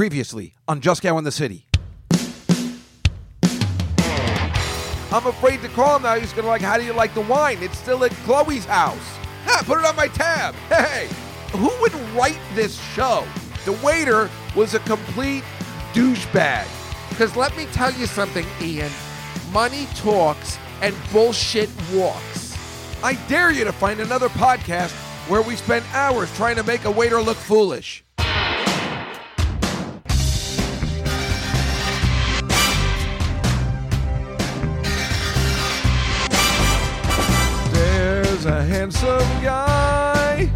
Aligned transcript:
Previously 0.00 0.54
on 0.66 0.80
Juskow 0.80 1.18
in 1.18 1.24
the 1.24 1.30
City. 1.30 1.66
I'm 5.12 5.26
afraid 5.26 5.60
to 5.60 5.68
call 5.68 5.96
him 5.96 6.04
now. 6.04 6.14
He's 6.14 6.32
gonna 6.32 6.48
like, 6.48 6.62
how 6.62 6.78
do 6.78 6.84
you 6.86 6.94
like 6.94 7.12
the 7.12 7.20
wine? 7.20 7.58
It's 7.60 7.76
still 7.76 8.02
at 8.04 8.10
Chloe's 8.24 8.64
house. 8.64 9.18
Ha, 9.44 9.62
put 9.66 9.78
it 9.78 9.84
on 9.84 9.94
my 9.96 10.08
tab. 10.08 10.54
Hey, 10.70 11.06
who 11.52 11.70
would 11.82 11.92
write 12.16 12.40
this 12.54 12.80
show? 12.94 13.26
The 13.66 13.72
waiter 13.84 14.30
was 14.56 14.72
a 14.72 14.78
complete 14.78 15.44
douchebag. 15.92 16.66
Because 17.10 17.36
let 17.36 17.54
me 17.54 17.66
tell 17.66 17.92
you 17.92 18.06
something, 18.06 18.46
Ian. 18.62 18.90
Money 19.52 19.86
talks 19.96 20.58
and 20.80 20.96
bullshit 21.12 21.68
walks. 21.92 22.56
I 23.04 23.18
dare 23.28 23.50
you 23.50 23.64
to 23.64 23.72
find 23.72 24.00
another 24.00 24.30
podcast 24.30 24.92
where 25.28 25.42
we 25.42 25.56
spend 25.56 25.84
hours 25.92 26.34
trying 26.36 26.56
to 26.56 26.62
make 26.62 26.86
a 26.86 26.90
waiter 26.90 27.20
look 27.20 27.36
foolish. 27.36 28.02
Handsome 38.80 39.42
guy, 39.42 40.50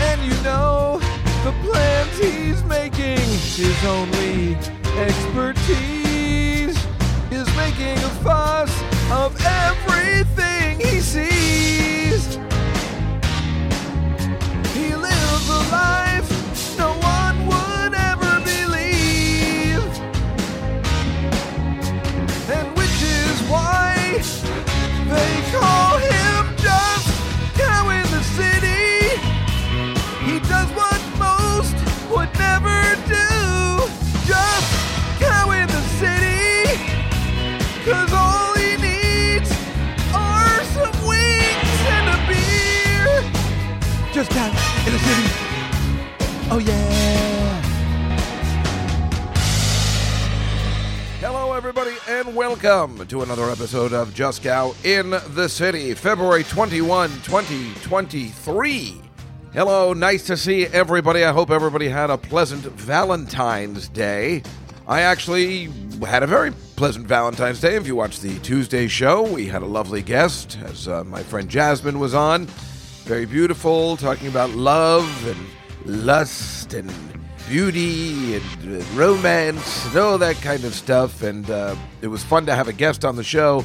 and 0.00 0.20
you 0.22 0.42
know 0.42 0.98
the 1.44 1.52
plans 1.62 2.18
he's 2.18 2.64
making. 2.64 3.20
His 3.54 3.84
only 3.84 4.56
expertise 4.98 6.76
is 7.30 7.46
making 7.56 7.96
a 7.98 8.10
fuss 8.24 8.72
of 9.12 9.40
everything 9.40 10.80
he 10.80 11.00
sees. 11.00 11.35
Juskow 44.16 44.48
in 44.86 44.92
the 44.94 44.98
city. 44.98 45.28
Oh 46.50 46.58
yeah. 46.58 47.60
Hello, 51.20 51.52
everybody, 51.52 51.94
and 52.08 52.34
welcome 52.34 53.06
to 53.08 53.20
another 53.20 53.50
episode 53.50 53.92
of 53.92 54.14
Juskow 54.14 54.74
in 54.86 55.10
the 55.34 55.48
City, 55.48 55.92
February 55.92 56.44
21, 56.44 57.10
2023. 57.24 59.02
Hello, 59.52 59.92
nice 59.92 60.26
to 60.28 60.38
see 60.38 60.64
everybody. 60.68 61.22
I 61.22 61.32
hope 61.32 61.50
everybody 61.50 61.90
had 61.90 62.08
a 62.08 62.16
pleasant 62.16 62.62
Valentine's 62.62 63.90
Day. 63.90 64.42
I 64.88 65.02
actually 65.02 65.64
had 66.06 66.22
a 66.22 66.26
very 66.26 66.52
pleasant 66.76 67.06
Valentine's 67.06 67.60
Day. 67.60 67.76
If 67.76 67.86
you 67.86 67.96
watched 67.96 68.22
the 68.22 68.38
Tuesday 68.38 68.88
show, 68.88 69.30
we 69.30 69.46
had 69.46 69.60
a 69.60 69.66
lovely 69.66 70.00
guest, 70.00 70.56
as 70.64 70.88
uh, 70.88 71.04
my 71.04 71.22
friend 71.22 71.50
Jasmine 71.50 71.98
was 71.98 72.14
on. 72.14 72.48
Very 73.06 73.24
beautiful, 73.24 73.96
talking 73.96 74.26
about 74.26 74.50
love 74.50 75.28
and 75.28 75.38
lust 76.04 76.74
and 76.74 76.92
beauty 77.48 78.34
and 78.34 78.96
romance 78.96 79.86
and 79.86 79.96
all 79.96 80.18
that 80.18 80.34
kind 80.42 80.64
of 80.64 80.74
stuff. 80.74 81.22
And 81.22 81.48
uh, 81.48 81.76
it 82.02 82.08
was 82.08 82.24
fun 82.24 82.46
to 82.46 82.54
have 82.56 82.66
a 82.66 82.72
guest 82.72 83.04
on 83.04 83.14
the 83.14 83.22
show, 83.22 83.64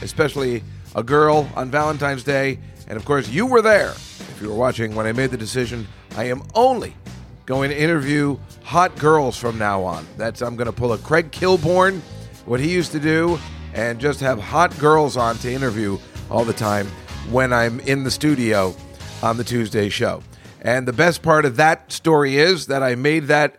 especially 0.00 0.64
a 0.94 1.02
girl 1.02 1.50
on 1.54 1.70
Valentine's 1.70 2.24
Day. 2.24 2.58
And 2.86 2.96
of 2.96 3.04
course, 3.04 3.28
you 3.28 3.44
were 3.44 3.60
there. 3.60 3.90
If 3.90 4.38
you 4.40 4.48
were 4.48 4.56
watching 4.56 4.94
when 4.94 5.04
I 5.04 5.12
made 5.12 5.32
the 5.32 5.36
decision, 5.36 5.86
I 6.16 6.24
am 6.24 6.42
only 6.54 6.96
going 7.44 7.68
to 7.68 7.78
interview 7.78 8.38
hot 8.62 8.96
girls 8.96 9.36
from 9.36 9.58
now 9.58 9.82
on. 9.84 10.06
That's 10.16 10.40
I'm 10.40 10.56
going 10.56 10.64
to 10.64 10.72
pull 10.72 10.94
a 10.94 10.98
Craig 10.98 11.30
Kilborn, 11.30 12.00
what 12.46 12.58
he 12.58 12.72
used 12.72 12.92
to 12.92 13.00
do, 13.00 13.38
and 13.74 14.00
just 14.00 14.20
have 14.20 14.40
hot 14.40 14.78
girls 14.78 15.18
on 15.18 15.36
to 15.40 15.52
interview 15.52 15.98
all 16.30 16.46
the 16.46 16.54
time 16.54 16.88
when 17.30 17.52
I'm 17.52 17.78
in 17.80 18.04
the 18.04 18.10
studio 18.10 18.74
on 19.22 19.36
the 19.36 19.44
Tuesday 19.44 19.88
show. 19.90 20.22
And 20.62 20.88
the 20.88 20.92
best 20.92 21.22
part 21.22 21.44
of 21.44 21.56
that 21.56 21.92
story 21.92 22.36
is 22.36 22.66
that 22.66 22.82
I 22.82 22.94
made 22.94 23.24
that, 23.24 23.56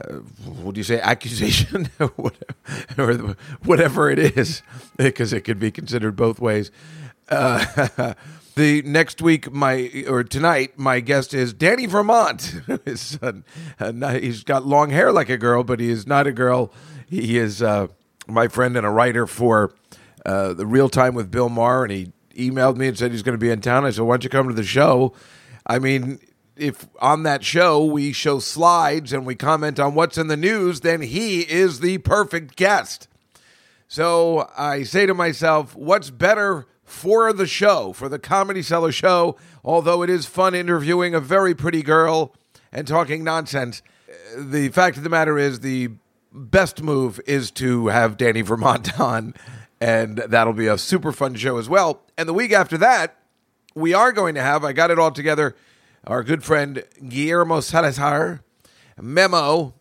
uh, 0.00 0.14
what 0.14 0.74
do 0.74 0.78
you 0.80 0.84
say, 0.84 1.00
accusation, 1.00 1.90
or 2.98 3.36
whatever 3.64 4.10
it 4.10 4.18
is, 4.18 4.62
because 4.96 5.32
it 5.32 5.42
could 5.42 5.58
be 5.58 5.70
considered 5.70 6.14
both 6.14 6.40
ways. 6.40 6.70
Uh, 7.28 8.14
the 8.54 8.82
next 8.82 9.20
week, 9.20 9.50
my 9.50 10.04
or 10.06 10.22
tonight, 10.22 10.78
my 10.78 11.00
guest 11.00 11.34
is 11.34 11.52
Danny 11.52 11.86
Vermont. 11.86 12.60
His 12.84 13.00
son, 13.00 13.44
uh, 13.78 13.92
he's 14.14 14.44
got 14.44 14.64
long 14.64 14.90
hair 14.90 15.12
like 15.12 15.28
a 15.28 15.38
girl, 15.38 15.64
but 15.64 15.80
he 15.80 15.90
is 15.90 16.06
not 16.06 16.26
a 16.26 16.32
girl. 16.32 16.72
He 17.08 17.38
is 17.38 17.60
uh, 17.60 17.88
my 18.28 18.46
friend 18.48 18.76
and 18.76 18.86
a 18.86 18.90
writer 18.90 19.26
for 19.26 19.74
uh, 20.24 20.52
the 20.52 20.66
Real 20.66 20.88
Time 20.88 21.14
with 21.14 21.30
Bill 21.30 21.48
Maher, 21.48 21.84
and 21.84 21.92
he 21.92 22.12
emailed 22.34 22.76
me 22.76 22.88
and 22.88 22.98
said 22.98 23.12
he's 23.12 23.22
going 23.22 23.38
to 23.38 23.44
be 23.44 23.50
in 23.50 23.60
town. 23.60 23.84
I 23.84 23.90
said, 23.90 24.02
"Why 24.02 24.14
don't 24.14 24.24
you 24.24 24.30
come 24.30 24.48
to 24.48 24.54
the 24.54 24.64
show?" 24.64 25.12
I 25.66 25.78
mean, 25.78 26.18
if 26.56 26.86
on 27.00 27.22
that 27.24 27.44
show 27.44 27.84
we 27.84 28.12
show 28.12 28.38
slides 28.38 29.12
and 29.12 29.26
we 29.26 29.34
comment 29.34 29.80
on 29.80 29.94
what's 29.94 30.18
in 30.18 30.28
the 30.28 30.36
news, 30.36 30.80
then 30.80 31.02
he 31.02 31.40
is 31.40 31.80
the 31.80 31.98
perfect 31.98 32.56
guest. 32.56 33.08
So 33.88 34.48
I 34.56 34.84
say 34.84 35.06
to 35.06 35.14
myself, 35.14 35.74
what's 35.74 36.10
better 36.10 36.66
for 36.84 37.32
the 37.32 37.46
show, 37.46 37.92
for 37.92 38.08
the 38.08 38.18
Comedy 38.18 38.62
Cellar 38.62 38.92
show, 38.92 39.36
although 39.64 40.02
it 40.02 40.10
is 40.10 40.26
fun 40.26 40.54
interviewing 40.54 41.14
a 41.14 41.20
very 41.20 41.54
pretty 41.54 41.82
girl 41.82 42.34
and 42.70 42.86
talking 42.86 43.24
nonsense? 43.24 43.82
The 44.36 44.68
fact 44.68 44.96
of 44.96 45.02
the 45.02 45.08
matter 45.08 45.38
is, 45.38 45.60
the 45.60 45.90
best 46.32 46.82
move 46.82 47.20
is 47.26 47.50
to 47.52 47.88
have 47.88 48.16
Danny 48.16 48.42
Vermont 48.42 49.00
on, 49.00 49.34
and 49.80 50.18
that'll 50.18 50.52
be 50.52 50.66
a 50.66 50.78
super 50.78 51.12
fun 51.12 51.34
show 51.34 51.56
as 51.58 51.68
well. 51.68 52.02
And 52.18 52.28
the 52.28 52.34
week 52.34 52.52
after 52.52 52.76
that, 52.78 53.16
we 53.74 53.94
are 53.94 54.12
going 54.12 54.34
to 54.34 54.42
have, 54.42 54.64
I 54.64 54.72
got 54.72 54.90
it 54.90 54.98
all 54.98 55.10
together, 55.10 55.56
our 56.06 56.22
good 56.22 56.44
friend 56.44 56.84
Guillermo 57.08 57.60
Salazar, 57.60 58.42
Memo, 59.00 59.74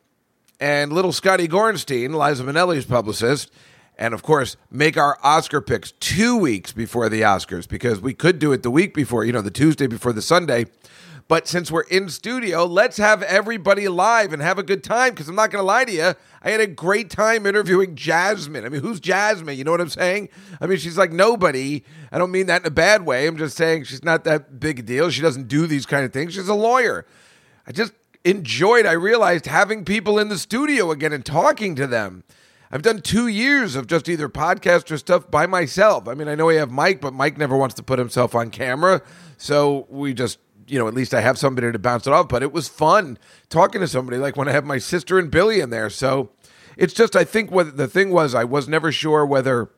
and 0.59 0.93
little 0.93 1.11
Scotty 1.11 1.47
Gorenstein, 1.47 2.13
Liza 2.13 2.43
Minnelli's 2.43 2.85
publicist, 2.85 3.51
and 3.97 4.13
of 4.13 4.23
course, 4.23 4.55
make 4.71 4.97
our 4.97 5.17
Oscar 5.23 5.59
picks 5.59 5.91
two 5.91 6.37
weeks 6.37 6.71
before 6.71 7.09
the 7.09 7.21
Oscars 7.21 7.67
because 7.67 7.99
we 7.99 8.13
could 8.13 8.39
do 8.39 8.53
it 8.53 8.63
the 8.63 8.71
week 8.71 8.93
before, 8.93 9.25
you 9.25 9.33
know, 9.33 9.41
the 9.41 9.51
Tuesday 9.51 9.87
before 9.87 10.13
the 10.13 10.21
Sunday. 10.21 10.66
But 11.29 11.47
since 11.47 11.72
we're 11.72 11.84
in 11.84 12.09
studio, 12.09 12.66
let's 12.66 12.97
have 12.97 13.22
everybody 13.22 13.88
live 13.88 14.34
and 14.34 14.41
have 14.41 14.57
a 14.57 14.63
good 14.63 14.84
time 14.84 15.12
because 15.12 15.29
I'm 15.29 15.35
not 15.35 15.51
going 15.51 15.62
to 15.62 15.66
lie 15.66 15.85
to 15.85 15.91
you. 15.91 16.16
I 16.41 16.50
had 16.50 16.59
a 16.59 16.66
great 16.66 17.12
time 17.12 17.45
interviewing 17.45 17.95
Jasmine. 17.95 18.66
I 18.66 18.69
mean, 18.69 18.81
who's 18.81 19.00
Jasmine? 19.00 19.56
You 19.56 19.63
know 19.63 19.69
what 19.69 19.79
I'm 19.79 19.90
saying? 19.90 20.29
I 20.59 20.66
mean, 20.66 20.79
she's 20.79 20.97
like 20.97 21.12
nobody. 21.12 21.84
I 22.12 22.17
don't 22.17 22.31
mean 22.31 22.47
that 22.47 22.63
in 22.63 22.67
a 22.67 22.72
bad 22.72 23.06
way. 23.06 23.28
I'm 23.28 23.38
just 23.38 23.56
saying 23.56 23.84
she's 23.84 24.03
not 24.03 24.23
that 24.23 24.59
big 24.59 24.79
a 24.79 24.81
deal. 24.81 25.12
She 25.12 25.22
doesn't 25.22 25.47
do 25.47 25.67
these 25.67 25.85
kind 25.85 26.03
of 26.03 26.12
things. 26.12 26.34
She's 26.34 26.47
a 26.47 26.56
lawyer. 26.56 27.06
I 27.67 27.73
just 27.73 27.94
enjoyed, 28.25 28.88
I 28.88 28.94
realized, 28.94 29.46
having 29.46 29.85
people 29.85 30.17
in 30.17 30.29
the 30.29 30.38
studio 30.40 30.90
again 30.90 31.13
and 31.13 31.23
talking 31.23 31.75
to 31.75 31.85
them. 31.85 32.23
I've 32.72 32.81
done 32.81 33.01
two 33.01 33.28
years 33.28 33.75
of 33.75 33.85
just 33.85 34.09
either 34.09 34.29
podcast 34.29 34.90
or 34.90 34.97
stuff 34.97 35.29
by 35.29 35.46
myself. 35.46 36.07
I 36.07 36.16
mean, 36.16 36.28
I 36.28 36.34
know 36.34 36.47
we 36.47 36.56
have 36.56 36.72
Mike, 36.72 37.01
but 37.01 37.13
Mike 37.13 37.38
never 37.38 37.56
wants 37.56 37.75
to 37.75 37.84
put 37.84 38.00
himself 38.00 38.34
on 38.34 38.50
camera. 38.50 39.03
So 39.38 39.85
we 39.90 40.16
just, 40.16 40.40
you 40.69 40.80
know, 40.80 40.88
at 40.88 40.94
least 40.94 41.13
I 41.13 41.22
have 41.22 41.38
somebody 41.38 41.72
to 41.72 41.80
bounce 41.80 42.07
it 42.07 42.13
off. 42.13 42.30
But 42.30 42.44
it 42.44 42.53
was 42.53 42.68
fun 42.68 43.18
talking 43.50 43.81
to 43.81 43.88
somebody 43.88 44.18
like 44.18 44.38
when 44.38 44.47
I 44.47 44.52
have 44.52 44.66
my 44.66 44.78
sister 44.78 45.18
and 45.18 45.31
Billy 45.31 45.59
in 45.59 45.69
there. 45.69 45.90
So 45.90 46.29
it's 46.78 46.93
just, 46.93 47.16
I 47.16 47.23
think 47.23 47.52
what 47.52 47.78
the 47.78 47.88
thing 47.88 48.11
was, 48.11 48.35
I 48.35 48.43
was 48.43 48.67
never 48.67 48.91
sure 48.91 49.26
whether 49.26 49.70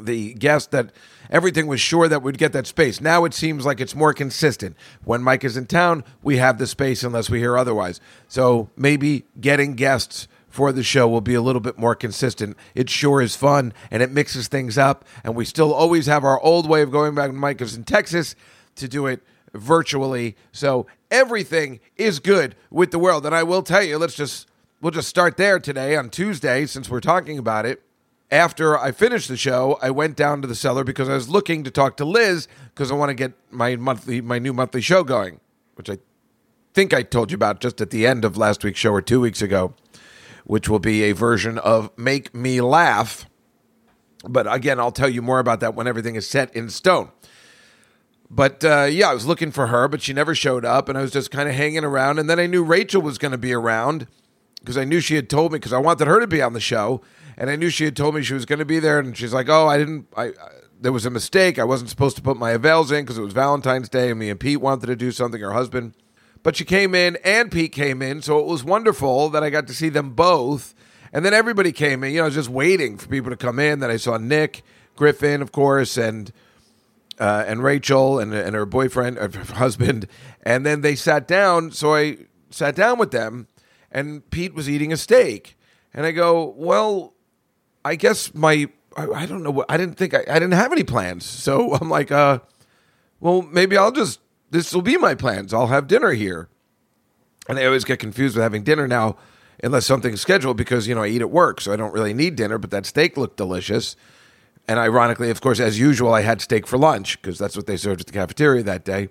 the 0.00 0.34
guest 0.34 0.70
that 0.70 0.90
everything 1.30 1.66
was 1.66 1.80
sure 1.80 2.08
that 2.08 2.22
we'd 2.22 2.38
get 2.38 2.52
that 2.52 2.66
space. 2.66 3.00
Now 3.00 3.24
it 3.24 3.34
seems 3.34 3.64
like 3.64 3.80
it's 3.80 3.94
more 3.94 4.14
consistent. 4.14 4.76
When 5.04 5.22
Mike 5.22 5.44
is 5.44 5.56
in 5.56 5.66
town, 5.66 6.04
we 6.22 6.38
have 6.38 6.58
the 6.58 6.66
space 6.66 7.02
unless 7.02 7.30
we 7.30 7.38
hear 7.40 7.56
otherwise. 7.56 8.00
So 8.28 8.70
maybe 8.76 9.24
getting 9.40 9.74
guests 9.74 10.28
for 10.48 10.72
the 10.72 10.82
show 10.82 11.08
will 11.08 11.22
be 11.22 11.34
a 11.34 11.42
little 11.42 11.60
bit 11.60 11.78
more 11.78 11.94
consistent. 11.94 12.56
It 12.74 12.90
sure 12.90 13.22
is 13.22 13.36
fun 13.36 13.72
and 13.90 14.02
it 14.02 14.10
mixes 14.10 14.48
things 14.48 14.76
up. 14.76 15.04
And 15.24 15.34
we 15.34 15.44
still 15.44 15.72
always 15.72 16.06
have 16.06 16.24
our 16.24 16.40
old 16.40 16.68
way 16.68 16.82
of 16.82 16.90
going 16.90 17.14
back 17.14 17.30
when 17.30 17.40
Mike 17.40 17.60
is 17.60 17.74
in 17.74 17.84
Texas 17.84 18.34
to 18.76 18.88
do 18.88 19.06
it 19.06 19.22
virtually. 19.54 20.36
So 20.52 20.86
everything 21.10 21.80
is 21.96 22.18
good 22.18 22.54
with 22.70 22.90
the 22.90 22.98
world. 22.98 23.26
And 23.26 23.34
I 23.34 23.42
will 23.42 23.62
tell 23.62 23.82
you, 23.82 23.98
let's 23.98 24.14
just 24.14 24.48
we'll 24.80 24.92
just 24.92 25.08
start 25.08 25.36
there 25.36 25.58
today 25.58 25.96
on 25.96 26.10
Tuesday 26.10 26.66
since 26.66 26.88
we're 26.88 27.00
talking 27.00 27.38
about 27.38 27.66
it 27.66 27.82
after 28.32 28.78
I 28.78 28.92
finished 28.92 29.28
the 29.28 29.36
show, 29.36 29.78
I 29.82 29.90
went 29.90 30.16
down 30.16 30.40
to 30.40 30.48
the 30.48 30.54
cellar 30.54 30.84
because 30.84 31.08
I 31.08 31.14
was 31.14 31.28
looking 31.28 31.62
to 31.64 31.70
talk 31.70 31.98
to 31.98 32.06
Liz 32.06 32.48
because 32.74 32.90
I 32.90 32.94
want 32.94 33.10
to 33.10 33.14
get 33.14 33.34
my 33.50 33.76
monthly, 33.76 34.22
my 34.22 34.38
new 34.38 34.54
monthly 34.54 34.80
show 34.80 35.04
going, 35.04 35.38
which 35.74 35.90
I 35.90 35.98
think 36.72 36.94
I 36.94 37.02
told 37.02 37.30
you 37.30 37.34
about 37.34 37.60
just 37.60 37.82
at 37.82 37.90
the 37.90 38.06
end 38.06 38.24
of 38.24 38.38
last 38.38 38.64
week's 38.64 38.80
show 38.80 38.92
or 38.92 39.02
two 39.02 39.20
weeks 39.20 39.42
ago, 39.42 39.74
which 40.44 40.66
will 40.66 40.78
be 40.78 41.02
a 41.02 41.12
version 41.12 41.58
of 41.58 41.90
Make 41.98 42.34
Me 42.34 42.62
Laugh. 42.62 43.26
But 44.26 44.50
again, 44.52 44.80
I'll 44.80 44.92
tell 44.92 45.10
you 45.10 45.20
more 45.20 45.38
about 45.38 45.60
that 45.60 45.74
when 45.74 45.86
everything 45.86 46.14
is 46.14 46.26
set 46.26 46.56
in 46.56 46.70
stone. 46.70 47.10
But 48.34 48.64
uh, 48.64 48.88
yeah, 48.90 49.10
I 49.10 49.14
was 49.14 49.26
looking 49.26 49.50
for 49.50 49.66
her, 49.66 49.88
but 49.88 50.00
she 50.00 50.14
never 50.14 50.34
showed 50.34 50.64
up, 50.64 50.88
and 50.88 50.96
I 50.96 51.02
was 51.02 51.10
just 51.10 51.30
kind 51.30 51.50
of 51.50 51.54
hanging 51.54 51.84
around. 51.84 52.18
And 52.18 52.30
then 52.30 52.40
I 52.40 52.46
knew 52.46 52.64
Rachel 52.64 53.02
was 53.02 53.18
going 53.18 53.32
to 53.32 53.38
be 53.38 53.52
around 53.52 54.06
because 54.58 54.78
I 54.78 54.84
knew 54.84 55.00
she 55.00 55.16
had 55.16 55.28
told 55.28 55.52
me 55.52 55.58
because 55.58 55.74
I 55.74 55.78
wanted 55.78 56.06
her 56.06 56.18
to 56.18 56.26
be 56.26 56.40
on 56.40 56.54
the 56.54 56.60
show, 56.60 57.02
and 57.36 57.50
I 57.50 57.56
knew 57.56 57.68
she 57.68 57.84
had 57.84 57.94
told 57.94 58.14
me 58.14 58.22
she 58.22 58.32
was 58.32 58.46
going 58.46 58.58
to 58.58 58.64
be 58.64 58.78
there. 58.78 58.98
And 58.98 59.14
she's 59.14 59.34
like, 59.34 59.50
"Oh, 59.50 59.68
I 59.68 59.76
didn't. 59.76 60.06
I, 60.16 60.28
I 60.28 60.32
there 60.80 60.92
was 60.92 61.04
a 61.04 61.10
mistake. 61.10 61.58
I 61.58 61.64
wasn't 61.64 61.90
supposed 61.90 62.16
to 62.16 62.22
put 62.22 62.38
my 62.38 62.52
avails 62.52 62.90
in 62.90 63.04
because 63.04 63.18
it 63.18 63.22
was 63.22 63.34
Valentine's 63.34 63.90
Day, 63.90 64.10
and 64.10 64.18
me 64.18 64.30
and 64.30 64.40
Pete 64.40 64.62
wanted 64.62 64.86
to 64.86 64.96
do 64.96 65.12
something. 65.12 65.40
Her 65.40 65.52
husband, 65.52 65.94
but 66.42 66.56
she 66.56 66.64
came 66.64 66.94
in, 66.94 67.18
and 67.24 67.52
Pete 67.52 67.72
came 67.72 68.00
in, 68.00 68.22
so 68.22 68.38
it 68.38 68.46
was 68.46 68.64
wonderful 68.64 69.28
that 69.28 69.44
I 69.44 69.50
got 69.50 69.66
to 69.66 69.74
see 69.74 69.90
them 69.90 70.14
both. 70.14 70.74
And 71.12 71.22
then 71.22 71.34
everybody 71.34 71.72
came 71.72 72.02
in. 72.02 72.12
You 72.12 72.18
know, 72.18 72.22
I 72.22 72.26
was 72.28 72.34
just 72.34 72.48
waiting 72.48 72.96
for 72.96 73.08
people 73.08 73.30
to 73.30 73.36
come 73.36 73.58
in. 73.58 73.80
Then 73.80 73.90
I 73.90 73.98
saw 73.98 74.16
Nick 74.16 74.62
Griffin, 74.96 75.42
of 75.42 75.52
course, 75.52 75.98
and 75.98 76.32
uh, 77.22 77.44
and 77.46 77.62
Rachel 77.62 78.18
and 78.18 78.34
and 78.34 78.56
her 78.56 78.66
boyfriend, 78.66 79.16
her 79.16 79.28
husband, 79.54 80.08
and 80.42 80.66
then 80.66 80.80
they 80.80 80.96
sat 80.96 81.28
down. 81.28 81.70
So 81.70 81.94
I 81.94 82.16
sat 82.50 82.74
down 82.74 82.98
with 82.98 83.12
them, 83.12 83.46
and 83.92 84.28
Pete 84.30 84.54
was 84.54 84.68
eating 84.68 84.92
a 84.92 84.96
steak, 84.96 85.56
and 85.94 86.04
I 86.04 86.10
go, 86.10 86.52
well, 86.56 87.14
I 87.84 87.94
guess 87.94 88.34
my 88.34 88.68
I, 88.96 89.06
I 89.06 89.26
don't 89.26 89.44
know 89.44 89.52
what 89.52 89.66
I 89.70 89.76
didn't 89.76 89.98
think 89.98 90.14
I, 90.14 90.24
I 90.28 90.34
didn't 90.34 90.54
have 90.54 90.72
any 90.72 90.82
plans, 90.82 91.24
so 91.24 91.74
I'm 91.80 91.88
like, 91.88 92.10
uh, 92.10 92.40
well, 93.20 93.42
maybe 93.42 93.76
I'll 93.76 93.92
just 93.92 94.18
this 94.50 94.74
will 94.74 94.82
be 94.82 94.96
my 94.96 95.14
plans. 95.14 95.54
I'll 95.54 95.68
have 95.68 95.86
dinner 95.86 96.10
here, 96.10 96.48
and 97.48 97.56
I 97.56 97.66
always 97.66 97.84
get 97.84 98.00
confused 98.00 98.34
with 98.34 98.42
having 98.42 98.64
dinner 98.64 98.88
now. 98.88 99.16
Unless 99.62 99.86
something's 99.86 100.20
scheduled, 100.20 100.56
because 100.56 100.88
you 100.88 100.94
know 100.96 101.04
I 101.04 101.06
eat 101.06 101.20
at 101.20 101.30
work, 101.30 101.60
so 101.60 101.72
I 101.72 101.76
don't 101.76 101.92
really 101.92 102.14
need 102.14 102.34
dinner. 102.34 102.58
But 102.58 102.72
that 102.72 102.84
steak 102.84 103.16
looked 103.16 103.36
delicious, 103.36 103.94
and 104.68 104.78
ironically, 104.78 105.30
of 105.30 105.40
course, 105.40 105.60
as 105.60 105.78
usual, 105.78 106.14
I 106.14 106.22
had 106.22 106.40
steak 106.40 106.66
for 106.66 106.78
lunch 106.78 107.20
because 107.20 107.38
that's 107.38 107.56
what 107.56 107.66
they 107.66 107.76
served 107.76 108.00
at 108.00 108.06
the 108.06 108.12
cafeteria 108.12 108.62
that 108.62 108.84
day. 108.84 109.08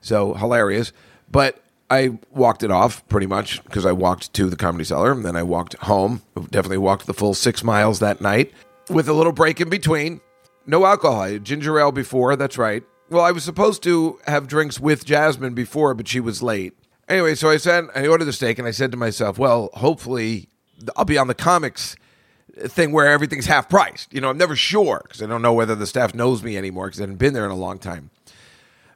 So 0.00 0.34
hilarious. 0.34 0.92
But 1.30 1.62
I 1.90 2.18
walked 2.30 2.62
it 2.62 2.70
off 2.70 3.06
pretty 3.08 3.26
much 3.26 3.62
because 3.64 3.86
I 3.86 3.92
walked 3.92 4.32
to 4.34 4.48
the 4.48 4.56
comedy 4.56 4.84
cellar 4.84 5.12
and 5.12 5.24
then 5.24 5.36
I 5.36 5.42
walked 5.42 5.74
home. 5.74 6.22
Definitely 6.34 6.78
walked 6.78 7.06
the 7.06 7.14
full 7.14 7.34
six 7.34 7.64
miles 7.64 8.00
that 8.00 8.20
night 8.20 8.52
with 8.90 9.08
a 9.08 9.12
little 9.12 9.32
break 9.32 9.60
in 9.60 9.68
between. 9.68 10.20
No 10.66 10.84
alcohol. 10.86 11.38
Ginger 11.38 11.78
ale 11.78 11.92
before. 11.92 12.36
That's 12.36 12.58
right. 12.58 12.82
Well, 13.10 13.24
I 13.24 13.32
was 13.32 13.44
supposed 13.44 13.82
to 13.82 14.18
have 14.26 14.46
drinks 14.46 14.80
with 14.80 15.04
Jasmine 15.04 15.54
before, 15.54 15.94
but 15.94 16.08
she 16.08 16.20
was 16.20 16.42
late. 16.42 16.74
Anyway, 17.08 17.34
so 17.34 17.50
I 17.50 17.58
said, 17.58 17.88
I 17.94 18.06
ordered 18.06 18.24
the 18.24 18.32
steak 18.32 18.58
and 18.58 18.66
I 18.66 18.70
said 18.70 18.90
to 18.92 18.96
myself, 18.96 19.38
well, 19.38 19.68
hopefully 19.74 20.48
I'll 20.96 21.04
be 21.04 21.18
on 21.18 21.26
the 21.26 21.34
comics 21.34 21.96
thing 22.56 22.92
where 22.92 23.06
everything's 23.06 23.46
half 23.46 23.68
priced. 23.68 24.12
You 24.12 24.20
know, 24.20 24.30
I'm 24.30 24.38
never 24.38 24.56
sure 24.56 25.00
because 25.04 25.22
I 25.22 25.26
don't 25.26 25.42
know 25.42 25.54
whether 25.54 25.74
the 25.74 25.86
staff 25.86 26.14
knows 26.14 26.42
me 26.42 26.56
anymore 26.56 26.86
because 26.86 27.00
I 27.00 27.04
haven't 27.04 27.16
been 27.16 27.34
there 27.34 27.44
in 27.44 27.50
a 27.50 27.56
long 27.56 27.78
time. 27.78 28.10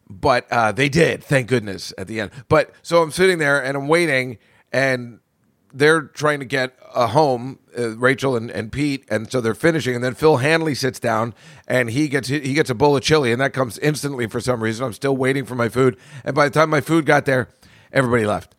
But 0.08 0.47
uh, 0.53 0.73
they 0.73 0.88
did, 0.88 1.25
thank 1.25 1.49
goodness, 1.49 1.93
at 1.99 2.06
the 2.06 2.20
end. 2.20 2.31
But 2.49 2.73
so 2.82 3.03
I'm 3.03 3.11
sitting 3.11 3.38
there 3.38 3.62
and 3.62 3.76
I'm 3.76 3.88
waiting, 3.88 4.38
and 4.73 5.19
they're 5.75 6.03
trying 6.03 6.38
to 6.38 6.44
get 6.44 6.79
a 6.94 7.08
home, 7.08 7.58
uh, 7.76 7.97
Rachel 7.97 8.37
and, 8.37 8.49
and 8.50 8.70
Pete, 8.70 9.05
and 9.11 9.31
so 9.31 9.41
they're 9.41 9.55
finishing. 9.55 9.97
And 9.97 10.05
then 10.05 10.14
Phil 10.14 10.37
Hanley 10.37 10.76
sits 10.76 11.00
down 11.00 11.35
and 11.67 11.91
he 11.91 12.08
gets 12.08 12.29
he 12.29 12.55
gets 12.55 12.70
a 12.70 12.75
bowl 12.75 12.97
of 12.97 13.03
chili, 13.03 13.32
and 13.32 13.41
that 13.41 13.53
comes 13.53 13.79
instantly 13.79 14.29
for 14.29 14.41
some 14.41 14.62
reason. 14.62 14.87
I'm 14.87 14.93
still 14.93 15.17
waiting 15.17 15.44
for 15.44 15.56
my 15.56 15.69
food, 15.69 15.97
and 16.25 16.37
by 16.37 16.49
the 16.49 16.55
time 16.55 16.70
my 16.70 16.81
food 16.81 17.05
got 17.05 17.25
there, 17.25 17.49
everybody 17.93 18.26
left. 18.26 18.55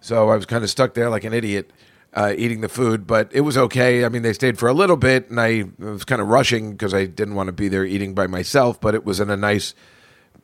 So 0.00 0.30
I 0.30 0.36
was 0.36 0.46
kind 0.46 0.62
of 0.62 0.70
stuck 0.70 0.94
there 0.94 1.10
like 1.10 1.24
an 1.24 1.32
idiot 1.32 1.72
uh, 2.14 2.34
eating 2.36 2.60
the 2.60 2.68
food, 2.68 3.06
but 3.06 3.30
it 3.32 3.40
was 3.40 3.56
okay. 3.56 4.04
I 4.04 4.08
mean, 4.08 4.22
they 4.22 4.32
stayed 4.32 4.58
for 4.58 4.68
a 4.68 4.74
little 4.74 4.96
bit, 4.96 5.30
and 5.30 5.40
I 5.40 5.64
was 5.78 6.04
kind 6.04 6.20
of 6.20 6.28
rushing 6.28 6.72
because 6.72 6.92
I 6.92 7.06
didn't 7.06 7.34
want 7.34 7.46
to 7.48 7.52
be 7.52 7.68
there 7.68 7.84
eating 7.84 8.14
by 8.14 8.26
myself. 8.26 8.80
But 8.80 8.94
it 8.94 9.04
was 9.04 9.20
in 9.20 9.30
a 9.30 9.36
nice 9.36 9.74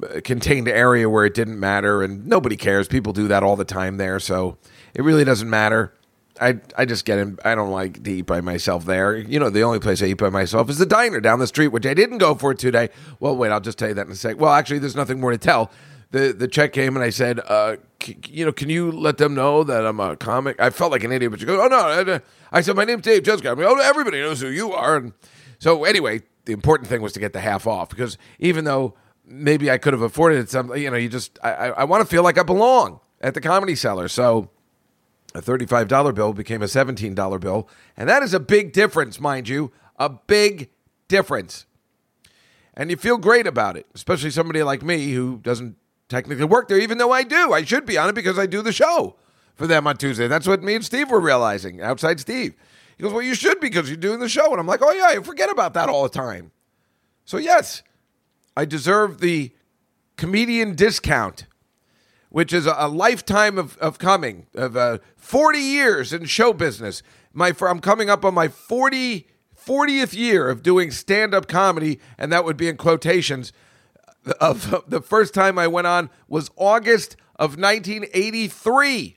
uh, 0.03 0.21
contained 0.25 0.69
area 0.69 1.11
where 1.11 1.27
it 1.27 1.35
didn't 1.35 1.61
matter, 1.61 2.03
and 2.03 2.27
nobody 2.27 2.57
cares. 2.57 2.89
People 2.89 3.13
do 3.13 3.29
that 3.29 3.43
all 3.43 3.57
the 3.57 3.67
time 3.67 3.99
there, 3.99 4.19
so 4.19 4.57
it 4.95 5.03
really 5.03 5.25
doesn't 5.25 5.51
matter. 5.51 5.93
I 6.41 6.61
I 6.77 6.87
just 6.87 7.05
get 7.05 7.19
in. 7.19 7.39
I 7.45 7.55
don't 7.55 7.71
like 7.71 8.03
to 8.03 8.11
eat 8.11 8.23
by 8.23 8.41
myself 8.41 8.87
there. 8.87 9.17
You 9.17 9.39
know, 9.39 9.51
the 9.51 9.63
only 9.63 9.81
place 9.81 10.03
I 10.03 10.07
eat 10.07 10.15
by 10.15 10.31
myself 10.31 10.71
is 10.71 10.79
the 10.79 10.87
diner 10.87 11.21
down 11.21 11.39
the 11.39 11.47
street, 11.47 11.69
which 11.69 11.85
I 11.85 11.93
didn't 11.93 12.19
go 12.19 12.35
for 12.35 12.55
today. 12.55 12.89
Well, 13.21 13.37
wait, 13.37 13.51
I'll 13.51 13.61
just 13.61 13.77
tell 13.77 13.89
you 13.89 13.95
that 13.95 14.07
in 14.07 14.13
a 14.13 14.17
sec. 14.17 14.41
Well, 14.41 14.53
actually, 14.53 14.79
there's 14.79 14.97
nothing 14.97 15.21
more 15.21 15.33
to 15.33 15.39
tell 15.39 15.71
the 16.11 16.33
the 16.33 16.49
check 16.49 16.73
came 16.73 16.97
and 16.97 17.05
I 17.05 17.11
said, 17.11 17.41
uh, 17.41 17.77
c- 18.03 18.19
you 18.29 18.45
know, 18.45 18.53
can 18.53 18.71
you 18.71 18.91
let 18.91 19.19
them 19.19 19.35
know 19.35 19.65
that 19.65 19.87
I'm 19.87 20.01
a 20.01 20.17
comic? 20.17 20.61
I 20.61 20.71
felt 20.71 20.93
like 20.93 21.05
an 21.05 21.13
idiot, 21.13 21.31
but 21.31 21.41
you 21.41 21.47
go, 21.47 21.63
oh 21.63 21.69
no. 21.69 22.21
I 22.51 22.61
said, 22.63 22.77
my 22.77 22.85
name's 22.85 23.03
Dave 23.03 23.23
Juskow. 23.23 23.53
I 23.53 23.55
mean, 23.55 23.67
oh, 23.69 23.79
everybody 23.79 24.21
knows 24.21 24.41
who 24.41 24.49
you 24.49 24.73
are. 24.73 24.97
And 24.97 25.13
so 25.59 25.85
anyway, 25.85 26.23
the 26.47 26.53
important 26.53 26.89
thing 26.89 27.03
was 27.03 27.13
to 27.13 27.21
get 27.21 27.33
the 27.33 27.41
half 27.41 27.67
off 27.67 27.91
because 27.91 28.17
even 28.39 28.65
though 28.65 28.95
maybe 29.27 29.71
I 29.71 29.77
could 29.77 29.93
have 29.93 30.03
afforded 30.03 30.39
it, 30.39 30.51
some, 30.51 30.75
you 30.75 30.91
know, 30.91 30.97
you 30.97 31.09
just 31.11 31.39
I, 31.43 31.53
I, 31.53 31.69
I 31.69 31.85
want 31.85 32.03
to 32.03 32.09
feel 32.09 32.23
like 32.23 32.39
I 32.39 32.43
belong 32.43 33.01
at 33.21 33.35
the 33.35 33.41
comedy 33.41 33.75
cellar. 33.75 34.09
So 34.09 34.51
a 35.35 35.43
$35 35.43 36.15
bill 36.15 36.33
became 36.33 36.63
a 36.63 36.67
$17 36.67 37.41
bill. 37.41 37.69
And 37.97 38.09
that 38.09 38.23
is 38.23 38.33
a 38.33 38.41
big 38.41 38.73
difference, 38.73 39.21
mind 39.21 39.49
you, 39.49 39.73
a 39.97 40.09
big 40.09 40.71
difference. 41.09 41.67
And 42.73 42.91
you 42.91 42.97
feel 42.97 43.19
great 43.19 43.47
about 43.47 43.77
it, 43.77 43.87
especially 43.95 44.31
somebody 44.31 44.63
like 44.63 44.83
me 44.83 45.13
who 45.13 45.39
doesn't 45.39 45.77
technically 46.09 46.45
work 46.45 46.69
there, 46.69 46.79
even 46.79 46.99
though 46.99 47.13
I 47.13 47.23
do. 47.23 47.53
I 47.53 47.65
should 47.65 47.87
be 47.87 47.99
on 47.99 48.09
it 48.09 48.15
because 48.15 48.39
I 48.39 48.47
do 48.47 48.63
the 48.63 48.73
show 48.73 49.17
for 49.55 49.67
them 49.67 49.87
on 49.87 49.97
Tuesday. 49.97 50.29
That's 50.29 50.47
what 50.47 50.63
me 50.63 50.75
and 50.75 50.85
Steve 50.85 51.11
were 51.11 51.21
realizing 51.21 51.81
outside 51.81 52.21
Steve. 52.21 52.55
He 52.97 53.03
goes, 53.03 53.13
Well, 53.13 53.23
you 53.23 53.35
should 53.35 53.61
because 53.61 53.89
you're 53.89 53.97
doing 53.97 54.21
the 54.21 54.29
show. 54.29 54.51
And 54.51 54.61
I'm 54.61 54.67
like, 54.67 54.83
Oh, 54.83 54.93
yeah, 54.93 55.19
I 55.19 55.23
forget 55.23 55.51
about 55.51 55.75
that 55.75 55.89
all 55.89 56.03
the 56.03 56.09
time. 56.09 56.53
So, 57.25 57.37
yes, 57.37 57.83
I 58.57 58.65
deserve 58.65 59.21
the 59.21 59.53
comedian 60.17 60.75
discount, 60.75 61.47
which 62.31 62.53
is 62.53 62.67
a, 62.67 62.89
lifetime 62.89 63.59
of, 63.59 63.77
of 63.79 63.99
coming, 63.99 64.47
of 64.55 64.77
uh, 64.77 64.99
40 65.17 65.59
years 65.59 66.13
in 66.13 66.25
show 66.25 66.53
business. 66.53 67.03
My, 67.33 67.55
I'm 67.61 67.81
coming 67.81 68.11
up 68.11 68.25
on 68.25 68.35
my 68.35 68.49
40, 68.49 69.27
40th 69.57 70.15
year 70.15 70.49
of 70.49 70.63
doing 70.63 70.91
stand 70.91 71.35
up 71.35 71.47
comedy, 71.47 72.01
and 72.17 72.33
that 72.33 72.45
would 72.45 72.57
be 72.57 72.69
in 72.69 72.77
quotations 72.77 73.53
of 74.41 74.85
the 74.89 75.01
first 75.01 75.35
time 75.35 75.59
I 75.59 75.67
went 75.67 75.87
on 75.87 76.11
was 76.29 76.51
August 76.57 77.17
of 77.37 77.59
1983. 77.59 79.17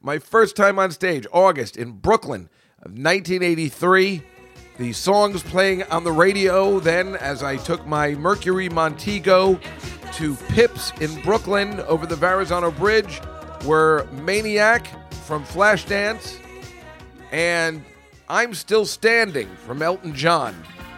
My 0.00 0.18
first 0.18 0.56
time 0.56 0.78
on 0.78 0.90
stage, 0.92 1.26
August 1.32 1.76
in 1.76 1.92
Brooklyn 1.92 2.48
of 2.78 2.92
1983. 2.92 4.22
The 4.78 4.92
songs 4.92 5.42
playing 5.42 5.84
on 5.84 6.04
the 6.04 6.12
radio 6.12 6.78
then 6.80 7.16
as 7.16 7.42
I 7.42 7.56
took 7.56 7.86
my 7.86 8.14
Mercury 8.14 8.68
Montego 8.68 9.58
to 10.12 10.34
Pips 10.48 10.92
in 11.00 11.20
Brooklyn 11.22 11.80
over 11.80 12.06
the 12.06 12.16
Verrazano 12.16 12.70
Bridge 12.70 13.20
were 13.64 14.06
Maniac 14.12 14.86
from 15.24 15.44
Flashdance 15.44 16.38
and 17.32 17.82
I'm 18.28 18.54
Still 18.54 18.86
Standing 18.86 19.48
from 19.56 19.82
Elton 19.82 20.14
John. 20.14 20.54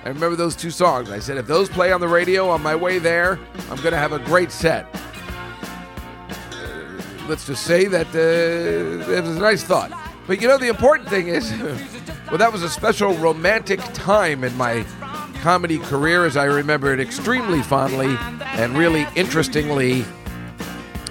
I 0.08 0.10
remember 0.10 0.36
those 0.36 0.56
two 0.56 0.70
songs. 0.70 1.10
I 1.10 1.18
said, 1.18 1.36
if 1.36 1.46
those 1.46 1.68
play 1.68 1.92
on 1.92 2.00
the 2.00 2.08
radio 2.08 2.48
on 2.48 2.62
my 2.62 2.74
way 2.74 2.98
there, 2.98 3.38
I'm 3.68 3.76
going 3.76 3.92
to 3.92 3.98
have 3.98 4.14
a 4.14 4.18
great 4.18 4.50
set. 4.50 4.86
Uh, 6.50 7.02
let's 7.28 7.46
just 7.46 7.64
say 7.64 7.84
that 7.88 8.06
uh, 8.14 9.12
it 9.12 9.22
was 9.22 9.36
a 9.36 9.38
nice 9.38 9.62
thought. 9.62 9.92
But 10.26 10.40
you 10.40 10.48
know, 10.48 10.56
the 10.56 10.68
important 10.68 11.10
thing 11.10 11.28
is, 11.28 11.52
well, 12.28 12.38
that 12.38 12.50
was 12.50 12.62
a 12.62 12.70
special 12.70 13.12
romantic 13.16 13.80
time 13.92 14.44
in 14.44 14.56
my 14.56 14.86
comedy 15.42 15.78
career, 15.78 16.24
as 16.24 16.38
I 16.38 16.44
remember 16.44 16.94
it 16.94 17.00
extremely 17.00 17.60
fondly 17.60 18.16
and 18.42 18.78
really 18.78 19.06
interestingly. 19.14 20.06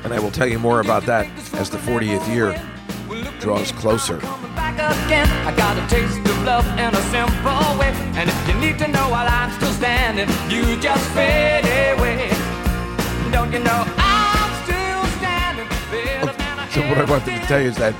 And 0.03 0.11
I 0.11 0.19
will 0.19 0.31
tell 0.31 0.47
you 0.47 0.57
more 0.57 0.79
about 0.79 1.05
that 1.05 1.27
as 1.53 1.69
the 1.69 1.77
40th 1.77 2.27
year 2.33 2.59
draws 3.41 3.71
closer 3.73 4.19
again. 4.79 5.27
I 5.45 5.55
got 5.55 5.77
a 5.77 5.85
taste 5.89 6.19
of 6.19 6.43
love 6.43 6.65
in 6.77 6.93
a 6.93 7.01
simple 7.09 7.77
way. 7.79 7.91
And 8.15 8.29
if 8.29 8.47
you 8.47 8.53
need 8.61 8.77
to 8.79 8.87
know 8.87 9.09
while 9.09 9.27
I'm 9.27 9.51
still 9.51 9.71
standing, 9.71 10.27
you 10.49 10.79
just 10.79 11.03
fade 11.11 11.65
away. 11.97 12.29
Don't 13.31 13.51
you 13.51 13.59
know 13.59 13.83
I'm 13.97 14.51
still 14.63 15.03
standing? 15.17 15.67
so 16.71 16.81
what 16.89 16.97
I 16.97 17.05
wanted 17.09 17.41
to 17.41 17.47
tell 17.47 17.61
you 17.61 17.69
is 17.69 17.77
that, 17.77 17.95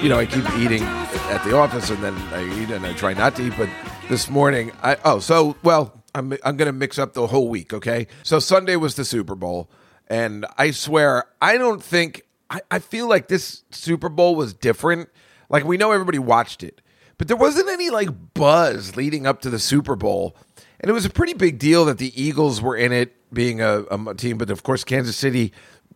you 0.00 0.08
know, 0.08 0.18
I 0.18 0.26
keep 0.26 0.48
eating 0.58 0.82
at 0.82 1.42
the 1.44 1.56
office 1.56 1.90
and 1.90 2.02
then 2.02 2.14
I 2.32 2.44
eat 2.60 2.70
and 2.70 2.84
I 2.86 2.92
try 2.92 3.14
not 3.14 3.34
to 3.36 3.46
eat. 3.46 3.54
But 3.56 3.68
this 4.08 4.28
morning, 4.28 4.72
I 4.82 4.96
oh 5.04 5.18
so 5.18 5.56
well. 5.62 5.98
I'm 6.14 6.36
I'm 6.44 6.58
gonna 6.58 6.72
mix 6.72 6.98
up 6.98 7.14
the 7.14 7.26
whole 7.26 7.48
week. 7.48 7.72
Okay, 7.72 8.06
so 8.22 8.38
Sunday 8.38 8.76
was 8.76 8.96
the 8.96 9.04
Super 9.04 9.34
Bowl, 9.34 9.70
and 10.08 10.44
I 10.58 10.70
swear 10.72 11.24
I 11.40 11.56
don't 11.56 11.82
think 11.82 12.26
I, 12.50 12.60
I 12.70 12.78
feel 12.80 13.08
like 13.08 13.28
this 13.28 13.64
Super 13.70 14.10
Bowl 14.10 14.36
was 14.36 14.52
different 14.52 15.08
like 15.52 15.64
we 15.64 15.76
know 15.76 15.92
everybody 15.92 16.18
watched 16.18 16.64
it, 16.64 16.80
but 17.18 17.28
there 17.28 17.36
wasn't 17.36 17.68
any 17.68 17.90
like 17.90 18.08
buzz 18.34 18.96
leading 18.96 19.26
up 19.26 19.40
to 19.42 19.50
the 19.50 19.60
Super 19.60 19.94
Bowl, 19.94 20.34
and 20.80 20.90
it 20.90 20.92
was 20.92 21.04
a 21.04 21.10
pretty 21.10 21.34
big 21.34 21.60
deal 21.60 21.84
that 21.84 21.98
the 21.98 22.20
Eagles 22.20 22.60
were 22.60 22.76
in 22.76 22.90
it, 22.90 23.14
being 23.32 23.60
a, 23.60 23.82
a 23.82 24.14
team. 24.16 24.38
But 24.38 24.50
of 24.50 24.64
course, 24.64 24.82
Kansas 24.82 25.16
City 25.16 25.52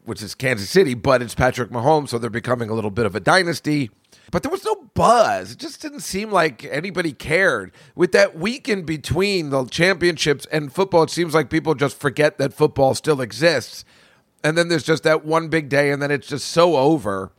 which 0.07 0.23
is 0.23 0.37
Kansas 0.37 0.71
City, 0.71 0.95
but 0.95 1.21
it's 1.21 1.35
Patrick 1.35 1.71
Mahomes, 1.71 2.11
so 2.11 2.19
they're 2.19 2.31
becoming 2.31 2.71
a 2.71 2.75
little 2.75 2.93
bit 2.93 3.07
of 3.07 3.17
a 3.17 3.21
dynasty. 3.21 3.91
But 4.31 4.43
there 4.43 4.53
was 4.53 4.65
no 4.65 4.89
buzz. 4.95 5.53
It 5.53 5.59
just 5.59 5.83
didn't 5.83 6.01
seem 6.01 6.31
like 6.31 6.65
anybody 6.65 7.13
cared. 7.13 7.73
With 7.97 8.13
that 8.13 8.39
week 8.39 8.69
in 8.69 8.85
between 8.85 9.51
the 9.51 9.65
championships 9.67 10.47
and 10.47 10.73
football, 10.73 11.03
it 11.03 11.11
seems 11.11 11.35
like 11.35 11.51
people 11.51 11.75
just 11.75 11.99
forget 11.99 12.39
that 12.39 12.55
football 12.55 12.95
still 12.95 13.21
exists. 13.21 13.85
And 14.45 14.57
then 14.57 14.69
there's 14.69 14.85
just 14.85 15.03
that 15.03 15.25
one 15.25 15.49
big 15.49 15.69
day, 15.69 15.91
and 15.91 16.01
then 16.01 16.13
it's 16.13 16.29
just 16.29 16.49
so 16.49 16.77
over. 16.77 17.33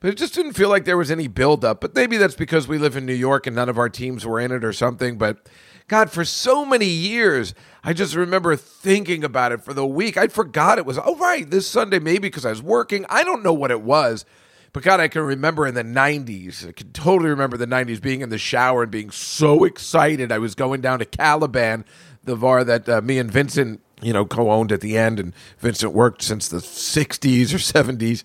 But 0.00 0.08
it 0.10 0.16
just 0.16 0.34
didn't 0.34 0.54
feel 0.54 0.70
like 0.70 0.86
there 0.86 0.96
was 0.96 1.10
any 1.10 1.28
buildup. 1.28 1.80
But 1.80 1.94
maybe 1.94 2.16
that's 2.16 2.34
because 2.34 2.66
we 2.66 2.78
live 2.78 2.96
in 2.96 3.04
New 3.04 3.12
York 3.12 3.46
and 3.46 3.54
none 3.54 3.68
of 3.68 3.78
our 3.78 3.90
teams 3.90 4.24
were 4.24 4.40
in 4.40 4.50
it 4.50 4.64
or 4.64 4.72
something. 4.72 5.18
But 5.18 5.46
God, 5.88 6.10
for 6.10 6.24
so 6.24 6.64
many 6.64 6.86
years, 6.86 7.52
I 7.84 7.92
just 7.92 8.14
remember 8.14 8.56
thinking 8.56 9.24
about 9.24 9.52
it 9.52 9.62
for 9.62 9.74
the 9.74 9.86
week. 9.86 10.16
I 10.16 10.28
forgot 10.28 10.78
it 10.78 10.86
was, 10.86 10.98
oh, 10.98 11.16
right, 11.16 11.48
this 11.48 11.68
Sunday, 11.68 11.98
maybe 11.98 12.28
because 12.28 12.46
I 12.46 12.50
was 12.50 12.62
working. 12.62 13.04
I 13.10 13.24
don't 13.24 13.42
know 13.42 13.52
what 13.52 13.70
it 13.70 13.82
was. 13.82 14.24
But 14.72 14.84
God, 14.84 15.00
I 15.00 15.08
can 15.08 15.22
remember 15.22 15.66
in 15.66 15.74
the 15.74 15.84
90s, 15.84 16.66
I 16.66 16.72
can 16.72 16.92
totally 16.92 17.28
remember 17.28 17.56
the 17.56 17.66
90s 17.66 18.00
being 18.00 18.20
in 18.20 18.30
the 18.30 18.38
shower 18.38 18.84
and 18.84 18.92
being 18.92 19.10
so 19.10 19.64
excited. 19.64 20.32
I 20.32 20.38
was 20.38 20.54
going 20.54 20.80
down 20.80 21.00
to 21.00 21.04
Caliban, 21.04 21.84
the 22.24 22.36
bar 22.36 22.64
that 22.64 22.88
uh, 22.88 23.00
me 23.02 23.18
and 23.18 23.30
Vincent, 23.30 23.82
you 24.00 24.12
know, 24.12 24.24
co 24.24 24.50
owned 24.50 24.70
at 24.72 24.80
the 24.80 24.96
end. 24.96 25.18
And 25.18 25.34
Vincent 25.58 25.92
worked 25.92 26.22
since 26.22 26.48
the 26.48 26.58
60s 26.58 27.52
or 27.52 27.58
70s 27.58 28.22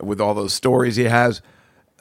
with 0.00 0.20
all 0.20 0.34
those 0.34 0.52
stories 0.52 0.96
he 0.96 1.04
has. 1.04 1.42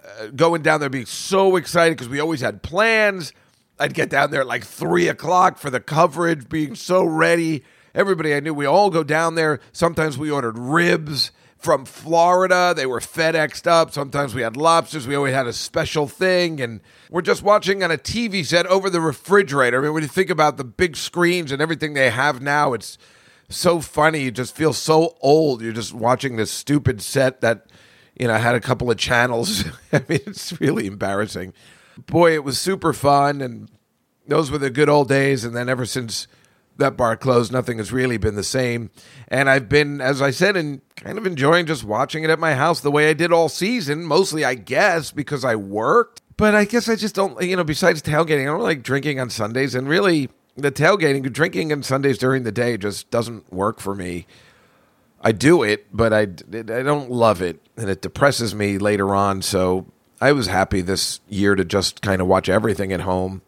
Uh, 0.03 0.27
going 0.27 0.61
down 0.61 0.79
there 0.79 0.89
being 0.89 1.05
so 1.05 1.55
excited 1.55 1.97
because 1.97 2.09
we 2.09 2.19
always 2.19 2.41
had 2.41 2.63
plans. 2.63 3.33
I'd 3.79 3.93
get 3.93 4.09
down 4.09 4.31
there 4.31 4.41
at 4.41 4.47
like 4.47 4.63
three 4.63 5.07
o'clock 5.07 5.57
for 5.57 5.69
the 5.69 5.79
coverage, 5.79 6.49
being 6.49 6.75
so 6.75 7.03
ready. 7.03 7.63
Everybody 7.93 8.33
I 8.33 8.39
knew, 8.39 8.53
we 8.53 8.65
all 8.65 8.89
go 8.89 9.03
down 9.03 9.35
there. 9.35 9.59
Sometimes 9.71 10.17
we 10.17 10.31
ordered 10.31 10.57
ribs 10.57 11.31
from 11.57 11.85
Florida. 11.85 12.73
They 12.75 12.85
were 12.85 12.99
FedExed 12.99 13.67
up. 13.67 13.91
Sometimes 13.91 14.33
we 14.35 14.41
had 14.41 14.55
lobsters. 14.55 15.07
We 15.07 15.15
always 15.15 15.33
had 15.33 15.47
a 15.47 15.53
special 15.53 16.07
thing. 16.07 16.61
And 16.61 16.81
we're 17.09 17.21
just 17.21 17.43
watching 17.43 17.83
on 17.83 17.91
a 17.91 17.97
TV 17.97 18.45
set 18.45 18.65
over 18.67 18.89
the 18.89 19.01
refrigerator. 19.01 19.79
I 19.79 19.83
mean, 19.83 19.93
when 19.93 20.03
you 20.03 20.09
think 20.09 20.29
about 20.29 20.57
the 20.57 20.63
big 20.63 20.95
screens 20.95 21.51
and 21.51 21.61
everything 21.61 21.93
they 21.93 22.09
have 22.09 22.41
now, 22.41 22.73
it's 22.73 22.97
so 23.49 23.79
funny. 23.81 24.23
You 24.23 24.31
just 24.31 24.55
feel 24.55 24.73
so 24.73 25.17
old. 25.21 25.61
You're 25.61 25.73
just 25.73 25.93
watching 25.93 26.35
this 26.35 26.51
stupid 26.51 27.01
set 27.01 27.41
that, 27.41 27.65
you 28.19 28.27
know, 28.27 28.35
had 28.35 28.55
a 28.55 28.59
couple 28.59 28.89
of 28.89 28.97
channels. 28.97 29.63
I 29.93 30.03
mean, 30.07 30.21
it's 30.25 30.59
really 30.59 30.87
embarrassing. 30.87 31.53
Boy, 32.05 32.33
it 32.33 32.43
was 32.43 32.59
super 32.59 32.93
fun. 32.93 33.41
And 33.41 33.69
those 34.27 34.51
were 34.51 34.57
the 34.57 34.69
good 34.69 34.89
old 34.89 35.07
days. 35.07 35.43
And 35.43 35.55
then 35.55 35.69
ever 35.69 35.85
since 35.85 36.27
that 36.77 36.97
bar 36.97 37.17
closed, 37.17 37.51
nothing 37.51 37.77
has 37.77 37.91
really 37.91 38.17
been 38.17 38.35
the 38.35 38.43
same. 38.43 38.89
And 39.27 39.49
I've 39.49 39.69
been, 39.69 40.01
as 40.01 40.21
I 40.21 40.31
said, 40.31 40.55
and 40.55 40.81
kind 40.95 41.17
of 41.17 41.25
enjoying 41.25 41.65
just 41.65 41.83
watching 41.83 42.23
it 42.23 42.29
at 42.29 42.39
my 42.39 42.55
house 42.55 42.81
the 42.81 42.91
way 42.91 43.09
I 43.09 43.13
did 43.13 43.31
all 43.31 43.49
season. 43.49 44.03
Mostly, 44.03 44.43
I 44.45 44.55
guess, 44.55 45.11
because 45.11 45.45
I 45.45 45.55
worked. 45.55 46.21
But 46.37 46.53
I 46.53 46.65
guess 46.65 46.87
I 46.87 46.95
just 46.95 47.15
don't, 47.15 47.41
you 47.41 47.55
know, 47.55 47.63
besides 47.63 48.01
tailgating, 48.01 48.43
I 48.43 48.45
don't 48.45 48.61
like 48.61 48.83
drinking 48.83 49.19
on 49.19 49.31
Sundays. 49.31 49.73
And 49.73 49.89
really, 49.89 50.29
the 50.55 50.71
tailgating, 50.71 51.31
drinking 51.31 51.71
on 51.71 51.81
Sundays 51.81 52.17
during 52.19 52.43
the 52.43 52.51
day 52.51 52.77
just 52.77 53.09
doesn't 53.09 53.51
work 53.51 53.79
for 53.79 53.95
me. 53.95 54.27
I 55.21 55.31
do 55.31 55.63
it, 55.63 55.87
but 55.91 56.13
I, 56.13 56.21
I 56.21 56.83
don't 56.83 57.11
love 57.11 57.41
it. 57.41 57.59
And 57.75 57.89
it 57.89 58.01
depresses 58.01 58.53
me 58.53 58.77
later 58.77 59.15
on. 59.15 59.41
So 59.41 59.87
I 60.21 60.31
was 60.31 60.47
happy 60.47 60.81
this 60.81 61.19
year 61.27 61.55
to 61.55 61.65
just 61.65 62.01
kind 62.01 62.21
of 62.21 62.27
watch 62.27 62.49
everything 62.49 62.93
at 62.93 63.01
home 63.01 63.41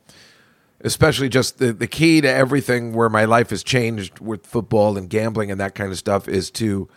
especially 0.82 1.30
just 1.30 1.58
the, 1.58 1.74
the 1.74 1.88
key 1.88 2.22
to 2.22 2.30
everything 2.30 2.94
where 2.94 3.10
my 3.10 3.26
life 3.26 3.50
has 3.50 3.64
changed 3.64 4.20
with 4.20 4.46
football 4.46 4.98
and 4.98 5.10
gambling 5.10 5.52
and 5.52 5.60
that 5.60 5.76
kind 5.76 5.92
of 5.92 5.98
stuff 5.98 6.28
is 6.28 6.50
to 6.50 6.88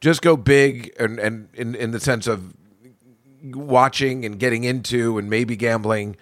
just 0.00 0.22
go 0.22 0.36
big 0.36 0.92
and, 0.98 1.18
and 1.18 1.48
in, 1.54 1.74
in 1.74 1.90
the 1.90 2.00
sense 2.00 2.26
of 2.26 2.54
watching 3.42 4.24
and 4.24 4.38
getting 4.38 4.64
into 4.64 5.18
and 5.18 5.28
maybe 5.28 5.56
gambling 5.56 6.16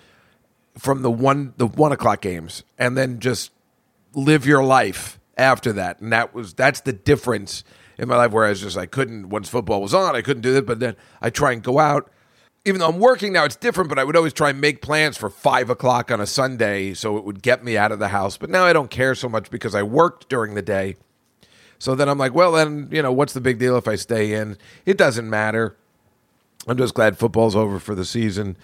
from 0.76 1.02
the 1.02 1.11
one 1.11 1.52
the 1.57 1.66
one 1.66 1.92
o'clock 1.92 2.21
games 2.21 2.62
and 2.78 2.97
then 2.97 3.18
just 3.18 3.50
live 4.14 4.47
your 4.47 4.62
life 4.62 5.18
after 5.37 5.73
that 5.73 6.00
and 6.00 6.12
that 6.12 6.33
was 6.33 6.54
that's 6.54 6.80
the 6.80 6.92
difference 6.92 7.64
in 7.99 8.09
my 8.09 8.17
life 8.17 8.31
where 8.31 8.47
I 8.47 8.50
was 8.50 8.61
just 8.61 8.76
I 8.76 8.87
couldn't 8.87 9.28
once 9.28 9.49
football 9.49 9.83
was 9.83 9.95
on 9.95 10.17
I 10.17 10.23
couldn't 10.23 10.43
do 10.43 10.55
that 10.55 10.67
but 10.67 10.81
then 10.81 10.97
I 11.21 11.31
try 11.31 11.52
and 11.52 11.62
go 11.62 11.78
out 11.78 12.11
even 12.64 12.81
though 12.81 12.88
I'm 12.88 12.99
working 12.99 13.33
now, 13.33 13.45
it's 13.45 13.57
different, 13.57 13.88
but 13.88 13.99
I 13.99 14.05
would 14.05 14.17
always 14.17 14.33
try 14.33 14.50
and 14.50 14.61
make 14.61 14.83
plans 14.83 15.17
for 15.17 15.31
five 15.31 15.71
o'clock 15.71 16.11
on 16.11 16.21
a 16.21 16.26
Sunday 16.26 16.93
so 16.93 17.17
it 17.17 17.25
would 17.25 17.43
get 17.43 17.64
me 17.64 17.76
out 17.76 17.93
of 17.93 17.99
the 17.99 18.09
house. 18.09 18.37
But 18.37 18.50
now 18.50 18.64
I 18.64 18.73
don't 18.73 18.90
care 18.90 19.14
so 19.14 19.28
much 19.28 19.50
because 19.50 19.75
I 19.75 19.83
worked 19.83 20.28
during 20.28 20.55
the 20.55 20.62
day. 20.62 20.97
So 21.78 21.95
then 21.95 22.09
I'm 22.09 22.19
like, 22.19 22.35
well, 22.35 22.52
then, 22.52 22.88
you 22.90 23.02
know, 23.02 23.12
what's 23.12 23.33
the 23.33 23.40
big 23.40 23.59
deal 23.59 23.76
if 23.76 23.88
I 23.88 23.95
stay 23.95 24.35
in? 24.35 24.59
It 24.85 24.99
doesn't 24.99 25.31
matter. 25.31 25.76
I'm 26.67 26.76
just 26.76 26.95
glad 26.95 27.17
football's 27.17 27.57
over 27.57 27.78
for 27.78 27.95
the 27.95 28.05
season. 28.05 28.57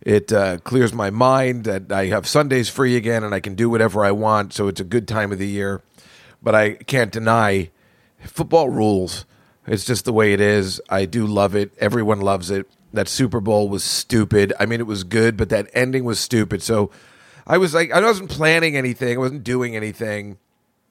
It 0.00 0.32
uh, 0.32 0.58
clears 0.58 0.92
my 0.92 1.10
mind 1.10 1.64
that 1.64 1.92
I 1.92 2.06
have 2.06 2.26
Sundays 2.26 2.68
free 2.68 2.96
again 2.96 3.22
and 3.22 3.34
I 3.34 3.40
can 3.40 3.54
do 3.54 3.70
whatever 3.70 4.04
I 4.04 4.10
want. 4.10 4.54
So 4.54 4.66
it's 4.66 4.80
a 4.80 4.84
good 4.84 5.06
time 5.06 5.30
of 5.30 5.38
the 5.38 5.46
year. 5.46 5.82
But 6.42 6.56
I 6.56 6.72
can't 6.72 7.12
deny 7.12 7.70
football 8.24 8.68
rules. 8.68 9.26
It's 9.66 9.84
just 9.84 10.04
the 10.04 10.12
way 10.12 10.32
it 10.32 10.40
is. 10.40 10.80
I 10.88 11.04
do 11.04 11.26
love 11.26 11.54
it. 11.54 11.72
Everyone 11.78 12.20
loves 12.20 12.50
it 12.50 12.68
that 12.92 13.08
Super 13.08 13.40
Bowl 13.40 13.68
was 13.68 13.84
stupid. 13.84 14.52
I 14.60 14.66
mean, 14.66 14.80
it 14.80 14.86
was 14.86 15.04
good, 15.04 15.36
but 15.36 15.48
that 15.48 15.70
ending 15.72 16.04
was 16.04 16.20
stupid. 16.20 16.62
So 16.62 16.90
I 17.46 17.58
was 17.58 17.74
like, 17.74 17.90
I 17.90 18.00
wasn't 18.00 18.30
planning 18.30 18.76
anything. 18.76 19.16
I 19.16 19.18
wasn't 19.18 19.44
doing 19.44 19.76
anything. 19.76 20.38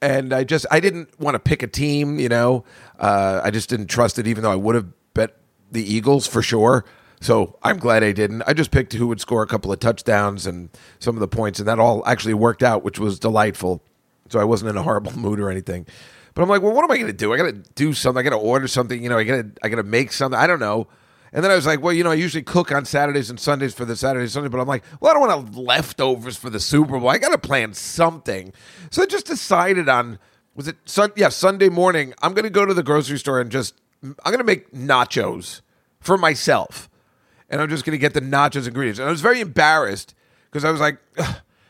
And 0.00 0.32
I 0.32 0.44
just, 0.44 0.66
I 0.70 0.80
didn't 0.80 1.18
want 1.20 1.36
to 1.36 1.38
pick 1.38 1.62
a 1.62 1.68
team, 1.68 2.18
you 2.18 2.28
know. 2.28 2.64
Uh, 2.98 3.40
I 3.42 3.50
just 3.50 3.68
didn't 3.68 3.86
trust 3.86 4.18
it, 4.18 4.26
even 4.26 4.42
though 4.42 4.50
I 4.50 4.56
would 4.56 4.74
have 4.74 4.88
bet 5.14 5.36
the 5.70 5.82
Eagles 5.82 6.26
for 6.26 6.42
sure. 6.42 6.84
So 7.20 7.56
I'm 7.62 7.78
glad 7.78 8.02
I 8.02 8.10
didn't. 8.10 8.42
I 8.48 8.52
just 8.52 8.72
picked 8.72 8.92
who 8.94 9.06
would 9.06 9.20
score 9.20 9.42
a 9.42 9.46
couple 9.46 9.70
of 9.70 9.78
touchdowns 9.78 10.44
and 10.44 10.70
some 10.98 11.14
of 11.14 11.20
the 11.20 11.28
points, 11.28 11.60
and 11.60 11.68
that 11.68 11.78
all 11.78 12.02
actually 12.04 12.34
worked 12.34 12.64
out, 12.64 12.82
which 12.82 12.98
was 12.98 13.20
delightful. 13.20 13.80
So 14.28 14.40
I 14.40 14.44
wasn't 14.44 14.70
in 14.70 14.76
a 14.76 14.82
horrible 14.82 15.12
mood 15.16 15.38
or 15.38 15.48
anything. 15.48 15.86
But 16.34 16.42
I'm 16.42 16.48
like, 16.48 16.62
well, 16.62 16.72
what 16.72 16.84
am 16.84 16.90
I 16.90 16.96
going 16.96 17.08
to 17.08 17.12
do? 17.12 17.32
I 17.32 17.36
got 17.36 17.44
to 17.44 17.52
do 17.52 17.92
something. 17.92 18.20
I 18.20 18.22
got 18.22 18.30
to 18.30 18.42
order 18.42 18.66
something. 18.66 19.02
You 19.02 19.08
know, 19.08 19.18
I 19.18 19.24
got 19.24 19.36
to, 19.36 19.50
I 19.62 19.68
got 19.68 19.76
to 19.76 19.82
make 19.82 20.12
something. 20.12 20.38
I 20.38 20.46
don't 20.46 20.60
know. 20.60 20.88
And 21.32 21.42
then 21.42 21.50
I 21.50 21.54
was 21.54 21.66
like, 21.66 21.82
well, 21.82 21.92
you 21.92 22.04
know, 22.04 22.10
I 22.10 22.14
usually 22.14 22.42
cook 22.42 22.70
on 22.72 22.84
Saturdays 22.84 23.30
and 23.30 23.40
Sundays 23.40 23.72
for 23.72 23.86
the 23.86 23.96
Saturday 23.96 24.28
Sunday, 24.28 24.50
but 24.50 24.60
I'm 24.60 24.68
like, 24.68 24.84
well, 25.00 25.10
I 25.10 25.14
don't 25.14 25.28
want 25.28 25.52
to 25.52 25.60
leftovers 25.60 26.36
for 26.36 26.50
the 26.50 26.60
Super 26.60 26.98
Bowl. 26.98 27.08
I 27.08 27.16
got 27.16 27.30
to 27.30 27.38
plan 27.38 27.72
something. 27.72 28.52
So 28.90 29.02
I 29.02 29.06
just 29.06 29.26
decided 29.26 29.88
on 29.88 30.18
was 30.54 30.68
it 30.68 30.76
sun? 30.84 31.12
Yeah, 31.16 31.30
Sunday 31.30 31.70
morning. 31.70 32.12
I'm 32.20 32.34
going 32.34 32.44
to 32.44 32.50
go 32.50 32.66
to 32.66 32.74
the 32.74 32.82
grocery 32.82 33.18
store 33.18 33.40
and 33.40 33.50
just 33.50 33.74
I'm 34.02 34.14
going 34.26 34.38
to 34.38 34.44
make 34.44 34.70
nachos 34.72 35.62
for 36.00 36.18
myself, 36.18 36.90
and 37.48 37.60
I'm 37.62 37.70
just 37.70 37.84
going 37.86 37.92
to 37.92 37.98
get 37.98 38.12
the 38.12 38.20
nachos 38.20 38.66
ingredients. 38.66 38.98
And 38.98 39.08
I 39.08 39.10
was 39.10 39.22
very 39.22 39.40
embarrassed 39.40 40.14
because 40.50 40.64
I 40.64 40.70
was 40.70 40.80
like, 40.80 40.98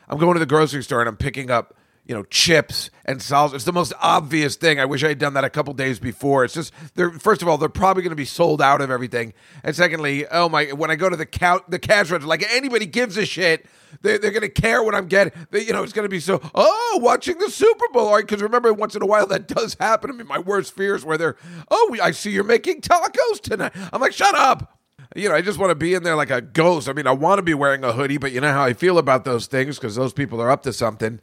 I'm 0.09 0.17
going 0.17 0.33
to 0.33 0.39
the 0.39 0.45
grocery 0.45 0.83
store 0.83 0.99
and 0.99 1.07
I'm 1.07 1.15
picking 1.15 1.49
up 1.49 1.75
you 2.05 2.13
know, 2.13 2.23
chips 2.23 2.89
and 3.05 3.19
salsa. 3.19 3.53
It's 3.53 3.63
the 3.63 3.73
most 3.73 3.93
obvious 4.01 4.55
thing. 4.55 4.79
I 4.79 4.85
wish 4.85 5.03
I 5.03 5.09
had 5.09 5.19
done 5.19 5.33
that 5.35 5.43
a 5.43 5.49
couple 5.49 5.73
days 5.73 5.99
before. 5.99 6.43
It's 6.43 6.53
just 6.53 6.73
they're 6.95 7.11
first 7.11 7.41
of 7.41 7.47
all 7.47 7.57
they're 7.57 7.69
probably 7.69 8.03
going 8.03 8.11
to 8.11 8.15
be 8.15 8.25
sold 8.25 8.61
out 8.61 8.81
of 8.81 8.91
everything, 8.91 9.33
and 9.63 9.75
secondly, 9.75 10.25
oh 10.27 10.49
my, 10.49 10.65
when 10.65 10.91
I 10.91 10.95
go 10.95 11.09
to 11.09 11.15
the 11.15 11.25
count 11.25 11.69
the 11.69 11.79
cash 11.79 12.11
register, 12.11 12.27
like 12.27 12.45
anybody 12.51 12.85
gives 12.85 13.17
a 13.17 13.25
shit. 13.25 13.65
They, 14.01 14.17
they're 14.17 14.31
going 14.31 14.41
to 14.41 14.49
care 14.49 14.81
what 14.81 14.95
I'm 14.95 15.07
getting. 15.07 15.33
They, 15.51 15.65
you 15.65 15.71
know, 15.71 15.83
it's 15.83 15.93
going 15.93 16.05
to 16.05 16.09
be 16.09 16.19
so. 16.19 16.41
Oh, 16.55 16.99
watching 17.03 17.37
the 17.37 17.51
Super 17.51 17.85
Bowl, 17.93 18.11
right? 18.11 18.25
Because 18.25 18.41
remember, 18.41 18.73
once 18.73 18.95
in 18.95 19.03
a 19.03 19.05
while 19.05 19.27
that 19.27 19.47
does 19.47 19.77
happen. 19.79 20.09
I 20.09 20.13
mean, 20.13 20.25
my 20.25 20.39
worst 20.39 20.75
fears 20.75 21.05
where 21.05 21.15
they're, 21.15 21.37
oh, 21.69 21.95
I 22.01 22.09
see 22.09 22.31
you're 22.31 22.43
making 22.43 22.81
tacos 22.81 23.39
tonight. 23.39 23.71
I'm 23.93 24.01
like, 24.01 24.13
shut 24.13 24.33
up 24.33 24.79
you 25.15 25.29
know, 25.29 25.35
I 25.35 25.41
just 25.41 25.59
want 25.59 25.69
to 25.69 25.75
be 25.75 25.93
in 25.93 26.01
there 26.01 26.15
like 26.15 26.31
a 26.31 26.41
ghost. 26.41 26.89
I 26.89 26.93
mean, 26.93 27.05
I 27.05 27.11
want 27.11 27.37
to 27.37 27.43
be 27.43 27.53
wearing 27.53 27.83
a 27.83 27.91
hoodie, 27.91 28.17
but 28.17 28.31
you 28.31 28.41
know 28.41 28.51
how 28.51 28.63
I 28.63 28.73
feel 28.73 28.97
about 28.97 29.25
those 29.25 29.45
things 29.45 29.77
because 29.77 29.95
those 29.95 30.13
people 30.13 30.41
are 30.41 30.49
up 30.49 30.63
to 30.63 30.73
something 30.73 31.19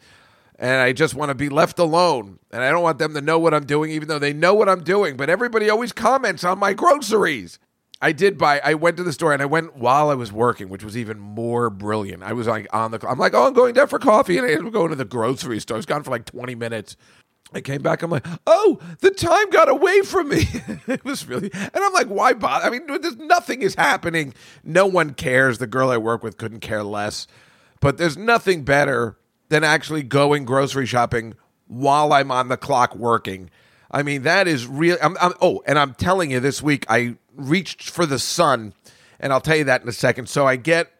and 0.60 0.82
I 0.82 0.92
just 0.92 1.14
want 1.14 1.30
to 1.30 1.34
be 1.34 1.48
left 1.48 1.78
alone. 1.78 2.38
And 2.52 2.62
I 2.62 2.70
don't 2.70 2.82
want 2.82 2.98
them 2.98 3.14
to 3.14 3.22
know 3.22 3.38
what 3.38 3.54
I'm 3.54 3.64
doing, 3.64 3.90
even 3.92 4.08
though 4.08 4.18
they 4.18 4.34
know 4.34 4.54
what 4.54 4.68
I'm 4.68 4.84
doing. 4.84 5.16
But 5.16 5.30
everybody 5.30 5.70
always 5.70 5.90
comments 5.90 6.44
on 6.44 6.58
my 6.58 6.74
groceries. 6.74 7.58
I 8.02 8.12
did 8.12 8.36
buy. 8.36 8.60
I 8.62 8.74
went 8.74 8.98
to 8.98 9.02
the 9.02 9.12
store 9.12 9.32
and 9.32 9.42
I 9.42 9.46
went 9.46 9.76
while 9.76 10.10
I 10.10 10.14
was 10.14 10.30
working, 10.30 10.68
which 10.68 10.84
was 10.84 10.96
even 10.96 11.18
more 11.18 11.70
brilliant. 11.70 12.22
I 12.22 12.34
was 12.34 12.46
like 12.46 12.66
on 12.74 12.90
the. 12.90 13.00
I'm 13.08 13.18
like, 13.18 13.34
oh, 13.34 13.46
I'm 13.46 13.54
going 13.54 13.74
down 13.74 13.88
for 13.88 13.98
coffee, 13.98 14.36
and 14.36 14.46
I 14.46 14.50
ended 14.50 14.66
up 14.66 14.72
going 14.72 14.90
to 14.90 14.96
the 14.96 15.04
grocery 15.04 15.60
store. 15.60 15.76
I 15.76 15.78
was 15.78 15.86
gone 15.86 16.02
for 16.02 16.10
like 16.10 16.26
20 16.26 16.54
minutes. 16.54 16.96
I 17.52 17.62
came 17.62 17.82
back. 17.82 18.02
I'm 18.02 18.10
like, 18.10 18.26
oh, 18.46 18.78
the 19.00 19.10
time 19.10 19.50
got 19.50 19.68
away 19.68 20.02
from 20.02 20.28
me. 20.28 20.44
it 20.86 21.04
was 21.04 21.26
really, 21.26 21.50
and 21.52 21.70
I'm 21.74 21.92
like, 21.92 22.06
why 22.06 22.32
bother? 22.34 22.66
I 22.66 22.70
mean, 22.70 22.86
there's 22.86 23.16
nothing 23.16 23.62
is 23.62 23.74
happening. 23.74 24.34
No 24.62 24.86
one 24.86 25.14
cares. 25.14 25.58
The 25.58 25.66
girl 25.66 25.90
I 25.90 25.96
work 25.96 26.22
with 26.22 26.36
couldn't 26.36 26.60
care 26.60 26.84
less. 26.84 27.26
But 27.80 27.96
there's 27.96 28.16
nothing 28.16 28.62
better 28.62 29.16
than 29.50 29.64
actually 29.64 30.02
going 30.02 30.44
grocery 30.46 30.86
shopping 30.86 31.34
while 31.66 32.12
I'm 32.12 32.30
on 32.30 32.48
the 32.48 32.56
clock 32.56 32.96
working. 32.96 33.50
I 33.90 34.02
mean, 34.02 34.22
that 34.22 34.48
is 34.48 34.66
real. 34.66 34.96
I'm, 35.02 35.16
I'm, 35.20 35.34
oh, 35.42 35.62
and 35.66 35.78
I'm 35.78 35.94
telling 35.94 36.30
you, 36.30 36.40
this 36.40 36.62
week 36.62 36.86
I 36.88 37.16
reached 37.34 37.90
for 37.90 38.06
the 38.06 38.18
sun, 38.18 38.72
and 39.18 39.32
I'll 39.32 39.40
tell 39.40 39.56
you 39.56 39.64
that 39.64 39.82
in 39.82 39.88
a 39.88 39.92
second. 39.92 40.28
So 40.28 40.46
I 40.46 40.56
get 40.56 40.92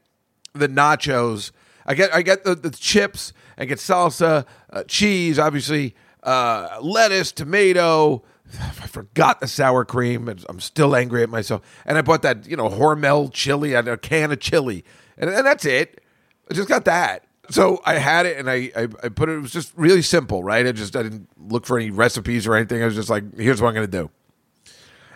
the 0.52 0.68
nachos, 0.68 1.52
I 1.86 1.94
get 1.94 2.12
I 2.12 2.22
get 2.22 2.44
the, 2.44 2.56
the 2.56 2.70
chips, 2.70 3.32
I 3.56 3.64
get 3.64 3.78
salsa, 3.78 4.44
uh, 4.70 4.82
cheese, 4.84 5.38
obviously, 5.38 5.94
uh, 6.24 6.78
lettuce, 6.82 7.30
tomato, 7.30 8.24
I 8.60 8.86
forgot 8.88 9.40
the 9.40 9.46
sour 9.46 9.84
cream, 9.84 10.28
I'm 10.48 10.58
still 10.58 10.96
angry 10.96 11.22
at 11.22 11.28
myself. 11.28 11.62
And 11.86 11.96
I 11.96 12.02
bought 12.02 12.22
that, 12.22 12.48
you 12.48 12.56
know, 12.56 12.68
Hormel 12.68 13.32
chili, 13.32 13.74
and 13.74 13.86
a 13.86 13.96
can 13.96 14.32
of 14.32 14.40
chili, 14.40 14.84
and, 15.16 15.30
and 15.30 15.46
that's 15.46 15.64
it. 15.64 16.02
I 16.50 16.54
just 16.54 16.68
got 16.68 16.84
that. 16.86 17.26
So 17.50 17.82
I 17.84 17.94
had 17.94 18.26
it, 18.26 18.36
and 18.38 18.48
I, 18.48 18.70
I, 18.76 18.82
I 19.02 19.08
put 19.08 19.28
it. 19.28 19.32
It 19.32 19.40
was 19.40 19.50
just 19.50 19.72
really 19.76 20.02
simple, 20.02 20.44
right? 20.44 20.66
I 20.66 20.72
just 20.72 20.94
I 20.94 21.02
didn't 21.02 21.28
look 21.36 21.66
for 21.66 21.78
any 21.78 21.90
recipes 21.90 22.46
or 22.46 22.54
anything. 22.54 22.80
I 22.80 22.84
was 22.84 22.94
just 22.94 23.10
like, 23.10 23.36
here's 23.36 23.60
what 23.60 23.76
I'm 23.76 23.82
to 23.82 23.86
do. 23.86 24.10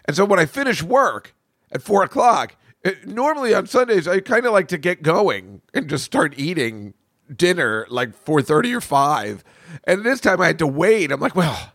And 0.06 0.16
so 0.16 0.24
when 0.24 0.38
I 0.38 0.46
finish 0.46 0.82
work 0.82 1.34
at 1.70 1.80
four 1.80 2.02
o'clock, 2.02 2.56
it, 2.82 3.06
normally 3.06 3.54
on 3.54 3.66
Sundays 3.66 4.06
I 4.08 4.20
kind 4.20 4.46
of 4.46 4.52
like 4.52 4.68
to 4.68 4.78
get 4.78 5.02
going 5.02 5.62
and 5.72 5.88
just 5.88 6.04
start 6.04 6.34
eating 6.36 6.94
dinner 7.34 7.86
like 7.88 8.14
four 8.14 8.42
thirty 8.42 8.74
or 8.74 8.80
five. 8.80 9.44
And 9.84 10.04
this 10.04 10.20
time 10.20 10.40
I 10.40 10.48
had 10.48 10.58
to 10.58 10.66
wait. 10.66 11.10
I'm 11.10 11.20
like, 11.20 11.34
well, 11.34 11.72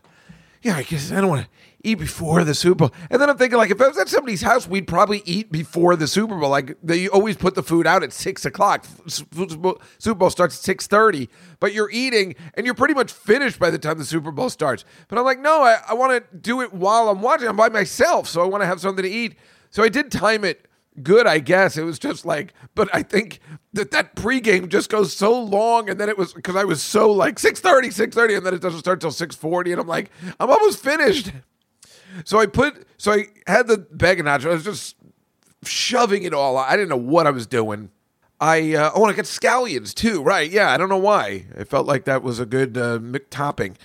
yeah, 0.62 0.76
I 0.76 0.82
guess 0.82 1.10
I 1.10 1.20
don't 1.20 1.30
want 1.30 1.42
to 1.42 1.48
eat 1.84 1.96
before 1.96 2.44
the 2.44 2.54
Super 2.54 2.88
Bowl. 2.88 2.92
And 3.10 3.20
then 3.20 3.30
I'm 3.30 3.36
thinking, 3.36 3.58
like, 3.58 3.70
if 3.70 3.80
I 3.80 3.88
was 3.88 3.98
at 3.98 4.08
somebody's 4.08 4.42
house, 4.42 4.66
we'd 4.66 4.86
probably 4.86 5.22
eat 5.24 5.50
before 5.50 5.96
the 5.96 6.06
Super 6.06 6.38
Bowl. 6.38 6.50
Like, 6.50 6.76
they 6.82 7.08
always 7.08 7.36
put 7.36 7.54
the 7.54 7.62
food 7.62 7.86
out 7.86 8.02
at 8.02 8.12
six 8.12 8.44
o'clock. 8.44 8.86
Super 9.06 10.14
Bowl 10.14 10.30
starts 10.30 10.56
at 10.56 10.62
six 10.62 10.86
thirty, 10.86 11.28
but 11.58 11.72
you're 11.72 11.90
eating 11.90 12.34
and 12.54 12.66
you're 12.66 12.74
pretty 12.74 12.94
much 12.94 13.12
finished 13.12 13.58
by 13.58 13.70
the 13.70 13.78
time 13.78 13.98
the 13.98 14.04
Super 14.04 14.30
Bowl 14.30 14.50
starts. 14.50 14.84
But 15.08 15.18
I'm 15.18 15.24
like, 15.24 15.40
no, 15.40 15.62
I, 15.62 15.78
I 15.88 15.94
want 15.94 16.30
to 16.30 16.36
do 16.36 16.60
it 16.60 16.72
while 16.72 17.08
I'm 17.08 17.22
watching. 17.22 17.48
I'm 17.48 17.56
by 17.56 17.68
myself, 17.68 18.28
so 18.28 18.42
I 18.42 18.46
want 18.46 18.62
to 18.62 18.66
have 18.66 18.80
something 18.80 19.02
to 19.02 19.10
eat. 19.10 19.36
So 19.70 19.82
I 19.82 19.88
did 19.88 20.10
time 20.10 20.44
it 20.44 20.66
good, 21.02 21.26
I 21.26 21.38
guess. 21.38 21.76
It 21.76 21.84
was 21.84 21.98
just 21.98 22.26
like, 22.26 22.52
but 22.74 22.88
I 22.92 23.02
think 23.02 23.40
that 23.72 23.90
that 23.92 24.16
pregame 24.16 24.68
just 24.68 24.90
goes 24.90 25.16
so 25.16 25.40
long, 25.40 25.88
and 25.88 25.98
then 25.98 26.08
it 26.08 26.18
was 26.18 26.32
because 26.32 26.56
I 26.56 26.64
was 26.64 26.82
so 26.82 27.10
like 27.12 27.36
6.30, 27.36 27.86
6.30, 27.86 28.38
and 28.38 28.46
then 28.46 28.54
it 28.54 28.60
doesn't 28.60 28.80
start 28.80 29.00
till 29.00 29.10
6.40, 29.10 29.72
and 29.72 29.80
I'm 29.80 29.86
like, 29.86 30.10
I'm 30.38 30.50
almost 30.50 30.82
finished. 30.82 31.32
So 32.24 32.38
I 32.38 32.46
put, 32.46 32.86
so 32.96 33.12
I 33.12 33.26
had 33.46 33.66
the 33.66 33.78
bag 33.78 34.20
of 34.20 34.26
nachos. 34.26 34.50
I 34.50 34.54
was 34.54 34.64
just 34.64 34.96
shoving 35.64 36.22
it 36.22 36.34
all. 36.34 36.56
I 36.56 36.72
didn't 36.76 36.88
know 36.88 36.96
what 36.96 37.26
I 37.26 37.30
was 37.30 37.46
doing. 37.46 37.90
I 38.40 38.74
uh, 38.74 38.90
oh, 38.94 39.02
and 39.04 39.12
I 39.12 39.16
got 39.16 39.26
scallions 39.26 39.92
too. 39.94 40.22
Right? 40.22 40.50
Yeah, 40.50 40.70
I 40.70 40.76
don't 40.76 40.88
know 40.88 40.98
why. 40.98 41.46
I 41.58 41.64
felt 41.64 41.86
like 41.86 42.04
that 42.04 42.22
was 42.22 42.40
a 42.40 42.46
good 42.46 42.76
uh, 42.76 42.98
topping. 43.28 43.76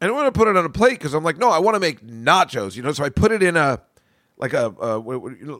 I 0.00 0.06
don't 0.06 0.14
want 0.14 0.32
to 0.32 0.38
put 0.38 0.46
it 0.46 0.56
on 0.56 0.64
a 0.64 0.70
plate 0.70 0.98
because 0.98 1.14
I'm 1.14 1.24
like, 1.24 1.38
no, 1.38 1.50
I 1.50 1.58
want 1.58 1.74
to 1.74 1.80
make 1.80 2.06
nachos. 2.06 2.76
You 2.76 2.82
know, 2.82 2.92
so 2.92 3.04
I 3.04 3.08
put 3.08 3.32
it 3.32 3.42
in 3.42 3.56
a 3.56 3.80
like 4.36 4.52
a 4.52 4.66
uh, 4.80 4.98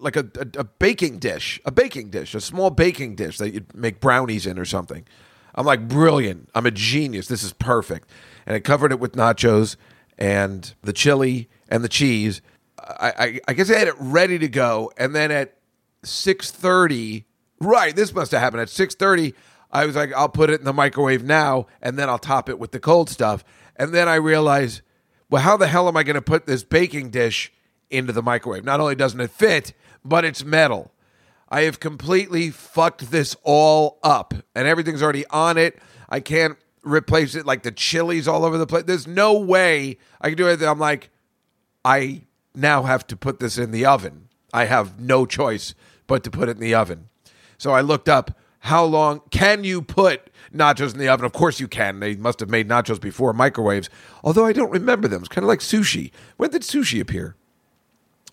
like 0.01 0.17
a, 0.17 0.29
a, 0.37 0.61
a 0.61 0.65
baking 0.65 1.19
dish, 1.19 1.61
a 1.65 1.71
baking 1.71 2.11
dish, 2.11 2.35
a 2.35 2.41
small 2.41 2.71
baking 2.71 3.17
dish 3.17 3.39
that 3.39 3.53
you'd 3.53 3.75
make 3.75 4.01
brownies 4.01 4.47
in 4.47 4.59
or 4.59 4.65
something. 4.65 5.05
I'm 5.55 5.67
like, 5.67 5.89
brilliant. 5.89 6.51
I'm 6.55 6.67
a 6.67 6.71
genius. 6.71 7.27
This 7.27 7.43
is 7.43 7.53
perfect. 7.53 8.09
And 8.47 8.55
I 8.55 8.61
covered 8.61 8.93
it 8.93 9.01
with 9.01 9.13
nachos 9.13 9.77
and 10.17 10.73
the 10.83 10.93
chili 10.93 11.49
and 11.69 11.85
the 11.85 11.89
cheese. 11.89 12.41
I, 12.79 13.13
I, 13.19 13.41
I 13.49 13.53
guess 13.53 13.71
I 13.71 13.79
had 13.79 13.89
it 13.89 13.95
ready 13.99 14.39
to 14.39 14.49
go, 14.49 14.93
and 14.97 15.15
then 15.15 15.31
at 15.31 15.57
six 16.03 16.51
thirty, 16.51 17.27
right? 17.61 17.95
This 17.95 18.15
must 18.15 18.33
have 18.33 18.41
happened 18.41 18.63
at 18.63 18.71
six 18.71 18.95
thirty. 18.95 19.35
I 19.71 19.85
was 19.85 19.97
like, 19.97 20.13
I'll 20.15 20.31
put 20.31 20.49
it 20.49 20.61
in 20.61 20.65
the 20.65 20.73
microwave 20.73 21.23
now, 21.23 21.67
and 21.83 21.99
then 21.99 22.09
I'll 22.09 22.19
top 22.19 22.49
it 22.49 22.59
with 22.59 22.73
the 22.73 22.81
cold 22.81 23.11
stuff. 23.11 23.45
And 23.77 23.93
then 23.93 24.09
I 24.09 24.15
realized, 24.15 24.81
well, 25.29 25.43
how 25.43 25.59
the 25.59 25.67
hell 25.67 25.89
am 25.89 25.97
I 25.97 26.05
going 26.05 26.15
to 26.15 26.23
put 26.23 26.47
this 26.47 26.65
baking 26.65 27.11
dish 27.11 27.53
into 27.91 28.13
the 28.13 28.23
microwave? 28.23 28.65
Not 28.65 28.81
only 28.81 28.95
doesn't 28.95 29.21
it 29.21 29.31
fit, 29.31 29.75
but 30.05 30.25
it's 30.25 30.43
metal. 30.43 30.91
I 31.51 31.63
have 31.63 31.81
completely 31.81 32.51
fucked 32.51 33.11
this 33.11 33.37
all 33.43 33.99
up, 34.03 34.33
and 34.55 34.67
everything's 34.67 35.03
already 35.03 35.27
on 35.27 35.59
it. 35.59 35.79
I 36.09 36.21
can't 36.21 36.57
replace 36.83 37.35
it 37.35 37.45
like 37.45 37.63
the 37.63 37.73
chilies 37.73 38.27
all 38.27 38.45
over 38.45 38.57
the 38.57 38.67
place. 38.67 38.85
There's 38.85 39.07
no 39.07 39.39
way 39.39 39.99
I 40.21 40.29
can 40.31 40.39
do 40.39 40.49
it. 40.49 40.63
I'm 40.63 40.79
like, 40.79 41.11
I 41.89 42.25
now 42.55 42.83
have 42.83 43.07
to 43.07 43.17
put 43.17 43.41
this 43.41 43.57
in 43.57 43.71
the 43.71 43.87
oven. 43.87 44.29
I 44.53 44.67
have 44.67 45.01
no 45.01 45.25
choice 45.25 45.75
but 46.07 46.23
to 46.25 46.31
put 46.31 46.51
it 46.51 46.57
in 46.59 46.61
the 46.61 46.75
oven. 46.75 47.09
So 47.57 47.71
I 47.71 47.81
looked 47.81 48.11
up 48.11 48.39
how 48.61 48.85
long 48.85 49.23
can 49.31 49.65
you 49.65 49.81
put 49.81 50.29
nachos 50.55 50.93
in 50.93 50.99
the 50.99 51.09
oven? 51.09 51.25
Of 51.25 51.33
course 51.33 51.61
you 51.61 51.67
can. 51.67 52.01
They 52.01 52.15
must 52.15 52.41
have 52.41 52.51
made 52.51 52.69
nachos 52.69 53.01
before 53.01 53.33
microwaves, 53.33 53.89
although 54.23 54.45
I 54.45 54.53
don't 54.53 54.71
remember 54.71 55.09
them. 55.09 55.23
It's 55.23 55.31
kind 55.31 55.45
of 55.45 55.49
like 55.49 55.61
sushi. 55.61 56.11
When 56.37 56.51
did 56.51 56.61
sushi 56.61 57.01
appear? 57.01 57.37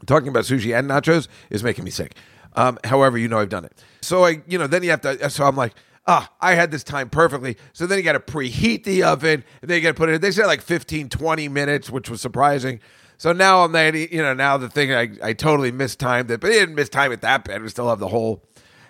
Talking 0.05 0.27
about 0.27 0.43
sushi 0.43 0.77
and 0.77 0.89
nachos 0.89 1.29
is 1.49 1.63
making 1.63 1.85
me 1.85 1.91
sick. 1.91 2.15
Um, 2.57 2.77
however, 2.83 3.17
you 3.17 3.29
know 3.29 3.39
I've 3.39 3.47
done 3.47 3.63
it. 3.63 3.81
So 4.01 4.25
I, 4.25 4.41
you 4.47 4.57
know, 4.57 4.67
then 4.67 4.83
you 4.83 4.89
have 4.89 5.01
to. 5.01 5.29
So 5.29 5.45
I'm 5.45 5.55
like, 5.55 5.75
ah, 6.07 6.29
I 6.41 6.55
had 6.55 6.71
this 6.71 6.83
time 6.83 7.09
perfectly. 7.09 7.55
So 7.71 7.87
then 7.87 7.97
you 7.99 8.03
got 8.03 8.13
to 8.13 8.19
preheat 8.19 8.83
the 8.83 9.03
oven. 9.03 9.45
And 9.61 9.69
then 9.69 9.77
you 9.77 9.81
got 9.81 9.89
to 9.89 9.93
put 9.93 10.09
it. 10.09 10.21
They 10.21 10.31
said 10.31 10.47
like 10.47 10.61
15, 10.61 11.07
20 11.07 11.47
minutes, 11.47 11.89
which 11.89 12.09
was 12.09 12.19
surprising. 12.19 12.81
So 13.17 13.31
now 13.31 13.63
I'm 13.63 13.71
there, 13.71 13.95
you 13.95 14.21
know, 14.21 14.33
now 14.33 14.57
the 14.57 14.69
thing 14.69 14.93
I, 14.93 15.09
I 15.21 15.33
totally 15.33 15.71
mistimed 15.71 16.29
it, 16.31 16.39
but 16.41 16.51
I 16.51 16.53
didn't 16.53 16.75
mistime 16.75 17.13
it 17.13 17.21
that 17.21 17.45
bad. 17.45 17.61
We 17.61 17.69
still 17.69 17.89
have 17.89 17.99
the 17.99 18.09
whole 18.09 18.43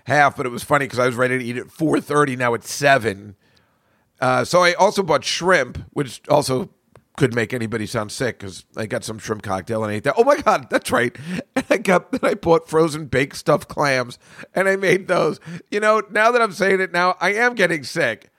half, 0.06 0.36
but 0.38 0.46
it 0.46 0.50
was 0.50 0.64
funny 0.64 0.86
because 0.86 1.00
I 1.00 1.06
was 1.06 1.16
ready 1.16 1.38
to 1.38 1.44
eat 1.44 1.58
at 1.58 1.68
4.30. 1.68 2.38
Now 2.38 2.54
it's 2.54 2.72
7. 2.72 3.36
Uh, 4.20 4.46
so 4.46 4.64
I 4.64 4.74
also 4.74 5.04
bought 5.04 5.24
shrimp, 5.24 5.84
which 5.92 6.22
also 6.30 6.70
could 7.18 7.34
make 7.34 7.54
anybody 7.54 7.86
sound 7.86 8.12
sick 8.12 8.40
because 8.40 8.66
I 8.76 8.88
got 8.88 9.04
some 9.04 9.20
shrimp 9.20 9.42
cocktail 9.42 9.84
and 9.84 9.92
I 9.92 9.96
ate 9.96 10.04
that. 10.04 10.16
Oh 10.18 10.24
my 10.24 10.38
god, 10.38 10.70
that's 10.70 10.92
right. 10.92 11.16
And 11.56 11.66
I 11.70 11.78
got 11.78 12.12
then 12.12 12.20
I 12.24 12.34
bought 12.34 12.70
frozen 12.70 13.06
baked 13.06 13.38
stuffed 13.38 13.70
clams 13.70 14.20
and 14.54 14.68
I 14.68 14.76
made 14.76 15.08
those. 15.08 15.40
You 15.72 15.80
know, 15.80 16.04
now 16.12 16.32
that 16.32 16.42
I'm 16.42 16.52
saying 16.52 16.82
it 16.82 16.92
now, 16.92 17.16
I 17.22 17.34
am 17.34 17.56
getting 17.56 17.84
sick. 17.84 18.30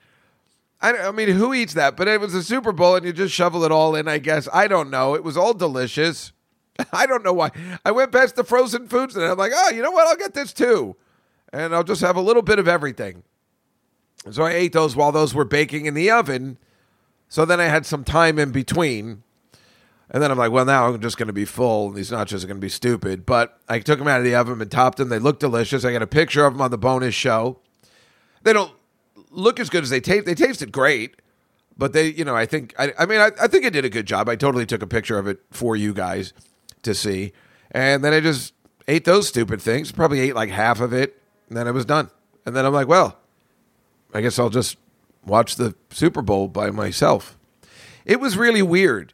I, 0.87 1.09
I 1.09 1.11
mean, 1.11 1.29
who 1.29 1.53
eats 1.53 1.75
that? 1.75 1.97
But 1.97 2.07
it 2.07 2.21
was 2.21 2.35
a 2.35 2.43
Super 2.43 2.71
Bowl, 2.71 2.95
and 2.95 3.05
you 3.05 3.13
just 3.13 3.35
shovel 3.35 3.65
it 3.65 3.73
all 3.73 3.97
in. 3.97 4.07
I 4.07 4.19
guess 4.19 4.49
I 4.53 4.69
don't 4.69 4.91
know. 4.91 5.15
It 5.15 5.25
was 5.25 5.37
all 5.37 5.53
delicious. 5.53 6.33
I 6.93 7.07
don't 7.07 7.25
know 7.25 7.33
why. 7.33 7.51
I 7.85 7.91
went 7.91 8.13
past 8.13 8.37
the 8.37 8.45
frozen 8.45 8.87
foods, 8.87 9.17
and 9.17 9.25
I'm 9.25 9.37
like, 9.37 9.53
oh, 9.55 9.71
you 9.71 9.83
know 9.83 9.91
what? 9.91 10.07
I'll 10.07 10.17
get 10.17 10.35
this 10.35 10.53
too, 10.53 10.95
and 11.53 11.75
I'll 11.75 11.85
just 11.85 12.03
have 12.03 12.17
a 12.17 12.21
little 12.21 12.43
bit 12.43 12.59
of 12.59 12.69
everything. 12.69 13.25
So 14.31 14.45
I 14.45 14.53
ate 14.53 14.73
those 14.73 14.95
while 14.95 15.13
those 15.13 15.35
were 15.35 15.45
baking 15.45 15.87
in 15.87 15.95
the 15.95 16.11
oven. 16.11 16.59
So 17.29 17.45
then 17.45 17.61
I 17.61 17.65
had 17.65 17.85
some 17.85 18.05
time 18.05 18.39
in 18.39 18.53
between. 18.53 19.23
And 20.09 20.23
then 20.23 20.31
I'm 20.31 20.39
like, 20.39 20.53
well, 20.53 20.65
now 20.65 20.87
I'm 20.87 21.01
just 21.01 21.19
going 21.19 21.27
to 21.27 21.33
be 21.33 21.45
full, 21.45 21.89
and 21.89 21.97
these 21.97 22.13
nachos 22.13 22.45
are 22.45 22.47
going 22.47 22.59
to 22.59 22.65
be 22.65 22.69
stupid. 22.69 23.27
But 23.27 23.59
I 23.69 23.81
took 23.81 23.99
them 23.99 24.07
out 24.07 24.19
of 24.19 24.25
the 24.25 24.37
oven 24.37 24.61
and 24.61 24.71
topped 24.71 24.99
them. 24.99 25.09
They 25.09 25.19
look 25.19 25.41
delicious. 25.41 25.85
I 25.85 25.93
got 25.93 26.03
a 26.03 26.07
picture 26.07 26.45
of 26.47 26.55
them 26.55 26.61
on 26.61 26.71
the 26.71 26.79
bonus 26.79 27.15
show. 27.15 27.59
They 28.43 28.53
don't 28.53 28.73
look 29.37 29.61
as 29.61 29.71
good 29.71 29.85
as 29.85 29.91
they 29.91 30.01
taste. 30.01 30.27
They 30.27 30.35
tasted 30.35 30.73
great, 30.73 31.21
but 31.77 31.93
they, 31.93 32.09
you 32.09 32.25
know, 32.25 32.35
I 32.35 32.47
think, 32.47 32.75
I, 32.79 32.93
I 32.99 33.07
mean, 33.07 33.21
I, 33.21 33.31
I 33.41 33.47
think 33.47 33.65
I 33.65 33.71
did 33.71 33.85
a 33.85 33.91
good 33.91 34.07
job. 34.07 34.29
I 34.29 34.37
totally 34.37 34.67
took 34.67 34.83
a 34.83 34.87
picture 34.87 35.19
of 35.19 35.27
it 35.27 35.41
for 35.51 35.77
you 35.77 35.93
guys 35.93 36.33
to 36.83 36.95
see, 36.95 37.33
and 37.71 38.03
then 38.03 38.13
I 38.13 38.21
just 38.21 38.55
ate 38.89 39.05
those 39.05 39.29
stupid 39.29 39.61
things. 39.61 39.93
Probably 39.93 40.21
ate 40.21 40.35
like 40.35 40.51
half 40.51 40.81
of 40.81 40.93
it, 40.93 41.21
and 41.49 41.57
then 41.57 41.69
I 41.69 41.71
was 41.71 41.85
done. 41.85 42.11
And 42.45 42.57
then 42.57 42.65
I'm 42.65 42.73
like, 42.73 42.89
well, 42.89 43.19
I 44.15 44.21
guess 44.21 44.39
I'll 44.39 44.51
just 44.51 44.77
watch 45.25 45.57
the 45.57 45.75
Super 45.91 46.23
Bowl 46.23 46.49
by 46.49 46.71
myself. 46.71 47.37
It 48.05 48.21
was 48.21 48.37
really 48.37 48.63
weird, 48.63 49.13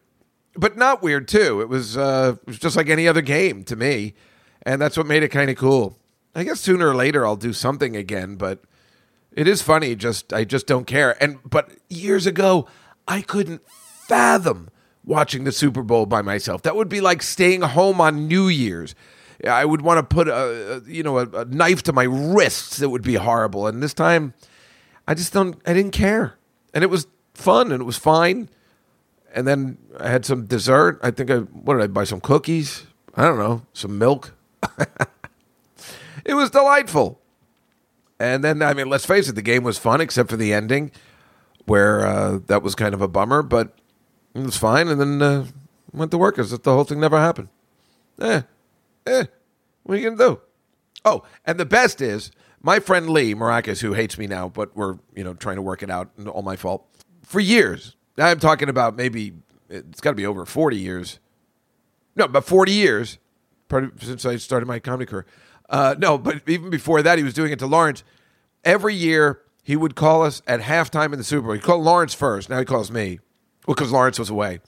but 0.55 0.77
not 0.77 1.03
weird 1.03 1.27
too. 1.27 1.61
It 1.63 1.69
was, 1.69 1.97
uh, 1.97 2.37
it 2.43 2.47
was 2.47 2.59
just 2.59 2.77
like 2.77 2.89
any 2.89 3.09
other 3.09 3.23
game 3.23 3.65
to 3.65 3.77
me, 3.77 4.15
and 4.65 4.81
that's 4.81 4.97
what 4.97 5.07
made 5.07 5.23
it 5.23 5.29
kind 5.29 5.51
of 5.51 5.57
cool. 5.57 5.97
I 6.35 6.45
guess 6.45 6.61
sooner 6.61 6.89
or 6.89 6.95
later 6.95 7.27
I'll 7.27 7.37
do 7.37 7.53
something 7.53 7.97
again, 7.97 8.37
but 8.37 8.63
it 9.35 9.49
is 9.49 9.63
funny. 9.63 9.95
Just 9.95 10.33
I 10.33 10.45
just 10.45 10.67
don't 10.67 10.87
care. 10.87 11.21
And 11.23 11.39
but 11.49 11.71
years 11.89 12.27
ago, 12.27 12.69
I 13.09 13.23
couldn't 13.23 13.63
fathom 13.69 14.69
watching 15.05 15.45
the 15.45 15.53
Super 15.53 15.83
Bowl 15.83 16.07
by 16.07 16.23
myself. 16.23 16.63
That 16.63 16.77
would 16.77 16.89
be 16.89 17.01
like 17.01 17.23
staying 17.23 17.63
home 17.63 18.01
on 18.01 18.29
New 18.29 18.49
Year's. 18.49 18.95
I 19.45 19.65
would 19.65 19.83
want 19.83 19.99
to 19.99 20.15
put 20.15 20.29
a, 20.29 20.77
a 20.77 20.81
you 20.91 21.03
know 21.03 21.19
a, 21.19 21.29
a, 21.31 21.45
knife 21.47 21.83
to 21.85 21.93
my 21.93 22.05
wrists. 22.05 22.81
It 22.81 22.91
would 22.91 23.03
be 23.03 23.15
horrible. 23.15 23.67
And 23.67 23.83
this 23.83 23.95
time, 23.95 24.35
I 25.09 25.15
just 25.15 25.33
don't. 25.33 25.61
I 25.67 25.73
didn't 25.73 25.93
care, 25.93 26.39
and 26.73 26.85
it 26.85 26.89
was 26.89 27.07
fun 27.35 27.73
and 27.73 27.81
it 27.81 27.85
was 27.85 27.97
fine. 27.97 28.49
And 29.35 29.49
then 29.49 29.79
I 29.99 30.09
had 30.09 30.25
some 30.25 30.47
dessert. 30.47 31.01
I 31.03 31.11
think 31.11 31.31
I 31.31 31.39
what 31.39 31.75
did 31.75 31.83
I 31.83 31.87
buy? 31.89 32.05
Some 32.05 32.21
cookies. 32.21 32.87
I 33.15 33.25
don't 33.25 33.39
know. 33.39 33.63
Some 33.73 33.99
milk. 33.99 34.35
it 36.25 36.35
was 36.35 36.51
delightful. 36.51 37.22
And 38.23 38.45
then, 38.45 38.63
I 38.63 38.73
mean, 38.73 38.89
let's 38.89 39.05
face 39.05 39.29
it, 39.29 39.35
the 39.35 39.43
game 39.43 39.65
was 39.65 39.79
fun 39.79 40.01
except 40.01 40.31
for 40.31 40.37
the 40.37 40.53
ending, 40.53 40.93
where 41.67 42.07
uh, 42.07 42.39
that 42.47 42.63
was 42.63 42.77
kind 42.77 42.95
of 42.95 43.03
a 43.03 43.09
bummer, 43.09 43.43
but 43.43 43.77
it 44.33 44.43
was 44.43 44.57
fine. 44.57 44.87
And 44.87 45.01
then 45.01 45.21
uh, 45.21 45.47
went 45.93 46.13
to 46.13 46.19
work 46.19 46.39
as 46.39 46.53
if 46.53 46.63
the 46.63 46.73
whole 46.73 46.85
thing 46.85 47.01
never 47.01 47.19
happened. 47.19 47.49
Eh, 48.21 48.43
eh, 49.09 49.25
what 49.83 49.95
are 49.95 49.99
you 49.99 50.05
going 50.05 50.19
to 50.19 50.25
do? 50.25 50.41
Oh, 51.05 51.25
and 51.45 51.59
the 51.59 51.65
best 51.65 52.01
is 52.01 52.31
my 52.63 52.79
friend 52.79 53.11
Lee 53.11 53.35
Maracas, 53.35 53.81
who 53.81 53.95
hates 53.95 54.17
me 54.17 54.29
now, 54.29 54.49
but 54.49 54.77
we're, 54.77 54.99
you 55.17 55.25
know, 55.25 55.35
trying 55.35 55.57
to 55.57 55.63
work 55.63 55.83
it 55.83 55.91
out, 55.91 56.13
and 56.17 56.29
all 56.29 56.43
my 56.43 56.55
fault. 56.55 56.87
For 57.25 57.41
years, 57.41 57.97
I'm 58.19 58.39
talking 58.39 58.69
about 58.69 58.95
maybe, 58.95 59.33
it's 59.69 60.01
got 60.01 60.11
to 60.11 60.17
be 60.17 60.27
over 60.27 60.47
40 60.47 60.77
years. 60.77 61.19
No, 62.15 62.29
but 62.29 62.45
40 62.45 62.71
years 62.71 63.19
since 63.99 64.25
I 64.25 64.37
started 64.37 64.67
my 64.67 64.79
comedy 64.79 65.07
career. 65.07 65.27
Uh, 65.73 65.95
no, 65.99 66.19
but 66.19 66.43
even 66.47 66.69
before 66.69 67.03
that, 67.03 67.17
he 67.17 67.25
was 67.25 67.33
doing 67.33 67.51
it 67.51 67.59
to 67.59 67.67
Lawrence. 67.67 68.05
Every 68.63 68.95
year, 68.95 69.41
he 69.63 69.75
would 69.75 69.95
call 69.95 70.23
us 70.23 70.43
at 70.47 70.61
halftime 70.61 71.13
in 71.13 71.19
the 71.19 71.25
Super 71.25 71.47
Bowl. 71.47 71.55
He 71.55 71.61
called 71.61 71.83
Lawrence 71.83 72.13
first. 72.13 72.51
Now 72.51 72.59
he 72.59 72.67
calls 72.67 72.91
me. 72.91 73.21
Well, 73.67 73.75
because 73.75 73.91
Lawrence 73.91 74.19
was 74.19 74.29
away. 74.29 74.61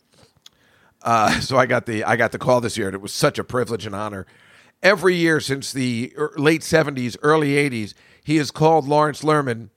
Uh, 1.02 1.40
so 1.40 1.58
I 1.58 1.66
got 1.66 1.84
the 1.84 2.04
I 2.04 2.16
got 2.16 2.32
the 2.32 2.38
call 2.38 2.62
this 2.62 2.78
year, 2.78 2.88
and 2.88 2.94
it 2.94 3.02
was 3.02 3.12
such 3.12 3.38
a 3.38 3.44
privilege 3.44 3.84
and 3.84 3.94
honor. 3.94 4.26
Every 4.82 5.14
year 5.14 5.40
since 5.40 5.72
the 5.72 6.14
late 6.36 6.62
'70s, 6.62 7.16
early 7.22 7.50
'80s, 7.50 7.92
he 8.22 8.36
has 8.36 8.50
called 8.50 8.88
Lawrence 8.88 9.22
Lerman. 9.22 9.68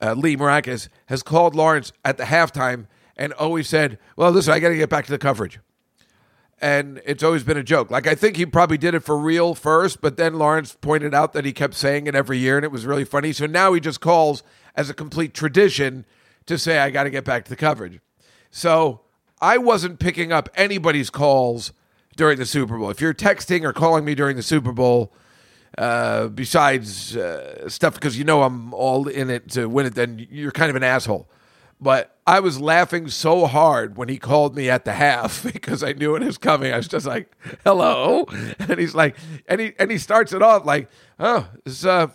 Uh, 0.00 0.12
Lee 0.12 0.36
Maracus 0.36 0.88
has 1.06 1.22
called 1.22 1.54
Lawrence 1.56 1.92
at 2.04 2.18
the 2.18 2.24
halftime 2.24 2.86
and 3.16 3.32
always 3.32 3.68
said, 3.68 3.98
"Well, 4.16 4.30
listen, 4.30 4.52
I 4.52 4.60
got 4.60 4.68
to 4.68 4.76
get 4.76 4.90
back 4.90 5.06
to 5.06 5.10
the 5.10 5.18
coverage." 5.18 5.58
And 6.58 7.02
it's 7.04 7.22
always 7.22 7.44
been 7.44 7.58
a 7.58 7.62
joke. 7.62 7.90
Like 7.90 8.06
I 8.06 8.14
think 8.14 8.36
he 8.36 8.46
probably 8.46 8.78
did 8.78 8.94
it 8.94 9.00
for 9.00 9.18
real 9.18 9.54
first, 9.54 10.00
but 10.00 10.16
then 10.16 10.38
Lawrence 10.38 10.76
pointed 10.80 11.14
out 11.14 11.34
that 11.34 11.44
he 11.44 11.52
kept 11.52 11.74
saying 11.74 12.06
it 12.06 12.14
every 12.14 12.38
year, 12.38 12.56
and 12.56 12.64
it 12.64 12.72
was 12.72 12.86
really 12.86 13.04
funny. 13.04 13.32
So 13.32 13.44
now 13.44 13.74
he 13.74 13.80
just 13.80 14.00
calls 14.00 14.42
as 14.74 14.88
a 14.88 14.94
complete 14.94 15.34
tradition 15.34 16.06
to 16.46 16.56
say, 16.56 16.78
"I 16.78 16.90
got 16.90 17.04
to 17.04 17.10
get 17.10 17.24
back 17.24 17.44
to 17.44 17.50
the 17.50 17.56
coverage." 17.56 18.00
So 18.50 19.02
I 19.40 19.58
wasn't 19.58 19.98
picking 19.98 20.32
up 20.32 20.48
anybody's 20.54 21.10
calls 21.10 21.72
during 22.16 22.38
the 22.38 22.46
Super 22.46 22.78
Bowl. 22.78 22.88
If 22.88 23.02
you're 23.02 23.14
texting 23.14 23.62
or 23.62 23.74
calling 23.74 24.04
me 24.04 24.14
during 24.14 24.36
the 24.36 24.42
Super 24.42 24.72
Bowl, 24.72 25.12
uh, 25.76 26.28
besides 26.28 27.16
uh, 27.16 27.68
stuff 27.68 27.94
because 27.94 28.16
you 28.16 28.24
know 28.24 28.42
I'm 28.42 28.72
all 28.72 29.08
in 29.08 29.28
it 29.28 29.50
to 29.50 29.66
win 29.66 29.86
it, 29.86 29.94
then 29.94 30.26
you're 30.30 30.52
kind 30.52 30.70
of 30.70 30.76
an 30.76 30.82
asshole. 30.82 31.28
But 31.80 32.16
I 32.26 32.40
was 32.40 32.60
laughing 32.60 33.08
so 33.08 33.46
hard 33.46 33.96
when 33.96 34.08
he 34.08 34.18
called 34.18 34.56
me 34.56 34.70
at 34.70 34.84
the 34.84 34.94
half 34.94 35.42
because 35.52 35.82
I 35.82 35.92
knew 35.92 36.16
it 36.16 36.22
was 36.22 36.38
coming. 36.38 36.72
I 36.72 36.78
was 36.78 36.88
just 36.88 37.06
like, 37.06 37.36
"Hello," 37.64 38.24
and 38.58 38.78
he's 38.78 38.94
like, 38.94 39.16
and 39.48 39.60
he 39.60 39.74
and 39.78 39.90
he 39.90 39.98
starts 39.98 40.32
it 40.32 40.42
off 40.42 40.64
like, 40.64 40.88
"Oh, 41.18 41.48
this, 41.64 41.84
uh, 41.84 42.08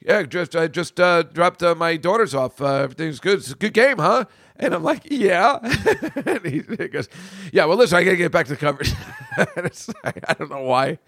yeah, 0.00 0.22
just 0.22 0.56
I 0.56 0.68
just 0.68 0.98
uh, 0.98 1.22
dropped 1.22 1.62
uh, 1.62 1.74
my 1.74 1.96
daughters 1.96 2.34
off. 2.34 2.60
Uh, 2.60 2.76
everything's 2.76 3.20
good. 3.20 3.38
It's 3.38 3.52
a 3.52 3.54
good 3.54 3.74
game, 3.74 3.98
huh?" 3.98 4.24
And 4.56 4.74
I'm 4.74 4.84
like, 4.84 5.02
yeah. 5.10 5.58
and 6.26 6.46
he, 6.46 6.60
goes, 6.60 7.08
yeah, 7.52 7.64
well, 7.64 7.76
listen, 7.76 7.98
I 7.98 8.04
got 8.04 8.10
to 8.12 8.16
get 8.16 8.30
back 8.30 8.46
to 8.46 8.52
the 8.52 8.56
coverage. 8.56 8.92
I 9.36 10.34
don't 10.34 10.50
know 10.50 10.62
why. 10.62 10.98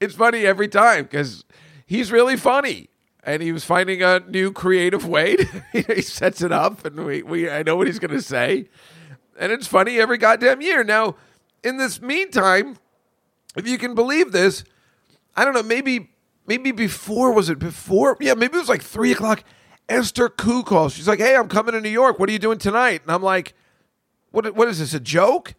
It's 0.00 0.14
funny 0.14 0.46
every 0.46 0.68
time 0.68 1.04
because 1.04 1.44
he's 1.84 2.10
really 2.10 2.36
funny. 2.36 2.88
And 3.24 3.42
he 3.42 3.52
was 3.52 3.64
finding 3.64 4.02
a 4.02 4.20
new 4.20 4.52
creative 4.52 5.06
way. 5.06 5.36
To, 5.36 5.64
he 5.94 6.02
sets 6.02 6.42
it 6.42 6.52
up, 6.52 6.84
and 6.84 7.04
we, 7.04 7.22
we 7.22 7.48
I 7.48 7.62
know 7.62 7.76
what 7.76 7.86
he's 7.86 7.98
going 7.98 8.10
to 8.10 8.22
say. 8.22 8.68
And 9.38 9.52
it's 9.52 9.66
funny 9.66 10.00
every 10.00 10.18
goddamn 10.18 10.60
year. 10.60 10.82
Now, 10.82 11.16
in 11.62 11.76
this 11.76 12.00
meantime, 12.00 12.78
if 13.56 13.66
you 13.66 13.78
can 13.78 13.94
believe 13.94 14.32
this, 14.32 14.64
I 15.36 15.44
don't 15.44 15.54
know, 15.54 15.62
maybe 15.62 16.10
maybe 16.46 16.72
before 16.72 17.32
was 17.32 17.48
it 17.48 17.58
before? 17.58 18.16
Yeah, 18.20 18.34
maybe 18.34 18.56
it 18.56 18.60
was 18.60 18.68
like 18.68 18.82
three 18.82 19.12
o'clock 19.12 19.44
Esther 19.88 20.28
Koo 20.28 20.62
calls. 20.62 20.94
She's 20.94 21.08
like, 21.08 21.18
"Hey, 21.18 21.36
I'm 21.36 21.48
coming 21.48 21.74
to 21.74 21.80
New 21.80 21.88
York. 21.88 22.18
What 22.18 22.28
are 22.28 22.32
you 22.32 22.38
doing 22.38 22.58
tonight?" 22.58 23.02
And 23.02 23.10
I'm 23.10 23.22
like, 23.22 23.54
"What? 24.30 24.54
What 24.54 24.68
is 24.68 24.78
this? 24.78 24.94
A 24.94 25.00
joke?" 25.00 25.54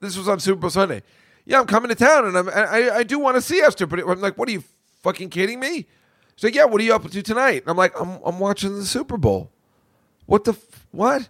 This 0.00 0.16
was 0.16 0.28
on 0.28 0.40
Super 0.40 0.60
Bowl 0.60 0.70
Sunday. 0.70 1.02
Yeah, 1.46 1.60
I'm 1.60 1.66
coming 1.66 1.88
to 1.88 1.94
town, 1.94 2.26
and 2.26 2.36
I'm, 2.36 2.48
I 2.48 2.90
I 2.96 3.02
do 3.02 3.18
want 3.18 3.36
to 3.36 3.42
see 3.42 3.60
Esther, 3.60 3.86
but 3.86 4.00
I'm 4.00 4.20
like, 4.20 4.38
"What 4.38 4.48
are 4.48 4.52
you 4.52 4.64
fucking 5.02 5.30
kidding 5.30 5.60
me?" 5.60 5.86
She's 6.36 6.44
like, 6.44 6.54
"Yeah, 6.54 6.64
what 6.64 6.80
are 6.80 6.84
you 6.84 6.94
up 6.94 7.08
to 7.08 7.22
tonight?" 7.22 7.62
And 7.62 7.70
I'm 7.70 7.76
like, 7.76 7.98
"I'm 8.00 8.18
I'm 8.24 8.38
watching 8.38 8.74
the 8.74 8.84
Super 8.84 9.16
Bowl." 9.16 9.50
What 10.26 10.44
the 10.44 10.52
f- 10.52 10.86
what? 10.90 11.28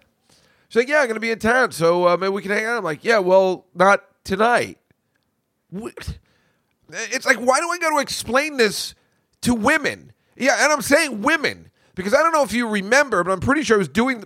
She's 0.69 0.81
like, 0.81 0.87
"Yeah, 0.87 1.01
I'm 1.01 1.07
gonna 1.07 1.19
be 1.19 1.31
in 1.31 1.39
town, 1.39 1.71
so 1.71 2.07
uh, 2.07 2.17
maybe 2.17 2.31
we 2.31 2.41
can 2.41 2.51
hang 2.51 2.65
out." 2.65 2.77
I'm 2.77 2.83
like, 2.83 3.03
"Yeah, 3.03 3.19
well, 3.19 3.65
not 3.73 4.03
tonight." 4.23 4.77
It's 6.91 7.25
like, 7.25 7.37
why 7.37 7.59
do 7.59 7.69
I 7.69 7.77
got 7.79 7.89
to 7.89 7.99
explain 7.99 8.57
this 8.57 8.93
to 9.41 9.53
women? 9.53 10.13
Yeah, 10.37 10.63
and 10.63 10.71
I'm 10.71 10.81
saying 10.81 11.21
women 11.21 11.71
because 11.95 12.13
I 12.13 12.21
don't 12.21 12.31
know 12.33 12.43
if 12.43 12.53
you 12.53 12.67
remember, 12.67 13.23
but 13.23 13.31
I'm 13.31 13.39
pretty 13.39 13.63
sure 13.63 13.77
I 13.77 13.79
was 13.79 13.87
doing. 13.87 14.23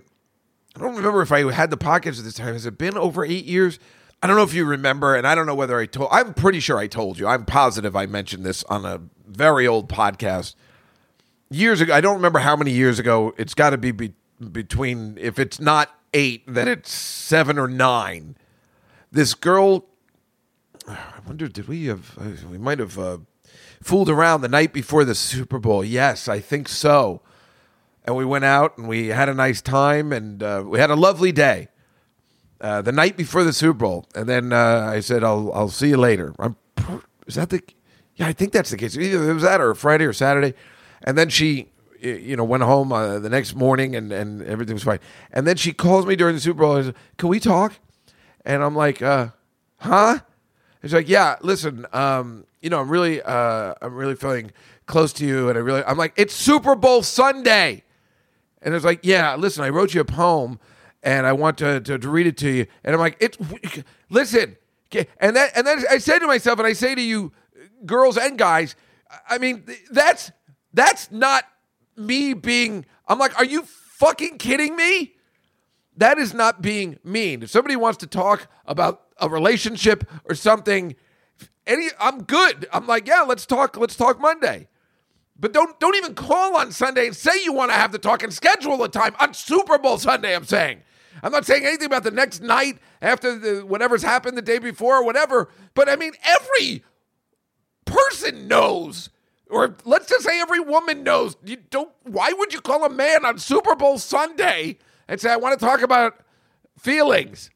I 0.76 0.80
don't 0.80 0.94
remember 0.94 1.22
if 1.22 1.32
I 1.32 1.50
had 1.52 1.70
the 1.70 1.76
podcast 1.76 2.18
at 2.18 2.24
this 2.24 2.34
time. 2.34 2.52
Has 2.52 2.66
it 2.66 2.78
been 2.78 2.96
over 2.96 3.24
eight 3.24 3.44
years? 3.44 3.78
I 4.22 4.26
don't 4.26 4.36
know 4.36 4.42
if 4.42 4.52
you 4.52 4.66
remember, 4.66 5.14
and 5.14 5.26
I 5.26 5.34
don't 5.34 5.46
know 5.46 5.54
whether 5.54 5.78
I 5.78 5.86
told. 5.86 6.10
I'm 6.12 6.34
pretty 6.34 6.60
sure 6.60 6.78
I 6.78 6.86
told 6.86 7.18
you. 7.18 7.26
I'm 7.26 7.44
positive 7.44 7.96
I 7.96 8.06
mentioned 8.06 8.44
this 8.44 8.62
on 8.64 8.84
a 8.84 9.00
very 9.26 9.66
old 9.66 9.88
podcast 9.88 10.54
years 11.50 11.80
ago. 11.80 11.94
I 11.94 12.00
don't 12.00 12.16
remember 12.16 12.38
how 12.38 12.56
many 12.56 12.70
years 12.70 12.98
ago. 12.98 13.34
It's 13.36 13.54
got 13.54 13.70
to 13.70 13.78
be, 13.78 13.90
be 13.90 14.14
between. 14.52 15.18
If 15.18 15.38
it's 15.38 15.60
not 15.60 15.94
eight, 16.14 16.44
then 16.46 16.68
it's 16.68 16.92
seven 16.92 17.58
or 17.58 17.68
nine. 17.68 18.36
This 19.12 19.34
girl. 19.34 19.86
I 20.88 21.20
wonder. 21.26 21.48
Did 21.48 21.68
we 21.68 21.86
have? 21.86 22.16
We 22.50 22.58
might 22.58 22.78
have 22.78 22.98
uh, 22.98 23.18
fooled 23.82 24.08
around 24.08 24.40
the 24.40 24.48
night 24.48 24.72
before 24.72 25.04
the 25.04 25.14
Super 25.14 25.58
Bowl. 25.58 25.84
Yes, 25.84 26.28
I 26.28 26.40
think 26.40 26.68
so 26.68 27.22
and 28.04 28.16
we 28.16 28.24
went 28.24 28.44
out 28.44 28.76
and 28.78 28.88
we 28.88 29.08
had 29.08 29.28
a 29.28 29.34
nice 29.34 29.60
time 29.60 30.12
and 30.12 30.42
uh, 30.42 30.62
we 30.66 30.78
had 30.78 30.90
a 30.90 30.96
lovely 30.96 31.32
day. 31.32 31.68
Uh, 32.60 32.82
the 32.82 32.92
night 32.92 33.16
before 33.16 33.42
the 33.42 33.54
Super 33.54 33.78
Bowl, 33.78 34.06
and 34.14 34.28
then 34.28 34.52
uh, 34.52 34.86
I 34.86 35.00
said, 35.00 35.24
"I'll 35.24 35.50
I'll 35.54 35.70
see 35.70 35.88
you 35.88 35.96
later." 35.96 36.34
I'm, 36.38 36.56
is 37.26 37.36
that 37.36 37.48
the? 37.48 37.62
Yeah, 38.16 38.26
I 38.26 38.34
think 38.34 38.52
that's 38.52 38.68
the 38.68 38.76
case. 38.76 38.98
Either 38.98 39.30
it 39.30 39.32
was 39.32 39.44
that 39.44 39.62
or 39.62 39.74
Friday 39.74 40.04
or 40.04 40.12
Saturday, 40.12 40.52
and 41.02 41.16
then 41.16 41.28
she, 41.28 41.68
you 42.00 42.36
know, 42.36 42.44
went 42.44 42.62
home 42.62 42.92
uh, 42.92 43.18
the 43.18 43.28
next 43.28 43.54
morning 43.54 43.96
and 43.96 44.12
and 44.12 44.42
everything 44.42 44.74
was 44.74 44.84
fine. 44.84 45.00
And 45.32 45.46
then 45.46 45.56
she 45.56 45.72
calls 45.72 46.06
me 46.06 46.16
during 46.16 46.34
the 46.34 46.40
Super 46.40 46.60
Bowl. 46.60 46.76
And 46.76 46.86
says, 46.86 46.94
Can 47.18 47.28
we 47.28 47.40
talk? 47.40 47.74
And 48.44 48.62
I'm 48.62 48.74
like, 48.74 49.02
uh, 49.02 49.28
"Huh?" 49.78 50.20
She's 50.82 50.94
like, 50.94 51.08
"Yeah, 51.08 51.36
listen, 51.42 51.84
um, 51.92 52.46
you 52.62 52.70
know, 52.70 52.80
I'm 52.80 52.88
really, 52.88 53.20
uh, 53.20 53.74
I'm 53.82 53.94
really 53.94 54.16
feeling 54.16 54.50
close 54.86 55.12
to 55.14 55.26
you, 55.26 55.50
and 55.50 55.58
I 55.58 55.60
really, 55.60 55.84
I'm 55.84 55.98
like, 55.98 56.14
it's 56.16 56.34
Super 56.34 56.74
Bowl 56.74 57.02
Sunday." 57.02 57.84
And 58.62 58.74
it's 58.74 58.84
like, 58.84 59.00
yeah, 59.02 59.36
listen, 59.36 59.64
I 59.64 59.70
wrote 59.70 59.94
you 59.94 60.00
a 60.00 60.04
poem 60.04 60.58
and 61.02 61.26
I 61.26 61.32
want 61.32 61.58
to, 61.58 61.80
to, 61.80 61.98
to 61.98 62.08
read 62.08 62.26
it 62.26 62.36
to 62.38 62.50
you. 62.50 62.66
And 62.84 62.94
I'm 62.94 63.00
like, 63.00 63.16
it's 63.20 63.38
listen. 64.10 64.56
And 65.18 65.36
that 65.36 65.52
and 65.56 65.66
then 65.66 65.84
I 65.88 65.98
say 65.98 66.18
to 66.18 66.26
myself, 66.26 66.58
and 66.58 66.66
I 66.66 66.72
say 66.72 66.94
to 66.94 67.00
you, 67.00 67.32
girls 67.86 68.16
and 68.16 68.36
guys, 68.36 68.74
I 69.28 69.38
mean, 69.38 69.64
that's 69.90 70.32
that's 70.72 71.10
not 71.10 71.44
me 71.96 72.34
being. 72.34 72.86
I'm 73.08 73.18
like, 73.18 73.38
are 73.38 73.44
you 73.44 73.62
fucking 73.62 74.38
kidding 74.38 74.76
me? 74.76 75.14
That 75.96 76.18
is 76.18 76.32
not 76.32 76.62
being 76.62 76.98
mean. 77.04 77.42
If 77.42 77.50
somebody 77.50 77.76
wants 77.76 77.98
to 77.98 78.06
talk 78.06 78.48
about 78.66 79.02
a 79.18 79.28
relationship 79.28 80.08
or 80.24 80.34
something, 80.34 80.96
any 81.66 81.88
I'm 81.98 82.22
good. 82.22 82.68
I'm 82.72 82.86
like, 82.86 83.06
yeah, 83.06 83.22
let's 83.22 83.46
talk. 83.46 83.76
Let's 83.76 83.96
talk 83.96 84.20
Monday. 84.20 84.68
But 85.38 85.52
don't 85.52 85.78
don't 85.80 85.96
even 85.96 86.14
call 86.14 86.56
on 86.56 86.72
Sunday 86.72 87.06
and 87.06 87.16
say 87.16 87.42
you 87.42 87.52
want 87.52 87.70
to 87.70 87.76
have 87.76 87.92
the 87.92 87.98
talk 87.98 88.22
and 88.22 88.32
schedule 88.32 88.82
a 88.82 88.88
time 88.88 89.14
on 89.18 89.34
Super 89.34 89.78
Bowl 89.78 89.98
Sunday. 89.98 90.34
I'm 90.34 90.44
saying. 90.44 90.82
I'm 91.22 91.32
not 91.32 91.44
saying 91.44 91.66
anything 91.66 91.86
about 91.86 92.04
the 92.04 92.10
next 92.10 92.40
night 92.40 92.78
after 93.02 93.38
the 93.38 93.60
whatever's 93.60 94.02
happened 94.02 94.38
the 94.38 94.42
day 94.42 94.58
before 94.58 94.96
or 94.96 95.04
whatever. 95.04 95.50
But 95.74 95.88
I 95.88 95.96
mean, 95.96 96.12
every 96.24 96.84
person 97.84 98.48
knows, 98.48 99.10
or 99.50 99.76
let's 99.84 100.08
just 100.08 100.24
say 100.24 100.40
every 100.40 100.60
woman 100.60 101.02
knows. 101.02 101.36
You 101.44 101.56
don't. 101.70 101.90
Why 102.04 102.32
would 102.32 102.52
you 102.52 102.60
call 102.60 102.84
a 102.84 102.90
man 102.90 103.24
on 103.24 103.38
Super 103.38 103.74
Bowl 103.74 103.98
Sunday 103.98 104.78
and 105.08 105.20
say 105.20 105.30
I 105.30 105.36
want 105.36 105.58
to 105.58 105.64
talk 105.64 105.82
about 105.82 106.14
feelings? 106.78 107.50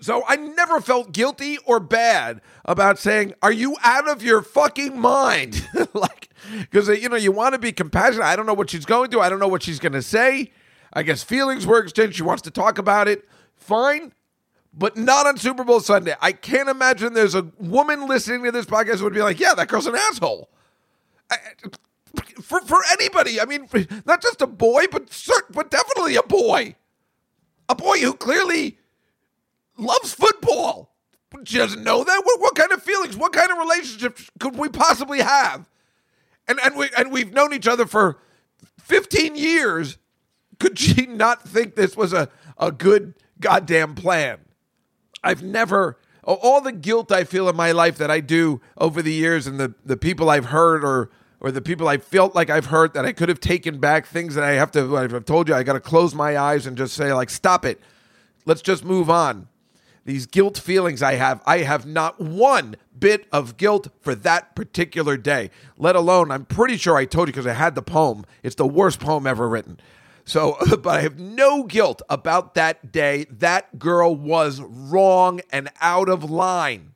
So 0.00 0.22
I 0.28 0.36
never 0.36 0.82
felt 0.82 1.12
guilty 1.12 1.56
or 1.64 1.80
bad 1.80 2.42
about 2.66 2.98
saying, 2.98 3.32
"Are 3.40 3.52
you 3.52 3.76
out 3.82 4.08
of 4.08 4.22
your 4.22 4.42
fucking 4.42 4.98
mind?" 4.98 5.66
like 5.94 6.28
because 6.60 6.88
you 6.88 7.08
know 7.08 7.16
you 7.16 7.32
want 7.32 7.54
to 7.54 7.58
be 7.58 7.72
compassionate. 7.72 8.26
I 8.26 8.36
don't 8.36 8.46
know 8.46 8.54
what 8.54 8.68
she's 8.70 8.84
going 8.84 9.10
through 9.10 9.20
I 9.20 9.30
don't 9.30 9.38
know 9.38 9.48
what 9.48 9.62
she's 9.62 9.78
going 9.78 9.94
to 9.94 10.02
say. 10.02 10.52
I 10.92 11.02
guess 11.02 11.22
feelings 11.22 11.66
were 11.66 11.78
exchanged. 11.78 12.16
She 12.16 12.22
wants 12.22 12.42
to 12.42 12.50
talk 12.50 12.78
about 12.78 13.08
it. 13.08 13.26
Fine, 13.56 14.12
but 14.72 14.96
not 14.96 15.26
on 15.26 15.38
Super 15.38 15.64
Bowl 15.64 15.80
Sunday. 15.80 16.14
I 16.20 16.32
can't 16.32 16.68
imagine 16.68 17.14
there's 17.14 17.34
a 17.34 17.50
woman 17.58 18.06
listening 18.06 18.44
to 18.44 18.52
this 18.52 18.66
podcast 18.66 19.00
would 19.00 19.14
be 19.14 19.22
like, 19.22 19.40
"Yeah, 19.40 19.54
that 19.54 19.68
girl's 19.68 19.86
an 19.86 19.96
asshole." 19.96 20.50
For 22.42 22.60
for 22.60 22.78
anybody, 22.92 23.40
I 23.40 23.44
mean, 23.44 23.68
not 24.04 24.22
just 24.22 24.42
a 24.42 24.46
boy, 24.46 24.86
but 24.90 25.10
but 25.50 25.70
definitely 25.70 26.16
a 26.16 26.22
boy, 26.22 26.76
a 27.68 27.74
boy 27.74 27.98
who 27.98 28.14
clearly 28.14 28.78
loves 29.76 30.14
football. 30.14 30.94
She 31.44 31.58
doesn't 31.58 31.82
know 31.82 32.04
that. 32.04 32.22
What, 32.24 32.40
what 32.40 32.54
kind 32.54 32.70
of 32.70 32.82
feelings, 32.82 33.16
what 33.16 33.32
kind 33.32 33.50
of 33.50 33.58
relationship 33.58 34.18
could 34.38 34.56
we 34.56 34.68
possibly 34.68 35.20
have? 35.20 35.68
And 36.46 36.60
and 36.62 36.76
we 36.76 36.88
and 36.96 37.10
we've 37.10 37.32
known 37.32 37.52
each 37.52 37.66
other 37.66 37.86
for 37.86 38.18
15 38.80 39.34
years. 39.34 39.98
Could 40.60 40.78
she 40.78 41.06
not 41.06 41.42
think 41.42 41.74
this 41.74 41.96
was 41.96 42.12
a, 42.12 42.28
a 42.58 42.70
good 42.70 43.14
goddamn 43.40 43.94
plan? 43.96 44.38
I've 45.24 45.42
never 45.42 45.98
all 46.22 46.60
the 46.60 46.72
guilt 46.72 47.12
I 47.12 47.24
feel 47.24 47.48
in 47.48 47.56
my 47.56 47.72
life 47.72 47.98
that 47.98 48.10
I 48.10 48.20
do 48.20 48.60
over 48.78 49.02
the 49.02 49.12
years 49.12 49.46
and 49.46 49.60
the, 49.60 49.74
the 49.84 49.96
people 49.96 50.30
I've 50.30 50.46
heard 50.46 50.84
or 50.84 51.10
or 51.44 51.52
the 51.52 51.60
people 51.60 51.86
I 51.86 51.98
felt 51.98 52.34
like 52.34 52.48
I've 52.48 52.66
hurt 52.66 52.94
that 52.94 53.04
I 53.04 53.12
could 53.12 53.28
have 53.28 53.40
taken 53.40 53.78
back, 53.78 54.06
things 54.06 54.34
that 54.34 54.44
I 54.44 54.52
have 54.52 54.70
to 54.72 54.96
I've 54.96 55.24
told 55.24 55.48
you 55.48 55.54
I 55.54 55.62
gotta 55.62 55.80
close 55.80 56.14
my 56.14 56.38
eyes 56.38 56.66
and 56.66 56.76
just 56.76 56.94
say, 56.94 57.12
like, 57.12 57.28
stop 57.28 57.64
it. 57.64 57.80
Let's 58.46 58.62
just 58.62 58.84
move 58.84 59.10
on 59.10 59.48
these 60.04 60.26
guilt 60.26 60.58
feelings 60.58 61.02
I 61.02 61.14
have, 61.14 61.42
I 61.46 61.58
have 61.58 61.86
not 61.86 62.20
one 62.20 62.76
bit 62.96 63.26
of 63.32 63.56
guilt 63.56 63.88
for 64.00 64.14
that 64.16 64.54
particular 64.54 65.16
day, 65.16 65.50
let 65.76 65.96
alone, 65.96 66.30
I'm 66.30 66.44
pretty 66.44 66.76
sure 66.76 66.96
I 66.96 67.06
told 67.06 67.28
you 67.28 67.32
because 67.32 67.46
I 67.46 67.54
had 67.54 67.74
the 67.74 67.82
poem. 67.82 68.24
It's 68.42 68.54
the 68.54 68.66
worst 68.66 69.00
poem 69.00 69.26
ever 69.26 69.48
written. 69.48 69.80
So, 70.24 70.56
but 70.82 70.86
I 70.86 71.00
have 71.00 71.18
no 71.18 71.64
guilt 71.64 72.02
about 72.08 72.54
that 72.54 72.92
day. 72.92 73.26
That 73.30 73.78
girl 73.78 74.14
was 74.14 74.60
wrong 74.60 75.40
and 75.50 75.70
out 75.80 76.08
of 76.08 76.30
line. 76.30 76.93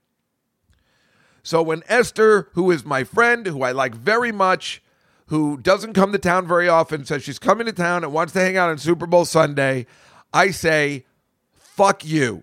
So 1.49 1.63
when 1.63 1.83
Esther, 1.89 2.51
who 2.53 2.71
is 2.71 2.85
my 2.85 3.05
friend, 3.05 3.47
who 3.47 3.63
I 3.63 3.73
like 3.73 3.95
very 3.95 4.33
much, 4.33 4.83
who 5.29 5.57
doesn't 5.57 5.95
come 5.95 6.13
to 6.13 6.19
town 6.19 6.47
very 6.47 6.69
often, 6.69 7.07
says 7.07 7.23
she's 7.23 7.39
coming 7.39 7.65
to 7.65 7.73
town 7.73 8.05
and 8.05 8.13
wants 8.13 8.35
to 8.35 8.41
hang 8.41 8.59
out 8.59 8.69
on 8.69 8.77
Super 8.77 9.07
Bowl 9.07 9.25
Sunday, 9.25 9.87
I 10.31 10.51
say, 10.51 11.07
fuck 11.55 12.05
you. 12.05 12.43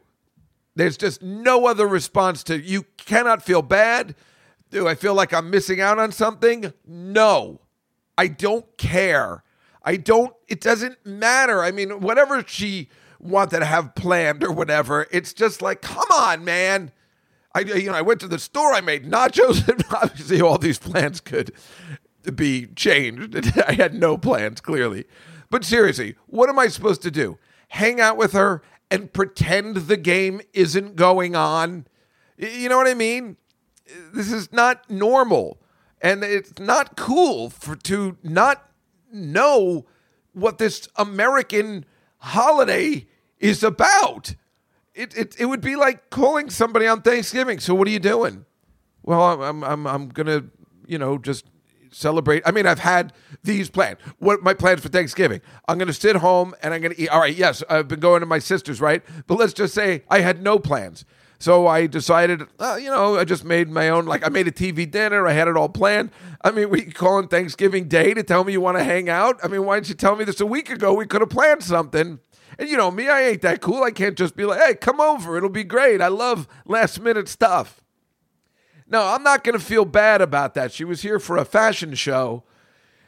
There's 0.74 0.98
just 0.98 1.22
no 1.22 1.68
other 1.68 1.88
response 1.88 2.42
to 2.46 2.60
you 2.60 2.88
cannot 2.98 3.44
feel 3.44 3.62
bad. 3.62 4.16
Do 4.72 4.88
I 4.88 4.96
feel 4.96 5.14
like 5.14 5.36
I'm 5.36 5.52
missing 5.52 5.80
out 5.80 6.00
on 6.00 6.12
something? 6.12 6.74
No. 6.88 7.62
I 8.18 8.28
don't 8.28 8.76
care. 8.80 9.44
I 9.84 9.98
don't, 9.98 10.34
it 10.48 10.62
doesn't 10.62 11.06
matter. 11.06 11.64
I 11.64 11.70
mean, 11.70 12.02
whatever 12.02 12.44
she 12.48 12.90
wanted 13.20 13.60
to 13.60 13.66
have 13.66 13.94
planned 13.94 14.44
or 14.44 14.52
whatever, 14.52 15.06
it's 15.12 15.32
just 15.32 15.62
like, 15.62 15.84
come 15.84 16.10
on, 16.12 16.44
man. 16.44 16.92
I, 17.56 17.62
you 17.62 17.90
know, 17.90 17.94
I 17.94 18.02
went 18.02 18.20
to 18.20 18.28
the 18.28 18.38
store, 18.38 18.74
I 18.74 18.82
made 18.82 19.06
nachos, 19.06 19.68
and 19.70 19.84
obviously 19.90 20.42
all 20.42 20.58
these 20.58 20.78
plans 20.78 21.22
could 21.22 21.54
be 22.36 22.68
changed. 22.76 23.58
I 23.68 23.74
had 23.74 23.94
no 23.94 24.18
plans, 24.18 24.60
clearly. 24.60 25.06
But 25.50 25.64
seriously, 25.64 26.16
what 26.28 26.50
am 26.50 26.60
I 26.60 26.68
supposed 26.68 27.02
to 27.04 27.12
do? 27.12 27.38
Hang 27.70 28.02
out 28.02 28.18
with 28.18 28.34
her 28.34 28.62
and 28.92 29.12
pretend 29.12 29.76
the 29.78 29.98
game 29.98 30.42
isn't 30.54 30.98
going 30.98 31.36
on? 31.36 31.88
You 32.38 32.68
know 32.68 32.78
what 32.78 32.88
I 32.88 32.94
mean? 32.94 33.38
This 34.14 34.32
is 34.32 34.52
not 34.52 34.90
normal. 34.90 35.62
And 36.02 36.24
it's 36.24 36.60
not 36.60 36.98
cool 36.98 37.50
for 37.50 37.76
to 37.78 38.18
not 38.22 38.70
know 39.12 39.86
what 40.34 40.58
this 40.58 40.90
American 40.98 41.86
holiday 42.18 43.08
is 43.40 43.64
about. 43.64 44.36
It, 44.96 45.16
it, 45.18 45.36
it 45.40 45.46
would 45.46 45.62
be 45.62 45.76
like 45.76 46.10
calling 46.10 46.50
somebody 46.50 46.88
on 46.88 47.02
Thanksgiving. 47.02 47.60
So 47.60 47.76
what 47.76 47.88
are 47.88 47.92
you 47.92 48.00
doing? 48.00 48.46
Well, 49.04 49.42
I'm 49.44 49.64
I'm 49.64 49.86
I'm 49.86 50.10
gonna 50.10 50.46
you 50.88 50.98
know 50.98 51.18
just 51.18 51.46
celebrate. 51.96 52.44
I 52.46 52.52
mean, 52.52 52.66
I've 52.66 52.80
had 52.80 53.14
these 53.44 53.70
planned. 53.70 53.98
What 54.20 54.44
my 54.44 54.54
plans 54.54 54.82
for 54.82 54.90
Thanksgiving? 54.90 55.42
I'm 55.68 55.78
going 55.78 55.88
to 55.88 55.94
sit 55.94 56.18
home 56.18 56.54
and 56.62 56.74
I'm 56.74 56.82
going 56.82 56.94
to 56.94 57.02
eat. 57.02 57.10
All 57.10 57.20
right, 57.20 57.36
yes, 57.36 57.64
I've 57.70 57.88
been 57.88 58.00
going 58.00 58.20
to 58.20 58.26
my 58.26 58.40
sister's, 58.40 58.82
right? 58.82 59.02
But 59.28 59.38
let's 59.38 59.54
just 59.54 59.74
say 59.74 60.04
I 60.10 60.20
had 60.20 60.42
no 60.42 60.60
plans. 60.60 61.06
So 61.38 61.68
I 61.68 61.88
decided, 61.88 62.44
uh, 62.60 62.78
you 62.82 62.90
know, 62.90 63.18
I 63.18 63.26
just 63.26 63.44
made 63.44 63.70
my 63.70 63.90
own. 63.90 64.06
Like 64.06 64.26
I 64.26 64.30
made 64.30 64.48
a 64.48 64.52
TV 64.52 64.90
dinner. 64.90 65.28
I 65.28 65.34
had 65.34 65.48
it 65.48 65.58
all 65.58 65.70
planned. 65.70 66.12
I 66.44 66.52
mean, 66.52 66.70
we 66.70 66.84
calling 66.86 67.28
Thanksgiving 67.28 67.88
Day 67.88 68.14
to 68.14 68.24
tell 68.24 68.44
me 68.44 68.54
you 68.54 68.62
want 68.62 68.78
to 68.78 68.84
hang 68.84 69.10
out. 69.10 69.40
I 69.44 69.48
mean, 69.48 69.66
why 69.66 69.76
didn't 69.76 69.90
you 69.90 69.96
tell 69.96 70.16
me 70.16 70.26
this 70.26 70.40
a 70.40 70.46
week 70.46 70.70
ago? 70.70 70.94
We 70.94 71.06
could 71.06 71.22
have 71.22 71.30
planned 71.30 71.64
something. 71.64 72.20
And 72.58 72.70
you 72.70 72.78
know 72.78 72.92
me, 72.92 73.10
I 73.10 73.24
ain't 73.24 73.42
that 73.42 73.62
cool. 73.62 73.84
I 73.84 73.92
can't 73.92 74.18
just 74.18 74.36
be 74.36 74.46
like, 74.46 74.62
hey, 74.62 74.76
come 74.76 75.02
over. 75.02 75.38
It'll 75.38 75.50
be 75.50 75.64
great. 75.64 76.02
I 76.02 76.08
love 76.08 76.48
last 76.66 77.00
minute 77.02 77.28
stuff. 77.28 77.82
No, 78.88 79.08
I'm 79.08 79.24
not 79.24 79.44
going 79.44 79.58
to 79.58 79.64
feel 79.64 79.86
bad 79.86 80.22
about 80.22 80.54
that. 80.54 80.72
She 80.72 80.84
was 80.84 81.02
here 81.02 81.20
for 81.20 81.38
a 81.38 81.46
fashion 81.46 81.96
show. 81.96 82.44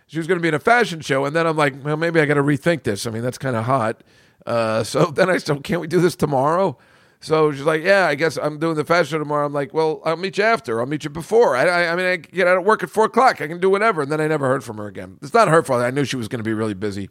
She 0.08 0.18
was 0.18 0.28
going 0.28 0.40
to 0.40 0.42
be 0.42 0.48
in 0.48 0.54
a 0.54 0.60
fashion 0.60 1.02
show. 1.02 1.26
And 1.26 1.36
then 1.36 1.46
I'm 1.46 1.58
like, 1.58 1.84
well, 1.84 1.98
maybe 1.98 2.20
I 2.20 2.26
got 2.26 2.36
to 2.36 2.44
rethink 2.44 2.84
this. 2.84 3.06
I 3.06 3.12
mean, 3.12 3.22
that's 3.22 3.38
kind 3.38 3.56
of 3.56 3.66
hot. 3.66 4.04
Uh, 4.46 4.84
so 4.84 5.06
then 5.16 5.30
I 5.30 5.38
said, 5.38 5.64
can't 5.64 5.82
we 5.82 5.88
do 5.88 6.02
this 6.02 6.16
tomorrow? 6.16 6.78
So 7.20 7.52
she's 7.52 7.64
like, 7.64 7.84
yeah, 7.84 8.08
I 8.08 8.16
guess 8.16 8.38
I'm 8.38 8.60
doing 8.60 8.76
the 8.76 8.86
fashion 8.86 9.12
show 9.12 9.20
tomorrow. 9.20 9.46
I'm 9.46 9.54
like, 9.54 9.74
well, 9.74 10.02
I'll 10.06 10.18
meet 10.18 10.38
you 10.38 10.44
after. 10.44 10.80
I'll 10.80 10.86
meet 10.86 11.04
you 11.04 11.10
before. 11.10 11.56
I, 11.56 11.66
I, 11.66 11.92
I 11.92 11.96
mean, 11.96 12.06
I 12.06 12.18
get 12.18 12.48
out 12.48 12.58
of 12.58 12.64
work 12.64 12.84
at 12.84 12.90
four 12.90 13.06
o'clock. 13.06 13.42
I 13.42 13.48
can 13.48 13.60
do 13.60 13.70
whatever. 13.70 14.04
And 14.04 14.12
then 14.12 14.22
I 14.22 14.28
never 14.28 14.48
heard 14.48 14.64
from 14.64 14.78
her 14.78 14.88
again. 14.88 15.18
It's 15.22 15.34
not 15.34 15.48
her 15.48 15.64
fault. 15.64 15.82
I 15.82 15.92
knew 15.92 16.06
she 16.06 16.16
was 16.16 16.28
going 16.28 16.40
to 16.40 16.44
be 16.44 16.54
really 16.54 16.76
busy. 16.76 17.10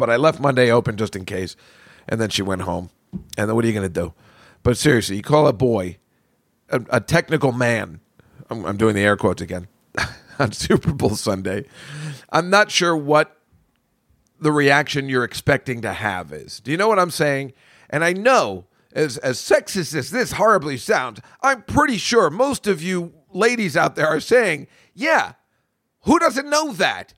But 0.00 0.10
I 0.10 0.16
left 0.16 0.40
Monday 0.40 0.72
open 0.72 0.96
just 0.96 1.14
in 1.14 1.26
case. 1.26 1.54
And 2.08 2.20
then 2.20 2.30
she 2.30 2.42
went 2.42 2.62
home. 2.62 2.90
And 3.36 3.48
then 3.48 3.54
what 3.54 3.64
are 3.64 3.68
you 3.68 3.74
going 3.74 3.92
to 3.92 4.00
do? 4.00 4.14
But 4.62 4.76
seriously, 4.76 5.16
you 5.16 5.22
call 5.22 5.46
a 5.46 5.52
boy 5.52 5.98
a, 6.70 6.80
a 6.90 7.00
technical 7.00 7.52
man. 7.52 8.00
I'm, 8.48 8.64
I'm 8.64 8.76
doing 8.76 8.94
the 8.94 9.02
air 9.02 9.16
quotes 9.16 9.42
again 9.42 9.68
on 10.38 10.52
Super 10.52 10.92
Bowl 10.92 11.16
Sunday. 11.16 11.66
I'm 12.30 12.50
not 12.50 12.70
sure 12.70 12.96
what 12.96 13.36
the 14.40 14.52
reaction 14.52 15.08
you're 15.08 15.24
expecting 15.24 15.82
to 15.82 15.92
have 15.92 16.32
is. 16.32 16.60
Do 16.60 16.70
you 16.70 16.76
know 16.76 16.88
what 16.88 16.98
I'm 16.98 17.10
saying? 17.10 17.52
And 17.90 18.02
I 18.02 18.12
know, 18.12 18.66
as 18.92 19.18
as 19.18 19.38
sexist 19.38 19.94
as 19.94 20.10
this 20.10 20.32
horribly 20.32 20.78
sounds, 20.78 21.20
I'm 21.42 21.62
pretty 21.62 21.98
sure 21.98 22.30
most 22.30 22.66
of 22.66 22.82
you 22.82 23.12
ladies 23.32 23.76
out 23.76 23.96
there 23.96 24.06
are 24.06 24.20
saying, 24.20 24.66
"Yeah, 24.94 25.32
who 26.02 26.18
doesn't 26.18 26.48
know 26.48 26.72
that?" 26.72 27.14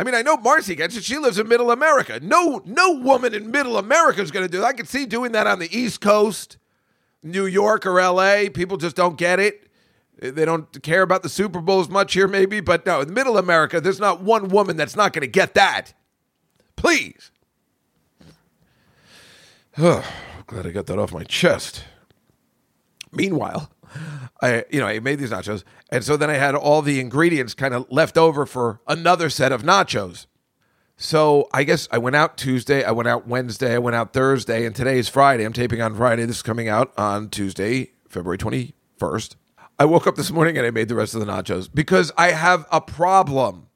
I 0.00 0.02
mean, 0.02 0.14
I 0.14 0.22
know 0.22 0.38
Marcy 0.38 0.74
gets 0.74 0.96
it. 0.96 1.04
She 1.04 1.18
lives 1.18 1.38
in 1.38 1.46
Middle 1.46 1.70
America. 1.70 2.18
No, 2.22 2.62
no 2.64 2.92
woman 2.92 3.34
in 3.34 3.50
Middle 3.50 3.76
America 3.76 4.22
is 4.22 4.30
going 4.30 4.46
to 4.46 4.50
do. 4.50 4.64
I 4.64 4.72
can 4.72 4.86
see 4.86 5.04
doing 5.04 5.32
that 5.32 5.46
on 5.46 5.58
the 5.58 5.68
East 5.76 6.00
Coast. 6.00 6.56
New 7.22 7.44
York 7.44 7.84
or 7.84 8.00
LA, 8.00 8.44
people 8.48 8.78
just 8.78 8.96
don't 8.96 9.18
get 9.18 9.38
it. 9.38 9.68
They 10.18 10.46
don't 10.46 10.82
care 10.82 11.02
about 11.02 11.22
the 11.22 11.28
Super 11.28 11.60
Bowl 11.60 11.80
as 11.80 11.90
much 11.90 12.14
here, 12.14 12.26
maybe. 12.26 12.60
But 12.60 12.86
no, 12.86 13.02
in 13.02 13.12
middle 13.12 13.36
America, 13.36 13.78
there's 13.78 14.00
not 14.00 14.22
one 14.22 14.48
woman 14.48 14.78
that's 14.78 14.96
not 14.96 15.12
going 15.12 15.20
to 15.20 15.26
get 15.26 15.52
that. 15.52 15.92
Please. 16.76 17.30
Oh, 19.76 20.02
glad 20.46 20.66
I 20.66 20.70
got 20.70 20.86
that 20.86 20.98
off 20.98 21.12
my 21.12 21.24
chest. 21.24 21.84
Meanwhile, 23.12 23.70
I 24.40 24.64
you 24.70 24.80
know 24.80 24.86
I 24.86 25.00
made 25.00 25.18
these 25.18 25.30
nachos, 25.30 25.64
and 25.90 26.04
so 26.04 26.16
then 26.16 26.30
I 26.30 26.34
had 26.34 26.54
all 26.54 26.82
the 26.82 27.00
ingredients 27.00 27.54
kind 27.54 27.74
of 27.74 27.86
left 27.90 28.16
over 28.16 28.46
for 28.46 28.80
another 28.86 29.30
set 29.30 29.52
of 29.52 29.62
nachos. 29.62 30.26
So 31.02 31.48
I 31.50 31.64
guess 31.64 31.88
I 31.90 31.96
went 31.96 32.14
out 32.14 32.36
Tuesday, 32.36 32.84
I 32.84 32.90
went 32.90 33.08
out 33.08 33.26
Wednesday, 33.26 33.74
I 33.74 33.78
went 33.78 33.96
out 33.96 34.12
Thursday, 34.12 34.66
and 34.66 34.76
today 34.76 34.98
is 34.98 35.08
Friday. 35.08 35.44
I'm 35.44 35.54
taping 35.54 35.80
on 35.80 35.94
Friday. 35.94 36.26
This 36.26 36.36
is 36.36 36.42
coming 36.42 36.68
out 36.68 36.92
on 36.98 37.30
Tuesday, 37.30 37.92
February 38.06 38.36
21st. 38.36 39.36
I 39.78 39.86
woke 39.86 40.06
up 40.06 40.16
this 40.16 40.30
morning 40.30 40.58
and 40.58 40.66
I 40.66 40.70
made 40.70 40.90
the 40.90 40.94
rest 40.94 41.14
of 41.14 41.20
the 41.20 41.26
nachos 41.26 41.70
because 41.72 42.12
I 42.18 42.32
have 42.32 42.66
a 42.70 42.82
problem. 42.82 43.68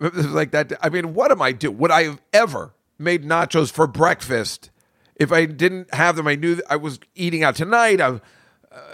Like 0.00 0.52
that. 0.52 0.72
I 0.80 0.88
mean, 0.88 1.12
what 1.12 1.30
am 1.30 1.42
I 1.42 1.52
doing? 1.52 1.76
Would 1.76 1.90
I 1.90 2.04
have 2.04 2.22
ever 2.32 2.72
made 2.98 3.24
nachos 3.24 3.70
for 3.70 3.86
breakfast 3.86 4.70
if 5.16 5.30
I 5.30 5.44
didn't 5.44 5.92
have 5.92 6.16
them? 6.16 6.26
I 6.26 6.36
knew 6.36 6.62
I 6.70 6.76
was 6.76 7.00
eating 7.16 7.42
out 7.42 7.56
tonight. 7.56 8.00
I, 8.00 8.20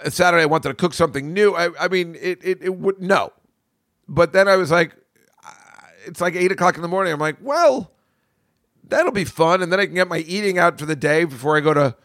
uh, 0.03 0.09
Saturday, 0.09 0.43
I 0.43 0.47
wanted 0.47 0.69
to 0.69 0.75
cook 0.75 0.93
something 0.93 1.33
new. 1.33 1.53
I, 1.53 1.69
I 1.85 1.87
mean, 1.87 2.15
it, 2.19 2.39
it, 2.43 2.59
it 2.61 2.75
would, 2.75 3.01
no. 3.01 3.33
But 4.07 4.33
then 4.33 4.47
I 4.47 4.55
was 4.55 4.71
like, 4.71 4.95
it's 6.05 6.21
like 6.21 6.35
eight 6.35 6.51
o'clock 6.51 6.75
in 6.75 6.81
the 6.81 6.87
morning. 6.87 7.13
I'm 7.13 7.19
like, 7.19 7.37
well, 7.41 7.91
that'll 8.87 9.11
be 9.11 9.25
fun, 9.25 9.61
and 9.61 9.71
then 9.71 9.79
I 9.79 9.85
can 9.85 9.95
get 9.95 10.07
my 10.07 10.19
eating 10.19 10.57
out 10.57 10.79
for 10.79 10.85
the 10.85 10.95
day 10.95 11.23
before 11.23 11.57
I 11.57 11.59
go 11.59 11.73
to, 11.73 11.95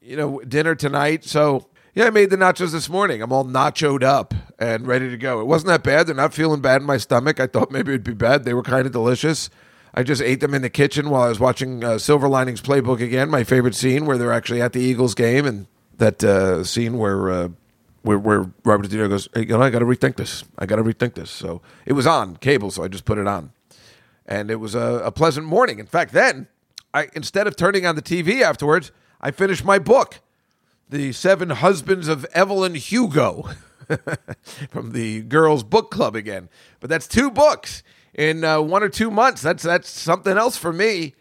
you 0.00 0.16
know, 0.16 0.40
dinner 0.40 0.74
tonight. 0.74 1.24
So 1.24 1.68
yeah, 1.94 2.06
I 2.06 2.10
made 2.10 2.30
the 2.30 2.36
nachos 2.36 2.72
this 2.72 2.88
morning. 2.88 3.22
I'm 3.22 3.32
all 3.32 3.44
nachoed 3.44 4.02
up 4.02 4.34
and 4.58 4.86
ready 4.86 5.08
to 5.10 5.16
go. 5.16 5.40
It 5.40 5.46
wasn't 5.46 5.68
that 5.68 5.84
bad. 5.84 6.06
They're 6.06 6.14
not 6.14 6.34
feeling 6.34 6.60
bad 6.60 6.80
in 6.80 6.86
my 6.86 6.96
stomach. 6.96 7.38
I 7.38 7.46
thought 7.46 7.70
maybe 7.70 7.92
it'd 7.92 8.02
be 8.02 8.14
bad. 8.14 8.44
They 8.44 8.54
were 8.54 8.62
kind 8.62 8.86
of 8.86 8.92
delicious. 8.92 9.48
I 9.94 10.02
just 10.02 10.20
ate 10.20 10.40
them 10.40 10.54
in 10.54 10.62
the 10.62 10.70
kitchen 10.70 11.08
while 11.08 11.22
I 11.22 11.28
was 11.28 11.38
watching 11.38 11.84
uh, 11.84 11.98
Silver 11.98 12.28
Linings 12.28 12.60
Playbook 12.60 13.00
again. 13.00 13.30
My 13.30 13.44
favorite 13.44 13.76
scene 13.76 14.06
where 14.06 14.18
they're 14.18 14.32
actually 14.32 14.60
at 14.60 14.72
the 14.72 14.80
Eagles 14.80 15.14
game, 15.14 15.46
and 15.46 15.68
that 15.98 16.22
uh, 16.22 16.64
scene 16.64 16.98
where. 16.98 17.30
Uh, 17.30 17.48
where, 18.02 18.18
where 18.18 18.52
Robert 18.66 18.86
De 18.86 18.94
Niro 18.98 19.08
goes, 19.08 19.30
hey, 19.32 19.40
you 19.40 19.46
know, 19.46 19.62
I 19.62 19.70
got 19.70 19.78
to 19.78 19.86
rethink 19.86 20.16
this. 20.16 20.44
I 20.58 20.66
got 20.66 20.76
to 20.76 20.84
rethink 20.84 21.14
this. 21.14 21.30
So 21.30 21.62
it 21.86 21.94
was 21.94 22.06
on 22.06 22.36
cable, 22.36 22.70
so 22.70 22.84
I 22.84 22.88
just 22.88 23.06
put 23.06 23.16
it 23.16 23.26
on, 23.26 23.52
and 24.26 24.50
it 24.50 24.56
was 24.56 24.74
a, 24.74 25.00
a 25.06 25.10
pleasant 25.10 25.46
morning. 25.46 25.78
In 25.78 25.86
fact, 25.86 26.12
then 26.12 26.48
I 26.92 27.08
instead 27.14 27.46
of 27.46 27.56
turning 27.56 27.86
on 27.86 27.96
the 27.96 28.02
TV 28.02 28.42
afterwards, 28.42 28.92
I 29.22 29.30
finished 29.30 29.64
my 29.64 29.78
book, 29.78 30.20
The 30.90 31.12
Seven 31.12 31.48
Husbands 31.48 32.06
of 32.06 32.26
Evelyn 32.34 32.74
Hugo, 32.74 33.48
from 34.70 34.92
the 34.92 35.22
Girls 35.22 35.64
Book 35.64 35.90
Club 35.90 36.14
again. 36.14 36.48
But 36.80 36.90
that's 36.90 37.08
two 37.08 37.30
books 37.30 37.82
in 38.12 38.44
uh, 38.44 38.60
one 38.60 38.82
or 38.82 38.88
two 38.88 39.10
months. 39.10 39.42
That's 39.42 39.62
that's 39.62 39.88
something 39.88 40.36
else 40.36 40.56
for 40.56 40.72
me. 40.72 41.14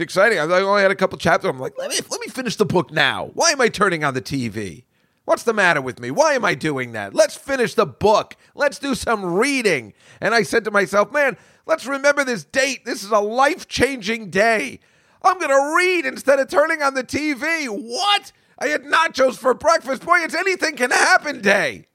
It's 0.00 0.14
exciting. 0.14 0.38
I 0.38 0.44
only 0.44 0.80
had 0.80 0.90
a 0.90 0.94
couple 0.94 1.18
chapters. 1.18 1.50
I'm 1.50 1.58
like, 1.58 1.76
let 1.76 1.90
me 1.90 1.98
let 2.08 2.22
me 2.22 2.28
finish 2.28 2.56
the 2.56 2.64
book 2.64 2.90
now. 2.90 3.26
Why 3.34 3.50
am 3.50 3.60
I 3.60 3.68
turning 3.68 4.02
on 4.02 4.14
the 4.14 4.22
TV? 4.22 4.84
What's 5.26 5.42
the 5.42 5.52
matter 5.52 5.82
with 5.82 6.00
me? 6.00 6.10
Why 6.10 6.32
am 6.32 6.42
I 6.42 6.54
doing 6.54 6.92
that? 6.92 7.14
Let's 7.14 7.36
finish 7.36 7.74
the 7.74 7.84
book. 7.84 8.34
Let's 8.54 8.78
do 8.78 8.94
some 8.94 9.22
reading. 9.22 9.92
And 10.22 10.34
I 10.34 10.42
said 10.42 10.64
to 10.64 10.70
myself, 10.70 11.12
man, 11.12 11.36
let's 11.66 11.84
remember 11.84 12.24
this 12.24 12.44
date. 12.44 12.86
This 12.86 13.04
is 13.04 13.10
a 13.10 13.18
life 13.18 13.68
changing 13.68 14.30
day. 14.30 14.80
I'm 15.22 15.38
going 15.38 15.50
to 15.50 15.76
read 15.76 16.06
instead 16.06 16.38
of 16.38 16.48
turning 16.48 16.80
on 16.80 16.94
the 16.94 17.04
TV. 17.04 17.68
What? 17.68 18.32
I 18.58 18.68
had 18.68 18.84
nachos 18.84 19.36
for 19.36 19.52
breakfast. 19.52 20.06
Boy, 20.06 20.20
it's 20.20 20.34
anything 20.34 20.76
can 20.76 20.92
happen 20.92 21.42
day. 21.42 21.88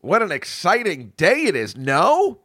What 0.00 0.22
an 0.22 0.32
exciting 0.32 1.12
day 1.18 1.42
it 1.42 1.54
is, 1.54 1.76
no? 1.76 2.40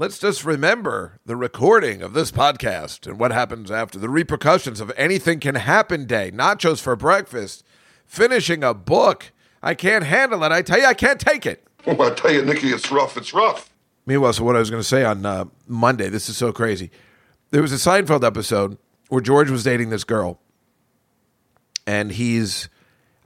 Let's 0.00 0.18
just 0.18 0.46
remember 0.46 1.18
the 1.26 1.36
recording 1.36 2.00
of 2.00 2.14
this 2.14 2.30
podcast 2.30 3.06
and 3.06 3.20
what 3.20 3.32
happens 3.32 3.70
after 3.70 3.98
the 3.98 4.08
repercussions 4.08 4.80
of 4.80 4.90
anything 4.96 5.40
can 5.40 5.56
happen 5.56 6.06
day. 6.06 6.30
Nachos 6.30 6.80
for 6.80 6.96
breakfast 6.96 7.62
finishing 8.06 8.64
a 8.64 8.72
book. 8.72 9.30
I 9.62 9.74
can't 9.74 10.06
handle 10.06 10.42
it. 10.42 10.52
I 10.52 10.62
tell 10.62 10.78
you, 10.78 10.86
I 10.86 10.94
can't 10.94 11.20
take 11.20 11.44
it. 11.44 11.66
Well, 11.84 12.00
I 12.00 12.14
tell 12.14 12.32
you, 12.32 12.42
Nikki, 12.42 12.68
it's 12.68 12.90
rough. 12.90 13.18
It's 13.18 13.34
rough. 13.34 13.74
Meanwhile, 14.06 14.32
so 14.32 14.44
what 14.44 14.56
I 14.56 14.60
was 14.60 14.70
going 14.70 14.80
to 14.80 14.88
say 14.88 15.04
on 15.04 15.26
uh, 15.26 15.44
Monday, 15.66 16.08
this 16.08 16.30
is 16.30 16.36
so 16.38 16.50
crazy. 16.50 16.90
There 17.50 17.60
was 17.60 17.70
a 17.70 17.76
Seinfeld 17.76 18.24
episode 18.24 18.78
where 19.10 19.20
George 19.20 19.50
was 19.50 19.64
dating 19.64 19.90
this 19.90 20.04
girl, 20.04 20.40
and 21.86 22.12
he's, 22.12 22.70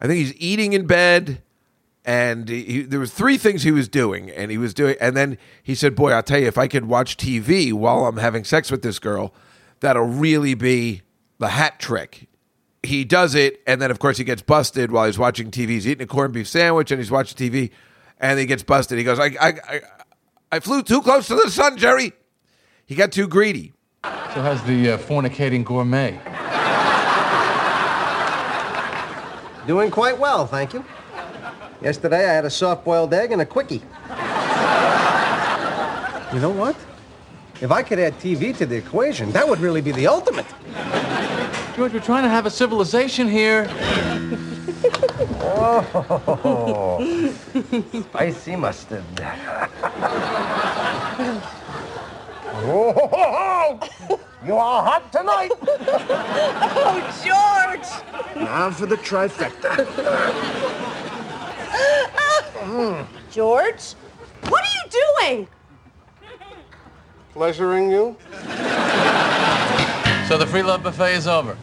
I 0.01 0.09
think 0.09 0.19
he's 0.19 0.35
eating 0.39 0.73
in 0.73 0.89
bed, 0.89 1.41
and 2.05 2.49
he, 2.49 2.63
he- 2.65 2.83
there 2.83 3.01
was 3.01 3.13
three 3.13 3.39
things 3.39 3.63
he 3.63 3.71
was 3.73 3.89
doing, 3.89 4.31
and 4.31 4.51
he 4.51 4.59
was 4.59 4.75
doing, 4.75 4.97
and 5.01 5.17
then 5.17 5.39
he 5.63 5.75
said, 5.75 5.95
"Boy, 5.95 6.13
I'll 6.13 6.23
tell 6.23 6.39
you, 6.39 6.47
if 6.47 6.59
I 6.59 6.69
could 6.69 6.85
watch 6.87 7.17
TV 7.17 7.73
while 7.73 8.07
I'm 8.07 8.17
having 8.19 8.45
sex 8.45 8.71
with 8.71 8.83
this 8.83 8.99
girl, 8.99 9.35
that'll 9.81 10.03
really 10.07 10.55
be 10.55 11.03
the 11.39 11.49
hat 11.49 11.79
trick." 11.81 12.29
He 12.83 13.05
does 13.05 13.35
it, 13.35 13.63
and 13.67 13.81
then 13.81 13.91
of 13.91 13.99
course 13.99 14.19
he 14.19 14.25
gets 14.25 14.43
busted 14.43 14.93
while 14.93 15.07
he's 15.07 15.19
watching 15.19 15.51
TV. 15.51 15.69
He's 15.71 15.89
eating 15.89 16.03
a 16.05 16.07
corned 16.07 16.35
beef 16.35 16.47
sandwich, 16.47 16.91
and 16.91 17.01
he's 17.01 17.11
watching 17.11 17.39
TV, 17.51 17.71
and 18.21 18.39
he 18.39 18.45
gets 18.45 18.63
busted. 18.63 18.99
He 18.99 19.05
goes, 19.05 19.19
"I, 19.19 19.27
I, 19.41 19.49
I, 19.69 19.81
I 20.53 20.61
flew 20.61 20.83
too 20.83 21.01
close 21.01 21.27
to 21.29 21.35
the 21.35 21.51
sun, 21.51 21.79
Jerry." 21.79 22.13
He 22.87 22.95
got 22.95 23.13
too 23.13 23.27
greedy. 23.27 23.73
So 24.05 24.43
how's 24.43 24.63
the 24.65 24.91
uh, 24.93 24.99
fornicating 24.99 25.65
gourmet? 25.65 26.21
Doing 29.67 29.91
quite 29.91 30.19
well, 30.19 30.47
thank 30.47 30.75
you. 30.75 30.85
Yesterday 31.85 32.27
I 32.31 32.33
had 32.33 32.47
a 32.47 32.51
soft-boiled 32.51 33.13
egg 33.13 33.31
and 33.31 33.43
a 33.43 33.45
quickie. 33.45 33.83
You 36.33 36.41
know 36.41 36.49
what? 36.49 36.75
If 37.61 37.71
I 37.71 37.83
could 37.83 37.99
add 37.99 38.19
TV 38.19 38.57
to 38.57 38.65
the 38.65 38.75
equation, 38.75 39.31
that 39.33 39.47
would 39.47 39.61
really 39.61 39.83
be 39.83 39.93
the 39.93 40.07
ultimate. 40.07 40.47
George, 41.77 41.93
we're 41.93 42.01
trying 42.01 42.23
to 42.23 42.31
have 42.31 42.47
a 42.47 42.51
civilization 42.51 43.29
here. 43.29 43.69
Oh, 45.43 46.99
spicy 48.09 48.57
mustard. 48.57 49.05
oh, 52.65 53.79
you 54.47 54.57
are 54.57 54.83
hot 54.83 55.13
tonight. 55.13 55.53
Oh, 56.77 56.99
George! 57.23 57.89
Now 58.37 58.71
for 58.71 58.87
the 58.87 58.97
trifecta. 58.97 59.85
George? 63.31 63.95
What 64.49 64.63
are 64.63 64.75
you 64.75 64.91
doing? 65.31 65.49
Pleasuring 67.33 67.91
you? 67.91 68.17
So 70.29 70.39
the 70.39 70.47
free 70.47 70.63
love 70.63 70.83
buffet 70.83 71.13
is 71.17 71.27
over. 71.27 71.55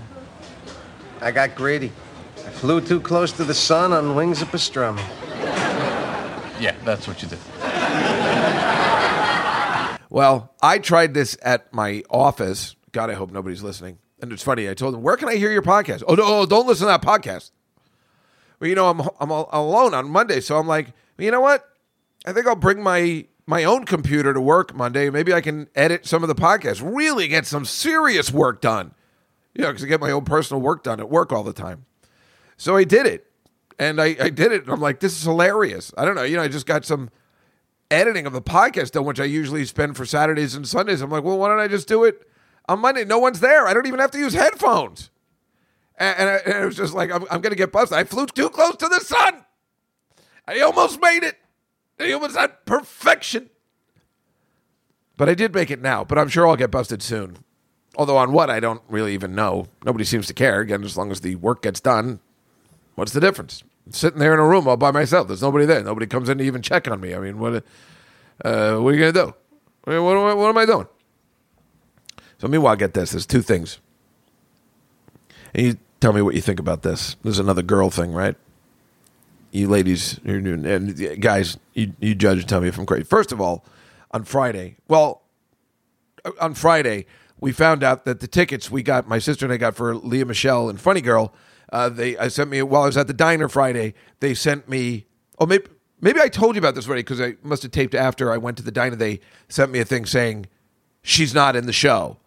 I 1.19 1.31
got 1.31 1.55
greedy. 1.55 1.91
I 2.37 2.49
flew 2.51 2.79
too 2.79 3.01
close 3.01 3.31
to 3.33 3.43
the 3.43 3.55
sun 3.55 3.91
on 3.91 4.13
wings 4.15 4.43
of 4.43 4.49
pastrami. 4.49 4.99
Yeah, 6.59 6.75
that's 6.85 7.07
what 7.07 7.23
you 7.23 7.27
did. 7.27 7.39
Well, 10.11 10.53
I 10.61 10.77
tried 10.77 11.15
this 11.15 11.37
at 11.41 11.73
my 11.73 12.03
office. 12.09 12.75
God, 12.91 13.09
I 13.09 13.13
hope 13.13 13.31
nobody's 13.31 13.63
listening. 13.63 13.97
And 14.21 14.31
it's 14.31 14.43
funny. 14.43 14.69
I 14.69 14.75
told 14.75 14.93
them, 14.93 15.01
"Where 15.01 15.17
can 15.17 15.27
I 15.27 15.35
hear 15.37 15.51
your 15.51 15.63
podcast?" 15.63 16.03
Oh 16.07 16.13
no, 16.13 16.23
oh, 16.23 16.45
don't 16.45 16.67
listen 16.67 16.85
to 16.85 16.91
that 16.91 17.01
podcast. 17.01 17.49
Well, 18.61 18.69
you 18.69 18.75
know, 18.75 18.89
I'm 18.89 19.01
I'm 19.19 19.31
al- 19.31 19.49
alone 19.51 19.95
on 19.95 20.09
Monday, 20.09 20.39
so 20.39 20.57
I'm 20.57 20.67
like, 20.67 20.93
you 21.17 21.31
know 21.31 21.41
what? 21.41 21.67
I 22.25 22.31
think 22.31 22.45
I'll 22.45 22.55
bring 22.55 22.81
my 22.81 23.25
my 23.47 23.63
own 23.63 23.85
computer 23.85 24.33
to 24.33 24.39
work 24.39 24.75
Monday. 24.75 25.09
Maybe 25.09 25.33
I 25.33 25.41
can 25.41 25.67
edit 25.75 26.05
some 26.05 26.23
of 26.23 26.29
the 26.29 26.35
podcasts. 26.35 26.81
Really 26.81 27.27
get 27.27 27.47
some 27.47 27.65
serious 27.65 28.31
work 28.31 28.61
done. 28.61 28.93
You 29.55 29.63
know, 29.63 29.69
because 29.69 29.83
I 29.83 29.87
get 29.87 29.99
my 29.99 30.11
own 30.11 30.23
personal 30.23 30.61
work 30.61 30.83
done 30.83 30.99
at 30.99 31.09
work 31.09 31.33
all 31.33 31.43
the 31.43 31.53
time. 31.53 31.85
So 32.55 32.77
I 32.77 32.83
did 32.83 33.07
it, 33.07 33.25
and 33.79 33.99
I, 33.99 34.15
I 34.19 34.29
did 34.29 34.51
it. 34.51 34.63
And 34.63 34.71
I'm 34.71 34.79
like, 34.79 34.99
this 34.99 35.17
is 35.17 35.23
hilarious. 35.23 35.91
I 35.97 36.05
don't 36.05 36.15
know. 36.15 36.23
You 36.23 36.37
know, 36.37 36.43
I 36.43 36.47
just 36.47 36.67
got 36.67 36.85
some 36.85 37.09
editing 37.89 38.27
of 38.27 38.33
the 38.33 38.41
podcast 38.41 38.91
done, 38.91 39.05
which 39.05 39.19
I 39.19 39.25
usually 39.25 39.65
spend 39.65 39.97
for 39.97 40.05
Saturdays 40.05 40.55
and 40.55 40.67
Sundays. 40.67 41.01
I'm 41.01 41.09
like, 41.09 41.23
well, 41.23 41.37
why 41.37 41.49
don't 41.49 41.59
I 41.59 41.67
just 41.67 41.87
do 41.87 42.03
it 42.03 42.25
on 42.69 42.79
Monday? 42.79 43.03
No 43.03 43.19
one's 43.19 43.41
there. 43.41 43.67
I 43.67 43.73
don't 43.73 43.87
even 43.87 43.99
have 43.99 44.11
to 44.11 44.19
use 44.19 44.33
headphones. 44.33 45.10
And, 46.01 46.29
I, 46.29 46.35
and 46.37 46.63
it 46.63 46.65
was 46.65 46.75
just 46.77 46.93
like, 46.95 47.11
I'm, 47.11 47.23
I'm 47.29 47.41
going 47.41 47.51
to 47.51 47.55
get 47.55 47.71
busted. 47.71 47.97
I 47.97 48.03
flew 48.05 48.25
too 48.25 48.49
close 48.49 48.75
to 48.77 48.87
the 48.87 48.99
sun. 49.01 49.45
I 50.47 50.59
almost 50.61 50.99
made 50.99 51.23
it. 51.23 51.37
I 51.99 52.11
almost 52.13 52.35
had 52.35 52.65
perfection. 52.65 53.49
But 55.17 55.29
I 55.29 55.35
did 55.35 55.53
make 55.53 55.69
it 55.69 55.81
now, 55.81 56.03
but 56.03 56.17
I'm 56.17 56.27
sure 56.29 56.47
I'll 56.47 56.55
get 56.55 56.71
busted 56.71 57.03
soon. 57.03 57.37
Although 57.95 58.17
on 58.17 58.31
what, 58.31 58.49
I 58.49 58.59
don't 58.59 58.81
really 58.89 59.13
even 59.13 59.35
know. 59.35 59.67
Nobody 59.85 60.03
seems 60.03 60.25
to 60.27 60.33
care. 60.33 60.61
Again, 60.61 60.83
as 60.83 60.97
long 60.97 61.11
as 61.11 61.21
the 61.21 61.35
work 61.35 61.61
gets 61.61 61.79
done, 61.79 62.19
what's 62.95 63.11
the 63.11 63.19
difference? 63.19 63.63
I'm 63.85 63.91
sitting 63.91 64.17
there 64.19 64.33
in 64.33 64.39
a 64.39 64.47
room 64.47 64.67
all 64.67 64.77
by 64.77 64.89
myself. 64.89 65.27
There's 65.27 65.41
nobody 65.43 65.65
there. 65.65 65.83
Nobody 65.83 66.07
comes 66.07 66.29
in 66.29 66.39
to 66.39 66.43
even 66.43 66.63
check 66.63 66.87
on 66.89 66.99
me. 66.99 67.13
I 67.13 67.19
mean, 67.19 67.37
what? 67.37 67.63
Uh, 68.43 68.77
what 68.77 68.89
are 68.89 68.93
you 68.93 68.99
gonna 68.99 69.11
do? 69.27 69.35
I 69.85 69.99
what, 69.99 70.17
am 70.17 70.23
I- 70.25 70.33
what 70.33 70.49
am 70.49 70.57
I 70.57 70.65
doing? 70.65 70.87
So 72.39 72.47
meanwhile, 72.47 72.75
get 72.75 72.95
this. 72.95 73.11
There's 73.11 73.27
two 73.27 73.43
things, 73.43 73.77
and 75.53 75.65
you 75.67 75.77
tell 76.01 76.11
me 76.11 76.21
what 76.21 76.35
you 76.35 76.41
think 76.41 76.59
about 76.59 76.81
this. 76.81 77.15
There's 77.23 77.39
another 77.39 77.61
girl 77.61 77.89
thing, 77.89 78.11
right? 78.11 78.35
You 79.51 79.69
ladies 79.69 80.19
and 80.25 81.21
guys, 81.21 81.57
you, 81.73 81.93
you 81.99 82.15
judge 82.15 82.39
and 82.39 82.49
tell 82.49 82.59
me 82.61 82.67
if 82.67 82.77
I'm 82.77 82.85
crazy. 82.85 83.03
First 83.03 83.31
of 83.31 83.39
all, 83.39 83.63
on 84.11 84.23
Friday, 84.23 84.77
well, 84.87 85.21
on 86.39 86.53
Friday, 86.53 87.05
we 87.39 87.51
found 87.51 87.83
out 87.83 88.05
that 88.05 88.19
the 88.19 88.27
tickets 88.27 88.69
we 88.69 88.83
got, 88.83 89.07
my 89.07 89.19
sister 89.19 89.45
and 89.45 89.53
I 89.53 89.57
got 89.57 89.75
for 89.75 89.95
Lea 89.95 90.23
Michele 90.23 90.69
and 90.69 90.79
Funny 90.79 91.01
Girl, 91.01 91.33
uh, 91.71 91.89
they 91.89 92.17
I 92.17 92.27
sent 92.27 92.49
me 92.49 92.61
while 92.61 92.83
I 92.83 92.87
was 92.87 92.97
at 92.97 93.07
the 93.07 93.13
diner 93.13 93.47
Friday. 93.47 93.93
They 94.19 94.33
sent 94.33 94.67
me. 94.67 95.05
Oh, 95.39 95.45
maybe 95.45 95.65
maybe 96.01 96.19
I 96.19 96.27
told 96.27 96.55
you 96.55 96.59
about 96.59 96.75
this 96.75 96.87
already 96.87 97.01
because 97.01 97.21
I 97.21 97.35
must 97.43 97.63
have 97.63 97.71
taped 97.71 97.95
after 97.95 98.31
I 98.31 98.37
went 98.37 98.57
to 98.57 98.63
the 98.63 98.71
diner. 98.71 98.95
They 98.95 99.21
sent 99.47 99.71
me 99.71 99.79
a 99.79 99.85
thing 99.85 100.05
saying 100.05 100.47
she's 101.01 101.33
not 101.33 101.55
in 101.55 101.65
the 101.65 101.73
show, 101.73 102.17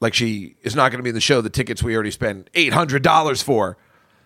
like 0.00 0.14
she 0.14 0.56
is 0.62 0.74
not 0.74 0.90
going 0.90 0.98
to 0.98 1.02
be 1.02 1.10
in 1.10 1.14
the 1.14 1.20
show. 1.20 1.40
The 1.40 1.50
tickets 1.50 1.82
we 1.82 1.94
already 1.94 2.10
spent 2.10 2.50
eight 2.54 2.72
hundred 2.72 3.02
dollars 3.02 3.42
for. 3.42 3.76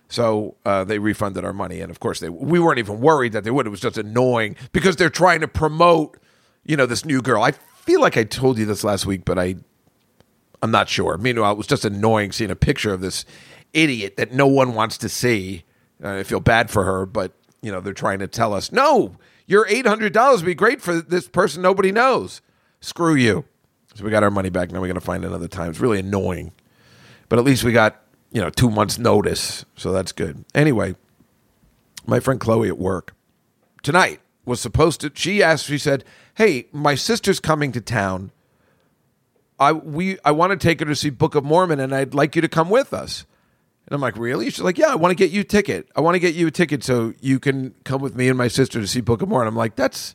So 0.08 0.56
uh, 0.64 0.82
they 0.82 0.98
refunded 0.98 1.44
our 1.44 1.52
money, 1.52 1.80
and 1.80 1.90
of 1.90 2.00
course 2.00 2.18
they. 2.18 2.28
We 2.28 2.58
weren't 2.58 2.78
even 2.80 3.00
worried 3.00 3.32
that 3.32 3.44
they 3.44 3.50
would. 3.50 3.66
It 3.66 3.70
was 3.70 3.80
just 3.80 3.96
annoying 3.96 4.56
because 4.72 4.96
they're 4.96 5.08
trying 5.08 5.40
to 5.40 5.48
promote, 5.48 6.18
you 6.64 6.76
know, 6.76 6.86
this 6.86 7.04
new 7.04 7.22
girl. 7.22 7.42
I 7.42 7.52
feel 7.52 8.00
like 8.00 8.16
I 8.16 8.24
told 8.24 8.58
you 8.58 8.66
this 8.66 8.82
last 8.82 9.06
week, 9.06 9.24
but 9.24 9.38
I 9.38 9.56
I'm 10.62 10.70
not 10.70 10.88
sure. 10.88 11.16
Meanwhile, 11.16 11.52
it 11.52 11.58
was 11.58 11.66
just 11.66 11.84
annoying 11.84 12.32
seeing 12.32 12.50
a 12.50 12.56
picture 12.56 12.92
of 12.92 13.00
this 13.00 13.24
idiot 13.72 14.16
that 14.16 14.32
no 14.32 14.46
one 14.46 14.74
wants 14.74 14.98
to 14.98 15.08
see. 15.08 15.64
Uh, 16.02 16.16
I 16.16 16.22
feel 16.22 16.40
bad 16.40 16.70
for 16.70 16.84
her, 16.84 17.06
but 17.06 17.32
you 17.62 17.70
know 17.70 17.80
they're 17.80 17.92
trying 17.92 18.18
to 18.18 18.26
tell 18.26 18.52
us, 18.52 18.72
no, 18.72 19.16
your 19.46 19.66
eight 19.68 19.86
hundred 19.86 20.12
dollars 20.12 20.42
would 20.42 20.46
be 20.46 20.54
great 20.54 20.80
for 20.80 21.00
this 21.00 21.28
person 21.28 21.62
nobody 21.62 21.92
knows. 21.92 22.40
Screw 22.80 23.14
you. 23.14 23.44
So 23.94 24.04
we 24.04 24.10
got 24.10 24.22
our 24.22 24.30
money 24.30 24.50
back. 24.50 24.70
Now 24.70 24.80
we 24.80 24.88
got 24.88 24.94
to 24.94 25.00
find 25.00 25.24
another 25.24 25.48
time. 25.48 25.70
It's 25.70 25.80
really 25.80 25.98
annoying, 25.98 26.52
but 27.28 27.38
at 27.38 27.44
least 27.44 27.64
we 27.64 27.72
got 27.72 28.00
you 28.32 28.40
know 28.40 28.50
two 28.50 28.70
months 28.70 28.98
notice, 28.98 29.64
so 29.76 29.92
that's 29.92 30.12
good. 30.12 30.44
Anyway, 30.54 30.94
my 32.06 32.20
friend 32.20 32.40
Chloe 32.40 32.68
at 32.68 32.78
work 32.78 33.14
tonight 33.82 34.20
was 34.44 34.60
supposed 34.60 35.00
to. 35.00 35.12
She 35.14 35.42
asked. 35.42 35.66
She 35.66 35.78
said, 35.78 36.04
"Hey, 36.34 36.66
my 36.72 36.94
sister's 36.94 37.40
coming 37.40 37.72
to 37.72 37.80
town." 37.80 38.30
I 39.58 39.72
we 39.72 40.18
I 40.24 40.30
want 40.30 40.52
to 40.52 40.56
take 40.56 40.80
her 40.80 40.86
to 40.86 40.96
see 40.96 41.10
Book 41.10 41.34
of 41.34 41.44
Mormon, 41.44 41.80
and 41.80 41.94
I'd 41.94 42.14
like 42.14 42.34
you 42.34 42.42
to 42.42 42.48
come 42.48 42.70
with 42.70 42.92
us. 42.94 43.26
And 43.86 43.96
I'm 43.96 44.00
like, 44.00 44.16
really? 44.16 44.46
She's 44.46 44.60
like, 44.60 44.78
yeah, 44.78 44.92
I 44.92 44.94
want 44.94 45.10
to 45.10 45.16
get 45.16 45.32
you 45.32 45.40
a 45.40 45.44
ticket. 45.44 45.88
I 45.96 46.00
want 46.00 46.14
to 46.14 46.20
get 46.20 46.34
you 46.36 46.46
a 46.46 46.50
ticket 46.52 46.84
so 46.84 47.12
you 47.20 47.40
can 47.40 47.74
come 47.82 48.00
with 48.00 48.14
me 48.14 48.28
and 48.28 48.38
my 48.38 48.46
sister 48.46 48.80
to 48.80 48.86
see 48.86 49.00
Book 49.00 49.20
of 49.20 49.28
Mormon. 49.28 49.48
I'm 49.48 49.56
like, 49.56 49.74
that's, 49.74 50.14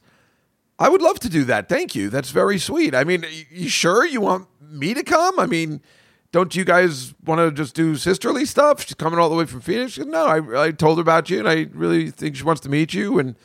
I 0.78 0.90
would 0.90 1.02
love 1.02 1.20
to 1.22 1.30
do 1.30 1.46
that. 1.46 1.70
Thank 1.70 1.96
you. 1.96 2.10
That's 2.10 2.32
very 2.32 2.60
sweet. 2.60 2.94
I 2.94 3.04
mean, 3.04 3.26
you 3.50 3.70
sure 3.70 4.06
you 4.06 4.20
want 4.22 4.48
me 4.62 4.94
to 4.94 5.04
come? 5.04 5.40
I 5.40 5.46
mean, 5.46 5.82
don't 6.32 6.54
you 6.54 6.66
guys 6.66 7.14
want 7.24 7.40
to 7.40 7.52
just 7.52 7.76
do 7.76 7.96
sisterly 7.96 8.46
stuff? 8.46 8.86
She's 8.86 8.94
coming 8.96 9.18
all 9.18 9.30
the 9.30 9.36
way 9.36 9.46
from 9.46 9.62
Phoenix. 9.62 9.94
She 9.94 10.02
said, 10.02 10.10
no, 10.10 10.26
I, 10.26 10.66
I 10.66 10.72
told 10.72 10.98
her 10.98 11.02
about 11.02 11.30
you, 11.30 11.40
and 11.40 11.48
I 11.48 11.68
really 11.72 12.12
think 12.12 12.36
she 12.36 12.44
wants 12.44 12.62
to 12.62 12.70
meet 12.70 12.94
you, 12.94 13.20
and 13.20 13.36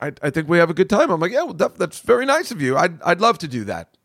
I, 0.00 0.12
I 0.20 0.30
think 0.30 0.48
we 0.48 0.58
have 0.58 0.68
a 0.68 0.74
good 0.74 0.90
time. 0.90 1.10
I'm 1.10 1.20
like, 1.20 1.30
yeah, 1.30 1.44
well, 1.44 1.54
that, 1.54 1.76
that's 1.76 2.00
very 2.00 2.26
nice 2.26 2.50
of 2.50 2.60
you. 2.60 2.76
I'd, 2.76 3.00
I'd 3.02 3.20
love 3.20 3.38
to 3.38 3.48
do 3.48 3.62
that. 3.64 3.96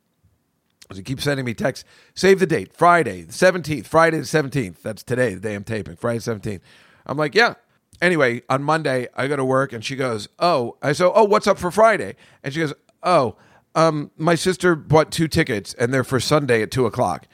So 0.91 1.01
keeps 1.01 1.23
sending 1.23 1.45
me 1.45 1.53
texts. 1.53 1.87
Save 2.15 2.39
the 2.39 2.47
date, 2.47 2.73
Friday, 2.73 3.21
the 3.21 3.33
17th, 3.33 3.85
Friday 3.85 4.17
the 4.17 4.23
17th. 4.23 4.81
That's 4.81 5.03
today, 5.03 5.33
the 5.35 5.39
day 5.39 5.55
I'm 5.55 5.63
taping, 5.63 5.95
Friday 5.95 6.19
the 6.19 6.35
17th. 6.35 6.61
I'm 7.05 7.17
like, 7.17 7.35
yeah. 7.35 7.55
Anyway, 8.01 8.41
on 8.49 8.63
Monday, 8.63 9.07
I 9.15 9.27
go 9.27 9.35
to 9.35 9.43
work 9.43 9.73
and 9.73 9.83
she 9.83 9.95
goes, 9.95 10.29
oh, 10.39 10.77
I 10.81 10.93
said, 10.93 11.11
oh, 11.13 11.25
what's 11.25 11.47
up 11.47 11.57
for 11.57 11.69
Friday? 11.69 12.15
And 12.43 12.53
she 12.53 12.61
goes, 12.61 12.73
oh, 13.03 13.35
um, 13.75 14.11
my 14.17 14.35
sister 14.35 14.75
bought 14.75 15.11
two 15.11 15.27
tickets 15.27 15.73
and 15.73 15.93
they're 15.93 16.03
for 16.03 16.19
Sunday 16.19 16.61
at 16.61 16.71
two 16.71 16.85
o'clock. 16.85 17.27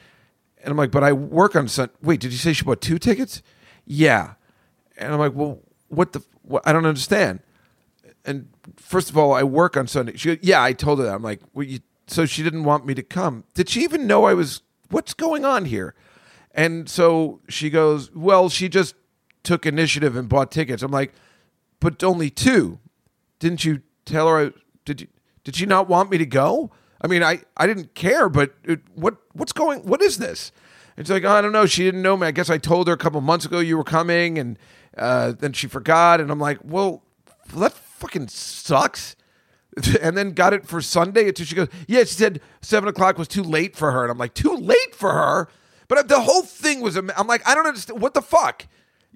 And 0.62 0.72
I'm 0.72 0.76
like, 0.76 0.90
but 0.90 1.04
I 1.04 1.12
work 1.12 1.54
on 1.54 1.68
Sun. 1.68 1.90
Wait, 2.02 2.20
did 2.20 2.32
you 2.32 2.38
say 2.38 2.52
she 2.52 2.64
bought 2.64 2.80
two 2.80 2.98
tickets? 2.98 3.42
Yeah. 3.84 4.34
And 4.96 5.12
I'm 5.12 5.18
like, 5.18 5.34
well, 5.34 5.60
what 5.88 6.12
the? 6.12 6.22
What? 6.42 6.66
I 6.66 6.72
don't 6.72 6.86
understand. 6.86 7.40
And 8.24 8.48
first 8.76 9.08
of 9.08 9.16
all, 9.16 9.32
I 9.32 9.44
work 9.44 9.76
on 9.76 9.86
Sunday. 9.86 10.16
She, 10.16 10.34
goes, 10.34 10.38
yeah, 10.42 10.62
I 10.62 10.72
told 10.72 10.98
her 10.98 11.04
that. 11.04 11.14
I'm 11.14 11.22
like, 11.22 11.40
well, 11.54 11.64
you, 11.64 11.78
so 12.08 12.26
she 12.26 12.42
didn't 12.42 12.64
want 12.64 12.84
me 12.84 12.94
to 12.94 13.02
come. 13.02 13.44
Did 13.54 13.68
she 13.68 13.82
even 13.82 14.06
know 14.06 14.24
I 14.24 14.34
was? 14.34 14.62
What's 14.90 15.14
going 15.14 15.44
on 15.44 15.66
here? 15.66 15.94
And 16.52 16.88
so 16.88 17.40
she 17.48 17.70
goes, 17.70 18.12
well, 18.14 18.48
she 18.48 18.68
just 18.68 18.94
took 19.46 19.64
initiative 19.64 20.16
and 20.16 20.28
bought 20.28 20.50
tickets. 20.50 20.82
I'm 20.82 20.90
like, 20.90 21.14
but 21.80 22.02
only 22.02 22.28
two. 22.28 22.80
Didn't 23.38 23.64
you 23.64 23.82
tell 24.04 24.28
her? 24.28 24.46
I, 24.46 24.50
did 24.84 25.02
you? 25.02 25.06
Did 25.44 25.54
she 25.54 25.64
not 25.64 25.88
want 25.88 26.10
me 26.10 26.18
to 26.18 26.26
go? 26.26 26.72
I 27.00 27.06
mean, 27.06 27.22
I, 27.22 27.42
I 27.56 27.68
didn't 27.68 27.94
care, 27.94 28.28
but 28.28 28.54
it, 28.64 28.80
what 28.94 29.16
what's 29.32 29.52
going? 29.52 29.80
What 29.80 30.02
is 30.02 30.18
this? 30.18 30.50
It's 30.96 31.08
like 31.08 31.24
oh, 31.24 31.30
I 31.30 31.40
don't 31.40 31.52
know. 31.52 31.66
She 31.66 31.84
didn't 31.84 32.02
know 32.02 32.16
me. 32.16 32.26
I 32.26 32.32
guess 32.32 32.50
I 32.50 32.58
told 32.58 32.88
her 32.88 32.94
a 32.94 32.98
couple 32.98 33.20
months 33.20 33.44
ago 33.44 33.60
you 33.60 33.76
were 33.76 33.84
coming, 33.84 34.38
and 34.38 34.58
uh, 34.98 35.32
then 35.38 35.52
she 35.52 35.68
forgot. 35.68 36.20
And 36.20 36.30
I'm 36.30 36.40
like, 36.40 36.58
well, 36.64 37.04
that 37.54 37.72
fucking 37.72 38.28
sucks. 38.28 39.16
And 40.00 40.16
then 40.16 40.32
got 40.32 40.54
it 40.54 40.66
for 40.66 40.80
Sunday 40.80 41.28
until 41.28 41.44
she 41.44 41.54
goes, 41.54 41.68
yeah. 41.86 42.00
She 42.00 42.14
said 42.14 42.40
seven 42.62 42.88
o'clock 42.88 43.18
was 43.18 43.28
too 43.28 43.42
late 43.42 43.76
for 43.76 43.92
her, 43.92 44.02
and 44.02 44.10
I'm 44.10 44.16
like, 44.16 44.32
too 44.32 44.56
late 44.56 44.94
for 44.94 45.12
her. 45.12 45.48
But 45.86 46.08
the 46.08 46.20
whole 46.20 46.42
thing 46.42 46.80
was, 46.80 46.96
I'm 46.96 47.26
like, 47.26 47.46
I 47.46 47.54
don't 47.54 47.66
understand. 47.66 48.00
What 48.00 48.14
the 48.14 48.22
fuck? 48.22 48.66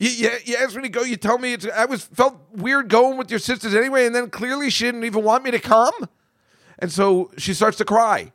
You, 0.00 0.08
you, 0.08 0.30
you 0.46 0.56
asked 0.56 0.74
me 0.74 0.82
to 0.82 0.88
go. 0.88 1.02
You 1.02 1.16
tell 1.16 1.38
me 1.38 1.52
it's. 1.52 1.66
I 1.68 1.84
was 1.84 2.04
felt 2.04 2.40
weird 2.52 2.88
going 2.88 3.18
with 3.18 3.30
your 3.30 3.38
sisters 3.38 3.74
anyway, 3.74 4.06
and 4.06 4.14
then 4.14 4.30
clearly 4.30 4.70
she 4.70 4.86
didn't 4.86 5.04
even 5.04 5.22
want 5.22 5.44
me 5.44 5.50
to 5.50 5.60
come. 5.60 5.92
And 6.78 6.90
so 6.90 7.30
she 7.36 7.52
starts 7.52 7.76
to 7.78 7.84
cry. 7.84 8.32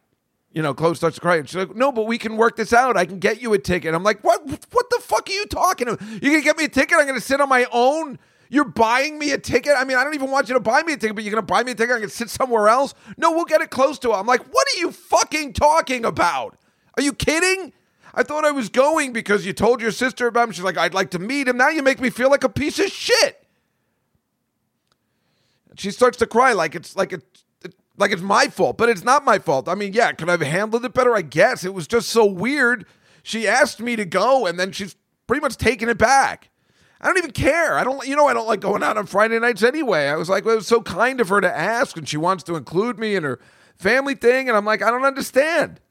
You 0.54 0.62
know, 0.62 0.74
Chloe 0.76 0.96
starts 0.96 1.16
to 1.16 1.22
cry. 1.22 1.38
And 1.38 1.50
she's 1.50 1.56
like, 1.58 1.76
no, 1.76 1.92
but 1.92 2.06
we 2.06 2.20
can 2.20 2.38
work 2.38 2.56
this 2.56 2.72
out. 2.72 2.96
I 2.96 3.06
can 3.06 3.18
get 3.18 3.42
you 3.42 3.52
a 3.54 3.60
ticket. 3.60 3.94
I'm 3.96 4.04
like, 4.04 4.24
what 4.24 4.46
What 4.46 4.90
the 4.92 5.00
fuck 5.02 5.28
are 5.28 5.34
you 5.34 5.48
talking 5.48 5.88
about? 5.90 6.00
Going 6.00 6.22
to 6.22 6.42
get 6.42 6.56
me 6.56 6.66
a 6.66 6.70
ticket? 6.70 6.98
I'm 6.98 7.08
going 7.08 7.20
to 7.20 7.26
sit 7.26 7.42
on 7.42 7.50
my 7.50 7.66
own? 7.72 8.20
You're 8.48 8.64
buying 8.64 9.18
me 9.18 9.32
a 9.32 9.40
ticket? 9.40 9.74
I 9.76 9.84
mean, 9.86 9.98
I 9.98 10.04
don't 10.04 10.14
even 10.14 10.30
want 10.30 10.48
you 10.48 10.54
to 10.54 10.60
buy 10.60 10.84
me 10.84 10.94
a 10.94 10.98
ticket, 10.98 11.16
but 11.16 11.24
you're 11.24 11.34
going 11.34 11.44
to 11.44 11.52
buy 11.52 11.64
me 11.64 11.72
a 11.72 11.76
ticket? 11.76 11.90
Going 11.98 12.04
to 12.04 12.10
sit 12.10 12.30
somewhere 12.30 12.70
else? 12.70 12.94
No, 13.18 13.32
we'll 13.32 13.46
get 13.46 13.62
it 13.62 13.72
close 13.72 13.98
to 14.00 14.12
it. 14.12 14.14
I'm 14.14 14.28
like, 14.28 14.46
what 14.54 14.68
are 14.68 14.80
you 14.80 14.92
fucking 14.92 15.54
talking 15.54 16.06
about? 16.06 16.58
Are 16.96 17.02
you 17.02 17.12
kidding? 17.12 17.74
I 18.16 18.24
thought 18.24 18.46
I 18.46 18.52
was 18.52 18.70
going 18.70 19.12
because 19.12 19.46
you 19.46 19.52
told 19.52 19.82
your 19.82 19.92
sister 19.92 20.28
about 20.28 20.48
him. 20.48 20.54
She's 20.54 20.64
like, 20.64 20.78
I'd 20.78 20.94
like 20.94 21.12
to 21.12 21.20
meet 21.20 21.50
him. 21.50 21.58
Now 21.58 21.68
you 21.68 21.84
make 21.84 22.00
me 22.00 22.10
feel 22.10 22.32
like 22.32 22.46
a 22.46 22.50
piece 22.50 22.80
of 22.80 22.88
shit. 22.88 23.46
She 25.76 25.92
starts 25.92 26.18
to 26.20 26.26
cry 26.26 26.54
like 26.54 26.74
it's 26.74 26.96
like 26.96 27.12
it's 27.12 27.44
like 27.98 28.12
it's 28.12 28.22
my 28.22 28.48
fault, 28.48 28.78
but 28.78 28.88
it's 28.88 29.04
not 29.04 29.26
my 29.26 29.38
fault. 29.40 29.68
I 29.68 29.76
mean, 29.76 29.92
yeah, 29.92 30.14
could 30.14 30.30
I 30.30 30.34
have 30.34 30.42
handled 30.42 30.86
it 30.86 30.94
better? 30.94 31.14
I 31.14 31.22
guess 31.22 31.66
it 31.66 31.74
was 31.74 31.88
just 31.88 32.08
so 32.08 32.26
weird. 32.26 32.86
She 33.24 33.48
asked 33.48 33.82
me 33.82 33.98
to 33.98 34.06
go, 34.06 34.46
and 34.46 34.58
then 34.58 34.72
she's 34.72 34.96
pretty 35.28 35.42
much 35.42 35.58
taking 35.58 35.90
it 35.90 35.98
back. 35.98 36.50
I 37.02 37.08
don't 37.08 37.18
even 37.18 37.32
care. 37.32 37.78
I 37.78 37.84
don't, 37.84 38.08
you 38.08 38.16
know, 38.16 38.28
I 38.28 38.34
don't 38.34 38.48
like 38.48 38.62
going 38.62 38.84
out 38.84 38.98
on 38.98 39.06
Friday 39.06 39.38
nights 39.40 39.64
anyway. 39.64 40.08
I 40.08 40.16
was 40.16 40.30
like, 40.30 40.46
well, 40.46 40.54
it 40.54 40.58
was 40.58 40.68
so 40.68 40.82
kind 40.82 41.20
of 41.20 41.30
her 41.30 41.42
to 41.42 41.58
ask, 41.58 41.98
and 41.98 42.08
she 42.08 42.18
wants 42.18 42.44
to 42.46 42.56
include 42.56 42.98
me 42.98 43.16
in 43.16 43.24
her 43.24 43.40
family 43.78 44.16
thing, 44.16 44.48
and 44.48 44.58
I'm 44.58 44.66
like, 44.66 44.82
I 44.82 44.92
don't 44.92 45.06
understand. 45.06 45.82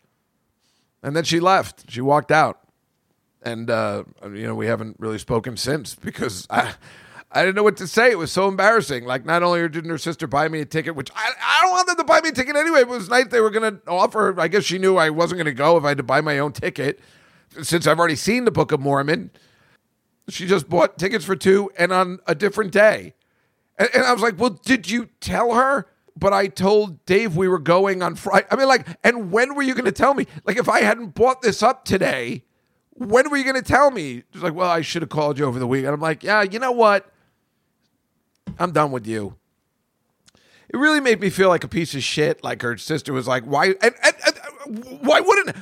And 1.05 1.15
then 1.15 1.23
she 1.23 1.39
left. 1.39 1.85
She 1.89 2.01
walked 2.01 2.33
out, 2.33 2.61
and 3.43 3.71
uh, 3.71 4.05
you 4.25 4.47
know, 4.47 4.55
we 4.55 4.67
haven't 4.67 4.97
really 4.99 5.19
spoken 5.19 5.57
since 5.57 5.95
because 5.95 6.49
I. 6.51 6.75
I 7.37 7.41
didn't 7.45 7.57
know 7.57 7.65
what 7.65 7.79
to 7.79 7.89
say. 7.89 8.13
It 8.13 8.19
was 8.19 8.31
so 8.31 8.47
embarrassing. 8.47 9.07
Like, 9.07 9.25
not 9.25 9.43
only 9.43 9.69
didn't 9.69 9.91
her 9.91 9.99
sister 9.99 10.29
buy 10.29 10.47
me 10.47 10.61
a 10.61 10.65
ticket, 10.65 10.95
which 10.95 11.11
I, 11.17 11.33
I 11.43 11.63
don't 11.63 11.73
want 11.73 11.89
them 11.89 11.97
to 11.97 12.05
buy 12.05 12.21
me 12.21 12.29
a 12.29 12.33
ticket 12.33 12.55
anyway. 12.55 12.83
It 12.83 12.89
was 12.89 13.09
nice 13.09 13.27
they 13.27 13.41
were 13.41 13.51
going 13.51 13.75
to 13.75 13.81
offer. 13.89 14.41
I 14.41 14.47
guess 14.47 14.63
she 14.63 14.79
knew 14.79 14.99
I 14.99 15.11
wasn't 15.11 15.39
going 15.39 15.47
to 15.47 15.53
go 15.53 15.77
if 15.77 15.83
I 15.83 15.89
had 15.89 15.97
to 15.97 16.05
buy 16.05 16.21
my 16.21 16.39
own 16.39 16.53
ticket, 16.53 17.01
since 17.61 17.89
I've 17.89 17.99
already 17.99 18.15
seen 18.15 18.45
the 18.45 18.53
Book 18.53 18.71
of 18.71 18.79
Mormon. 18.79 19.33
She 20.29 20.47
just 20.47 20.69
bought 20.69 20.97
tickets 20.97 21.25
for 21.25 21.35
two 21.35 21.73
and 21.77 21.93
on 21.93 22.21
a 22.29 22.37
different 22.37 22.71
day. 22.71 23.15
And, 23.79 23.89
and 23.93 24.05
I 24.05 24.13
was 24.13 24.23
like, 24.23 24.39
well, 24.39 24.51
did 24.51 24.89
you 24.89 25.09
tell 25.19 25.55
her? 25.55 25.89
But 26.17 26.33
I 26.33 26.47
told 26.47 27.05
Dave 27.07 27.37
we 27.37 27.49
were 27.49 27.59
going 27.59 28.03
on 28.03 28.15
Friday. 28.15 28.47
I 28.51 28.57
mean, 28.57 28.69
like, 28.69 28.87
and 29.03 29.33
when 29.33 29.55
were 29.55 29.63
you 29.63 29.75
going 29.75 29.85
to 29.85 29.93
tell 29.93 30.15
me? 30.15 30.27
Like, 30.45 30.57
if 30.57 30.69
I 30.69 30.81
hadn't 30.81 31.09
bought 31.15 31.43
this 31.43 31.63
up 31.63 31.85
today, 31.85 32.45
when 32.91 33.31
were 33.31 33.37
you 33.37 33.43
going 33.43 33.57
to 33.57 33.63
tell 33.63 33.91
me? 33.91 34.23
She's 34.33 34.43
like, 34.43 34.55
well, 34.55 34.71
I 34.71 34.81
should 34.81 35.03
have 35.03 35.09
called 35.09 35.39
you 35.39 35.45
over 35.45 35.59
the 35.59 35.67
weekend. 35.67 35.93
I'm 35.93 36.01
like, 36.01 36.23
yeah, 36.23 36.43
you 36.43 36.61
know 36.61 36.71
what? 36.73 37.13
I'm 38.59 38.71
done 38.71 38.93
with 38.93 39.07
you. 39.07 39.37
It 40.69 40.77
really 40.77 41.01
made 41.01 41.21
me 41.21 41.31
feel 41.31 41.49
like 41.49 41.65
a 41.65 41.69
piece 41.69 41.95
of 41.95 42.03
shit. 42.03 42.43
Like 42.43 42.63
her 42.63 42.77
sister 42.77 43.13
was 43.13 43.29
like, 43.29 43.45
"Why? 43.45 43.67
And, 43.67 43.95
and, 44.03 44.15
and 44.27 44.39
uh, 44.39 44.97
why 45.03 45.21
wouldn't 45.21 45.57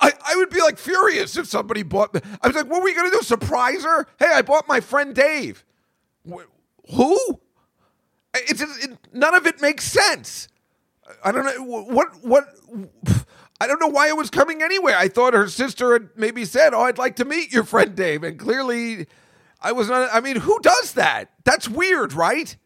I? 0.00 0.12
I 0.26 0.36
would 0.36 0.50
be 0.50 0.60
like 0.60 0.78
furious 0.78 1.36
if 1.36 1.46
somebody 1.46 1.82
bought." 1.82 2.14
I 2.42 2.48
was 2.48 2.56
like, 2.56 2.66
"What 2.66 2.80
were 2.80 2.84
we 2.84 2.94
gonna 2.94 3.10
do? 3.10 3.22
Surprise 3.22 3.82
her? 3.82 4.06
Hey, 4.18 4.30
I 4.34 4.42
bought 4.42 4.68
my 4.68 4.80
friend 4.80 5.14
Dave. 5.14 5.64
Wh- 6.30 6.42
who? 6.94 7.40
It's 8.34 8.60
it, 8.60 8.98
none 9.12 9.34
of 9.34 9.46
it 9.46 9.60
makes 9.60 9.84
sense. 9.84 10.48
I 11.24 11.32
don't 11.32 11.44
know 11.44 11.62
what 11.62 12.08
what. 12.22 12.44
I 13.60 13.66
don't 13.68 13.80
know 13.80 13.88
why 13.88 14.08
it 14.08 14.16
was 14.16 14.28
coming 14.30 14.60
anywhere. 14.60 14.96
I 14.96 15.06
thought 15.06 15.34
her 15.34 15.48
sister 15.48 15.92
had 15.92 16.08
maybe 16.16 16.44
said, 16.44 16.74
"Oh, 16.74 16.82
I'd 16.82 16.98
like 16.98 17.16
to 17.16 17.24
meet 17.24 17.52
your 17.52 17.64
friend 17.64 17.94
Dave," 17.94 18.24
and 18.24 18.38
clearly, 18.38 19.06
I 19.60 19.72
was 19.72 19.88
not. 19.88 20.08
I 20.12 20.20
mean, 20.20 20.36
who 20.36 20.58
does 20.60 20.94
that? 20.94 21.30
That's 21.44 21.68
weird, 21.68 22.12
right? 22.12 22.56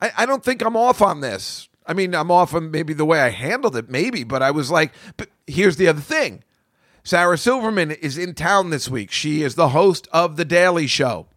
I, 0.00 0.10
I 0.18 0.26
don't 0.26 0.44
think 0.44 0.62
I'm 0.64 0.76
off 0.76 1.02
on 1.02 1.20
this. 1.20 1.68
I 1.86 1.94
mean, 1.94 2.14
I'm 2.14 2.30
off 2.30 2.54
on 2.54 2.70
maybe 2.70 2.92
the 2.92 3.04
way 3.04 3.20
I 3.20 3.30
handled 3.30 3.76
it, 3.76 3.88
maybe, 3.88 4.22
but 4.24 4.42
I 4.42 4.50
was 4.50 4.70
like, 4.70 4.92
but 5.16 5.28
here's 5.46 5.76
the 5.76 5.88
other 5.88 6.00
thing. 6.00 6.44
Sarah 7.02 7.38
Silverman 7.38 7.90
is 7.90 8.18
in 8.18 8.34
town 8.34 8.70
this 8.70 8.90
week. 8.90 9.10
She 9.10 9.42
is 9.42 9.54
the 9.54 9.70
host 9.70 10.06
of 10.12 10.36
The 10.36 10.44
Daily 10.44 10.86
Show. 10.86 11.28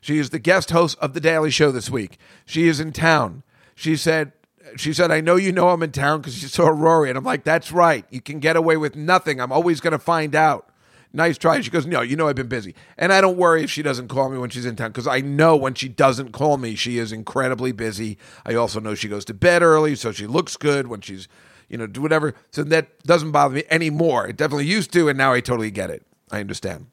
She 0.00 0.18
is 0.18 0.30
the 0.30 0.38
guest 0.38 0.70
host 0.70 0.96
of 1.00 1.14
The 1.14 1.20
Daily 1.20 1.50
Show 1.50 1.70
this 1.70 1.90
week. 1.90 2.18
She 2.44 2.68
is 2.68 2.80
in 2.80 2.92
town. 2.92 3.42
She 3.74 3.96
said, 3.96 4.32
she 4.76 4.92
said, 4.92 5.10
I 5.10 5.20
know 5.20 5.36
you 5.36 5.52
know 5.52 5.70
I'm 5.70 5.82
in 5.82 5.92
town 5.92 6.20
because 6.20 6.42
you 6.42 6.48
saw 6.48 6.68
Rory. 6.68 7.08
And 7.08 7.18
I'm 7.18 7.24
like, 7.24 7.44
that's 7.44 7.72
right. 7.72 8.04
You 8.10 8.20
can 8.20 8.40
get 8.40 8.56
away 8.56 8.76
with 8.76 8.96
nothing. 8.96 9.40
I'm 9.40 9.52
always 9.52 9.80
going 9.80 9.92
to 9.92 9.98
find 9.98 10.34
out. 10.34 10.68
Nice 11.12 11.38
try. 11.38 11.60
She 11.60 11.70
goes, 11.70 11.86
No, 11.86 12.02
you 12.02 12.16
know 12.16 12.28
I've 12.28 12.36
been 12.36 12.48
busy. 12.48 12.74
And 12.98 13.12
I 13.12 13.20
don't 13.20 13.38
worry 13.38 13.62
if 13.62 13.70
she 13.70 13.82
doesn't 13.82 14.08
call 14.08 14.28
me 14.28 14.36
when 14.36 14.50
she's 14.50 14.66
in 14.66 14.76
town 14.76 14.90
because 14.90 15.06
I 15.06 15.20
know 15.20 15.56
when 15.56 15.74
she 15.74 15.88
doesn't 15.88 16.32
call 16.32 16.58
me, 16.58 16.74
she 16.74 16.98
is 16.98 17.12
incredibly 17.12 17.72
busy. 17.72 18.18
I 18.44 18.54
also 18.54 18.78
know 18.78 18.94
she 18.94 19.08
goes 19.08 19.24
to 19.26 19.34
bed 19.34 19.62
early, 19.62 19.94
so 19.94 20.12
she 20.12 20.26
looks 20.26 20.56
good 20.56 20.88
when 20.88 21.00
she's, 21.00 21.26
you 21.68 21.78
know, 21.78 21.86
do 21.86 22.02
whatever. 22.02 22.34
So 22.50 22.62
that 22.64 23.02
doesn't 23.04 23.32
bother 23.32 23.54
me 23.54 23.64
anymore. 23.70 24.26
It 24.26 24.36
definitely 24.36 24.66
used 24.66 24.92
to, 24.92 25.08
and 25.08 25.16
now 25.16 25.32
I 25.32 25.40
totally 25.40 25.70
get 25.70 25.88
it. 25.88 26.04
I 26.30 26.40
understand. 26.40 26.88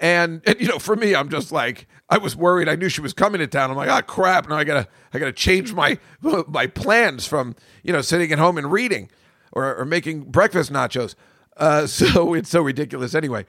And, 0.00 0.40
and 0.46 0.58
you 0.58 0.66
know, 0.66 0.78
for 0.78 0.96
me, 0.96 1.14
I'm 1.14 1.28
just 1.28 1.52
like 1.52 1.86
I 2.08 2.16
was 2.16 2.34
worried. 2.34 2.68
I 2.68 2.74
knew 2.74 2.88
she 2.88 3.02
was 3.02 3.12
coming 3.12 3.38
to 3.40 3.46
town. 3.46 3.70
I'm 3.70 3.76
like, 3.76 3.90
oh 3.90 4.00
crap! 4.02 4.48
Now 4.48 4.56
I 4.56 4.64
gotta 4.64 4.88
I 5.12 5.18
gotta 5.18 5.32
change 5.32 5.74
my 5.74 5.98
my 6.48 6.66
plans 6.66 7.26
from 7.26 7.54
you 7.82 7.92
know 7.92 8.00
sitting 8.00 8.32
at 8.32 8.38
home 8.38 8.56
and 8.56 8.72
reading 8.72 9.10
or, 9.52 9.76
or 9.76 9.84
making 9.84 10.30
breakfast 10.30 10.72
nachos. 10.72 11.14
Uh, 11.56 11.86
so 11.86 12.32
it's 12.32 12.48
so 12.48 12.62
ridiculous. 12.62 13.14
Anyway, 13.14 13.44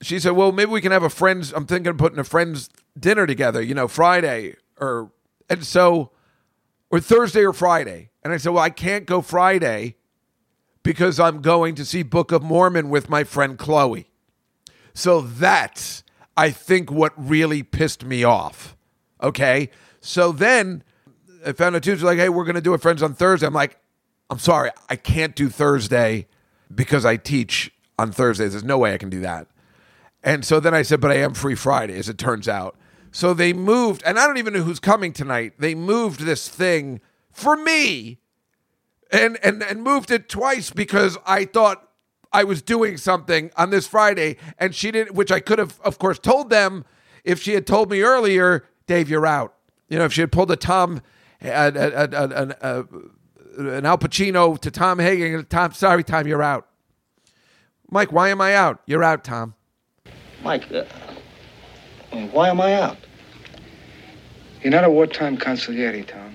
she 0.00 0.20
said, 0.20 0.30
well, 0.30 0.52
maybe 0.52 0.70
we 0.70 0.80
can 0.80 0.92
have 0.92 1.02
a 1.02 1.10
friends. 1.10 1.52
I'm 1.52 1.66
thinking 1.66 1.90
of 1.90 1.98
putting 1.98 2.20
a 2.20 2.24
friends 2.24 2.70
dinner 2.98 3.26
together. 3.26 3.60
You 3.60 3.74
know, 3.74 3.88
Friday 3.88 4.54
or 4.78 5.10
and 5.48 5.64
so 5.64 6.12
or 6.90 7.00
Thursday 7.00 7.44
or 7.44 7.52
Friday. 7.52 8.10
And 8.22 8.32
I 8.32 8.36
said, 8.36 8.52
well, 8.52 8.62
I 8.62 8.70
can't 8.70 9.06
go 9.06 9.22
Friday 9.22 9.96
because 10.82 11.18
I'm 11.18 11.40
going 11.40 11.74
to 11.76 11.84
see 11.84 12.02
Book 12.02 12.30
of 12.32 12.42
Mormon 12.42 12.90
with 12.90 13.08
my 13.08 13.24
friend 13.24 13.58
Chloe. 13.58 14.09
So 15.00 15.22
that's, 15.22 16.04
I 16.36 16.50
think, 16.50 16.90
what 16.90 17.14
really 17.16 17.62
pissed 17.62 18.04
me 18.04 18.22
off. 18.22 18.76
Okay. 19.22 19.70
So 20.00 20.30
then 20.30 20.84
I 21.44 21.52
found 21.52 21.74
out 21.74 21.82
Tuesday, 21.82 22.04
like, 22.04 22.18
hey, 22.18 22.28
we're 22.28 22.44
going 22.44 22.54
to 22.54 22.60
do 22.60 22.74
a 22.74 22.78
friends 22.78 23.02
on 23.02 23.14
Thursday. 23.14 23.46
I'm 23.46 23.54
like, 23.54 23.78
I'm 24.28 24.38
sorry, 24.38 24.70
I 24.90 24.96
can't 24.96 25.34
do 25.34 25.48
Thursday 25.48 26.26
because 26.72 27.06
I 27.06 27.16
teach 27.16 27.72
on 27.98 28.12
Thursdays. 28.12 28.52
There's 28.52 28.62
no 28.62 28.76
way 28.76 28.92
I 28.92 28.98
can 28.98 29.08
do 29.08 29.20
that. 29.20 29.46
And 30.22 30.44
so 30.44 30.60
then 30.60 30.74
I 30.74 30.82
said, 30.82 31.00
but 31.00 31.10
I 31.10 31.16
am 31.16 31.32
free 31.32 31.54
Friday, 31.54 31.96
as 31.98 32.10
it 32.10 32.18
turns 32.18 32.46
out. 32.46 32.76
So 33.10 33.32
they 33.32 33.54
moved, 33.54 34.02
and 34.04 34.18
I 34.18 34.26
don't 34.26 34.36
even 34.36 34.52
know 34.52 34.62
who's 34.62 34.80
coming 34.80 35.14
tonight. 35.14 35.54
They 35.58 35.74
moved 35.74 36.20
this 36.20 36.46
thing 36.46 37.00
for 37.32 37.56
me 37.56 38.18
and, 39.10 39.38
and, 39.42 39.62
and 39.62 39.82
moved 39.82 40.10
it 40.10 40.28
twice 40.28 40.70
because 40.70 41.16
I 41.26 41.46
thought 41.46 41.89
I 42.32 42.44
was 42.44 42.62
doing 42.62 42.96
something 42.96 43.50
on 43.56 43.70
this 43.70 43.86
Friday, 43.86 44.36
and 44.58 44.74
she 44.74 44.90
didn't, 44.90 45.14
which 45.14 45.32
I 45.32 45.40
could 45.40 45.58
have, 45.58 45.80
of 45.80 45.98
course, 45.98 46.18
told 46.18 46.50
them 46.50 46.84
if 47.24 47.42
she 47.42 47.54
had 47.54 47.66
told 47.66 47.90
me 47.90 48.02
earlier, 48.02 48.64
Dave, 48.86 49.10
you're 49.10 49.26
out. 49.26 49.54
You 49.88 49.98
know, 49.98 50.04
if 50.04 50.12
she 50.12 50.20
had 50.20 50.30
pulled 50.30 50.50
a 50.50 50.56
Tom, 50.56 51.02
a, 51.42 51.48
a, 51.48 52.08
a, 52.62 52.84
an 53.58 53.84
Al 53.84 53.98
Pacino 53.98 54.58
to 54.58 54.70
Tom 54.70 54.98
Hagen, 54.98 55.44
Tom, 55.46 55.72
sorry, 55.72 56.04
Tom, 56.04 56.26
you're 56.26 56.42
out. 56.42 56.68
Mike, 57.90 58.12
why 58.12 58.28
am 58.28 58.40
I 58.40 58.54
out? 58.54 58.80
You're 58.86 59.02
out, 59.02 59.24
Tom. 59.24 59.54
Mike, 60.44 60.70
uh, 60.72 60.84
why 62.32 62.48
am 62.48 62.60
I 62.60 62.74
out? 62.74 62.96
You're 64.62 64.70
not 64.70 64.84
a 64.84 64.90
wartime 64.90 65.36
consigliere, 65.36 66.06
Tom. 66.06 66.34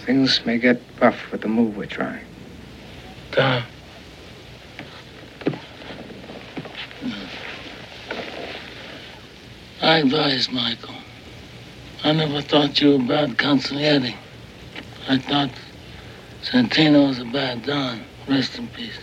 Things 0.00 0.44
may 0.44 0.58
get 0.58 0.82
rough 1.00 1.32
with 1.32 1.40
the 1.40 1.48
move 1.48 1.76
we're 1.76 1.86
trying. 1.86 2.24
Tom. 3.34 3.64
I 9.82 9.98
advise, 9.98 10.50
Michael. 10.50 10.94
I 12.04 12.12
never 12.12 12.40
thought 12.40 12.80
you 12.80 12.90
were 12.90 13.04
a 13.04 13.08
bad 13.08 13.36
consigliere. 13.36 14.14
I 15.08 15.18
thought 15.18 15.50
Santino 16.42 17.08
was 17.08 17.18
a 17.18 17.24
bad 17.24 17.64
Don. 17.64 18.04
Rest 18.28 18.58
in 18.58 18.68
peace. 18.68 18.98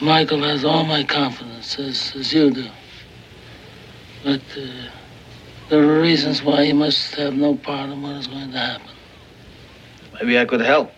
Michael 0.00 0.42
has 0.44 0.64
all 0.64 0.84
my 0.84 1.04
confidence, 1.04 1.78
as, 1.78 2.14
as 2.16 2.32
you 2.32 2.50
do. 2.50 2.68
But 4.24 4.42
uh, 4.56 4.90
There 5.70 5.82
are 5.82 6.00
reasons 6.00 6.42
why 6.42 6.64
he 6.64 6.72
must 6.72 7.14
have 7.16 7.34
no 7.34 7.56
part 7.56 7.90
in 7.90 8.02
what 8.02 8.16
is 8.16 8.26
going 8.28 8.52
to 8.52 8.58
happen. 8.58 8.90
Maybe 10.20 10.38
I 10.38 10.44
could 10.44 10.60
help. 10.60 10.92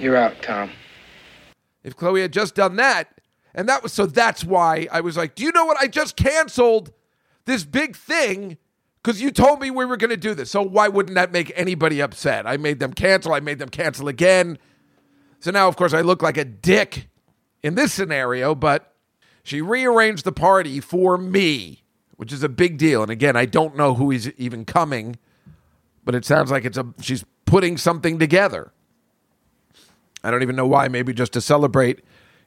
You're 0.00 0.16
out, 0.16 0.40
Tom. 0.42 0.70
If 1.84 1.94
Chloe 1.94 2.22
had 2.22 2.32
just 2.32 2.54
done 2.54 2.76
that, 2.76 3.20
and 3.54 3.68
that 3.68 3.82
was 3.82 3.92
so 3.92 4.06
that's 4.06 4.44
why 4.44 4.88
I 4.90 5.02
was 5.02 5.16
like, 5.16 5.34
Do 5.34 5.44
you 5.44 5.52
know 5.52 5.66
what? 5.66 5.76
I 5.78 5.88
just 5.88 6.16
canceled 6.16 6.92
this 7.44 7.64
big 7.64 7.96
thing 7.96 8.56
because 9.02 9.20
you 9.20 9.30
told 9.30 9.60
me 9.60 9.70
we 9.70 9.84
were 9.84 9.98
going 9.98 10.10
to 10.10 10.16
do 10.16 10.34
this. 10.34 10.50
So 10.50 10.62
why 10.62 10.88
wouldn't 10.88 11.16
that 11.16 11.32
make 11.32 11.52
anybody 11.54 12.00
upset? 12.00 12.46
I 12.46 12.56
made 12.56 12.80
them 12.80 12.94
cancel. 12.94 13.34
I 13.34 13.40
made 13.40 13.58
them 13.58 13.68
cancel 13.68 14.08
again. 14.08 14.58
So 15.40 15.50
now, 15.50 15.68
of 15.68 15.76
course, 15.76 15.92
I 15.92 16.00
look 16.00 16.22
like 16.22 16.36
a 16.36 16.44
dick 16.44 17.08
in 17.62 17.74
this 17.74 17.92
scenario, 17.92 18.54
but 18.54 18.94
she 19.42 19.60
rearranged 19.60 20.24
the 20.24 20.32
party 20.32 20.80
for 20.80 21.18
me, 21.18 21.82
which 22.16 22.32
is 22.32 22.42
a 22.42 22.48
big 22.48 22.78
deal. 22.78 23.02
And 23.02 23.10
again, 23.10 23.36
I 23.36 23.46
don't 23.46 23.76
know 23.76 23.94
who 23.94 24.10
is 24.10 24.32
even 24.36 24.64
coming, 24.64 25.16
but 26.04 26.14
it 26.14 26.24
sounds 26.24 26.50
like 26.50 26.64
it's 26.64 26.78
a 26.78 26.86
she's 27.00 27.24
putting 27.46 27.76
something 27.76 28.18
together. 28.18 28.72
I 30.22 30.30
don't 30.30 30.42
even 30.42 30.56
know 30.56 30.66
why. 30.66 30.88
Maybe 30.88 31.12
just 31.12 31.32
to 31.34 31.40
celebrate, 31.40 32.00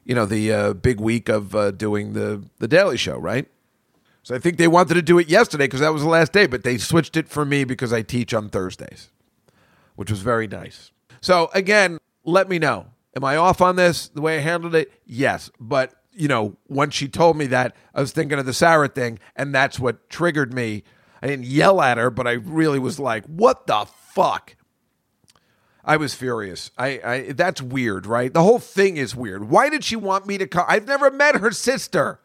you 0.04 0.14
know, 0.14 0.26
the 0.26 0.52
uh, 0.52 0.72
big 0.74 1.00
week 1.00 1.28
of 1.28 1.54
uh, 1.54 1.70
doing 1.70 2.12
the 2.12 2.44
the 2.58 2.68
Daily 2.68 2.96
Show, 2.96 3.18
right? 3.18 3.46
So 4.22 4.34
I 4.34 4.38
think 4.38 4.56
they 4.56 4.68
wanted 4.68 4.94
to 4.94 5.02
do 5.02 5.18
it 5.18 5.28
yesterday 5.28 5.64
because 5.64 5.80
that 5.80 5.92
was 5.92 6.02
the 6.02 6.08
last 6.08 6.32
day, 6.32 6.46
but 6.46 6.64
they 6.64 6.78
switched 6.78 7.16
it 7.16 7.28
for 7.28 7.44
me 7.44 7.64
because 7.64 7.92
I 7.92 8.00
teach 8.00 8.32
on 8.32 8.48
Thursdays, 8.48 9.10
which 9.96 10.10
was 10.10 10.20
very 10.20 10.46
nice. 10.46 10.92
So 11.20 11.50
again, 11.52 11.98
let 12.24 12.48
me 12.48 12.58
know. 12.58 12.86
Am 13.14 13.22
I 13.22 13.36
off 13.36 13.60
on 13.60 13.76
this 13.76 14.08
the 14.08 14.22
way 14.22 14.38
I 14.38 14.40
handled 14.40 14.74
it? 14.74 14.90
Yes, 15.04 15.50
but 15.60 15.94
you 16.12 16.28
know, 16.28 16.56
when 16.66 16.90
she 16.90 17.08
told 17.08 17.36
me 17.36 17.46
that, 17.46 17.76
I 17.94 18.00
was 18.00 18.12
thinking 18.12 18.38
of 18.38 18.46
the 18.46 18.54
Sarah 18.54 18.88
thing, 18.88 19.18
and 19.36 19.54
that's 19.54 19.78
what 19.78 20.08
triggered 20.08 20.54
me. 20.54 20.84
I 21.20 21.26
didn't 21.26 21.46
yell 21.46 21.80
at 21.80 21.98
her, 21.98 22.10
but 22.10 22.26
I 22.26 22.32
really 22.32 22.78
was 22.78 22.98
like, 22.98 23.24
"What 23.26 23.66
the 23.66 23.86
fuck." 23.86 24.56
I 25.84 25.96
was 25.96 26.14
furious. 26.14 26.70
I, 26.78 27.00
I 27.04 27.32
that's 27.32 27.60
weird, 27.60 28.06
right? 28.06 28.32
The 28.32 28.42
whole 28.42 28.58
thing 28.58 28.96
is 28.96 29.14
weird. 29.14 29.48
Why 29.48 29.68
did 29.68 29.84
she 29.84 29.96
want 29.96 30.26
me 30.26 30.38
to 30.38 30.46
come? 30.46 30.64
I've 30.68 30.86
never 30.86 31.10
met 31.10 31.36
her 31.36 31.50
sister. 31.50 32.20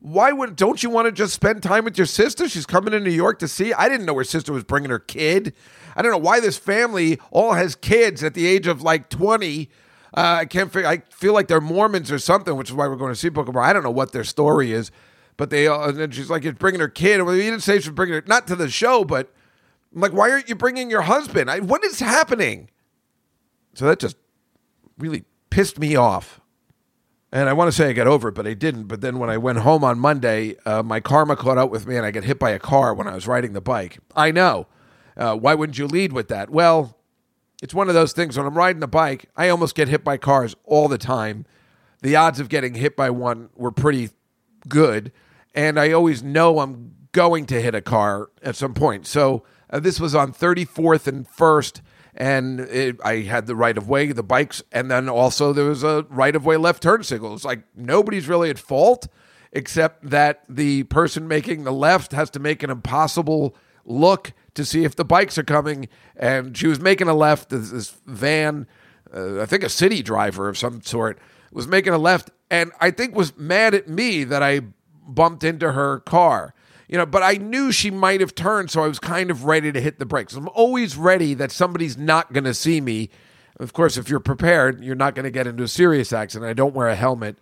Why 0.00 0.32
would 0.32 0.56
don't 0.56 0.82
you 0.82 0.90
want 0.90 1.06
to 1.06 1.12
just 1.12 1.32
spend 1.32 1.62
time 1.62 1.84
with 1.84 1.96
your 1.96 2.06
sister? 2.06 2.48
She's 2.48 2.66
coming 2.66 2.90
to 2.92 3.00
New 3.00 3.10
York 3.10 3.38
to 3.38 3.48
see. 3.48 3.72
I 3.72 3.88
didn't 3.88 4.06
know 4.06 4.16
her 4.16 4.24
sister 4.24 4.52
was 4.52 4.64
bringing 4.64 4.90
her 4.90 4.98
kid. 4.98 5.54
I 5.96 6.02
don't 6.02 6.10
know 6.10 6.18
why 6.18 6.40
this 6.40 6.58
family 6.58 7.18
all 7.30 7.54
has 7.54 7.74
kids 7.74 8.22
at 8.22 8.34
the 8.34 8.46
age 8.46 8.66
of 8.66 8.82
like 8.82 9.08
20. 9.08 9.70
Uh, 10.16 10.38
I 10.40 10.44
can't 10.44 10.72
figure. 10.72 10.88
I 10.88 10.98
feel 11.10 11.32
like 11.32 11.48
they're 11.48 11.60
Mormons 11.60 12.10
or 12.12 12.18
something, 12.18 12.56
which 12.56 12.68
is 12.68 12.74
why 12.74 12.86
we're 12.88 12.96
going 12.96 13.12
to 13.12 13.18
see 13.18 13.28
Book 13.28 13.48
of 13.48 13.54
Mormon. 13.54 13.70
I 13.70 13.72
don't 13.72 13.82
know 13.82 13.90
what 13.90 14.12
their 14.12 14.24
story 14.24 14.72
is, 14.72 14.90
but 15.36 15.50
they. 15.50 15.66
And 15.66 15.96
then 15.96 16.10
she's 16.10 16.30
like, 16.30 16.44
"You're 16.44 16.52
bringing 16.52 16.80
her 16.80 16.88
kid." 16.88 17.22
Well, 17.22 17.34
you 17.34 17.42
didn't 17.42 17.62
say 17.62 17.80
she 17.80 17.88
was 17.88 17.94
bringing 17.94 18.14
her 18.14 18.24
not 18.26 18.46
to 18.48 18.56
the 18.56 18.68
show, 18.68 19.04
but 19.04 19.32
I'm 19.94 20.00
like, 20.00 20.12
why 20.12 20.30
aren't 20.30 20.48
you 20.48 20.54
bringing 20.54 20.90
your 20.90 21.02
husband? 21.02 21.50
I, 21.50 21.60
what 21.60 21.84
is 21.84 22.00
happening? 22.00 22.68
So 23.74 23.86
that 23.86 23.98
just 23.98 24.16
really 24.98 25.24
pissed 25.50 25.78
me 25.78 25.96
off. 25.96 26.40
And 27.32 27.48
I 27.48 27.52
want 27.52 27.68
to 27.68 27.72
say 27.72 27.90
I 27.90 27.92
got 27.92 28.06
over 28.06 28.28
it, 28.28 28.34
but 28.36 28.46
I 28.46 28.54
didn't. 28.54 28.84
But 28.84 29.00
then 29.00 29.18
when 29.18 29.28
I 29.28 29.38
went 29.38 29.58
home 29.58 29.82
on 29.82 29.98
Monday, 29.98 30.56
uh, 30.64 30.84
my 30.84 31.00
karma 31.00 31.34
caught 31.34 31.58
up 31.58 31.68
with 31.68 31.86
me 31.86 31.96
and 31.96 32.06
I 32.06 32.12
got 32.12 32.22
hit 32.22 32.38
by 32.38 32.50
a 32.50 32.60
car 32.60 32.94
when 32.94 33.08
I 33.08 33.14
was 33.14 33.26
riding 33.26 33.54
the 33.54 33.60
bike. 33.60 33.98
I 34.14 34.30
know. 34.30 34.68
Uh, 35.16 35.36
why 35.36 35.54
wouldn't 35.54 35.76
you 35.76 35.88
lead 35.88 36.12
with 36.12 36.28
that? 36.28 36.50
Well, 36.50 36.96
it's 37.60 37.74
one 37.74 37.88
of 37.88 37.94
those 37.94 38.12
things 38.12 38.36
when 38.36 38.46
I'm 38.46 38.56
riding 38.56 38.80
the 38.80 38.86
bike, 38.86 39.30
I 39.36 39.48
almost 39.48 39.74
get 39.74 39.88
hit 39.88 40.04
by 40.04 40.16
cars 40.16 40.54
all 40.64 40.86
the 40.86 40.98
time. 40.98 41.44
The 42.02 42.14
odds 42.14 42.38
of 42.38 42.48
getting 42.48 42.74
hit 42.74 42.94
by 42.94 43.10
one 43.10 43.48
were 43.56 43.72
pretty 43.72 44.10
good. 44.68 45.12
And 45.54 45.78
I 45.78 45.90
always 45.90 46.22
know 46.22 46.60
I'm 46.60 46.94
going 47.12 47.46
to 47.46 47.60
hit 47.60 47.74
a 47.74 47.80
car 47.80 48.30
at 48.42 48.54
some 48.54 48.74
point. 48.74 49.06
So 49.06 49.44
uh, 49.70 49.80
this 49.80 49.98
was 49.98 50.14
on 50.14 50.32
34th 50.32 51.06
and 51.06 51.26
1st 51.28 51.80
and 52.16 52.60
it, 52.60 52.96
I 53.04 53.18
had 53.20 53.46
the 53.46 53.56
right 53.56 53.76
of 53.76 53.88
way, 53.88 54.12
the 54.12 54.22
bikes, 54.22 54.62
and 54.70 54.90
then 54.90 55.08
also 55.08 55.52
there 55.52 55.66
was 55.66 55.82
a 55.82 56.06
right 56.08 56.34
of 56.34 56.46
way 56.46 56.56
left 56.56 56.82
turn 56.82 57.02
signal. 57.02 57.34
It's 57.34 57.44
like 57.44 57.64
nobody's 57.74 58.28
really 58.28 58.50
at 58.50 58.58
fault 58.58 59.08
except 59.52 60.10
that 60.10 60.42
the 60.48 60.82
person 60.84 61.28
making 61.28 61.64
the 61.64 61.72
left 61.72 62.12
has 62.12 62.28
to 62.30 62.40
make 62.40 62.62
an 62.62 62.70
impossible 62.70 63.54
look 63.84 64.32
to 64.54 64.64
see 64.64 64.84
if 64.84 64.96
the 64.96 65.04
bikes 65.04 65.38
are 65.38 65.44
coming. 65.44 65.88
And 66.16 66.56
she 66.56 66.66
was 66.66 66.80
making 66.80 67.08
a 67.08 67.14
left. 67.14 67.50
This, 67.50 67.70
this 67.70 67.96
van, 68.06 68.66
uh, 69.14 69.40
I 69.40 69.46
think 69.46 69.62
a 69.62 69.68
city 69.68 70.02
driver 70.02 70.48
of 70.48 70.58
some 70.58 70.82
sort, 70.82 71.18
was 71.52 71.68
making 71.68 71.92
a 71.92 71.98
left, 71.98 72.30
and 72.50 72.72
I 72.80 72.90
think 72.90 73.14
was 73.14 73.36
mad 73.36 73.74
at 73.74 73.88
me 73.88 74.24
that 74.24 74.42
I 74.42 74.60
bumped 75.06 75.44
into 75.44 75.72
her 75.72 76.00
car 76.00 76.53
you 76.88 76.98
know, 76.98 77.06
but 77.06 77.22
I 77.22 77.34
knew 77.34 77.72
she 77.72 77.90
might 77.90 78.20
have 78.20 78.34
turned, 78.34 78.70
so 78.70 78.82
I 78.82 78.88
was 78.88 78.98
kind 78.98 79.30
of 79.30 79.44
ready 79.44 79.72
to 79.72 79.80
hit 79.80 79.98
the 79.98 80.06
brakes. 80.06 80.34
I'm 80.34 80.48
always 80.48 80.96
ready 80.96 81.34
that 81.34 81.50
somebody's 81.50 81.96
not 81.96 82.32
going 82.32 82.44
to 82.44 82.54
see 82.54 82.80
me. 82.80 83.10
Of 83.58 83.72
course, 83.72 83.96
if 83.96 84.08
you're 84.08 84.20
prepared, 84.20 84.82
you're 84.82 84.94
not 84.94 85.14
going 85.14 85.24
to 85.24 85.30
get 85.30 85.46
into 85.46 85.62
a 85.62 85.68
serious 85.68 86.12
accident. 86.12 86.48
I 86.48 86.54
don't 86.54 86.74
wear 86.74 86.88
a 86.88 86.96
helmet. 86.96 87.38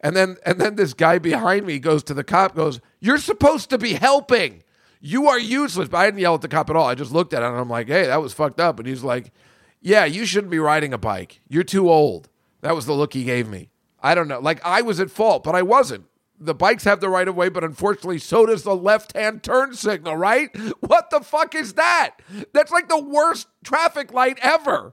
And 0.00 0.14
then 0.14 0.36
and 0.44 0.60
then 0.60 0.76
this 0.76 0.94
guy 0.94 1.18
behind 1.18 1.66
me 1.66 1.78
goes 1.78 2.02
to 2.04 2.14
the 2.14 2.24
cop 2.24 2.54
goes, 2.54 2.80
"You're 3.00 3.18
supposed 3.18 3.70
to 3.70 3.78
be 3.78 3.94
helping. 3.94 4.62
You 5.00 5.26
are 5.28 5.38
useless." 5.38 5.88
But 5.88 5.98
I 5.98 6.04
didn't 6.06 6.20
yell 6.20 6.34
at 6.34 6.42
the 6.42 6.48
cop 6.48 6.70
at 6.70 6.76
all. 6.76 6.86
I 6.86 6.94
just 6.94 7.12
looked 7.12 7.32
at 7.32 7.42
him 7.42 7.50
and 7.50 7.60
I'm 7.60 7.70
like, 7.70 7.88
"Hey, 7.88 8.06
that 8.06 8.22
was 8.22 8.32
fucked 8.32 8.60
up." 8.60 8.78
And 8.78 8.86
he's 8.86 9.02
like, 9.02 9.32
"Yeah, 9.80 10.04
you 10.04 10.26
shouldn't 10.26 10.50
be 10.50 10.58
riding 10.58 10.92
a 10.92 10.98
bike. 10.98 11.40
You're 11.48 11.64
too 11.64 11.90
old." 11.90 12.28
That 12.60 12.74
was 12.74 12.86
the 12.86 12.92
look 12.92 13.14
he 13.14 13.24
gave 13.24 13.48
me. 13.48 13.70
I 14.00 14.14
don't 14.14 14.28
know. 14.28 14.38
Like 14.38 14.64
I 14.64 14.82
was 14.82 15.00
at 15.00 15.10
fault, 15.10 15.42
but 15.42 15.54
I 15.54 15.62
wasn't 15.62 16.04
the 16.38 16.54
bikes 16.54 16.84
have 16.84 17.00
the 17.00 17.08
right 17.08 17.28
of 17.28 17.36
way, 17.36 17.48
but 17.48 17.64
unfortunately, 17.64 18.18
so 18.18 18.46
does 18.46 18.62
the 18.62 18.76
left 18.76 19.16
hand 19.16 19.42
turn 19.42 19.74
signal, 19.74 20.16
right? 20.16 20.50
What 20.80 21.10
the 21.10 21.20
fuck 21.20 21.54
is 21.54 21.74
that? 21.74 22.16
That's 22.52 22.70
like 22.70 22.88
the 22.88 23.02
worst 23.02 23.48
traffic 23.64 24.12
light 24.12 24.38
ever. 24.40 24.92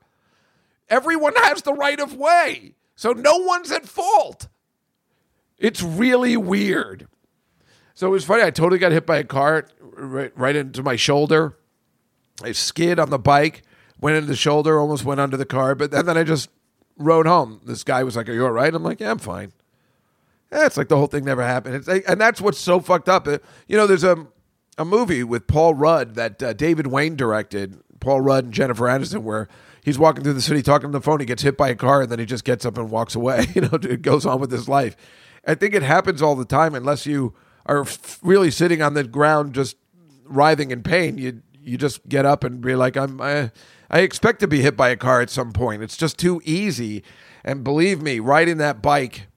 Everyone 0.90 1.34
has 1.36 1.62
the 1.62 1.74
right 1.74 2.00
of 2.00 2.16
way, 2.16 2.76
so 2.96 3.12
no 3.12 3.38
one's 3.38 3.72
at 3.72 3.86
fault. 3.86 4.48
It's 5.58 5.82
really 5.82 6.36
weird. 6.36 7.08
So 7.94 8.08
it 8.08 8.12
was 8.12 8.26
funny. 8.26 8.44
I 8.44 8.50
totally 8.50 8.80
got 8.80 8.92
hit 8.92 9.06
by 9.06 9.18
a 9.18 9.24
car 9.24 9.68
right, 9.96 10.32
right 10.36 10.56
into 10.56 10.82
my 10.84 10.96
shoulder. 10.96 11.58
I 12.42 12.52
skid 12.52 13.00
on 13.00 13.12
the 13.12 13.20
bike, 13.20 13.62
went 14.00 14.16
into 14.18 14.28
the 14.28 14.36
shoulder, 14.36 14.80
almost 14.80 15.06
went 15.06 15.20
under 15.20 15.38
the 15.38 15.46
car, 15.46 15.76
but 15.76 15.92
then, 15.92 16.06
then 16.06 16.18
I 16.18 16.24
just 16.24 16.50
rode 16.98 17.28
home. 17.28 17.62
This 17.66 17.84
guy 17.84 18.04
was 18.04 18.16
like, 18.16 18.28
Are 18.30 18.34
you 18.34 18.46
all 18.46 18.52
right? 18.52 18.74
I'm 18.74 18.84
like, 18.84 19.00
Yeah, 19.00 19.12
I'm 19.12 19.20
fine. 19.20 19.54
Eh, 20.54 20.66
it's 20.66 20.78
like 20.78 20.88
the 20.88 20.98
whole 20.98 21.08
thing 21.08 21.26
never 21.26 21.44
happened. 21.44 21.76
It's 21.76 21.88
like, 21.88 22.04
and 22.08 22.22
that's 22.22 22.40
what's 22.40 22.60
so 22.60 22.80
fucked 22.80 23.10
up. 23.10 23.28
Uh, 23.28 23.40
you 23.68 23.76
know, 23.76 23.88
there's 23.88 24.04
a 24.04 24.28
a 24.78 24.86
movie 24.86 25.24
with 25.24 25.48
Paul 25.48 25.74
Rudd 25.74 26.16
that 26.16 26.42
uh, 26.42 26.54
David 26.54 26.88
Wain 26.88 27.16
directed. 27.16 27.80
Paul 28.00 28.22
Rudd 28.22 28.46
and 28.46 28.54
Jennifer 28.54 28.86
Aniston, 28.86 29.24
where 29.24 29.48
he's 29.84 29.98
walking 29.98 30.24
through 30.24 30.34
the 30.34 30.42
city 30.42 30.62
talking 30.62 30.88
on 30.88 30.92
the 30.92 31.02
phone. 31.02 31.20
He 31.20 31.26
gets 31.26 31.42
hit 31.44 31.58
by 31.58 31.70
a 31.70 31.76
car, 31.76 32.02
and 32.02 32.12
then 32.12 32.20
he 32.20 32.26
just 32.26 32.44
gets 32.44 32.66
up 32.66 32.78
and 32.78 32.90
walks 32.92 33.16
away. 33.16 33.48
You 33.56 33.62
know, 33.62 33.70
it 33.74 34.02
goes 34.02 34.26
on 34.26 34.40
with 34.40 34.52
his 34.52 34.68
life. 34.68 34.96
I 35.46 35.56
think 35.56 35.74
it 35.74 35.84
happens 35.84 36.22
all 36.22 36.36
the 36.36 36.46
time, 36.46 36.76
unless 36.76 37.06
you 37.06 37.34
are 37.66 37.86
really 38.22 38.52
sitting 38.52 38.82
on 38.82 38.94
the 38.94 39.04
ground 39.04 39.54
just 39.54 39.78
writhing 40.26 40.72
in 40.72 40.84
pain. 40.84 41.18
You 41.18 41.42
you 41.62 41.78
just 41.78 42.08
get 42.10 42.26
up 42.26 42.44
and 42.44 42.62
be 42.62 42.76
like, 42.76 42.96
I'm. 42.96 43.22
I, 43.22 43.52
I 43.90 44.00
expect 44.00 44.40
to 44.40 44.48
be 44.48 44.62
hit 44.62 44.76
by 44.76 44.90
a 44.90 44.96
car 44.96 45.22
at 45.22 45.30
some 45.30 45.54
point. 45.54 45.84
It's 45.84 45.96
just 45.98 46.18
too 46.18 46.42
easy. 46.44 47.04
And 47.44 47.64
believe 47.64 48.02
me, 48.02 48.20
riding 48.20 48.58
that 48.58 48.82
bike 48.82 49.28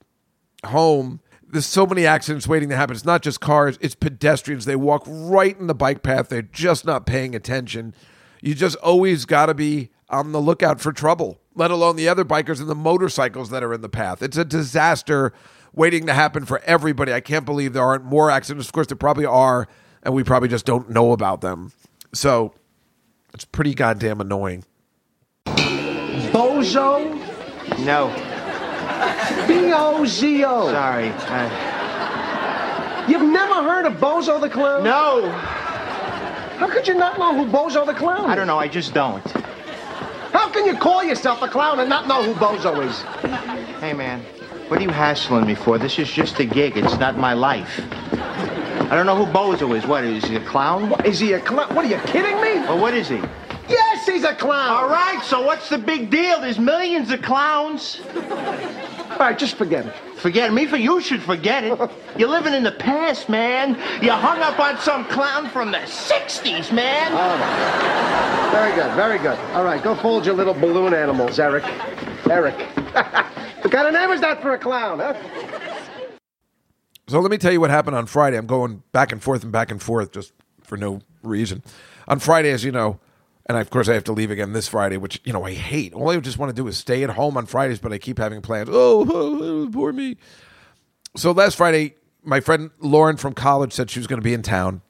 home 0.67 1.19
there's 1.49 1.65
so 1.65 1.85
many 1.85 2.05
accidents 2.05 2.47
waiting 2.47 2.69
to 2.69 2.75
happen. 2.75 2.95
It's 2.95 3.05
not 3.05 3.21
just 3.21 3.39
cars, 3.39 3.77
it's 3.81 3.95
pedestrians. 3.95 4.65
They 4.65 4.75
walk 4.75 5.03
right 5.07 5.57
in 5.57 5.67
the 5.67 5.75
bike 5.75 6.03
path. 6.03 6.29
They're 6.29 6.41
just 6.41 6.85
not 6.85 7.05
paying 7.05 7.35
attention. 7.35 7.93
You 8.41 8.53
just 8.53 8.75
always 8.77 9.25
got 9.25 9.47
to 9.47 9.53
be 9.53 9.89
on 10.09 10.31
the 10.31 10.41
lookout 10.41 10.79
for 10.79 10.91
trouble, 10.91 11.39
let 11.55 11.71
alone 11.71 11.95
the 11.95 12.07
other 12.07 12.25
bikers 12.25 12.59
and 12.59 12.69
the 12.69 12.75
motorcycles 12.75 13.49
that 13.49 13.63
are 13.63 13.73
in 13.73 13.81
the 13.81 13.89
path. 13.89 14.21
It's 14.21 14.37
a 14.37 14.45
disaster 14.45 15.33
waiting 15.73 16.05
to 16.07 16.13
happen 16.13 16.45
for 16.45 16.61
everybody. 16.63 17.13
I 17.13 17.21
can't 17.21 17.45
believe 17.45 17.73
there 17.73 17.83
aren't 17.83 18.05
more 18.05 18.29
accidents. 18.29 18.67
Of 18.67 18.73
course, 18.73 18.87
there 18.87 18.97
probably 18.97 19.25
are, 19.25 19.67
and 20.03 20.13
we 20.13 20.23
probably 20.23 20.49
just 20.49 20.65
don't 20.65 20.89
know 20.89 21.11
about 21.11 21.41
them. 21.41 21.71
So 22.13 22.53
it's 23.33 23.45
pretty 23.45 23.73
goddamn 23.73 24.21
annoying. 24.21 24.65
Bozo? 25.45 27.13
No. 27.79 28.26
B-O-Z-O. 29.47 30.71
Sorry. 30.71 31.09
I... 31.09 33.05
You've 33.07 33.23
never 33.23 33.53
heard 33.55 33.85
of 33.85 33.93
Bozo 33.93 34.39
the 34.39 34.49
Clown? 34.49 34.83
No. 34.83 35.29
How 36.57 36.67
could 36.69 36.87
you 36.87 36.95
not 36.95 37.17
know 37.19 37.33
who 37.35 37.49
Bozo 37.51 37.85
the 37.85 37.93
Clown 37.93 38.25
is? 38.25 38.31
I 38.31 38.35
don't 38.35 38.47
know. 38.47 38.57
I 38.57 38.67
just 38.67 38.93
don't. 38.93 39.23
How 40.31 40.49
can 40.49 40.65
you 40.65 40.75
call 40.77 41.03
yourself 41.03 41.41
a 41.41 41.47
clown 41.47 41.79
and 41.79 41.89
not 41.89 42.07
know 42.07 42.21
who 42.21 42.33
Bozo 42.33 42.85
is? 42.85 43.01
Hey, 43.79 43.93
man. 43.93 44.21
What 44.67 44.79
are 44.79 44.83
you 44.83 44.89
hassling 44.89 45.45
me 45.45 45.55
for? 45.55 45.77
This 45.77 45.97
is 45.97 46.11
just 46.11 46.39
a 46.39 46.45
gig. 46.45 46.77
It's 46.77 46.97
not 46.97 47.17
my 47.17 47.33
life. 47.33 47.79
I 48.11 48.95
don't 48.95 49.05
know 49.05 49.25
who 49.25 49.31
Bozo 49.31 49.75
is. 49.75 49.85
What, 49.85 50.03
is 50.03 50.25
he 50.25 50.35
a 50.35 50.45
clown? 50.45 50.89
What, 50.89 51.05
is 51.05 51.19
he 51.19 51.33
a 51.33 51.39
clown? 51.39 51.73
What, 51.75 51.85
are 51.85 51.87
you 51.87 51.99
kidding 52.05 52.35
me? 52.41 52.59
Well, 52.65 52.79
what 52.79 52.93
is 52.93 53.07
he? 53.07 53.21
Yes, 53.69 54.05
he's 54.05 54.23
a 54.23 54.33
clown. 54.35 54.69
All 54.69 54.89
right, 54.89 55.21
so 55.23 55.41
what's 55.41 55.69
the 55.69 55.77
big 55.77 56.09
deal? 56.09 56.39
There's 56.39 56.59
millions 56.59 57.11
of 57.11 57.21
clowns. 57.21 58.01
All 58.15 59.17
right, 59.19 59.37
just 59.37 59.55
forget 59.55 59.85
it. 59.85 59.93
Forget 60.17 60.53
me 60.53 60.65
for 60.65 60.77
you 60.77 61.01
should 61.01 61.21
forget 61.21 61.63
it. 61.63 61.91
You're 62.17 62.29
living 62.29 62.53
in 62.53 62.63
the 62.63 62.71
past, 62.71 63.29
man. 63.29 63.71
You 64.01 64.11
hung 64.11 64.39
up 64.41 64.59
on 64.59 64.77
some 64.79 65.05
clown 65.05 65.49
from 65.49 65.71
the 65.71 65.79
60s, 65.79 66.71
man. 66.71 67.11
All 67.11 67.37
right. 67.37 68.49
Very 68.51 68.75
good, 68.75 68.95
very 68.95 69.17
good. 69.19 69.37
All 69.53 69.63
right, 69.63 69.81
go 69.83 69.95
fold 69.95 70.25
your 70.25 70.35
little 70.35 70.53
balloon 70.53 70.93
animals, 70.93 71.39
Eric. 71.39 71.65
Eric. 72.29 72.55
what 72.93 73.71
kind 73.71 73.87
of 73.87 73.93
name 73.93 74.11
is 74.11 74.21
that 74.21 74.41
for 74.41 74.53
a 74.53 74.57
clown, 74.57 74.99
huh? 74.99 75.13
So 77.07 77.19
let 77.19 77.31
me 77.31 77.37
tell 77.37 77.53
you 77.53 77.61
what 77.61 77.69
happened 77.69 77.95
on 77.95 78.05
Friday. 78.05 78.37
I'm 78.37 78.47
going 78.47 78.83
back 78.91 79.11
and 79.11 79.21
forth 79.21 79.43
and 79.43 79.51
back 79.51 79.71
and 79.71 79.81
forth 79.81 80.11
just 80.11 80.33
for 80.61 80.77
no 80.77 80.99
reason. 81.23 81.63
On 82.07 82.19
Friday, 82.19 82.51
as 82.51 82.63
you 82.63 82.71
know, 82.71 82.99
and 83.47 83.57
of 83.57 83.69
course 83.69 83.89
I 83.89 83.93
have 83.93 84.03
to 84.05 84.13
leave 84.13 84.31
again 84.31 84.53
this 84.53 84.67
Friday, 84.67 84.97
which 84.97 85.21
you 85.23 85.33
know 85.33 85.43
I 85.43 85.53
hate. 85.53 85.93
All 85.93 86.09
I 86.09 86.17
just 86.19 86.37
want 86.37 86.49
to 86.49 86.55
do 86.55 86.67
is 86.67 86.77
stay 86.77 87.03
at 87.03 87.09
home 87.11 87.37
on 87.37 87.45
Fridays, 87.45 87.79
but 87.79 87.93
I 87.93 87.97
keep 87.97 88.17
having 88.17 88.41
plans. 88.41 88.69
Oh, 88.71 89.05
oh, 89.09 89.39
oh 89.41 89.69
poor 89.71 89.93
me. 89.93 90.17
So 91.15 91.31
last 91.31 91.55
Friday, 91.55 91.95
my 92.23 92.41
friend 92.41 92.71
Lauren 92.79 93.17
from 93.17 93.33
college 93.33 93.73
said 93.73 93.89
she 93.89 93.99
was 93.99 94.07
going 94.07 94.19
to 94.19 94.23
be 94.23 94.33
in 94.33 94.43
town. 94.43 94.81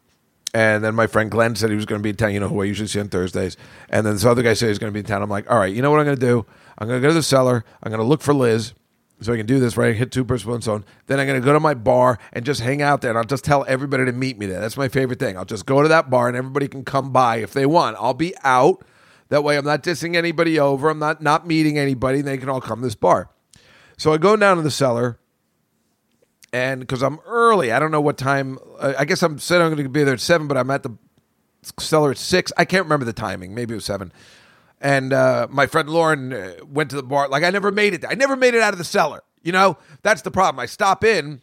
And 0.53 0.84
then 0.84 0.95
my 0.95 1.08
friend 1.08 1.30
Glenn 1.30 1.55
said 1.55 1.70
he 1.70 1.76
was 1.76 1.86
going 1.86 1.99
to 1.99 2.03
be 2.03 2.10
in 2.10 2.16
town, 2.16 2.34
you 2.34 2.39
know, 2.39 2.47
who 2.47 2.62
I 2.62 2.66
usually 2.66 2.88
see 2.88 2.99
on 2.99 3.10
Thursdays. 3.10 3.58
And 3.89 4.05
then 4.05 4.14
this 4.14 4.26
other 4.26 4.41
guy 4.41 4.53
said 4.53 4.70
he's 4.70 4.80
going 4.80 4.91
to 4.91 4.93
be 4.93 5.01
in 5.01 5.05
town. 5.05 5.22
I'm 5.22 5.30
like, 5.30 5.49
all 5.51 5.60
right, 5.60 5.74
you 5.74 5.82
know 5.82 5.91
what 5.91 5.99
I'm 5.99 6.05
going 6.05 6.18
to 6.18 6.26
do? 6.26 6.45
I'm 6.78 6.88
going 6.88 6.99
to 6.99 7.05
go 7.05 7.10
to 7.10 7.14
the 7.14 7.22
cellar. 7.22 7.64
I'm 7.84 7.91
going 7.91 8.01
to 8.01 8.08
look 8.08 8.22
for 8.22 8.34
Liz 8.34 8.74
so 9.20 9.34
I 9.34 9.38
can 9.38 9.45
do 9.45 9.59
this, 9.59 9.78
right? 9.78 9.95
Hit 9.95 10.11
two 10.11 10.24
per 10.24 10.38
spoon 10.38 10.61
zone. 10.61 10.86
Then 11.07 11.20
I'm 11.20 11.26
going 11.26 11.39
to 11.39 11.45
go 11.45 11.53
to 11.53 11.59
my 11.59 11.74
bar 11.74 12.20
and 12.34 12.45
just 12.45 12.61
hang 12.61 12.82
out 12.82 13.01
there. 13.01 13.11
And 13.11 13.18
I'll 13.18 13.24
just 13.24 13.43
tell 13.43 13.65
everybody 13.68 14.05
to 14.05 14.11
meet 14.11 14.38
me 14.38 14.45
there. 14.45 14.59
That's 14.59 14.78
my 14.78 14.89
favorite 14.89 15.20
thing. 15.20 15.38
I'll 15.38 15.45
just 15.45 15.65
go 15.65 15.82
to 15.82 15.88
that 15.88 16.09
bar 16.09 16.28
and 16.28 16.38
everybody 16.38 16.68
can 16.68 16.84
come 16.84 17.11
by 17.11 17.38
if 17.38 17.51
they 17.51 17.65
want. 17.65 17.97
I'll 17.99 18.13
be 18.13 18.36
out. 18.43 18.86
That 19.30 19.43
way 19.43 19.57
I'm 19.57 19.65
not 19.65 19.84
dissing 19.84 20.15
anybody 20.15 20.59
over. 20.59 20.89
I'm 20.89 20.99
not, 20.99 21.22
not 21.22 21.47
meeting 21.47 21.78
anybody. 21.78 22.22
They 22.22 22.38
can 22.38 22.47
all 22.47 22.61
come 22.61 22.80
to 22.80 22.86
this 22.86 22.95
bar. 22.95 23.30
So 23.97 24.13
I 24.13 24.18
go 24.18 24.36
down 24.36 24.57
to 24.57 24.63
the 24.63 24.72
cellar 24.72 25.20
and 26.53 26.80
because 26.80 27.01
I'm 27.01 27.20
early, 27.26 27.72
I 27.72 27.80
don't 27.80 27.91
know 27.91 28.01
what 28.01 28.18
time. 28.18 28.59
I 28.80 29.03
guess 29.05 29.22
I'm 29.24 29.39
said 29.39 29.61
I'm 29.61 29.74
going 29.74 29.84
to 29.84 29.89
be 29.89 30.03
there 30.03 30.13
at 30.13 30.22
seven, 30.22 30.47
but 30.47 30.57
I'm 30.57 30.70
at 30.72 30.84
the 30.84 30.95
cellar 31.80 32.11
at 32.11 32.18
six. 32.18 32.53
I 32.55 32.65
can't 32.65 32.86
remember 32.86 33.05
the 33.05 33.13
timing. 33.13 33.53
Maybe 33.53 33.74
it 33.74 33.76
was 33.76 33.86
seven. 33.86 34.13
And 34.80 35.11
uh, 35.11 35.47
my 35.49 35.65
friend 35.65 35.89
Lauren 35.89 36.34
uh, 36.34 36.53
went 36.67 36.89
to 36.91 36.95
the 36.95 37.03
bar. 37.03 37.30
Like 37.30 37.43
I 37.43 37.49
never 37.49 37.71
made 37.71 37.93
it. 37.93 38.05
I 38.07 38.13
never 38.13 38.36
made 38.36 38.53
it 38.53 38.61
out 38.61 38.73
of 38.73 38.78
the 38.78 38.86
cellar. 38.86 39.23
You 39.41 39.51
know, 39.51 39.78
that's 40.01 40.21
the 40.21 40.32
problem. 40.32 40.59
I 40.59 40.65
stop 40.65 41.03
in, 41.03 41.41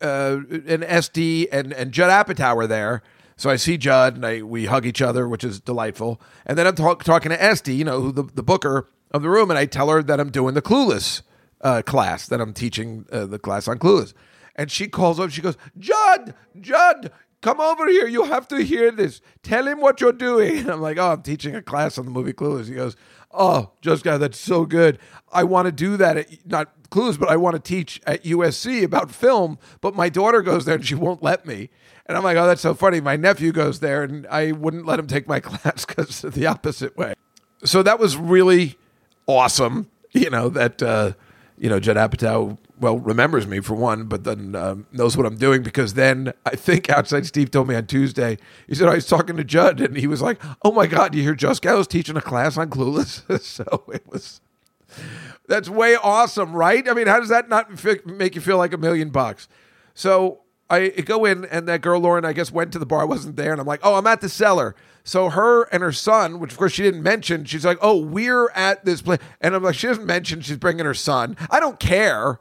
uh, 0.00 0.38
and 0.66 0.84
Estee 0.84 1.48
and 1.50 1.72
and 1.72 1.92
Judd 1.92 2.10
Apatow 2.10 2.66
there. 2.68 3.02
So 3.36 3.50
I 3.50 3.56
see 3.56 3.76
Judd 3.76 4.14
and 4.14 4.24
I 4.24 4.42
we 4.42 4.66
hug 4.66 4.86
each 4.86 5.02
other, 5.02 5.28
which 5.28 5.44
is 5.44 5.60
delightful. 5.60 6.20
And 6.46 6.56
then 6.56 6.66
I'm 6.66 6.74
talk, 6.74 7.04
talking 7.04 7.30
to 7.30 7.42
Estee, 7.42 7.74
you 7.74 7.84
know, 7.84 8.00
who 8.00 8.12
the, 8.12 8.22
the 8.22 8.42
booker 8.42 8.88
of 9.10 9.22
the 9.22 9.30
room, 9.30 9.50
and 9.50 9.58
I 9.58 9.66
tell 9.66 9.88
her 9.90 10.02
that 10.02 10.20
I'm 10.20 10.30
doing 10.30 10.54
the 10.54 10.62
Clueless 10.62 11.22
uh, 11.60 11.82
class, 11.82 12.26
that 12.28 12.40
I'm 12.40 12.52
teaching 12.52 13.06
uh, 13.10 13.26
the 13.26 13.38
class 13.38 13.68
on 13.68 13.78
Clueless. 13.78 14.12
And 14.56 14.70
she 14.70 14.86
calls 14.86 15.18
up, 15.18 15.30
she 15.30 15.42
goes, 15.42 15.56
Judd, 15.78 16.34
Judd, 16.60 17.10
come 17.44 17.60
over 17.60 17.86
here. 17.88 18.08
You 18.08 18.24
have 18.24 18.48
to 18.48 18.62
hear 18.62 18.90
this. 18.90 19.20
Tell 19.42 19.68
him 19.68 19.80
what 19.80 20.00
you're 20.00 20.12
doing. 20.12 20.58
And 20.60 20.70
I'm 20.72 20.80
like, 20.80 20.96
oh, 20.96 21.12
I'm 21.12 21.22
teaching 21.22 21.54
a 21.54 21.62
class 21.62 21.98
on 21.98 22.06
the 22.06 22.10
movie 22.10 22.32
Clueless. 22.32 22.68
He 22.68 22.74
goes, 22.74 22.96
oh, 23.30 23.70
just 23.82 24.02
guy, 24.02 24.16
that's 24.16 24.38
so 24.38 24.64
good. 24.64 24.98
I 25.30 25.44
want 25.44 25.66
to 25.66 25.72
do 25.72 25.96
that 25.98 26.16
at 26.16 26.46
not 26.46 26.72
Clueless, 26.90 27.18
but 27.18 27.28
I 27.28 27.36
want 27.36 27.54
to 27.54 27.60
teach 27.60 28.00
at 28.06 28.24
USC 28.24 28.82
about 28.82 29.10
film. 29.10 29.58
But 29.82 29.94
my 29.94 30.08
daughter 30.08 30.40
goes 30.42 30.64
there 30.64 30.76
and 30.76 30.86
she 30.86 30.94
won't 30.94 31.22
let 31.22 31.46
me. 31.46 31.68
And 32.06 32.16
I'm 32.16 32.24
like, 32.24 32.36
oh, 32.36 32.46
that's 32.46 32.62
so 32.62 32.74
funny. 32.74 33.00
My 33.00 33.16
nephew 33.16 33.52
goes 33.52 33.80
there 33.80 34.02
and 34.02 34.26
I 34.28 34.52
wouldn't 34.52 34.86
let 34.86 34.98
him 34.98 35.06
take 35.06 35.28
my 35.28 35.40
class 35.48 35.84
because 35.84 36.22
the 36.22 36.46
opposite 36.46 36.96
way. 36.96 37.14
So 37.64 37.82
that 37.82 37.98
was 37.98 38.16
really 38.16 38.78
awesome. 39.26 39.90
You 40.12 40.30
know 40.30 40.48
that 40.50 40.80
uh, 40.80 41.12
you 41.58 41.68
know 41.68 41.80
Judd 41.80 41.96
Apatow 41.96 42.56
well 42.78 42.98
remembers 42.98 43.46
me 43.46 43.60
for 43.60 43.74
one, 43.74 44.04
but 44.04 44.24
then 44.24 44.54
um, 44.54 44.86
knows 44.92 45.16
what 45.16 45.26
I'm 45.26 45.36
doing 45.36 45.62
because 45.62 45.94
then 45.94 46.32
I 46.44 46.56
think 46.56 46.90
outside 46.90 47.26
Steve 47.26 47.50
told 47.50 47.68
me 47.68 47.74
on 47.74 47.86
Tuesday 47.86 48.38
he 48.66 48.74
said 48.74 48.88
I 48.88 48.94
was 48.94 49.06
talking 49.06 49.36
to 49.36 49.44
Judd 49.44 49.80
and 49.80 49.96
he 49.96 50.06
was 50.06 50.22
like, 50.22 50.40
"Oh 50.62 50.72
my 50.72 50.86
God, 50.86 51.14
you 51.14 51.22
hear 51.22 51.34
Juskow 51.34 51.78
was 51.78 51.86
teaching 51.86 52.16
a 52.16 52.20
class 52.20 52.56
on 52.56 52.70
Clueless?" 52.70 53.40
so 53.42 53.84
it 53.92 54.06
was 54.08 54.40
that's 55.46 55.68
way 55.68 55.96
awesome, 55.96 56.52
right? 56.52 56.88
I 56.88 56.94
mean, 56.94 57.06
how 57.06 57.20
does 57.20 57.28
that 57.28 57.48
not 57.48 57.70
make 58.06 58.34
you 58.34 58.40
feel 58.40 58.58
like 58.58 58.72
a 58.72 58.78
million 58.78 59.10
bucks? 59.10 59.48
So 59.94 60.40
I 60.70 60.88
go 60.88 61.24
in, 61.24 61.44
and 61.46 61.68
that 61.68 61.82
girl 61.82 62.00
Lauren, 62.00 62.24
I 62.24 62.32
guess, 62.32 62.50
went 62.50 62.72
to 62.72 62.78
the 62.78 62.86
bar. 62.86 63.06
Wasn't 63.06 63.36
there, 63.36 63.52
and 63.52 63.60
I'm 63.60 63.66
like, 63.66 63.80
"Oh, 63.82 63.94
I'm 63.94 64.06
at 64.06 64.20
the 64.20 64.28
cellar." 64.28 64.74
So 65.04 65.28
her 65.28 65.64
and 65.64 65.82
her 65.82 65.92
son, 65.92 66.40
which 66.40 66.52
of 66.52 66.58
course 66.58 66.72
she 66.72 66.82
didn't 66.82 67.02
mention, 67.02 67.44
she's 67.44 67.64
like, 67.64 67.78
"Oh, 67.82 67.98
we're 67.98 68.50
at 68.50 68.84
this 68.84 69.02
place," 69.02 69.20
and 69.40 69.54
I'm 69.54 69.62
like, 69.62 69.74
"She 69.74 69.86
doesn't 69.86 70.06
mention 70.06 70.40
she's 70.40 70.56
bringing 70.56 70.86
her 70.86 70.94
son." 70.94 71.36
I 71.50 71.60
don't 71.60 71.78
care. 71.78 72.40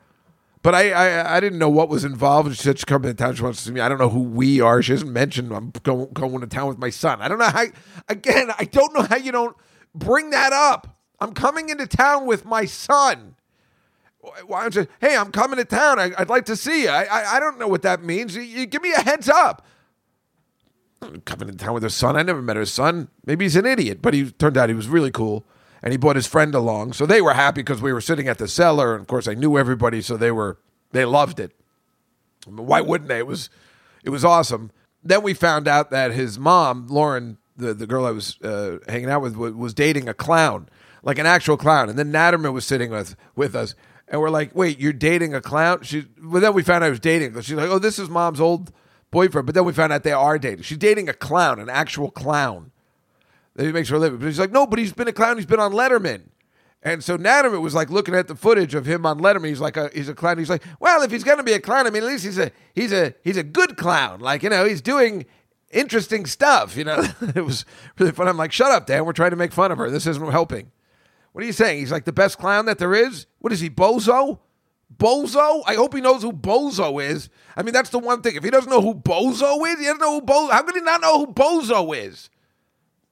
But 0.63 0.73
I, 0.73 0.91
I 0.91 1.37
I 1.37 1.39
didn't 1.41 1.59
know 1.59 1.69
what 1.69 1.89
was 1.89 2.05
involved. 2.05 2.55
She 2.55 2.63
said 2.63 2.77
she's 2.77 2.85
coming 2.85 3.11
to 3.11 3.13
town. 3.13 3.35
She 3.35 3.43
wants 3.43 3.59
to 3.59 3.65
see 3.65 3.73
me. 3.73 3.81
I 3.81 3.89
don't 3.89 3.99
know 3.99 4.09
who 4.09 4.21
we 4.21 4.61
are. 4.61 4.81
She 4.81 4.93
hasn't 4.93 5.11
mentioned 5.11 5.53
I'm 5.53 5.71
going, 5.83 6.07
going 6.13 6.39
to 6.39 6.47
town 6.47 6.69
with 6.69 6.79
my 6.79 6.89
son. 6.89 7.21
I 7.21 7.27
don't 7.27 7.37
know 7.37 7.49
how. 7.49 7.65
Again, 8.07 8.49
I 8.57 8.63
don't 8.63 8.93
know 8.93 9.01
how 9.01 9.17
you 9.17 9.33
don't 9.33 9.57
bring 9.93 10.29
that 10.29 10.53
up. 10.53 10.97
I'm 11.19 11.33
coming 11.33 11.67
into 11.67 11.85
town 11.85 12.25
with 12.25 12.45
my 12.45 12.63
son. 12.63 13.35
Why 14.45 14.61
don't 14.61 14.75
you? 14.75 14.87
Hey, 15.01 15.17
I'm 15.17 15.33
coming 15.33 15.57
to 15.57 15.65
town. 15.65 15.99
I, 15.99 16.13
would 16.17 16.29
like 16.29 16.45
to 16.45 16.55
see 16.55 16.83
you. 16.83 16.89
I, 16.89 17.03
I 17.03 17.35
I 17.35 17.39
don't 17.41 17.59
know 17.59 17.67
what 17.67 17.81
that 17.81 18.01
means. 18.01 18.33
You, 18.33 18.41
you 18.41 18.65
give 18.65 18.81
me 18.81 18.93
a 18.93 19.01
heads 19.01 19.27
up. 19.27 19.67
I'm 21.01 21.19
coming 21.21 21.49
to 21.49 21.55
town 21.55 21.73
with 21.73 21.83
her 21.83 21.89
son. 21.89 22.15
I 22.15 22.23
never 22.23 22.41
met 22.41 22.55
her 22.55 22.65
son. 22.65 23.09
Maybe 23.25 23.43
he's 23.43 23.57
an 23.57 23.65
idiot, 23.65 24.01
but 24.01 24.13
he 24.13 24.31
turned 24.31 24.57
out 24.57 24.69
he 24.69 24.75
was 24.75 24.87
really 24.87 25.11
cool 25.11 25.45
and 25.83 25.91
he 25.91 25.97
brought 25.97 26.15
his 26.15 26.25
friend 26.25 26.55
along. 26.55 26.93
So 26.93 27.05
they 27.05 27.21
were 27.21 27.33
happy 27.33 27.61
because 27.61 27.81
we 27.81 27.91
were 27.91 28.01
sitting 28.01 28.29
at 28.29 28.37
the 28.37 28.47
cellar, 28.47 28.93
and 28.93 29.01
of 29.01 29.07
course 29.07 29.27
I 29.27 29.33
knew 29.33 29.57
everybody, 29.57 30.01
so 30.01 30.15
they 30.15 30.31
were 30.31 30.57
they 30.91 31.03
loved 31.05 31.39
it. 31.39 31.51
I 32.47 32.51
mean, 32.51 32.65
why 32.65 32.81
wouldn't 32.81 33.09
they? 33.09 33.19
It 33.19 33.27
was 33.27 33.49
it 34.03 34.09
was 34.09 34.23
awesome. 34.23 34.71
Then 35.03 35.21
we 35.21 35.33
found 35.33 35.67
out 35.67 35.91
that 35.91 36.11
his 36.13 36.39
mom, 36.39 36.87
Lauren, 36.87 37.37
the 37.57 37.73
the 37.73 37.85
girl 37.85 38.05
I 38.05 38.11
was 38.11 38.39
uh, 38.41 38.77
hanging 38.87 39.09
out 39.09 39.21
with, 39.21 39.35
was, 39.35 39.73
dating 39.73 40.07
a 40.07 40.13
clown, 40.13 40.69
like 41.03 41.19
an 41.19 41.25
actual 41.25 41.57
clown. 41.57 41.89
And 41.89 41.99
then 41.99 42.11
Naturman 42.11 42.53
was 42.53 42.65
sitting 42.65 42.89
with 42.89 43.17
with 43.35 43.53
us, 43.53 43.75
and 44.07 44.21
we're 44.21 44.29
like, 44.29 44.55
"Wait, 44.55 44.79
you're 44.79 44.93
dating 44.93 45.35
a 45.35 45.41
clown?" 45.41 45.83
She. 45.83 46.05
Well, 46.23 46.41
then 46.41 46.53
we 46.53 46.63
found 46.63 46.83
out 46.83 46.87
I 46.87 46.91
was 46.91 47.01
dating. 47.01 47.39
She's 47.41 47.51
like, 47.55 47.69
"Oh, 47.69 47.79
this 47.79 47.99
is 47.99 48.09
mom's 48.09 48.39
old 48.39 48.71
boyfriend." 49.11 49.45
But 49.45 49.55
then 49.55 49.65
we 49.65 49.73
found 49.73 49.91
out 49.91 50.03
they 50.03 50.13
are 50.13 50.39
dating. 50.39 50.63
She's 50.63 50.77
dating 50.77 51.09
a 51.09 51.13
clown, 51.13 51.59
an 51.59 51.69
actual 51.69 52.09
clown 52.09 52.71
that 53.55 53.65
he 53.65 53.71
makes 53.71 53.89
her 53.89 53.95
a 53.95 53.99
living. 53.99 54.19
But 54.19 54.25
he's 54.25 54.39
like, 54.39 54.51
no, 54.51 54.65
but 54.65 54.79
he's 54.79 54.93
been 54.93 55.07
a 55.07 55.13
clown. 55.13 55.37
He's 55.37 55.45
been 55.45 55.59
on 55.59 55.73
Letterman. 55.73 56.23
And 56.85 57.03
so 57.03 57.17
Naturman 57.17 57.61
was 57.61 57.73
like 57.73 57.89
looking 57.89 58.13
at 58.13 58.27
the 58.27 58.35
footage 58.35 58.75
of 58.75 58.85
him 58.85 59.05
on 59.05 59.19
Letterman. 59.19 59.47
He's 59.47 59.61
like, 59.61 59.77
a, 59.77 59.89
he's 59.93 60.09
a 60.09 60.13
clown. 60.13 60.37
He's 60.37 60.49
like, 60.49 60.63
well, 60.79 61.01
if 61.01 61.11
he's 61.11 61.23
gonna 61.23 61.43
be 61.43 61.53
a 61.53 61.59
clown, 61.59 61.87
I 61.87 61.89
mean, 61.89 62.03
at 62.03 62.09
least 62.09 62.25
he's 62.25 62.37
a 62.37 62.51
he's 62.73 62.91
a 62.91 63.15
he's 63.23 63.37
a 63.37 63.43
good 63.43 63.77
clown. 63.77 64.19
Like 64.19 64.43
you 64.43 64.49
know, 64.49 64.65
he's 64.65 64.81
doing 64.81 65.25
interesting 65.71 66.25
stuff. 66.25 66.75
You 66.75 66.83
know, 66.83 67.01
it 67.35 67.45
was 67.45 67.63
really 67.97 68.11
fun. 68.11 68.27
I'm 68.27 68.35
like, 68.35 68.51
shut 68.51 68.71
up, 68.71 68.85
Dan. 68.85 69.05
We're 69.05 69.13
trying 69.13 69.29
to 69.29 69.37
make 69.37 69.53
fun 69.53 69.71
of 69.71 69.77
her. 69.77 69.89
This 69.89 70.05
isn't 70.07 70.31
helping. 70.31 70.71
What 71.31 71.43
are 71.43 71.47
you 71.47 71.53
saying? 71.53 71.79
He's 71.79 71.91
like 71.91 72.03
the 72.03 72.13
best 72.13 72.37
clown 72.37 72.65
that 72.65 72.79
there 72.79 72.93
is. 72.93 73.27
What 73.39 73.53
is 73.53 73.61
he, 73.61 73.69
Bozo? 73.69 74.39
Bozo? 74.95 75.63
I 75.65 75.75
hope 75.75 75.95
he 75.95 76.01
knows 76.01 76.21
who 76.21 76.33
Bozo 76.33 77.01
is. 77.03 77.29
I 77.55 77.63
mean, 77.63 77.73
that's 77.73 77.89
the 77.89 77.99
one 77.99 78.21
thing. 78.21 78.35
If 78.35 78.43
he 78.43 78.51
doesn't 78.51 78.69
know 78.69 78.81
who 78.81 78.93
Bozo 78.93 79.65
is, 79.67 79.79
he 79.79 79.85
doesn't 79.85 80.01
know 80.01 80.19
who 80.19 80.25
Bozo. 80.25 80.51
How 80.51 80.61
could 80.63 80.75
he 80.75 80.81
not 80.81 81.01
know 81.01 81.19
who 81.19 81.27
Bozo 81.27 81.95
is? 81.97 82.29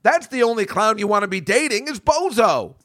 That's 0.03 0.27
the 0.27 0.43
only 0.43 0.65
clown 0.65 0.97
you 0.97 1.07
want 1.07 1.23
to 1.23 1.27
be 1.27 1.41
dating 1.41 1.87
is 1.87 1.99
Bozo. 1.99 2.75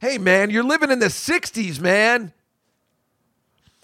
Hey, 0.00 0.18
man, 0.18 0.50
you're 0.50 0.64
living 0.64 0.90
in 0.90 0.98
the 0.98 1.06
60s, 1.06 1.80
man. 1.80 2.32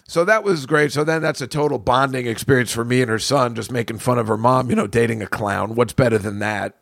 So 0.07 0.24
that 0.24 0.43
was 0.43 0.64
great. 0.64 0.91
So 0.91 1.05
then 1.05 1.20
that's 1.20 1.41
a 1.41 1.47
total 1.47 1.79
bonding 1.79 2.26
experience 2.26 2.72
for 2.72 2.85
me 2.85 3.03
and 3.03 3.11
her 3.11 3.18
son, 3.18 3.55
just 3.55 3.70
making 3.70 3.99
fun 3.99 4.18
of 4.18 4.26
her 4.26 4.39
mom, 4.39 4.70
you 4.70 4.76
know, 4.76 4.87
dating 4.87 5.22
a 5.22 5.26
clown. 5.26 5.74
What's 5.74 5.93
better 5.93 6.16
than 6.18 6.39
that? 6.39 6.76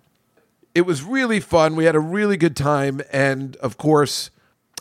It 0.74 0.82
was 0.82 1.02
really 1.02 1.40
fun. 1.40 1.74
We 1.74 1.86
had 1.86 1.96
a 1.96 2.00
really 2.00 2.36
good 2.36 2.54
time. 2.54 3.00
And 3.12 3.56
of 3.56 3.78
course, 3.78 4.30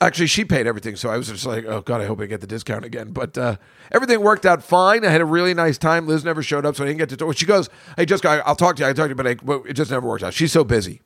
actually, 0.01 0.27
she 0.27 0.45
paid 0.45 0.67
everything. 0.67 0.95
So 0.95 1.09
I 1.09 1.17
was 1.17 1.27
just 1.27 1.45
like, 1.45 1.65
oh, 1.65 1.81
God, 1.81 2.01
I 2.01 2.05
hope 2.05 2.19
I 2.19 2.25
get 2.25 2.41
the 2.41 2.47
discount 2.47 2.85
again. 2.85 3.11
But 3.11 3.37
uh, 3.37 3.57
everything 3.91 4.21
worked 4.21 4.45
out 4.45 4.63
fine. 4.63 5.05
I 5.05 5.09
had 5.09 5.21
a 5.21 5.25
really 5.25 5.53
nice 5.53 5.77
time. 5.77 6.07
Liz 6.07 6.23
never 6.23 6.43
showed 6.43 6.65
up, 6.65 6.75
so 6.75 6.83
I 6.83 6.87
didn't 6.87 6.99
get 6.99 7.09
to 7.09 7.17
talk. 7.17 7.37
She 7.37 7.45
goes, 7.45 7.69
hey, 7.97 8.05
just 8.05 8.25
I'll 8.25 8.55
talk 8.55 8.75
to 8.77 8.83
you. 8.83 8.87
I'll 8.87 8.93
talk 8.93 9.05
to 9.05 9.09
you, 9.09 9.15
but 9.15 9.27
I, 9.27 9.69
it 9.69 9.73
just 9.73 9.91
never 9.91 10.07
works 10.07 10.23
out. 10.23 10.33
She's 10.33 10.51
so 10.51 10.63
busy. 10.63 11.01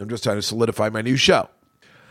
I'm 0.00 0.08
just 0.08 0.24
trying 0.24 0.36
to 0.36 0.42
solidify 0.42 0.88
my 0.88 1.02
new 1.02 1.16
show. 1.16 1.48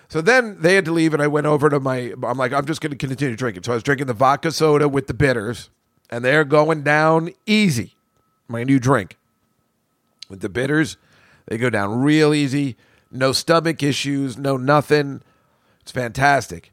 So 0.09 0.21
then 0.21 0.57
they 0.59 0.75
had 0.75 0.85
to 0.85 0.91
leave, 0.91 1.13
and 1.13 1.23
I 1.23 1.27
went 1.27 1.47
over 1.47 1.69
to 1.69 1.79
my. 1.79 2.13
I'm 2.23 2.37
like, 2.37 2.53
I'm 2.53 2.65
just 2.65 2.81
going 2.81 2.91
to 2.91 2.97
continue 2.97 3.35
drinking. 3.35 3.63
So 3.63 3.71
I 3.71 3.75
was 3.75 3.83
drinking 3.83 4.07
the 4.07 4.13
vodka 4.13 4.51
soda 4.51 4.87
with 4.87 5.07
the 5.07 5.13
bitters, 5.13 5.69
and 6.09 6.23
they're 6.23 6.43
going 6.43 6.83
down 6.83 7.31
easy. 7.45 7.95
My 8.47 8.63
new 8.63 8.79
drink 8.79 9.17
with 10.29 10.41
the 10.41 10.49
bitters, 10.49 10.97
they 11.47 11.57
go 11.57 11.69
down 11.69 12.01
real 12.01 12.33
easy. 12.33 12.75
No 13.11 13.31
stomach 13.31 13.81
issues, 13.81 14.37
no 14.37 14.57
nothing. 14.57 15.21
It's 15.83 15.91
fantastic. 15.91 16.71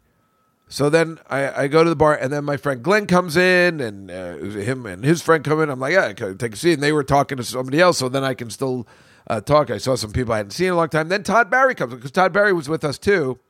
So 0.69 0.89
then 0.89 1.19
I, 1.29 1.65
I 1.65 1.69
go 1.69 1.83
to 1.85 1.91
the 1.91 1.97
bar, 1.97 2.15
and 2.15 2.33
then 2.33 2.45
my 2.45 2.57
friend 2.57 2.83
Glenn 2.83 3.07
comes 3.07 3.37
in, 3.37 3.81
and 3.81 4.11
uh, 4.11 4.37
him 4.37 4.87
and 4.87 5.05
his 5.05 5.21
friend 5.21 5.45
come 5.45 5.61
in. 5.61 5.69
I'm 5.69 5.81
like, 5.81 5.95
yeah, 5.95 6.13
take 6.13 6.55
a 6.55 6.57
seat. 6.57 6.75
And 6.75 6.83
they 6.83 6.93
were 6.93 7.03
talking 7.05 7.37
to 7.39 7.45
somebody 7.45 7.81
else, 7.81 7.99
so 7.99 8.09
then 8.09 8.23
I 8.25 8.35
can 8.35 8.51
still 8.51 8.87
uh, 9.27 9.41
talk. 9.41 9.69
I 9.71 9.79
saw 9.79 9.97
some 9.97 10.13
people 10.13 10.33
I 10.33 10.39
hadn't 10.39 10.53
seen 10.53 10.69
in 10.69 10.73
a 10.75 10.77
long 10.77 10.89
time. 10.89 11.09
Then 11.09 11.25
Todd 11.25 11.51
Barry 11.51 11.75
comes 11.75 11.93
in 11.93 11.99
because 11.99 12.13
Todd 12.13 12.33
Barry 12.33 12.53
was 12.53 12.69
with 12.69 12.85
us 12.85 12.99
too, 12.99 13.41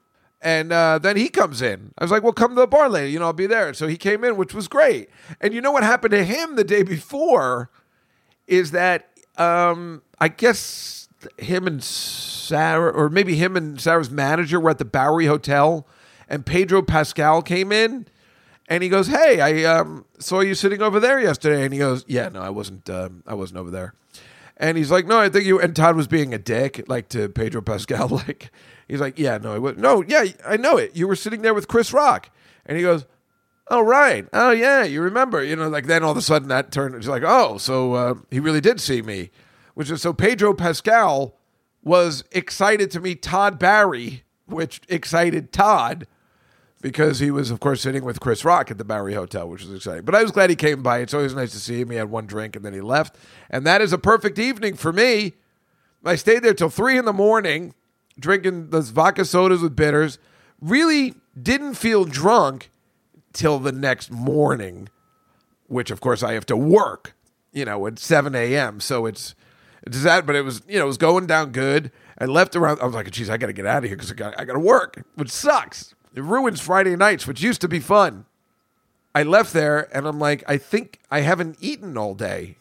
And 0.43 0.73
uh, 0.73 0.99
then 0.99 1.17
he 1.17 1.29
comes 1.29 1.61
in. 1.61 1.93
I 1.99 2.05
was 2.05 2.11
like, 2.11 2.23
well, 2.23 2.33
come 2.33 2.51
to 2.55 2.61
the 2.61 2.67
bar 2.67 2.89
later. 2.89 3.09
You 3.09 3.19
know, 3.19 3.27
I'll 3.27 3.33
be 3.35 3.47
there. 3.47 3.75
So 3.75 3.87
he 3.87 3.97
came 3.97 4.25
in, 4.25 4.37
which 4.37 4.55
was 4.55 4.69
great. 4.69 5.11
And 5.41 5.53
you 5.53 5.61
know 5.61 5.73
what 5.73 5.83
happened 5.83 6.13
to 6.13 6.25
him 6.25 6.57
the 6.57 6.65
day 6.65 6.83
before 6.83 7.71
is 8.47 8.71
that 8.71 9.11
um, 9.37 10.03
I 10.19 10.29
guess 10.29 11.00
him 11.39 11.67
and 11.67 11.83
Sarah, 11.83 12.93
or 12.93 13.09
maybe 13.09 13.37
him 13.37 13.57
and 13.57 13.81
Sarah's 13.81 14.11
manager 14.11 14.59
were 14.61 14.71
at 14.71 14.79
the 14.79 14.85
Bowery 14.85 15.27
Hotel, 15.27 15.87
and 16.29 16.45
Pedro 16.47 16.83
Pascal 16.83 17.43
came 17.43 17.73
in. 17.73 18.07
And 18.69 18.85
he 18.85 18.89
goes, 18.89 19.09
"Hey, 19.09 19.41
I 19.41 19.65
um, 19.65 20.05
saw 20.21 20.41
you 20.41 20.55
sitting 20.55 20.81
over 20.81 21.01
there 21.01 21.21
yesterday." 21.21 21.65
And 21.65 21.73
he 21.73 21.81
goes, 21.81 22.05
"Yeah, 22.07 22.29
no, 22.29 22.41
I 22.41 22.51
wasn't. 22.51 22.89
Um, 22.89 23.25
I 23.27 23.35
wasn't 23.35 23.59
over 23.59 23.71
there." 23.71 23.95
And 24.57 24.79
he's 24.79 24.93
like, 24.93 25.07
"No, 25.09 25.19
I 25.19 25.29
think 25.29 25.45
you." 25.45 25.61
And 25.61 25.75
Todd 25.75 25.97
was 25.97 26.07
being 26.07 26.33
a 26.33 26.39
dick, 26.39 26.85
like 26.87 27.09
to 27.09 27.29
Pedro 27.29 27.63
Pascal. 27.63 28.09
Like 28.27 28.53
he's 28.87 29.01
like, 29.01 29.19
"Yeah, 29.19 29.39
no, 29.39 29.55
I 29.55 29.59
was. 29.59 29.77
No, 29.77 30.05
yeah, 30.07 30.25
I 30.47 30.57
know 30.57 30.77
it. 30.77 30.95
You 30.95 31.09
were 31.09 31.17
sitting 31.17 31.43
there 31.43 31.55
with 31.55 31.67
Chris 31.67 31.93
Rock." 31.93 32.31
And 32.65 32.77
he 32.77 32.85
goes, 32.85 33.07
"Oh 33.69 33.81
right, 33.81 34.29
oh 34.33 34.53
yeah, 34.53 34.85
you 34.85 35.03
remember?" 35.03 35.43
You 35.43 35.57
know, 35.57 35.69
like 35.69 35.87
then 35.87 36.05
all 36.05 36.13
of 36.13 36.17
a 36.17 36.23
sudden 36.23 36.47
that 36.49 36.71
turned. 36.71 36.95
He's 36.95 37.09
like, 37.09 37.25
"Oh, 37.27 37.59
so 37.59 37.95
uh, 37.95 38.15
he 38.31 38.39
really 38.39 38.61
did 38.61 38.81
see 38.81 39.03
me," 39.03 39.31
which 39.81 39.91
is 39.91 40.03
so 40.03 40.13
Pedro 40.13 40.53
Pascal 40.53 41.39
was 41.83 42.23
excited 42.33 42.91
to 42.91 43.01
meet 43.01 43.23
Todd 43.23 43.59
Barry, 43.59 44.25
which 44.45 44.83
excited 44.91 45.55
Todd 45.55 46.07
because 46.83 47.21
he 47.21 47.31
was, 47.31 47.51
of 47.51 47.61
course, 47.61 47.81
sitting 47.81 48.05
with 48.05 48.21
Chris 48.21 48.45
Rock 48.45 48.71
at 48.71 48.77
the 48.77 48.85
Bowery 48.85 49.15
Hotel, 49.15 49.49
which 49.49 49.63
was 49.63 49.73
exciting. 49.73 50.05
But 50.05 50.15
I 50.15 50.23
was 50.23 50.33
glad 50.33 50.51
he 50.51 50.57
came 50.57 50.83
by. 50.83 50.99
It's 50.99 51.15
always 51.15 51.35
nice 51.35 51.53
to 51.53 51.59
see 51.59 51.81
him. 51.81 51.89
He 51.89 51.97
had 51.97 52.11
one 52.11 52.27
drink 52.27 52.57
and 52.57 52.63
then 52.63 52.75
he 52.75 52.83
left. 52.83 53.17
And 53.49 53.67
that 53.67 53.81
is 53.81 53.95
a 53.95 53.97
perfect 53.97 54.39
evening 54.39 54.75
for 54.75 54.93
me. 54.93 55.33
I 56.05 56.17
stayed 56.17 56.43
there 56.43 56.53
till 56.53 56.69
three 56.69 56.99
in 56.99 57.07
the 57.07 57.15
morning, 57.15 57.73
drinking 58.19 58.69
those 58.69 58.91
vodka 58.91 59.25
sodas 59.25 59.63
with 59.63 59.77
bitters. 59.77 60.19
Really 60.61 61.15
didn't 61.43 61.73
feel 61.73 62.05
drunk 62.05 62.71
till 63.33 63.59
the 63.59 63.73
next 63.73 64.11
morning, 64.11 64.91
which, 65.69 65.91
of 65.91 66.03
course, 66.03 66.23
I 66.23 66.35
have 66.35 66.45
to 66.45 66.57
work, 66.59 67.15
you 67.51 67.65
know, 67.65 67.87
at 67.87 67.99
7 67.99 68.35
a.m. 68.35 68.81
So 68.81 69.07
it's, 69.07 69.35
it's 69.83 70.03
that, 70.03 70.27
but 70.27 70.37
it 70.37 70.43
was, 70.43 70.63
you 70.69 70.79
know, 70.79 70.85
it 70.85 70.89
was 70.89 70.99
going 70.99 71.27
down 71.27 71.53
good. 71.53 71.91
I 72.19 72.27
left 72.27 72.55
around, 72.55 72.81
I 72.81 72.85
was 72.85 72.95
like, 72.95 73.11
geez, 73.11 73.31
I 73.31 73.37
got 73.37 73.47
to 73.47 73.53
get 73.53 73.67
out 73.67 73.79
of 73.79 73.85
here 73.85 73.97
because 73.97 74.13
I 74.13 74.15
got, 74.15 74.39
I 74.39 74.45
got 74.45 74.53
to 74.55 74.61
work, 74.61 75.03
which 75.15 75.31
sucks. 75.31 75.95
It 76.15 76.23
ruins 76.23 76.61
Friday 76.61 76.97
nights, 76.97 77.27
which 77.27 77.41
used 77.41 77.61
to 77.63 77.69
be 77.69 77.81
fun. 77.81 78.27
I 79.15 79.23
left 79.23 79.53
there 79.53 79.95
and 79.97 80.07
I'm 80.07 80.19
like, 80.19 80.45
I 80.47 80.59
think 80.59 81.01
I 81.11 81.21
haven't 81.21 81.57
eaten 81.61 81.97
all 81.97 82.15
day. 82.15 82.57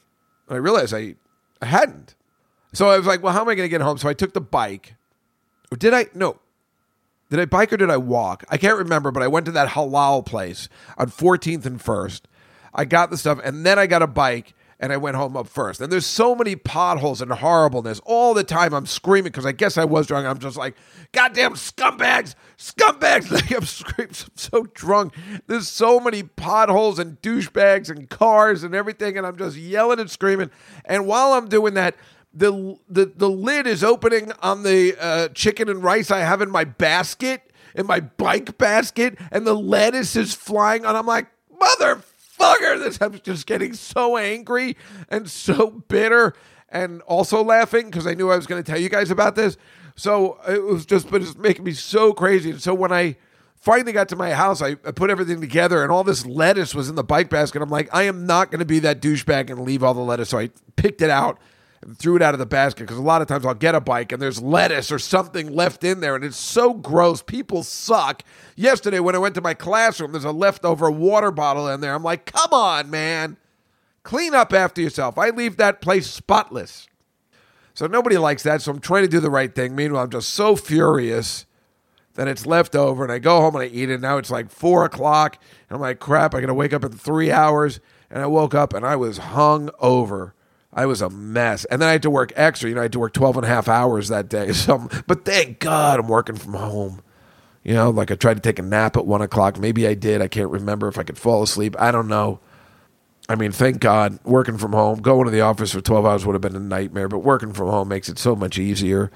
And 0.48 0.56
I 0.56 0.60
realized 0.60 0.94
I, 0.94 1.16
I 1.62 1.66
hadn't. 1.66 2.16
So 2.74 2.90
I 2.90 2.98
was 2.98 3.06
like, 3.06 3.22
well, 3.22 3.34
how 3.34 3.42
am 3.42 3.50
I 3.50 3.56
going 3.56 3.66
to 3.66 3.70
get 3.70 3.82
home? 3.82 3.98
So 3.98 4.10
I 4.10 4.14
took 4.14 4.34
the 4.34 4.42
bike. 4.42 4.96
Or 5.72 5.78
did 5.78 5.94
I? 5.94 6.08
No. 6.14 6.40
Did 7.30 7.40
I 7.40 7.46
bike 7.46 7.72
or 7.72 7.78
did 7.78 7.92
I 7.92 7.98
walk? 7.98 8.44
I 8.50 8.58
can't 8.58 8.78
remember, 8.78 9.12
but 9.12 9.22
I 9.22 9.28
went 9.28 9.46
to 9.46 9.52
that 9.52 9.70
halal 9.70 10.26
place 10.26 10.68
on 10.98 11.08
14th 11.08 11.66
and 11.66 11.80
1st. 11.80 12.22
I 12.74 12.86
got 12.86 13.12
the 13.12 13.18
stuff 13.18 13.40
and 13.44 13.66
then 13.66 13.78
I 13.78 13.88
got 13.88 14.02
a 14.02 14.08
bike 14.08 14.56
and 14.80 14.94
I 14.94 14.98
went 14.98 15.18
home 15.18 15.36
up 15.36 15.48
first. 15.48 15.82
And 15.82 15.92
there's 15.92 16.06
so 16.06 16.34
many 16.34 16.56
potholes 16.56 17.22
and 17.22 17.32
horribleness 17.32 18.00
all 18.06 18.34
the 18.34 18.46
time. 18.46 18.74
I'm 18.74 18.86
screaming 18.86 19.32
because 19.32 19.46
I 19.46 19.52
guess 19.52 19.78
I 19.78 19.84
was 19.84 20.08
drunk. 20.08 20.26
I'm 20.26 20.40
just 20.40 20.56
like, 20.56 20.76
goddamn 21.12 21.54
scumbags, 21.54 22.36
scumbags. 22.58 23.30
Like 23.40 23.52
I'm 23.52 23.66
screaming, 23.66 24.16
I'm 24.16 24.32
so 24.36 24.64
drunk. 24.74 25.14
There's 25.48 25.68
so 25.68 26.00
many 26.00 26.24
potholes 26.24 26.98
and 27.00 27.22
douchebags 27.22 27.90
and 27.90 28.10
cars 28.10 28.64
and 28.64 28.74
everything, 28.74 29.18
and 29.18 29.28
I'm 29.28 29.38
just 29.38 29.58
yelling 29.58 30.00
and 30.00 30.10
screaming. 30.10 30.50
And 30.86 31.06
while 31.06 31.34
I'm 31.34 31.48
doing 31.48 31.74
that, 31.76 31.96
the 32.34 32.78
the 32.88 33.12
the 33.16 33.30
lid 33.30 33.68
is 33.68 33.84
opening 33.84 34.32
on 34.42 34.64
the 34.64 34.96
uh, 35.00 35.28
chicken 35.30 35.70
and 35.70 35.84
rice 35.84 36.12
I 36.12 36.20
have 36.20 36.42
in 36.42 36.50
my 36.50 36.64
basket, 36.64 37.52
in 37.76 37.86
my 37.86 38.00
bike 38.00 38.58
basket, 38.58 39.18
and 39.32 39.46
the 39.46 39.56
lettuce 39.56 40.16
is 40.16 40.34
flying. 40.34 40.86
And 40.86 40.96
I'm 40.98 41.06
like, 41.08 41.28
mother 41.60 42.02
motherfucker. 42.40 42.80
This 42.80 43.02
I'm 43.02 43.20
just 43.20 43.46
getting 43.46 43.74
so 43.74 44.18
angry 44.18 44.78
and 45.10 45.30
so 45.30 45.70
bitter 45.88 46.34
and 46.70 47.02
also 47.04 47.44
laughing 47.44 47.88
because 47.88 48.08
I 48.08 48.14
knew 48.14 48.30
I 48.30 48.36
was 48.36 48.48
going 48.48 48.64
to 48.64 48.72
tell 48.72 48.80
you 48.80 48.90
guys 48.90 49.12
about 49.12 49.36
this. 49.36 49.58
So 49.96 50.40
it 50.48 50.64
was 50.64 50.86
just, 50.86 51.10
but 51.10 51.22
it's 51.22 51.36
making 51.36 51.66
me 51.66 51.74
so 51.74 52.14
crazy. 52.14 52.52
And 52.52 52.62
so 52.62 52.74
when 52.74 52.92
I 52.92 53.18
finally 53.56 53.92
got 53.92 54.08
to 54.10 54.16
my 54.16 54.32
house, 54.32 54.62
I, 54.62 54.72
I 54.86 54.92
put 54.92 55.10
everything 55.10 55.42
together 55.42 55.84
and 55.84 55.92
all 55.92 56.04
this 56.04 56.26
lettuce 56.26 56.74
was 56.74 56.90
in 56.90 56.96
the 56.96 57.04
bike 57.04 57.30
basket. 57.30 57.62
I'm 57.62 57.70
like, 57.70 57.90
I 57.94 58.04
am 58.04 58.26
not 58.26 58.52
going 58.52 58.60
to 58.60 58.66
be 58.66 58.80
that 58.80 59.02
douchebag 59.02 59.50
and 59.50 59.62
leave 59.62 59.84
all 59.84 59.94
the 59.94 60.00
lettuce. 60.00 60.30
So 60.30 60.38
I 60.38 60.52
picked 60.76 61.02
it 61.02 61.10
out 61.10 61.40
and 61.82 61.98
threw 61.98 62.16
it 62.16 62.22
out 62.22 62.34
of 62.34 62.40
the 62.40 62.46
basket 62.46 62.84
because 62.84 62.98
a 62.98 63.02
lot 63.02 63.22
of 63.22 63.28
times 63.28 63.46
I'll 63.46 63.54
get 63.54 63.76
a 63.76 63.82
bike 63.82 64.12
and 64.12 64.22
there's 64.22 64.42
lettuce 64.42 64.92
or 64.92 65.00
something 65.00 65.54
left 65.54 65.84
in 65.84 66.02
there 66.02 66.16
and 66.16 66.24
it's 66.24 66.38
so 66.38 66.74
gross. 66.74 67.22
People 67.22 67.64
suck. 67.64 68.24
Yesterday 68.56 69.00
when 69.00 69.16
I 69.16 69.20
went 69.20 69.36
to 69.36 69.42
my 69.42 69.54
classroom, 69.54 70.12
there's 70.12 70.26
a 70.26 70.32
leftover 70.32 70.92
water 70.92 71.32
bottle 71.32 71.68
in 71.70 71.82
there. 71.82 71.94
I'm 71.94 72.04
like, 72.04 72.26
come 72.26 72.52
on, 72.52 72.90
man. 72.90 73.38
Clean 74.04 74.34
up 74.34 74.54
after 74.54 74.82
yourself. 74.82 75.18
I 75.18 75.30
leave 75.30 75.58
that 75.58 75.82
place 75.82 76.08
spotless. 76.08 76.88
So 77.74 77.88
nobody 77.88 78.18
likes 78.18 78.44
that. 78.44 78.62
So 78.62 78.72
I'm 78.72 78.80
trying 78.80 79.04
to 79.04 79.10
do 79.10 79.20
the 79.22 79.30
right 79.30 79.54
thing. 79.54 79.76
Meanwhile, 79.76 80.04
I'm 80.04 80.10
just 80.10 80.32
so 80.32 80.56
furious 80.56 81.46
that 82.16 82.28
it's 82.28 82.46
left 82.46 82.76
over 82.76 83.04
and 83.04 83.12
I 83.12 83.20
go 83.20 83.40
home 83.40 83.56
and 83.56 83.64
I 83.64 83.68
eat 83.68 83.90
it. 83.90 84.02
Now 84.02 84.18
it's 84.18 84.32
like 84.32 84.52
four 84.52 84.84
o'clock. 84.84 85.38
And 85.70 85.76
I'm 85.76 85.82
like, 85.82 86.00
crap, 86.00 86.36
I 86.36 86.42
got 86.42 86.48
to 86.48 86.54
wake 86.54 86.74
up 86.74 86.84
in 86.84 86.92
three 86.92 87.32
hours. 87.32 87.80
And 88.12 88.22
I 88.22 88.26
woke 88.26 88.54
up 88.54 88.74
and 88.74 88.86
I 88.86 88.98
was 88.98 89.20
hung 89.20 89.70
over. 89.80 90.34
I 90.72 90.86
was 90.86 91.02
a 91.02 91.10
mess. 91.10 91.66
And 91.66 91.82
then 91.82 91.90
I 91.90 91.94
had 91.94 92.04
to 92.04 92.10
work 92.10 92.32
extra. 92.36 92.70
You 92.70 92.76
know, 92.76 92.82
I 92.82 92.86
had 92.86 92.94
to 92.94 93.00
work 93.00 93.14
12 93.14 93.38
and 93.38 93.46
a 93.46 93.50
half 93.50 93.68
hours 93.68 94.10
that 94.10 94.30
day. 94.30 94.52
So, 94.54 94.88
but 95.08 95.26
thank 95.26 95.60
God 95.60 96.00
I'm 96.00 96.08
working 96.08 96.36
from 96.36 96.54
home. 96.54 97.02
You 97.64 97.74
know, 97.74 97.90
like 97.90 98.12
I 98.12 98.16
tried 98.16 98.36
to 98.36 98.42
take 98.42 98.60
a 98.60 98.64
nap 98.64 98.96
at 98.98 99.06
one 99.06 99.22
o'clock. 99.22 99.60
Maybe 99.60 99.88
I 99.88 99.94
did. 99.94 100.22
I 100.22 100.28
can't 100.28 100.50
remember 100.50 100.88
if 100.88 100.98
I 100.98 101.04
could 101.04 101.18
fall 101.18 101.44
asleep. 101.44 101.76
I 101.80 101.92
don't 101.92 102.08
know. 102.08 102.40
I 103.28 103.36
mean, 103.36 103.52
thank 103.52 103.80
God 103.80 104.20
working 104.24 104.58
from 104.58 104.74
home. 104.74 105.02
Going 105.02 105.26
to 105.26 105.32
the 105.32 105.42
office 105.42 105.72
for 105.72 105.82
12 105.82 106.06
hours 106.06 106.26
would 106.26 106.34
have 106.34 106.42
been 106.42 106.56
a 106.56 106.60
nightmare, 106.60 107.08
but 107.08 107.20
working 107.20 107.54
from 107.54 107.70
home 107.70 107.88
makes 107.88 108.10
it 108.10 108.18
so 108.18 108.36
much 108.36 108.58
easier. 108.58 109.12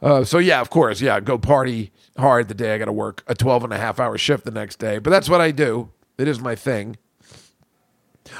Uh, 0.00 0.22
so, 0.22 0.38
yeah, 0.38 0.60
of 0.60 0.70
course. 0.70 1.00
Yeah, 1.00 1.18
go 1.20 1.38
party 1.38 1.90
hard 2.16 2.48
the 2.48 2.54
day 2.54 2.74
I 2.74 2.78
got 2.78 2.84
to 2.84 2.92
work 2.92 3.22
a 3.26 3.34
12 3.34 3.64
and 3.64 3.72
a 3.72 3.78
half 3.78 3.98
hour 3.98 4.16
shift 4.16 4.44
the 4.44 4.50
next 4.50 4.78
day. 4.78 4.98
But 4.98 5.10
that's 5.10 5.28
what 5.28 5.40
I 5.40 5.50
do. 5.50 5.90
It 6.18 6.28
is 6.28 6.40
my 6.40 6.54
thing. 6.54 6.96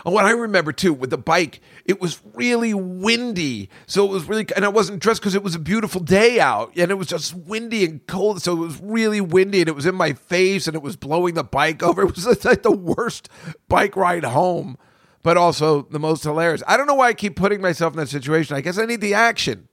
And 0.04 0.14
what 0.14 0.24
I 0.24 0.30
remember 0.30 0.72
too 0.72 0.92
with 0.92 1.10
the 1.10 1.18
bike, 1.18 1.60
it 1.84 2.00
was 2.00 2.20
really 2.34 2.74
windy. 2.74 3.68
So 3.86 4.04
it 4.04 4.10
was 4.10 4.24
really, 4.24 4.46
and 4.54 4.64
I 4.64 4.68
wasn't 4.68 5.00
dressed 5.00 5.20
because 5.20 5.34
it 5.34 5.42
was 5.42 5.54
a 5.54 5.58
beautiful 5.60 6.00
day 6.00 6.40
out 6.40 6.72
and 6.76 6.90
it 6.90 6.94
was 6.94 7.06
just 7.06 7.34
windy 7.34 7.84
and 7.84 8.06
cold. 8.06 8.42
So 8.42 8.52
it 8.52 8.60
was 8.60 8.80
really 8.80 9.20
windy 9.20 9.60
and 9.60 9.68
it 9.68 9.74
was 9.74 9.86
in 9.86 9.94
my 9.94 10.12
face 10.12 10.66
and 10.66 10.74
it 10.74 10.82
was 10.82 10.96
blowing 10.96 11.34
the 11.34 11.44
bike 11.44 11.82
over. 11.82 12.02
It 12.02 12.14
was 12.14 12.44
like 12.44 12.62
the 12.62 12.70
worst 12.70 13.28
bike 13.68 13.96
ride 13.96 14.24
home, 14.24 14.76
but 15.22 15.36
also 15.36 15.82
the 15.82 15.98
most 15.98 16.22
hilarious. 16.24 16.62
I 16.66 16.76
don't 16.76 16.86
know 16.86 16.94
why 16.94 17.08
I 17.08 17.14
keep 17.14 17.36
putting 17.36 17.60
myself 17.60 17.92
in 17.94 17.98
that 17.98 18.08
situation. 18.08 18.56
I 18.56 18.60
guess 18.60 18.78
I 18.78 18.86
need 18.86 19.00
the 19.00 19.14
action. 19.14 19.68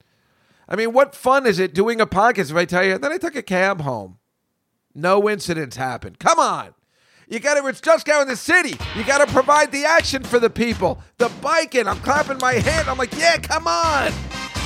I 0.68 0.76
mean, 0.76 0.92
what 0.92 1.14
fun 1.14 1.46
is 1.46 1.58
it 1.58 1.74
doing 1.74 2.00
a 2.00 2.06
podcast 2.06 2.50
if 2.50 2.56
I 2.56 2.64
tell 2.64 2.84
you, 2.84 2.98
then 2.98 3.12
I 3.12 3.18
took 3.18 3.36
a 3.36 3.42
cab 3.42 3.82
home? 3.82 4.18
No 4.94 5.28
incidents 5.28 5.76
happened. 5.76 6.18
Come 6.18 6.38
on. 6.38 6.74
You 7.28 7.40
got 7.40 7.60
to, 7.60 7.66
it's 7.66 7.80
just 7.80 8.06
Juskow 8.06 8.22
in 8.22 8.28
the 8.28 8.36
city. 8.36 8.78
You 8.94 9.04
got 9.04 9.18
to 9.18 9.32
provide 9.32 9.72
the 9.72 9.84
action 9.84 10.22
for 10.22 10.38
the 10.38 10.48
people. 10.48 11.02
The 11.18 11.28
biking, 11.42 11.88
I'm 11.88 11.98
clapping 11.98 12.38
my 12.38 12.52
hand. 12.52 12.88
I'm 12.88 12.98
like, 12.98 13.12
yeah, 13.16 13.38
come 13.38 13.66
on. 13.66 14.12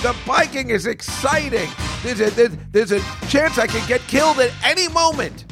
The 0.02 0.14
biking 0.26 0.68
is 0.68 0.86
exciting. 0.86 1.70
There's 2.02 2.20
a, 2.20 2.48
there's, 2.70 2.92
a 2.92 3.00
chance 3.28 3.58
I 3.58 3.66
could 3.66 3.86
get 3.88 4.02
killed 4.02 4.40
at 4.40 4.52
any 4.62 4.88
moment. 4.88 5.46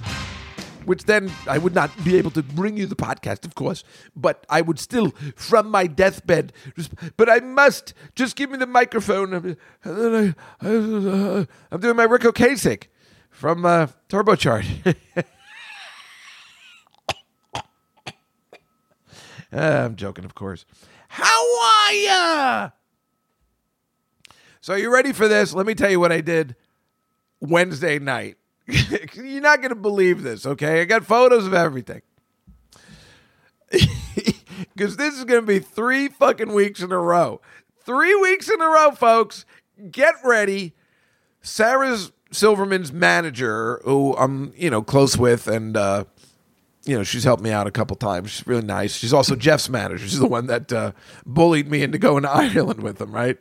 Which 0.84 1.04
then 1.04 1.30
I 1.46 1.56
would 1.56 1.74
not 1.74 1.90
be 2.04 2.16
able 2.16 2.30
to 2.32 2.42
bring 2.42 2.76
you 2.76 2.86
the 2.86 2.96
podcast, 2.96 3.46
of 3.46 3.54
course, 3.54 3.84
but 4.16 4.46
I 4.48 4.60
would 4.62 4.78
still, 4.78 5.10
from 5.36 5.70
my 5.70 5.86
deathbed, 5.86 6.52
but 7.18 7.28
I 7.28 7.40
must 7.40 7.92
just 8.16 8.36
give 8.36 8.50
me 8.50 8.56
the 8.56 8.66
microphone. 8.66 9.56
I'm 9.84 10.36
doing 11.80 11.96
my 11.96 12.04
Ric 12.04 12.22
Ocasek 12.22 12.84
from 13.30 13.66
uh, 13.66 13.88
Turbocharge. 14.08 14.96
Uh, 19.52 19.84
I'm 19.86 19.96
joking, 19.96 20.24
of 20.24 20.34
course. 20.34 20.64
How 21.08 21.60
are 21.62 21.92
ya? 21.92 22.70
So, 24.60 24.74
you 24.74 24.92
ready 24.92 25.12
for 25.12 25.28
this? 25.28 25.54
Let 25.54 25.66
me 25.66 25.74
tell 25.74 25.90
you 25.90 26.00
what 26.00 26.12
I 26.12 26.20
did 26.20 26.56
Wednesday 27.40 27.98
night. 27.98 28.36
You're 28.66 29.40
not 29.40 29.58
going 29.60 29.70
to 29.70 29.74
believe 29.74 30.22
this, 30.22 30.44
okay? 30.44 30.82
I 30.82 30.84
got 30.84 31.04
photos 31.04 31.46
of 31.46 31.54
everything. 31.54 32.02
Because 34.74 34.96
this 34.96 35.14
is 35.16 35.24
going 35.24 35.40
to 35.40 35.46
be 35.46 35.58
three 35.58 36.08
fucking 36.08 36.52
weeks 36.52 36.80
in 36.82 36.92
a 36.92 36.98
row. 36.98 37.40
Three 37.84 38.14
weeks 38.14 38.48
in 38.48 38.60
a 38.60 38.66
row, 38.66 38.90
folks. 38.92 39.44
Get 39.90 40.14
ready. 40.24 40.74
Sarah's 41.42 42.12
Silverman's 42.32 42.92
manager, 42.92 43.80
who 43.84 44.16
I'm, 44.16 44.52
you 44.56 44.70
know, 44.70 44.82
close 44.82 45.16
with 45.16 45.46
and, 45.48 45.76
uh, 45.76 46.04
you 46.88 46.96
know, 46.96 47.04
she's 47.04 47.24
helped 47.24 47.42
me 47.42 47.50
out 47.50 47.66
a 47.66 47.70
couple 47.70 47.96
times. 47.96 48.30
She's 48.30 48.46
really 48.46 48.64
nice. 48.64 48.96
She's 48.96 49.12
also 49.12 49.36
Jeff's 49.36 49.68
manager. 49.68 50.08
She's 50.08 50.18
the 50.18 50.26
one 50.26 50.46
that 50.46 50.72
uh, 50.72 50.92
bullied 51.26 51.70
me 51.70 51.82
into 51.82 51.98
going 51.98 52.22
to 52.22 52.30
Ireland 52.32 52.82
with 52.82 52.98
him, 52.98 53.12
right? 53.12 53.36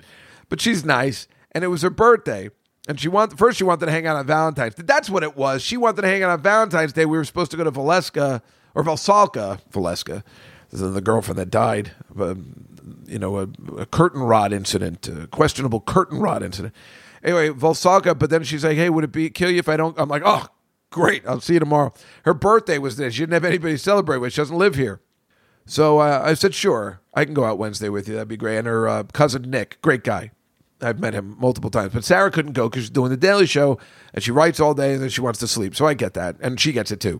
But 0.49 0.59
she's 0.59 0.83
nice. 0.83 1.27
And 1.53 1.63
it 1.63 1.67
was 1.67 1.81
her 1.81 1.89
birthday. 1.89 2.49
And 2.89 2.99
she 2.99 3.07
wanted 3.07 3.37
first 3.37 3.57
she 3.57 3.63
wanted 3.63 3.85
to 3.85 3.91
hang 3.91 4.05
out 4.05 4.17
on 4.17 4.27
Valentine's. 4.27 4.75
That's 4.75 5.09
what 5.09 5.23
it 5.23 5.37
was. 5.37 5.61
She 5.61 5.77
wanted 5.77 6.01
to 6.01 6.07
hang 6.07 6.23
out 6.23 6.29
on 6.29 6.41
Valentine's 6.41 6.93
Day. 6.93 7.05
We 7.05 7.17
were 7.17 7.23
supposed 7.23 7.51
to 7.51 7.57
go 7.57 7.63
to 7.63 7.71
Valeska 7.71 8.41
or 8.75 8.83
Valsalka, 8.83 9.59
Valeska. 9.71 10.23
The 10.71 11.01
girlfriend 11.01 11.39
that 11.39 11.49
died. 11.49 11.91
Um, 12.19 12.65
you 13.05 13.19
know, 13.19 13.39
a, 13.39 13.49
a 13.77 13.85
curtain 13.85 14.21
rod 14.21 14.53
incident, 14.53 15.07
a 15.07 15.27
questionable 15.27 15.79
curtain 15.81 16.19
rod 16.19 16.43
incident. 16.43 16.73
Anyway, 17.23 17.49
Valsalka. 17.49 18.17
But 18.17 18.29
then 18.29 18.43
she's 18.43 18.63
like, 18.63 18.77
"Hey, 18.77 18.89
would 18.89 19.05
it 19.05 19.11
be 19.11 19.29
kill 19.29 19.49
you 19.49 19.59
if 19.59 19.67
I 19.67 19.75
don't?" 19.77 19.97
I'm 19.99 20.09
like, 20.09 20.23
"Oh, 20.25 20.47
great. 20.89 21.25
I'll 21.27 21.41
see 21.41 21.53
you 21.53 21.59
tomorrow." 21.59 21.93
Her 22.25 22.33
birthday 22.33 22.77
was 22.77 22.97
this. 22.97 23.13
She 23.13 23.21
didn't 23.21 23.33
have 23.33 23.45
anybody 23.45 23.73
to 23.73 23.79
celebrate 23.79 24.17
with. 24.17 24.33
She 24.33 24.41
doesn't 24.41 24.57
live 24.57 24.75
here. 24.75 25.01
So 25.65 25.99
uh, 25.99 26.21
I 26.23 26.33
said, 26.33 26.53
"Sure, 26.53 27.01
I 27.13 27.25
can 27.25 27.33
go 27.33 27.43
out 27.43 27.57
Wednesday 27.57 27.89
with 27.89 28.07
you. 28.07 28.15
That'd 28.15 28.27
be 28.27 28.38
great." 28.38 28.57
And 28.57 28.67
her 28.67 28.88
uh, 28.88 29.03
cousin 29.03 29.49
Nick, 29.49 29.81
great 29.81 30.03
guy. 30.03 30.31
I've 30.81 30.99
met 30.99 31.13
him 31.13 31.35
multiple 31.39 31.71
times, 31.71 31.93
but 31.93 32.03
Sarah 32.03 32.29
couldn't 32.29 32.53
go 32.53 32.69
because 32.69 32.83
she's 32.83 32.89
doing 32.91 33.09
the 33.09 33.17
Daily 33.17 33.47
Show 33.47 33.79
and 34.13 34.23
she 34.23 34.31
writes 34.31 34.59
all 34.59 34.75
day 34.75 34.93
and 34.93 35.01
then 35.01 35.09
she 35.09 35.21
wants 35.21 35.39
to 35.39 35.47
sleep. 35.47 35.75
So 35.75 35.88
I 35.88 35.95
get 35.95 36.13
that, 36.13 36.35
and 36.39 36.59
she 36.59 36.71
gets 36.71 36.91
it 36.91 36.99
too. 36.99 37.19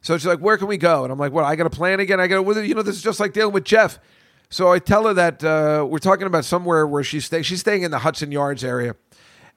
So 0.00 0.16
she's 0.16 0.26
like, 0.26 0.40
"Where 0.40 0.56
can 0.56 0.68
we 0.68 0.78
go?" 0.78 1.04
And 1.04 1.12
I'm 1.12 1.18
like, 1.18 1.32
well, 1.32 1.44
I 1.44 1.54
got 1.56 1.66
a 1.66 1.70
plan 1.70 2.00
again. 2.00 2.20
I 2.20 2.26
got 2.26 2.42
to, 2.42 2.66
you 2.66 2.74
know, 2.74 2.82
this 2.82 2.96
is 2.96 3.02
just 3.02 3.20
like 3.20 3.32
dealing 3.32 3.52
with 3.52 3.64
Jeff." 3.64 3.98
So 4.50 4.72
I 4.72 4.78
tell 4.78 5.06
her 5.06 5.14
that 5.14 5.44
uh, 5.44 5.86
we're 5.88 5.98
talking 5.98 6.26
about 6.26 6.44
somewhere 6.44 6.86
where 6.86 7.04
she's 7.04 7.26
staying. 7.26 7.42
She's 7.42 7.60
staying 7.60 7.82
in 7.82 7.90
the 7.90 7.98
Hudson 7.98 8.32
Yards 8.32 8.64
area, 8.64 8.96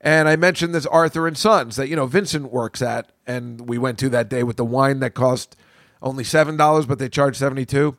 and 0.02 0.28
I 0.28 0.36
mentioned 0.36 0.74
this 0.74 0.88
Arthur 0.88 1.28
and 1.28 1.38
Sons 1.38 1.76
that 1.76 1.88
you 1.88 1.96
know 1.96 2.08
Vincent 2.08 2.52
works 2.52 2.82
at, 2.82 3.12
and 3.26 3.70
we 3.70 3.78
went 3.78 4.00
to 4.00 4.10
that 4.10 4.30
day 4.30 4.44
with 4.44 4.58
the 4.58 4.66
wine 4.66 5.00
that 5.00 5.14
cost 5.14 5.56
only 6.02 6.24
seven 6.24 6.58
dollars, 6.58 6.86
but 6.86 7.00
they 7.00 7.08
charge 7.08 7.38
seventy 7.38 7.66
two. 7.66 7.98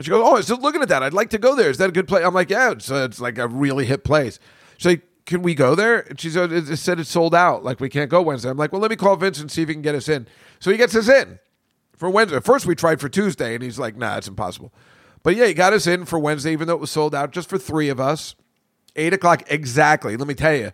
She 0.00 0.10
goes, 0.10 0.22
"Oh, 0.26 0.36
I 0.36 0.40
just 0.40 0.62
looking 0.62 0.82
at 0.82 0.88
that. 0.88 1.02
I'd 1.02 1.12
like 1.12 1.30
to 1.30 1.38
go 1.38 1.54
there. 1.54 1.70
Is 1.70 1.78
that 1.78 1.90
a 1.90 1.92
good 1.92 2.08
place?" 2.08 2.24
I'm 2.24 2.34
like, 2.34 2.50
"Yeah, 2.50 2.72
it's, 2.72 2.90
uh, 2.90 3.06
it's 3.08 3.20
like 3.20 3.38
a 3.38 3.46
really 3.46 3.84
hip 3.84 4.02
place." 4.02 4.38
She's 4.78 4.86
like, 4.86 5.02
"Can 5.26 5.42
we 5.42 5.54
go 5.54 5.74
there?" 5.74 6.00
And 6.00 6.18
she 6.18 6.30
said, 6.30 6.50
"It 6.50 6.70
it 6.70 6.78
said 6.78 6.98
it's 6.98 7.10
sold 7.10 7.34
out. 7.34 7.62
Like 7.62 7.80
we 7.80 7.90
can't 7.90 8.10
go 8.10 8.22
Wednesday." 8.22 8.48
I'm 8.48 8.56
like, 8.56 8.72
"Well, 8.72 8.80
let 8.80 8.90
me 8.90 8.96
call 8.96 9.16
Vincent 9.16 9.50
see 9.50 9.62
if 9.62 9.68
he 9.68 9.74
can 9.74 9.82
get 9.82 9.94
us 9.94 10.08
in." 10.08 10.26
So 10.58 10.70
he 10.70 10.78
gets 10.78 10.96
us 10.96 11.08
in 11.08 11.38
for 11.96 12.08
Wednesday. 12.08 12.40
First, 12.40 12.64
we 12.64 12.74
tried 12.74 13.00
for 13.00 13.10
Tuesday, 13.10 13.54
and 13.54 13.62
he's 13.62 13.78
like, 13.78 13.96
"Nah, 13.96 14.16
it's 14.16 14.28
impossible." 14.28 14.72
But 15.22 15.36
yeah, 15.36 15.46
he 15.46 15.54
got 15.54 15.74
us 15.74 15.86
in 15.86 16.06
for 16.06 16.18
Wednesday, 16.18 16.52
even 16.52 16.66
though 16.66 16.74
it 16.74 16.80
was 16.80 16.90
sold 16.90 17.14
out, 17.14 17.30
just 17.30 17.48
for 17.48 17.58
three 17.58 17.90
of 17.90 18.00
us. 18.00 18.34
Eight 18.96 19.12
o'clock 19.12 19.42
exactly. 19.48 20.16
Let 20.16 20.26
me 20.26 20.34
tell 20.34 20.54
you, 20.54 20.72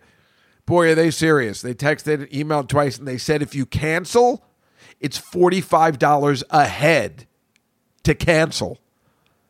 boy, 0.69 0.91
are 0.91 0.95
they 0.95 1.11
serious? 1.11 1.61
They 1.61 1.73
texted, 1.73 2.31
emailed 2.31 2.69
twice, 2.69 2.97
and 2.97 3.07
they 3.07 3.17
said 3.17 3.41
if 3.41 3.53
you 3.53 3.65
cancel, 3.65 4.45
it's 5.01 5.17
forty 5.17 5.59
five 5.59 5.99
dollars 5.99 6.43
a 6.51 6.65
head 6.65 7.27
to 8.03 8.15
cancel. 8.15 8.79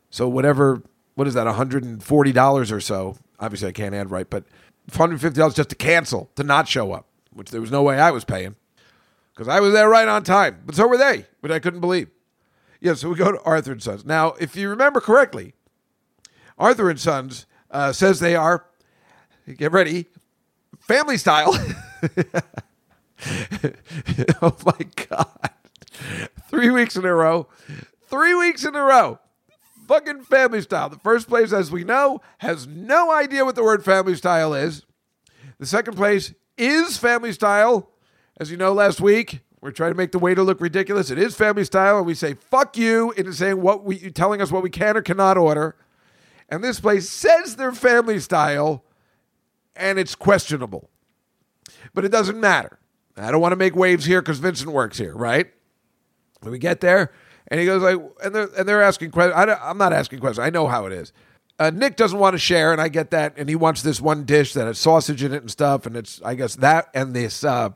So 0.09 0.27
whatever, 0.27 0.81
what 1.13 1.27
is 1.27 1.35
that? 1.35 1.45
One 1.45 1.53
hundred 1.53 1.83
and 1.83 2.01
forty 2.01 2.31
dollars 2.31 2.71
or 2.71 2.79
so. 2.79 3.17
Obviously, 3.39 3.67
I 3.67 3.71
can't 3.73 3.93
add 3.93 4.09
right, 4.09 4.27
but 4.27 4.45
one 4.95 5.09
hundred 5.09 5.21
fifty 5.21 5.37
dollars 5.37 5.53
just 5.53 5.69
to 5.69 5.75
cancel, 5.75 6.31
to 6.35 6.43
not 6.43 6.67
show 6.67 6.93
up, 6.93 7.05
which 7.31 7.51
there 7.51 7.61
was 7.61 7.71
no 7.71 7.83
way 7.83 7.99
I 7.99 8.11
was 8.11 8.23
paying 8.23 8.55
because 9.33 9.47
I 9.47 9.59
was 9.59 9.73
there 9.73 9.89
right 9.89 10.07
on 10.07 10.23
time. 10.23 10.63
But 10.65 10.75
so 10.75 10.87
were 10.87 10.97
they, 10.97 11.25
but 11.41 11.51
I 11.51 11.59
couldn't 11.59 11.81
believe. 11.81 12.09
Yeah, 12.81 12.93
so 12.93 13.09
we 13.09 13.15
go 13.15 13.31
to 13.31 13.41
Arthur 13.41 13.73
and 13.73 13.83
Sons. 13.83 14.05
Now, 14.05 14.35
if 14.39 14.55
you 14.55 14.69
remember 14.69 15.01
correctly, 15.01 15.53
Arthur 16.57 16.89
and 16.89 16.99
Sons 16.99 17.45
uh, 17.69 17.91
says 17.91 18.19
they 18.21 18.35
are. 18.35 18.65
Get 19.57 19.71
ready, 19.71 20.05
family 20.89 21.17
style. 21.17 21.53
oh 24.41 24.57
my 24.65 24.79
god! 25.07 25.51
Three 26.49 26.71
weeks 26.71 26.95
in 26.95 27.05
a 27.05 27.13
row. 27.13 27.47
Three 28.07 28.33
weeks 28.33 28.65
in 28.65 28.75
a 28.75 28.81
row. 28.81 29.19
Fucking 29.87 30.23
family 30.23 30.61
style. 30.61 30.89
The 30.89 30.97
first 30.97 31.27
place, 31.29 31.53
as 31.53 31.69
we 31.69 31.83
know, 31.83 32.21
has 32.39 32.65
no 32.65 33.11
idea 33.11 33.45
what 33.45 33.53
the 33.53 33.63
word 33.63 33.85
family 33.85 34.15
style 34.15 34.55
is. 34.55 34.83
The 35.59 35.67
second 35.67 35.95
place 35.95 36.33
is 36.57 36.97
family 36.97 37.33
style. 37.33 37.91
As 38.37 38.49
you 38.49 38.57
know, 38.57 38.73
last 38.73 38.99
week 38.99 39.41
we're 39.61 39.69
trying 39.69 39.91
to 39.91 39.97
make 39.97 40.11
the 40.11 40.17
waiter 40.17 40.41
look 40.41 40.59
ridiculous. 40.59 41.11
It 41.11 41.19
is 41.19 41.35
family 41.35 41.65
style, 41.65 41.97
and 41.97 42.07
we 42.07 42.15
say 42.15 42.33
"fuck 42.33 42.75
you" 42.77 43.11
into 43.11 43.31
saying 43.31 43.61
what 43.61 43.83
we 43.83 44.09
telling 44.09 44.41
us 44.41 44.51
what 44.51 44.63
we 44.63 44.71
can 44.71 44.97
or 44.97 45.03
cannot 45.03 45.37
order. 45.37 45.75
And 46.49 46.63
this 46.63 46.79
place 46.79 47.07
says 47.07 47.57
they're 47.57 47.73
family 47.73 48.19
style, 48.19 48.83
and 49.79 49.97
it's 49.97 50.15
questionable. 50.15 50.89
But 51.93 52.05
it 52.05 52.09
doesn't 52.09 52.39
matter. 52.39 52.79
I 53.17 53.31
don't 53.31 53.41
want 53.41 53.51
to 53.51 53.57
make 53.57 53.75
waves 53.75 54.05
here 54.05 54.21
because 54.21 54.39
Vincent 54.39 54.71
works 54.71 54.97
here, 54.97 55.15
right? 55.15 55.51
When 56.41 56.51
we 56.51 56.59
get 56.59 56.79
there, 56.79 57.11
and 57.47 57.59
he 57.59 57.65
goes 57.65 57.81
like, 57.81 57.99
and 58.23 58.33
they're 58.33 58.49
and 58.57 58.67
they're 58.67 58.81
asking 58.81 59.11
questions. 59.11 59.35
I'm 59.61 59.77
not 59.77 59.91
asking 59.91 60.19
questions. 60.19 60.39
I 60.39 60.49
know 60.49 60.67
how 60.67 60.85
it 60.85 60.93
is. 60.93 61.11
Uh, 61.57 61.71
Nick 61.71 61.97
doesn't 61.97 62.19
want 62.19 62.35
to 62.35 62.37
share, 62.37 62.71
and 62.71 62.79
I 62.79 62.87
get 62.87 63.11
that. 63.11 63.33
And 63.35 63.49
he 63.49 63.55
wants 63.55 63.81
this 63.81 63.99
one 63.99 64.23
dish 64.23 64.53
that 64.53 64.67
has 64.67 64.79
sausage 64.79 65.23
in 65.23 65.33
it 65.33 65.41
and 65.41 65.51
stuff, 65.51 65.85
and 65.85 65.97
it's 65.97 66.21
I 66.23 66.35
guess 66.35 66.55
that 66.57 66.89
and 66.93 67.13
this 67.13 67.43
uh, 67.43 67.71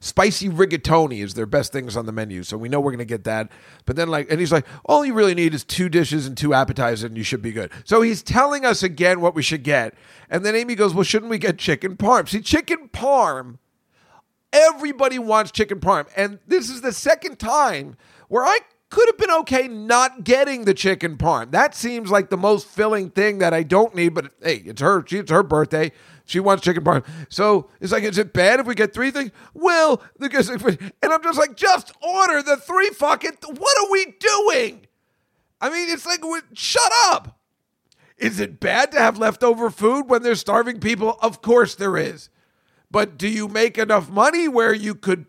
spicy 0.00 0.48
rigatoni 0.48 1.22
is 1.22 1.34
their 1.34 1.46
best 1.46 1.72
things 1.72 1.96
on 1.96 2.06
the 2.06 2.12
menu. 2.12 2.42
So 2.42 2.56
we 2.56 2.68
know 2.68 2.80
we're 2.80 2.92
gonna 2.92 3.04
get 3.04 3.24
that. 3.24 3.50
But 3.86 3.96
then 3.96 4.08
like, 4.08 4.30
and 4.30 4.40
he's 4.40 4.52
like, 4.52 4.66
all 4.84 5.04
you 5.04 5.14
really 5.14 5.34
need 5.34 5.54
is 5.54 5.64
two 5.64 5.88
dishes 5.88 6.26
and 6.26 6.36
two 6.36 6.54
appetizers, 6.54 7.04
and 7.04 7.16
you 7.16 7.22
should 7.22 7.42
be 7.42 7.52
good. 7.52 7.70
So 7.84 8.02
he's 8.02 8.22
telling 8.22 8.64
us 8.64 8.82
again 8.82 9.20
what 9.20 9.34
we 9.34 9.42
should 9.42 9.62
get. 9.62 9.94
And 10.30 10.44
then 10.44 10.54
Amy 10.54 10.74
goes, 10.74 10.94
well, 10.94 11.04
shouldn't 11.04 11.30
we 11.30 11.38
get 11.38 11.58
chicken 11.58 11.96
parm? 11.96 12.28
See, 12.28 12.40
chicken 12.40 12.88
parm. 12.92 13.58
Everybody 14.52 15.18
wants 15.18 15.50
chicken 15.50 15.78
parm, 15.78 16.08
and 16.16 16.38
this 16.46 16.70
is 16.70 16.80
the 16.80 16.92
second 16.92 17.38
time 17.38 17.96
where 18.28 18.44
I 18.44 18.60
could 18.90 19.06
have 19.08 19.18
been 19.18 19.30
okay 19.40 19.68
not 19.68 20.24
getting 20.24 20.64
the 20.64 20.72
chicken 20.72 21.16
parm. 21.16 21.50
That 21.50 21.74
seems 21.74 22.10
like 22.10 22.30
the 22.30 22.38
most 22.38 22.66
filling 22.66 23.10
thing 23.10 23.38
that 23.38 23.52
I 23.52 23.62
don't 23.62 23.94
need. 23.94 24.14
But 24.14 24.32
hey, 24.42 24.62
it's 24.64 24.80
her. 24.80 25.04
It's 25.10 25.30
her 25.30 25.42
birthday. 25.42 25.92
She 26.28 26.40
wants 26.40 26.62
chicken 26.62 26.84
parm. 26.84 27.06
So 27.30 27.70
it's 27.80 27.90
like, 27.90 28.02
is 28.04 28.18
it 28.18 28.34
bad 28.34 28.60
if 28.60 28.66
we 28.66 28.74
get 28.74 28.92
three 28.92 29.10
things? 29.10 29.30
Well, 29.54 30.02
because 30.20 30.50
and 30.50 30.92
I'm 31.02 31.22
just 31.22 31.38
like, 31.38 31.56
just 31.56 31.90
order 32.02 32.42
the 32.42 32.58
three 32.58 32.90
fucking. 32.90 33.38
What 33.46 33.78
are 33.78 33.90
we 33.90 34.14
doing? 34.20 34.86
I 35.58 35.70
mean, 35.70 35.88
it's 35.88 36.04
like, 36.04 36.22
shut 36.52 36.92
up. 37.06 37.40
Is 38.18 38.40
it 38.40 38.60
bad 38.60 38.92
to 38.92 38.98
have 38.98 39.16
leftover 39.16 39.70
food 39.70 40.10
when 40.10 40.22
there's 40.22 40.40
starving 40.40 40.80
people? 40.80 41.16
Of 41.22 41.40
course 41.40 41.74
there 41.74 41.96
is. 41.96 42.28
But 42.90 43.16
do 43.16 43.26
you 43.26 43.48
make 43.48 43.78
enough 43.78 44.10
money 44.10 44.48
where 44.48 44.74
you 44.74 44.94
could 44.94 45.24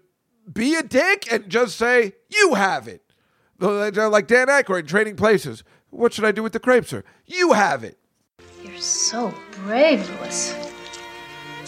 be 0.51 0.75
a 0.75 0.83
dick 0.83 1.31
and 1.31 1.47
just 1.47 1.77
say, 1.77 2.11
you 2.27 2.55
have 2.55 2.89
it? 2.89 3.03
Like 3.57 4.27
Dan 4.27 4.47
Aykroyd 4.47 4.81
in 4.81 4.85
Trading 4.87 5.15
Places. 5.15 5.63
What 5.91 6.11
should 6.11 6.25
I 6.25 6.33
do 6.33 6.43
with 6.43 6.51
the 6.51 6.59
crepes, 6.59 6.89
sir? 6.89 7.05
You 7.25 7.53
have 7.53 7.85
it. 7.85 7.97
You're 8.61 8.75
so 8.75 9.33
brave, 9.63 10.05
Louis. 10.19 10.53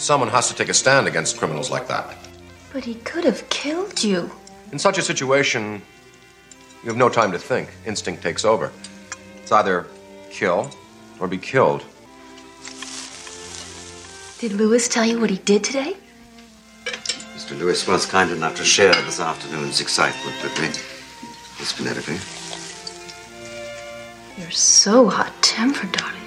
Someone 0.02 0.30
has 0.30 0.48
to 0.48 0.54
take 0.56 0.68
a 0.68 0.74
stand 0.74 1.06
against 1.06 1.38
criminals 1.38 1.70
like 1.70 1.86
that. 1.86 2.16
But 2.72 2.82
he 2.82 2.96
could 2.96 3.22
have 3.22 3.48
killed 3.50 4.02
you. 4.02 4.32
In 4.72 4.78
such 4.80 4.98
a 4.98 5.02
situation, 5.02 5.80
you 6.82 6.88
have 6.88 6.96
no 6.96 7.08
time 7.08 7.30
to 7.30 7.38
think. 7.38 7.68
Instinct 7.86 8.20
takes 8.20 8.44
over. 8.44 8.72
It's 9.36 9.52
either 9.52 9.86
kill 10.28 10.72
or 11.20 11.28
be 11.28 11.38
killed. 11.38 11.84
Did 14.40 14.54
Louis 14.54 14.88
tell 14.88 15.04
you 15.04 15.20
what 15.20 15.30
he 15.30 15.38
did 15.38 15.62
today? 15.62 15.96
Mr. 17.36 17.56
Louis 17.56 17.86
was 17.86 18.04
kind 18.04 18.32
enough 18.32 18.56
to 18.56 18.64
share 18.64 18.94
this 19.04 19.20
afternoon's 19.20 19.80
excitement 19.80 20.36
with 20.42 20.60
me. 20.60 20.66
Miss 21.60 21.72
Penelope. 21.72 22.18
You're 24.36 24.50
so 24.50 25.08
hot 25.08 25.32
tempered, 25.42 25.92
darling. 25.92 26.21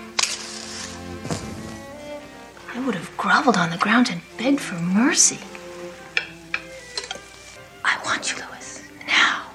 I 2.86 2.88
would 2.88 2.96
have 2.98 3.18
groveled 3.18 3.58
on 3.58 3.72
the 3.72 3.78
ground 3.78 4.12
and 4.12 4.22
begged 4.38 4.62
for 4.62 4.76
mercy. 4.76 5.40
I 7.84 8.00
want 8.06 8.32
you, 8.32 8.38
Louis. 8.38 8.84
Now. 9.08 9.48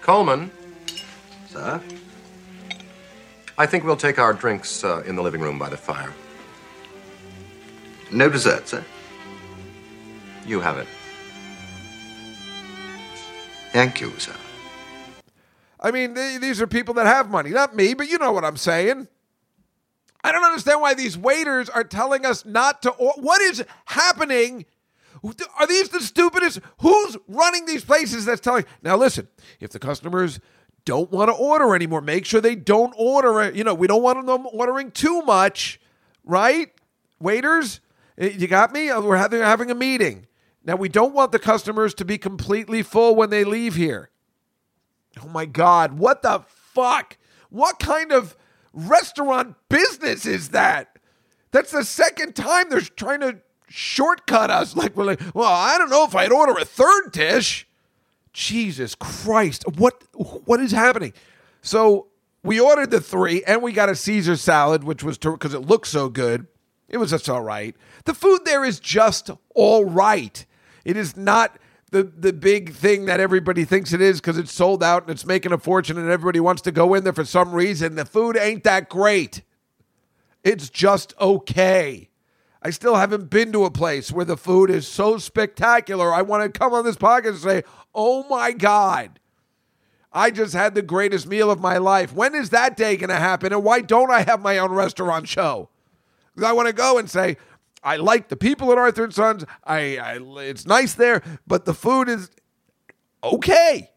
Coleman, 0.00 0.50
Sir? 1.46 1.82
I 3.58 3.66
think 3.66 3.84
we'll 3.84 3.98
take 3.98 4.18
our 4.18 4.32
drinks 4.32 4.82
uh, 4.82 5.02
in 5.04 5.14
the 5.14 5.20
living 5.20 5.42
room 5.42 5.58
by 5.58 5.68
the 5.68 5.76
fire. 5.76 6.10
No 8.10 8.30
dessert, 8.30 8.66
sir? 8.66 8.82
You 10.46 10.60
have 10.60 10.78
it. 10.78 10.88
Thank 13.74 14.00
you, 14.00 14.10
sir. 14.18 14.32
I 15.78 15.90
mean, 15.90 16.14
th- 16.14 16.40
these 16.40 16.62
are 16.62 16.66
people 16.66 16.94
that 16.94 17.04
have 17.04 17.28
money. 17.28 17.50
Not 17.50 17.76
me, 17.76 17.92
but 17.92 18.08
you 18.08 18.16
know 18.16 18.32
what 18.32 18.42
I'm 18.42 18.56
saying. 18.56 19.06
I 20.24 20.32
don't 20.32 20.42
understand 20.42 20.80
why 20.80 20.94
these 20.94 21.18
waiters 21.18 21.68
are 21.68 21.84
telling 21.84 22.24
us 22.24 22.46
not 22.46 22.80
to. 22.82 22.90
Or- 22.92 23.12
what 23.18 23.42
is 23.42 23.62
happening? 23.84 24.64
Are 25.58 25.66
these 25.66 25.90
the 25.90 26.00
stupidest? 26.00 26.60
Who's 26.80 27.16
running 27.28 27.66
these 27.66 27.84
places 27.84 28.24
that's 28.24 28.40
telling? 28.40 28.64
Now, 28.82 28.96
listen, 28.96 29.28
if 29.60 29.70
the 29.70 29.78
customers 29.78 30.40
don't 30.86 31.10
want 31.10 31.28
to 31.28 31.34
order 31.34 31.74
anymore, 31.74 32.00
make 32.00 32.24
sure 32.24 32.40
they 32.40 32.54
don't 32.54 32.94
order. 32.96 33.50
You 33.50 33.64
know, 33.64 33.74
we 33.74 33.86
don't 33.86 34.02
want 34.02 34.26
them 34.26 34.46
ordering 34.52 34.90
too 34.90 35.22
much, 35.22 35.78
right? 36.24 36.72
Waiters, 37.20 37.80
eh, 38.18 38.30
you 38.36 38.46
got 38.46 38.72
me? 38.72 38.90
Uh, 38.90 39.00
We're 39.02 39.16
having, 39.16 39.40
having 39.40 39.70
a 39.70 39.74
meeting. 39.74 40.26
Now, 40.64 40.76
we 40.76 40.88
don't 40.88 41.14
want 41.14 41.32
the 41.32 41.38
customers 41.38 41.92
to 41.94 42.04
be 42.04 42.16
completely 42.16 42.82
full 42.82 43.14
when 43.14 43.28
they 43.30 43.44
leave 43.44 43.74
here. 43.74 44.10
Oh 45.22 45.28
my 45.28 45.44
God, 45.44 45.98
what 45.98 46.22
the 46.22 46.44
fuck? 46.48 47.18
What 47.50 47.78
kind 47.78 48.10
of 48.12 48.36
restaurant 48.74 49.56
business 49.68 50.26
is 50.26 50.50
that? 50.50 50.98
That's 51.50 51.70
the 51.70 51.84
second 51.84 52.34
time 52.34 52.68
they're 52.68 52.80
trying 52.80 53.20
to 53.20 53.38
shortcut 53.68 54.50
us. 54.50 54.76
Like 54.84 54.96
we're 54.96 55.04
like, 55.04 55.20
well, 55.34 55.52
I 55.52 55.78
don't 55.78 55.90
know 55.90 56.04
if 56.04 56.14
I'd 56.14 56.32
order 56.32 56.52
a 56.60 56.64
third 56.64 57.12
dish. 57.12 57.66
Jesus 58.32 58.96
Christ, 58.96 59.64
what 59.76 60.02
what 60.14 60.58
is 60.58 60.72
happening? 60.72 61.12
So 61.62 62.08
we 62.42 62.58
ordered 62.60 62.90
the 62.90 63.00
three, 63.00 63.44
and 63.44 63.62
we 63.62 63.72
got 63.72 63.88
a 63.88 63.94
Caesar 63.94 64.36
salad, 64.36 64.82
which 64.82 65.04
was 65.04 65.16
because 65.16 65.54
it 65.54 65.60
looked 65.60 65.86
so 65.86 66.08
good. 66.08 66.46
It 66.88 66.98
was 66.98 67.10
just 67.10 67.28
all 67.28 67.42
right. 67.42 67.74
The 68.04 68.14
food 68.14 68.40
there 68.44 68.64
is 68.64 68.80
just 68.80 69.30
all 69.54 69.84
right. 69.84 70.44
It 70.84 70.96
is 70.96 71.16
not 71.16 71.56
the 71.94 72.02
the 72.02 72.32
big 72.32 72.72
thing 72.74 73.04
that 73.04 73.20
everybody 73.20 73.64
thinks 73.64 73.92
it 73.92 74.00
is 74.00 74.20
because 74.20 74.36
it's 74.36 74.52
sold 74.52 74.82
out 74.82 75.02
and 75.02 75.10
it's 75.12 75.24
making 75.24 75.52
a 75.52 75.58
fortune 75.58 75.96
and 75.96 76.10
everybody 76.10 76.40
wants 76.40 76.60
to 76.62 76.72
go 76.72 76.92
in 76.92 77.04
there 77.04 77.12
for 77.12 77.24
some 77.24 77.52
reason. 77.52 77.94
The 77.94 78.04
food 78.04 78.36
ain't 78.36 78.64
that 78.64 78.88
great. 78.88 79.42
It's 80.42 80.68
just 80.68 81.14
okay. 81.20 82.10
I 82.60 82.70
still 82.70 82.96
haven't 82.96 83.30
been 83.30 83.52
to 83.52 83.64
a 83.64 83.70
place 83.70 84.10
where 84.10 84.24
the 84.24 84.36
food 84.36 84.70
is 84.70 84.88
so 84.88 85.18
spectacular. 85.18 86.12
I 86.12 86.22
want 86.22 86.42
to 86.52 86.58
come 86.58 86.74
on 86.74 86.84
this 86.84 86.96
podcast 86.96 87.28
and 87.28 87.38
say, 87.38 87.62
"Oh 87.94 88.26
my 88.28 88.50
god, 88.50 89.20
I 90.12 90.32
just 90.32 90.52
had 90.52 90.74
the 90.74 90.82
greatest 90.82 91.28
meal 91.28 91.48
of 91.48 91.60
my 91.60 91.78
life." 91.78 92.12
When 92.12 92.34
is 92.34 92.50
that 92.50 92.76
day 92.76 92.96
going 92.96 93.10
to 93.10 93.16
happen? 93.16 93.52
And 93.52 93.62
why 93.62 93.80
don't 93.80 94.10
I 94.10 94.22
have 94.22 94.42
my 94.42 94.58
own 94.58 94.72
restaurant 94.72 95.28
show? 95.28 95.68
Because 96.34 96.50
I 96.50 96.52
want 96.52 96.66
to 96.66 96.74
go 96.74 96.98
and 96.98 97.08
say, 97.08 97.36
I 97.84 97.96
like 97.96 98.28
the 98.28 98.36
people 98.36 98.72
at 98.72 98.78
Arthur 98.78 99.04
and 99.04 99.14
Sons. 99.14 99.44
I, 99.64 99.98
I 99.98 100.18
it's 100.40 100.66
nice 100.66 100.94
there, 100.94 101.22
but 101.46 101.66
the 101.66 101.74
food 101.74 102.08
is 102.08 102.30
okay. 103.22 103.90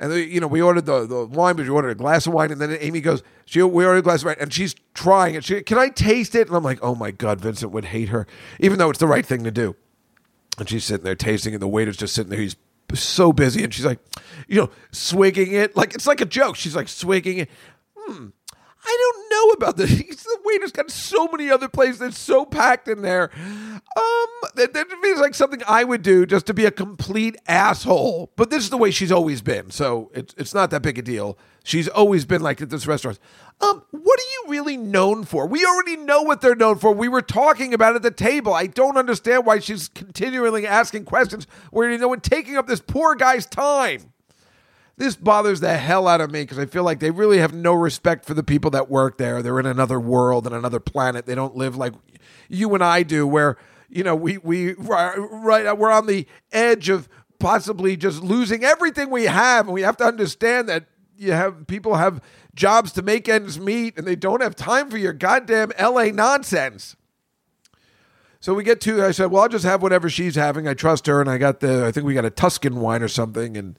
And 0.00 0.12
the, 0.12 0.24
you 0.24 0.40
know, 0.40 0.46
we 0.46 0.62
ordered 0.62 0.86
the, 0.86 1.06
the 1.06 1.26
wine, 1.26 1.56
but 1.56 1.64
we 1.64 1.70
ordered 1.70 1.90
a 1.90 1.94
glass 1.94 2.26
of 2.26 2.32
wine, 2.32 2.52
and 2.52 2.60
then 2.60 2.76
Amy 2.80 3.00
goes, 3.00 3.22
"She 3.46 3.62
we 3.62 3.84
ordered 3.84 3.98
a 3.98 4.02
glass 4.02 4.20
of 4.22 4.26
wine, 4.26 4.36
and 4.40 4.52
she's 4.52 4.74
trying 4.94 5.34
it. 5.34 5.44
She, 5.44 5.62
can 5.62 5.78
I 5.78 5.88
taste 5.88 6.34
it?" 6.34 6.46
And 6.46 6.56
I'm 6.56 6.62
like, 6.62 6.78
"Oh 6.82 6.94
my 6.94 7.10
god, 7.10 7.40
Vincent 7.40 7.72
would 7.72 7.86
hate 7.86 8.08
her, 8.10 8.26
even 8.60 8.78
though 8.78 8.90
it's 8.90 9.00
the 9.00 9.08
right 9.08 9.26
thing 9.26 9.44
to 9.44 9.50
do." 9.50 9.74
And 10.58 10.68
she's 10.68 10.84
sitting 10.84 11.04
there 11.04 11.16
tasting, 11.16 11.54
and 11.54 11.62
the 11.62 11.68
waiter's 11.68 11.96
just 11.96 12.14
sitting 12.14 12.30
there. 12.30 12.40
He's 12.40 12.56
so 12.94 13.32
busy, 13.32 13.64
and 13.64 13.74
she's 13.74 13.84
like, 13.84 13.98
you 14.46 14.60
know, 14.60 14.70
swigging 14.92 15.52
it 15.52 15.76
like 15.76 15.94
it's 15.94 16.06
like 16.06 16.20
a 16.20 16.26
joke. 16.26 16.56
She's 16.56 16.76
like 16.76 16.88
swigging 16.88 17.38
it. 17.38 17.50
Hmm. 17.96 18.28
I 18.88 19.12
don't 19.12 19.30
know 19.30 19.50
about 19.52 19.76
this. 19.76 20.02
The 20.28 20.38
waiter's 20.44 20.72
got 20.72 20.90
so 20.90 21.26
many 21.28 21.50
other 21.50 21.68
places 21.68 22.00
that's 22.00 22.18
so 22.18 22.44
packed 22.44 22.86
in 22.86 23.00
there. 23.00 23.30
Um, 23.34 24.50
that, 24.56 24.74
that 24.74 24.86
feels 25.02 25.20
like 25.20 25.34
something 25.34 25.62
I 25.66 25.82
would 25.84 26.02
do 26.02 26.26
just 26.26 26.44
to 26.46 26.54
be 26.54 26.66
a 26.66 26.70
complete 26.70 27.36
asshole. 27.46 28.30
But 28.36 28.50
this 28.50 28.62
is 28.62 28.70
the 28.70 28.76
way 28.76 28.90
she's 28.90 29.10
always 29.10 29.40
been, 29.40 29.70
so 29.70 30.10
it's 30.14 30.34
it's 30.36 30.52
not 30.52 30.70
that 30.70 30.82
big 30.82 30.98
a 30.98 31.02
deal. 31.02 31.38
She's 31.64 31.88
always 31.88 32.26
been 32.26 32.42
like 32.42 32.60
at 32.60 32.68
this 32.68 32.86
restaurant. 32.86 33.18
Um, 33.60 33.82
what 33.90 34.20
are 34.20 34.30
you 34.32 34.44
really 34.48 34.76
known 34.76 35.24
for? 35.24 35.46
We 35.46 35.64
already 35.64 35.96
know 35.96 36.22
what 36.22 36.40
they're 36.40 36.54
known 36.54 36.78
for. 36.78 36.92
We 36.92 37.08
were 37.08 37.22
talking 37.22 37.72
about 37.72 37.96
at 37.96 38.02
the 38.02 38.10
table. 38.10 38.52
I 38.52 38.66
don't 38.66 38.98
understand 38.98 39.46
why 39.46 39.60
she's 39.60 39.88
continually 39.88 40.66
asking 40.66 41.04
questions 41.06 41.46
where 41.70 41.90
you 41.90 41.98
know 41.98 42.12
and 42.12 42.22
taking 42.22 42.56
up 42.56 42.66
this 42.66 42.80
poor 42.80 43.14
guy's 43.14 43.46
time 43.46 44.12
this 44.98 45.16
bothers 45.16 45.60
the 45.60 45.76
hell 45.76 46.08
out 46.08 46.20
of 46.20 46.30
me 46.30 46.42
because 46.42 46.58
I 46.58 46.66
feel 46.66 46.82
like 46.82 47.00
they 47.00 47.10
really 47.10 47.38
have 47.38 47.54
no 47.54 47.72
respect 47.72 48.24
for 48.24 48.34
the 48.34 48.42
people 48.42 48.70
that 48.72 48.90
work 48.90 49.16
there. 49.16 49.42
They're 49.42 49.60
in 49.60 49.66
another 49.66 50.00
world 50.00 50.46
and 50.46 50.54
another 50.54 50.80
planet. 50.80 51.24
They 51.24 51.34
don't 51.36 51.56
live 51.56 51.76
like 51.76 51.94
you 52.48 52.74
and 52.74 52.82
I 52.82 53.04
do, 53.04 53.26
where 53.26 53.56
you 53.88 54.02
know 54.02 54.16
we 54.16 54.38
we 54.38 54.74
right 54.74 55.78
we're 55.78 55.90
on 55.90 56.06
the 56.06 56.26
edge 56.52 56.88
of 56.88 57.08
possibly 57.38 57.96
just 57.96 58.22
losing 58.22 58.64
everything 58.64 59.10
we 59.10 59.24
have, 59.24 59.66
and 59.66 59.74
we 59.74 59.82
have 59.82 59.96
to 59.98 60.04
understand 60.04 60.68
that 60.68 60.86
you 61.16 61.32
have 61.32 61.66
people 61.66 61.94
have 61.94 62.20
jobs 62.54 62.92
to 62.92 63.02
make 63.02 63.28
ends 63.28 63.58
meet, 63.58 63.96
and 63.96 64.06
they 64.06 64.16
don't 64.16 64.42
have 64.42 64.56
time 64.56 64.90
for 64.90 64.98
your 64.98 65.12
goddamn 65.12 65.72
LA 65.80 66.06
nonsense. 66.06 66.96
So 68.40 68.54
we 68.54 68.62
get 68.64 68.80
to. 68.82 69.04
I 69.04 69.10
said, 69.10 69.30
well, 69.30 69.42
I'll 69.42 69.48
just 69.48 69.64
have 69.64 69.82
whatever 69.82 70.08
she's 70.08 70.34
having. 70.34 70.68
I 70.68 70.74
trust 70.74 71.06
her, 71.06 71.20
and 71.20 71.30
I 71.30 71.38
got 71.38 71.60
the. 71.60 71.86
I 71.86 71.92
think 71.92 72.06
we 72.06 72.14
got 72.14 72.24
a 72.24 72.30
Tuscan 72.30 72.80
wine 72.80 73.02
or 73.02 73.08
something, 73.08 73.56
and 73.56 73.78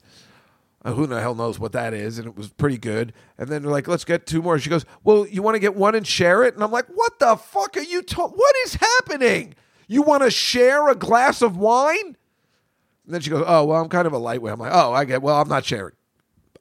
uh, 0.84 0.92
who 0.94 1.06
the 1.06 1.20
hell 1.20 1.34
knows 1.34 1.58
what 1.58 1.72
that 1.72 1.92
is? 1.92 2.18
And 2.18 2.26
it 2.26 2.36
was 2.36 2.48
pretty 2.50 2.78
good. 2.78 3.12
And 3.36 3.48
then 3.48 3.62
they're 3.62 3.70
like, 3.70 3.88
let's 3.88 4.04
get 4.04 4.26
two 4.26 4.42
more. 4.42 4.58
She 4.58 4.70
goes, 4.70 4.84
well, 5.04 5.26
you 5.26 5.42
want 5.42 5.56
to 5.56 5.60
get 5.60 5.74
one 5.74 5.94
and 5.94 6.06
share 6.06 6.42
it? 6.42 6.54
And 6.54 6.64
I'm 6.64 6.70
like, 6.70 6.86
what 6.94 7.18
the 7.18 7.36
fuck 7.36 7.76
are 7.76 7.82
you 7.82 8.02
talking? 8.02 8.36
What 8.36 8.54
is 8.64 8.74
happening? 8.74 9.54
You 9.88 10.02
want 10.02 10.22
to 10.22 10.30
share 10.30 10.88
a 10.88 10.94
glass 10.94 11.42
of 11.42 11.56
wine? 11.56 12.16
And 13.04 13.14
then 13.14 13.20
she 13.20 13.30
goes, 13.30 13.44
oh, 13.46 13.64
well, 13.64 13.82
I'm 13.82 13.88
kind 13.88 14.06
of 14.06 14.12
a 14.12 14.18
lightweight. 14.18 14.52
I'm 14.52 14.60
like, 14.60 14.72
oh, 14.72 14.92
I 14.92 15.04
get, 15.04 15.20
well, 15.20 15.40
I'm 15.40 15.48
not 15.48 15.64
sharing. 15.64 15.94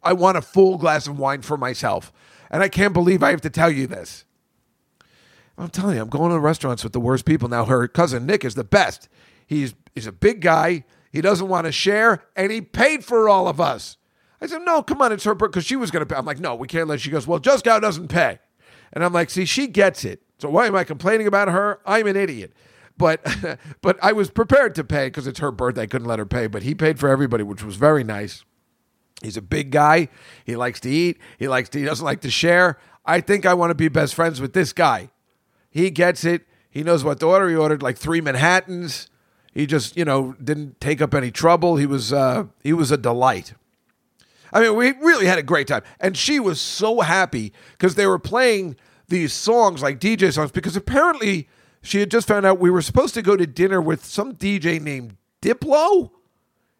I 0.01 0.13
want 0.13 0.37
a 0.37 0.41
full 0.41 0.77
glass 0.77 1.07
of 1.07 1.19
wine 1.19 1.41
for 1.41 1.57
myself. 1.57 2.11
And 2.49 2.63
I 2.63 2.69
can't 2.69 2.93
believe 2.93 3.21
I 3.21 3.31
have 3.31 3.41
to 3.41 3.49
tell 3.49 3.69
you 3.69 3.85
this. 3.85 4.25
I'm 5.57 5.69
telling 5.69 5.97
you, 5.97 6.01
I'm 6.01 6.09
going 6.09 6.31
to 6.31 6.39
restaurants 6.39 6.83
with 6.83 6.93
the 6.93 6.99
worst 6.99 7.25
people. 7.25 7.49
Now, 7.49 7.65
her 7.65 7.87
cousin 7.87 8.25
Nick 8.25 8.43
is 8.43 8.55
the 8.55 8.63
best. 8.63 9.09
He's, 9.45 9.75
he's 9.93 10.07
a 10.07 10.11
big 10.11 10.41
guy. 10.41 10.85
He 11.11 11.21
doesn't 11.21 11.47
want 11.47 11.65
to 11.65 11.71
share, 11.71 12.23
and 12.35 12.51
he 12.51 12.61
paid 12.61 13.03
for 13.03 13.27
all 13.27 13.47
of 13.47 13.59
us. 13.59 13.97
I 14.41 14.47
said, 14.47 14.61
no, 14.63 14.81
come 14.81 15.01
on, 15.01 15.11
it's 15.11 15.25
her 15.25 15.35
birthday 15.35 15.51
because 15.51 15.65
she 15.65 15.75
was 15.75 15.91
going 15.91 16.01
to 16.01 16.05
pay. 16.05 16.17
I'm 16.17 16.25
like, 16.25 16.39
no, 16.39 16.55
we 16.55 16.67
can't 16.67 16.87
let. 16.87 17.01
She 17.01 17.09
goes, 17.09 17.27
well, 17.27 17.39
Juskow 17.39 17.81
doesn't 17.81 18.07
pay, 18.07 18.39
and 18.93 19.03
I'm 19.03 19.13
like, 19.13 19.29
see, 19.29 19.45
she 19.45 19.67
gets 19.67 20.05
it. 20.05 20.21
So 20.39 20.49
why 20.49 20.67
am 20.67 20.75
I 20.75 20.83
complaining 20.83 21.27
about 21.27 21.49
her? 21.49 21.79
I'm 21.85 22.07
an 22.07 22.15
idiot. 22.15 22.53
But 22.97 23.25
but 23.81 23.97
I 24.01 24.11
was 24.11 24.29
prepared 24.29 24.75
to 24.75 24.83
pay 24.83 25.07
because 25.07 25.27
it's 25.27 25.39
her 25.39 25.51
birthday. 25.51 25.83
I 25.83 25.87
couldn't 25.87 26.07
let 26.07 26.19
her 26.19 26.25
pay, 26.25 26.47
but 26.47 26.63
he 26.63 26.75
paid 26.75 26.99
for 26.99 27.09
everybody, 27.09 27.43
which 27.43 27.63
was 27.63 27.75
very 27.75 28.03
nice. 28.03 28.43
He's 29.21 29.37
a 29.37 29.41
big 29.41 29.71
guy. 29.71 30.09
He 30.45 30.55
likes 30.55 30.79
to 30.81 30.89
eat. 30.89 31.17
He 31.37 31.47
likes 31.47 31.69
to. 31.69 31.79
He 31.79 31.85
doesn't 31.85 32.05
like 32.05 32.21
to 32.21 32.29
share. 32.29 32.77
I 33.05 33.21
think 33.21 33.45
I 33.45 33.53
want 33.53 33.71
to 33.71 33.75
be 33.75 33.87
best 33.87 34.15
friends 34.15 34.39
with 34.39 34.53
this 34.53 34.71
guy. 34.71 35.09
He 35.69 35.89
gets 35.89 36.23
it. 36.23 36.45
He 36.69 36.83
knows 36.83 37.03
what 37.03 37.19
to 37.19 37.25
order. 37.25 37.49
He 37.49 37.55
ordered 37.55 37.81
like 37.81 37.97
three 37.97 38.21
Manhattans. 38.21 39.09
He 39.53 39.65
just, 39.65 39.97
you 39.97 40.05
know, 40.05 40.35
didn't 40.41 40.79
take 40.79 41.01
up 41.01 41.13
any 41.13 41.31
trouble. 41.31 41.77
He 41.77 41.85
was 41.85 42.13
uh, 42.13 42.45
he 42.63 42.71
was 42.71 42.91
a 42.91 42.97
delight. 42.97 43.53
I 44.51 44.61
mean, 44.61 44.75
we 44.75 44.91
really 44.91 45.25
had 45.25 45.37
a 45.37 45.43
great 45.43 45.67
time. 45.67 45.83
And 45.99 46.17
she 46.17 46.39
was 46.39 46.59
so 46.59 47.01
happy 47.01 47.53
because 47.71 47.95
they 47.95 48.07
were 48.07 48.19
playing 48.19 48.75
these 49.07 49.33
songs 49.33 49.81
like 49.81 49.99
DJ 49.99 50.33
songs 50.33 50.51
because 50.51 50.75
apparently 50.75 51.47
she 51.81 51.99
had 51.99 52.11
just 52.11 52.27
found 52.27 52.45
out 52.45 52.59
we 52.59 52.69
were 52.69 52.81
supposed 52.81 53.13
to 53.15 53.21
go 53.21 53.35
to 53.35 53.47
dinner 53.47 53.81
with 53.81 54.05
some 54.05 54.35
DJ 54.35 54.81
named 54.81 55.17
Diplo. 55.41 56.11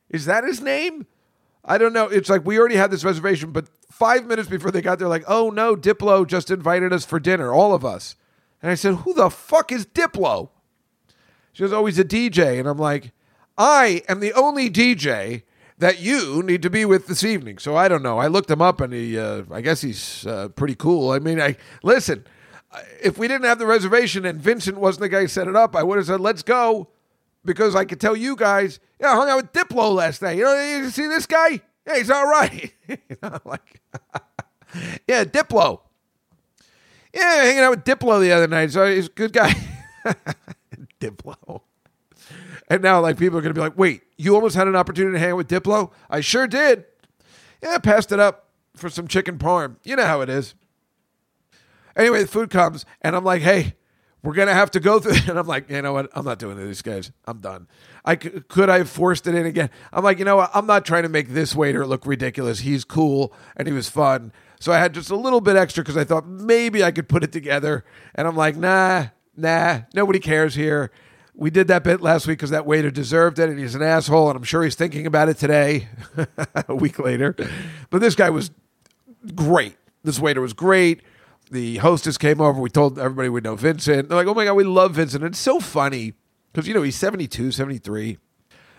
Is 0.09 0.25
that 0.25 0.43
his 0.43 0.61
name? 0.61 1.05
I 1.63 1.77
don't 1.77 1.93
know. 1.93 2.05
It's 2.05 2.29
like 2.29 2.45
we 2.45 2.57
already 2.57 2.75
had 2.75 2.91
this 2.91 3.03
reservation, 3.03 3.51
but 3.51 3.67
five 3.91 4.25
minutes 4.25 4.49
before 4.49 4.71
they 4.71 4.81
got 4.81 4.99
there, 4.99 5.07
like, 5.07 5.25
oh 5.27 5.49
no, 5.49 5.75
Diplo 5.75 6.25
just 6.25 6.49
invited 6.49 6.93
us 6.93 7.05
for 7.05 7.19
dinner, 7.19 7.53
all 7.53 7.73
of 7.73 7.85
us. 7.85 8.15
And 8.61 8.71
I 8.71 8.75
said, 8.75 8.95
who 8.95 9.13
the 9.13 9.29
fuck 9.29 9.71
is 9.71 9.85
Diplo? 9.85 10.49
She 11.53 11.63
was 11.63 11.73
always 11.73 11.99
oh, 11.99 12.03
a 12.03 12.05
DJ. 12.05 12.59
And 12.59 12.67
I'm 12.67 12.77
like, 12.77 13.11
I 13.57 14.03
am 14.07 14.19
the 14.19 14.33
only 14.33 14.69
DJ 14.69 15.43
that 15.79 15.99
you 15.99 16.43
need 16.43 16.61
to 16.61 16.69
be 16.69 16.85
with 16.85 17.07
this 17.07 17.23
evening. 17.23 17.57
So 17.57 17.75
I 17.75 17.87
don't 17.87 18.03
know. 18.03 18.19
I 18.19 18.27
looked 18.27 18.51
him 18.51 18.61
up, 18.61 18.79
and 18.81 18.93
he, 18.93 19.17
uh, 19.17 19.43
I 19.51 19.61
guess 19.61 19.81
he's 19.81 20.25
uh, 20.27 20.49
pretty 20.49 20.75
cool. 20.75 21.11
I 21.11 21.19
mean, 21.19 21.41
I 21.41 21.55
listen. 21.83 22.25
If 23.01 23.17
we 23.17 23.27
didn't 23.27 23.45
have 23.45 23.57
the 23.57 23.65
reservation 23.65 24.25
and 24.25 24.39
Vincent 24.39 24.77
wasn't 24.77 25.01
the 25.01 25.09
guy 25.09 25.21
who 25.21 25.27
set 25.27 25.47
it 25.47 25.55
up, 25.55 25.75
I 25.75 25.81
would 25.81 25.97
have 25.97 26.05
said, 26.05 26.19
"Let's 26.19 26.43
go," 26.43 26.89
because 27.43 27.75
I 27.75 27.85
could 27.85 27.99
tell 27.99 28.15
you 28.15 28.35
guys, 28.35 28.79
yeah, 28.99 29.11
I 29.11 29.15
hung 29.15 29.29
out 29.29 29.37
with 29.37 29.53
Diplo 29.53 29.95
last 29.95 30.21
night. 30.21 30.37
You 30.37 30.43
know, 30.43 30.61
you 30.61 30.89
see 30.89 31.07
this 31.07 31.25
guy? 31.25 31.61
Yeah, 31.87 31.97
he's 31.97 32.11
all 32.11 32.27
right. 32.27 32.71
you 32.87 32.97
know, 33.23 33.39
like, 33.45 33.81
yeah, 35.07 35.23
Diplo. 35.23 35.81
Yeah, 37.13 37.43
hanging 37.43 37.63
out 37.63 37.71
with 37.71 37.85
Diplo 37.85 38.19
the 38.19 38.31
other 38.31 38.47
night. 38.47 38.71
So 38.71 38.85
he's 38.85 39.07
a 39.07 39.11
good 39.11 39.33
guy. 39.33 39.53
Diplo. 40.99 41.61
And 42.69 42.83
now, 42.83 43.01
like, 43.01 43.17
people 43.17 43.37
are 43.37 43.41
going 43.41 43.53
to 43.53 43.59
be 43.59 43.61
like, 43.61 43.77
wait, 43.77 44.03
you 44.17 44.35
almost 44.35 44.55
had 44.55 44.67
an 44.67 44.75
opportunity 44.75 45.13
to 45.15 45.19
hang 45.19 45.31
out 45.31 45.37
with 45.37 45.47
Diplo? 45.47 45.91
I 46.09 46.21
sure 46.21 46.47
did. 46.47 46.85
Yeah, 47.63 47.75
I 47.75 47.77
passed 47.79 48.11
it 48.11 48.19
up 48.19 48.49
for 48.75 48.89
some 48.89 49.07
chicken 49.07 49.37
parm. 49.37 49.77
You 49.83 49.95
know 49.95 50.05
how 50.05 50.21
it 50.21 50.29
is. 50.29 50.53
Anyway, 51.95 52.21
the 52.21 52.27
food 52.27 52.49
comes, 52.49 52.85
and 53.01 53.15
I'm 53.15 53.23
like, 53.23 53.41
hey, 53.41 53.73
we're 54.21 54.33
going 54.33 54.47
to 54.47 54.53
have 54.53 54.71
to 54.71 54.79
go 54.79 54.99
through. 54.99 55.13
And 55.29 55.39
I'm 55.39 55.47
like, 55.47 55.69
you 55.69 55.81
know 55.81 55.93
what? 55.93 56.09
I'm 56.13 56.25
not 56.25 56.39
doing 56.39 56.57
these 56.57 56.81
guys. 56.81 57.11
I'm 57.25 57.39
done. 57.39 57.67
I 58.05 58.17
c- 58.17 58.41
could 58.47 58.69
I 58.69 58.79
have 58.79 58.89
forced 58.89 59.27
it 59.27 59.35
in 59.35 59.45
again? 59.45 59.69
I'm 59.91 60.03
like, 60.03 60.19
you 60.19 60.25
know 60.25 60.37
what? 60.37 60.51
I'm 60.53 60.65
not 60.65 60.85
trying 60.85 61.03
to 61.03 61.09
make 61.09 61.29
this 61.29 61.55
waiter 61.55 61.85
look 61.85 62.05
ridiculous. 62.05 62.59
He's 62.59 62.83
cool 62.83 63.33
and 63.55 63.67
he 63.67 63.73
was 63.73 63.89
fun. 63.89 64.31
So 64.59 64.71
I 64.71 64.77
had 64.77 64.93
just 64.93 65.09
a 65.09 65.15
little 65.15 65.41
bit 65.41 65.55
extra 65.55 65.83
because 65.83 65.97
I 65.97 66.03
thought 66.03 66.27
maybe 66.27 66.83
I 66.83 66.91
could 66.91 67.07
put 67.07 67.23
it 67.23 67.31
together. 67.31 67.85
And 68.15 68.27
I'm 68.27 68.35
like, 68.35 68.55
nah, 68.55 69.07
nah, 69.35 69.81
nobody 69.93 70.19
cares 70.19 70.55
here 70.55 70.91
we 71.39 71.49
did 71.49 71.67
that 71.69 71.85
bit 71.85 72.01
last 72.01 72.27
week 72.27 72.37
because 72.37 72.49
that 72.49 72.65
waiter 72.65 72.91
deserved 72.91 73.39
it 73.39 73.49
and 73.49 73.57
he's 73.57 73.73
an 73.73 73.81
asshole 73.81 74.29
and 74.29 74.35
I'm 74.35 74.43
sure 74.43 74.61
he's 74.61 74.75
thinking 74.75 75.07
about 75.07 75.29
it 75.29 75.37
today, 75.37 75.87
a 76.67 76.75
week 76.75 76.99
later. 76.99 77.33
But 77.89 78.01
this 78.01 78.13
guy 78.13 78.29
was 78.29 78.51
great. 79.33 79.77
This 80.03 80.19
waiter 80.19 80.41
was 80.41 80.51
great. 80.51 81.01
The 81.49 81.77
hostess 81.77 82.17
came 82.17 82.41
over. 82.41 82.59
We 82.59 82.69
told 82.69 82.99
everybody 82.99 83.29
we 83.29 83.39
know 83.39 83.55
Vincent. 83.55 84.09
They're 84.09 84.17
like, 84.17 84.27
oh 84.27 84.33
my 84.33 84.43
God, 84.43 84.55
we 84.55 84.65
love 84.65 84.95
Vincent. 84.95 85.23
And 85.23 85.31
it's 85.31 85.39
so 85.39 85.61
funny 85.61 86.13
because, 86.51 86.67
you 86.67 86.73
know, 86.73 86.81
he's 86.81 86.97
72, 86.97 87.51
73. 87.51 88.17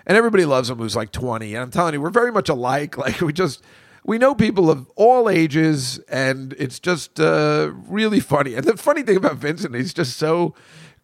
And 0.06 0.18
everybody 0.18 0.44
loves 0.44 0.68
him 0.68 0.78
who's 0.78 0.94
like 0.94 1.12
20. 1.12 1.54
And 1.54 1.62
I'm 1.62 1.70
telling 1.70 1.94
you, 1.94 2.00
we're 2.02 2.10
very 2.10 2.30
much 2.30 2.50
alike. 2.50 2.96
Like, 2.98 3.22
we 3.22 3.32
just, 3.32 3.64
we 4.04 4.18
know 4.18 4.34
people 4.34 4.70
of 4.70 4.90
all 4.96 5.30
ages, 5.30 5.98
and 6.08 6.54
it's 6.58 6.78
just 6.78 7.20
uh, 7.20 7.72
really 7.86 8.20
funny. 8.20 8.54
And 8.54 8.64
the 8.64 8.76
funny 8.76 9.02
thing 9.02 9.16
about 9.16 9.36
Vincent, 9.36 9.74
he's 9.74 9.94
just 9.94 10.16
so 10.16 10.54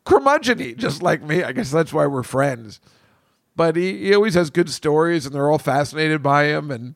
curmudgeon 0.07 0.79
just 0.79 1.03
like 1.03 1.23
me. 1.23 1.43
I 1.43 1.53
guess 1.53 1.71
that's 1.71 1.93
why 1.93 2.07
we're 2.07 2.23
friends. 2.23 2.81
But 3.55 3.77
he, 3.77 3.99
he 3.99 4.15
always 4.15 4.35
has 4.35 4.51
good 4.51 4.71
stories, 4.71 5.27
and 5.27 5.35
they're 5.35 5.51
all 5.51 5.59
fascinated 5.59 6.23
by 6.23 6.45
him, 6.45 6.71
and 6.71 6.95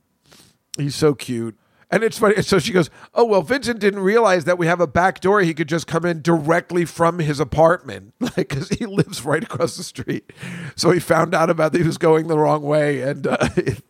he's 0.76 0.94
so 0.94 1.14
cute. 1.14 1.58
And 1.90 2.04
it's 2.04 2.18
funny. 2.18 2.40
So 2.42 2.58
she 2.60 2.72
goes, 2.72 2.88
"Oh 3.14 3.24
well, 3.24 3.42
Vincent 3.42 3.80
didn't 3.80 4.00
realize 4.00 4.44
that 4.44 4.58
we 4.58 4.66
have 4.66 4.80
a 4.80 4.86
back 4.86 5.20
door. 5.20 5.40
He 5.40 5.54
could 5.54 5.68
just 5.68 5.88
come 5.88 6.04
in 6.04 6.22
directly 6.22 6.84
from 6.84 7.18
his 7.18 7.40
apartment, 7.40 8.14
like 8.20 8.36
because 8.36 8.68
he 8.68 8.86
lives 8.86 9.24
right 9.24 9.42
across 9.42 9.76
the 9.76 9.82
street. 9.82 10.32
So 10.76 10.92
he 10.92 11.00
found 11.00 11.34
out 11.34 11.50
about 11.50 11.72
that 11.72 11.78
he 11.78 11.86
was 11.86 11.98
going 11.98 12.28
the 12.28 12.38
wrong 12.38 12.62
way, 12.62 13.02
and, 13.02 13.26
uh, 13.26 13.48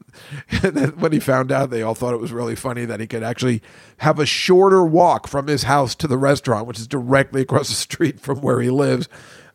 when 0.97 1.13
he 1.13 1.21
found 1.21 1.53
out, 1.53 1.71
they 1.71 1.83
all 1.83 1.95
thought 1.95 2.15
it 2.15 2.21
was 2.21 2.33
really 2.33 2.57
funny 2.57 2.85
that 2.85 3.01
he 3.01 3.07
could 3.07 3.23
actually 3.23 3.63
have 3.99 4.19
a 4.19 4.27
shorter 4.27 4.85
walk 4.85 5.27
from 5.27 5.47
his 5.47 5.65
house 5.65 5.95
to 5.97 6.07
the 6.07 6.19
restaurant, 6.19 6.67
which 6.67 6.79
is 6.79 6.87
directly 6.87 7.43
across 7.43 7.69
the 7.69 7.75
street 7.75 8.21
from 8.21 8.41
where 8.41 8.61
he 8.61 8.71
lives, 8.71 9.09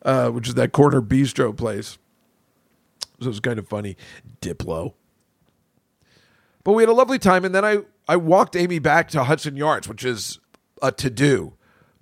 uh, 0.03 0.30
which 0.30 0.47
is 0.47 0.56
that 0.56 0.72
corner 0.72 1.01
bistro 1.01 1.56
place. 1.56 1.97
So 3.20 3.26
it 3.26 3.28
was 3.28 3.39
kind 3.39 3.60
of 3.60 3.68
funny, 3.68 3.95
Diplo. 4.41 4.93
But 6.64 6.74
we 6.74 6.82
had 6.82 6.89
a 6.89 6.93
lovely 6.93 7.20
time, 7.20 7.45
and 7.45 7.53
then 7.53 7.64
I 7.64 7.80
I 8.08 8.18
walked 8.18 8.56
Amy 8.56 8.80
back 8.80 9.08
to 9.10 9.24
Hudson 9.24 9.56
Yards, 9.56 9.88
which 9.88 10.03
is 10.03 10.39
a 10.82 10.91
to 10.91 11.10
do. 11.10 11.53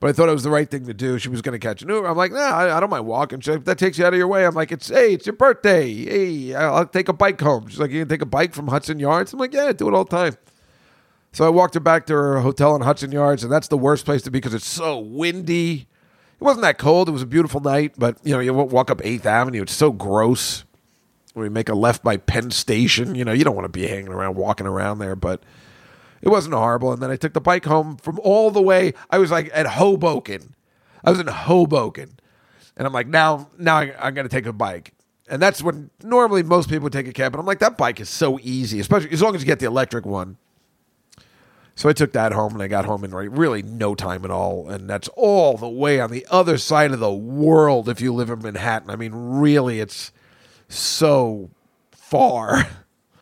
But 0.03 0.09
I 0.09 0.11
thought 0.11 0.27
it 0.27 0.33
was 0.33 0.43
the 0.43 0.49
right 0.49 0.69
thing 0.69 0.85
to 0.87 0.93
do. 0.93 1.17
She 1.17 1.29
was 1.29 1.41
going 1.41 1.57
to 1.57 1.65
catch 1.65 1.81
an 1.81 1.87
Uber. 1.87 2.05
I'm 2.05 2.17
like, 2.17 2.33
nah, 2.33 2.39
I, 2.39 2.75
I 2.75 2.81
don't 2.81 2.89
mind 2.89 3.05
walking. 3.05 3.39
She's 3.39 3.55
like, 3.55 3.63
that 3.63 3.77
takes 3.77 3.97
you 3.97 4.05
out 4.05 4.11
of 4.11 4.17
your 4.17 4.27
way. 4.27 4.45
I'm 4.45 4.53
like, 4.53 4.73
it's 4.73 4.89
hey, 4.89 5.13
it's 5.13 5.25
your 5.25 5.33
birthday. 5.37 5.93
Hey, 5.93 6.53
I'll, 6.53 6.75
I'll 6.75 6.85
take 6.85 7.07
a 7.07 7.13
bike 7.13 7.39
home. 7.39 7.69
She's 7.69 7.79
like, 7.79 7.89
you 7.91 8.01
can 8.01 8.09
take 8.09 8.21
a 8.21 8.25
bike 8.25 8.53
from 8.53 8.67
Hudson 8.67 8.99
Yards. 8.99 9.31
I'm 9.31 9.39
like, 9.39 9.53
yeah, 9.53 9.67
I 9.67 9.71
do 9.71 9.87
it 9.87 9.93
all 9.93 10.03
the 10.03 10.09
time. 10.09 10.35
So 11.31 11.45
I 11.45 11.49
walked 11.49 11.75
her 11.75 11.79
back 11.79 12.05
to 12.07 12.13
her 12.15 12.41
hotel 12.41 12.75
in 12.75 12.81
Hudson 12.81 13.13
Yards, 13.13 13.45
and 13.45 13.53
that's 13.53 13.69
the 13.69 13.77
worst 13.77 14.03
place 14.03 14.21
to 14.23 14.29
be 14.29 14.39
because 14.39 14.53
it's 14.53 14.67
so 14.67 14.99
windy. 14.99 15.87
It 16.33 16.43
wasn't 16.43 16.63
that 16.63 16.77
cold. 16.77 17.07
It 17.07 17.13
was 17.13 17.21
a 17.21 17.25
beautiful 17.25 17.61
night, 17.61 17.93
but 17.97 18.17
you 18.25 18.33
know, 18.33 18.41
you 18.41 18.53
walk 18.53 18.91
up 18.91 18.99
Eighth 19.05 19.25
Avenue. 19.25 19.61
It's 19.61 19.71
so 19.71 19.93
gross. 19.93 20.65
We 21.33 21.47
make 21.47 21.69
a 21.69 21.75
left 21.75 22.03
by 22.03 22.17
Penn 22.17 22.51
Station. 22.51 23.15
You 23.15 23.23
know, 23.23 23.31
you 23.31 23.45
don't 23.45 23.55
want 23.55 23.67
to 23.67 23.79
be 23.79 23.87
hanging 23.87 24.11
around, 24.11 24.35
walking 24.35 24.67
around 24.67 24.99
there, 24.99 25.15
but 25.15 25.41
it 26.23 26.29
wasn't 26.29 26.55
horrible. 26.55 26.93
And 26.93 27.01
then 27.01 27.11
I 27.11 27.17
took 27.17 27.33
the 27.33 27.41
bike 27.41 27.65
home 27.65 27.97
from 27.97 28.17
all 28.23 28.49
the 28.49 28.61
way. 28.61 28.93
I 29.09 29.17
was 29.17 29.29
like 29.29 29.51
at 29.53 29.67
Hoboken. 29.67 30.55
I 31.03 31.11
was 31.11 31.19
in 31.19 31.27
Hoboken, 31.27 32.17
and 32.77 32.87
I'm 32.87 32.93
like, 32.93 33.07
now, 33.07 33.49
now 33.57 33.75
I, 33.75 33.93
I'm 33.99 34.13
going 34.13 34.27
to 34.27 34.33
take 34.33 34.45
a 34.45 34.53
bike. 34.53 34.93
And 35.27 35.41
that's 35.41 35.61
when 35.61 35.89
normally 36.01 36.41
most 36.41 36.69
people 36.69 36.83
would 36.83 36.93
take 36.93 37.07
a 37.07 37.13
cab, 37.13 37.33
but 37.33 37.39
I'm 37.39 37.45
like, 37.45 37.59
that 37.59 37.77
bike 37.77 37.99
is 37.99 38.09
so 38.09 38.39
easy, 38.41 38.79
especially 38.79 39.11
as 39.11 39.21
long 39.21 39.35
as 39.35 39.41
you 39.41 39.45
get 39.45 39.59
the 39.59 39.65
electric 39.65 40.05
one. 40.05 40.37
So 41.75 41.89
I 41.89 41.93
took 41.93 42.13
that 42.13 42.31
home 42.31 42.53
and 42.53 42.61
I 42.61 42.67
got 42.67 42.85
home 42.85 43.03
in 43.03 43.11
really 43.11 43.63
no 43.63 43.95
time 43.95 44.23
at 44.23 44.31
all. 44.31 44.69
And 44.69 44.89
that's 44.89 45.09
all 45.15 45.57
the 45.57 45.67
way 45.67 45.99
on 45.99 46.11
the 46.11 46.25
other 46.29 46.57
side 46.57 46.91
of 46.91 46.99
the 46.99 47.13
world 47.13 47.89
if 47.89 47.99
you 47.99 48.13
live 48.13 48.29
in 48.29 48.41
Manhattan. 48.41 48.89
I 48.89 48.95
mean, 48.95 49.11
really, 49.13 49.79
it's 49.79 50.11
so 50.69 51.49
far. 51.91 52.59
it 52.59 52.67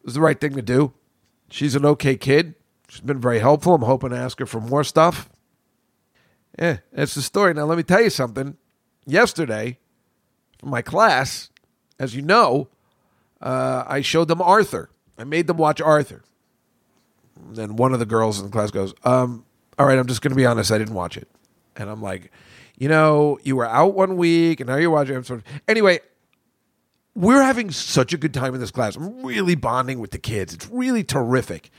was 0.04 0.16
the 0.16 0.22
right 0.22 0.40
thing 0.40 0.54
to 0.54 0.62
do. 0.62 0.94
She's 1.50 1.76
an 1.76 1.86
okay 1.86 2.16
kid. 2.16 2.56
She's 2.92 3.00
been 3.00 3.22
very 3.22 3.40
helpful. 3.40 3.74
I'm 3.74 3.84
hoping 3.84 4.10
to 4.10 4.18
ask 4.18 4.38
her 4.40 4.46
for 4.46 4.60
more 4.60 4.84
stuff. 4.84 5.30
Yeah, 6.60 6.80
that's 6.92 7.16
the 7.16 7.22
story. 7.22 7.54
Now, 7.54 7.64
let 7.64 7.78
me 7.78 7.84
tell 7.84 8.02
you 8.02 8.10
something. 8.10 8.58
Yesterday, 9.06 9.80
my 10.62 10.82
class, 10.82 11.52
as 11.98 12.14
you 12.14 12.22
know, 12.22 12.68
uh, 13.40 13.86
I 13.88 14.02
showed 14.02 14.28
them 14.28 14.42
Arthur. 14.42 14.90
I 15.18 15.24
made 15.24 15.48
them 15.48 15.56
watch 15.56 15.80
Arthur. 15.80 16.22
And 17.38 17.56
then 17.56 17.78
one 17.78 17.94
of 17.94 18.00
the 18.00 18.06
girls 18.06 18.40
in 18.40 18.48
the 18.48 18.52
class 18.52 18.72
goes, 18.72 18.94
um, 19.06 19.46
All 19.80 19.86
right, 19.86 19.98
I'm 19.98 20.08
just 20.08 20.22
going 20.22 20.32
to 20.32 20.36
be 20.36 20.46
honest. 20.46 20.70
I 20.70 20.78
didn't 20.78 20.94
watch 20.94 21.16
it. 21.16 21.30
And 21.78 21.90
I'm 21.90 22.02
like, 22.02 22.30
You 22.78 22.90
know, 22.90 23.40
you 23.42 23.56
were 23.56 23.66
out 23.66 23.94
one 23.94 24.18
week 24.18 24.60
and 24.60 24.68
now 24.68 24.76
you're 24.76 24.90
watching. 24.90 25.16
episode." 25.16 25.44
Anyway, 25.66 26.02
we're 27.14 27.42
having 27.42 27.72
such 27.72 28.14
a 28.14 28.18
good 28.18 28.34
time 28.34 28.54
in 28.54 28.62
this 28.62 28.72
class. 28.72 28.96
I'm 28.96 29.24
really 29.24 29.56
bonding 29.56 30.00
with 30.00 30.12
the 30.12 30.18
kids. 30.18 30.54
It's 30.54 30.68
really 30.70 31.04
terrific. 31.04 31.70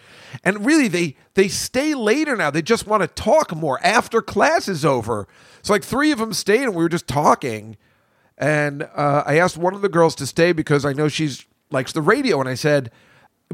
And 0.44 0.66
really 0.66 0.88
they 0.88 1.16
they 1.34 1.48
stay 1.48 1.94
later 1.94 2.36
now. 2.36 2.50
They 2.50 2.62
just 2.62 2.86
want 2.86 3.02
to 3.02 3.06
talk 3.06 3.54
more 3.56 3.80
after 3.82 4.20
class 4.20 4.68
is 4.68 4.84
over. 4.84 5.26
So 5.62 5.72
like 5.72 5.84
three 5.84 6.12
of 6.12 6.18
them 6.18 6.32
stayed 6.34 6.64
and 6.64 6.74
we 6.74 6.82
were 6.82 6.88
just 6.88 7.06
talking. 7.06 7.76
And 8.36 8.82
uh, 8.94 9.22
I 9.24 9.38
asked 9.38 9.56
one 9.56 9.74
of 9.74 9.80
the 9.80 9.88
girls 9.88 10.14
to 10.16 10.26
stay 10.26 10.52
because 10.52 10.84
I 10.84 10.92
know 10.92 11.08
she's 11.08 11.46
likes 11.70 11.92
the 11.92 12.02
radio 12.02 12.38
and 12.38 12.48
I 12.48 12.54
said 12.54 12.90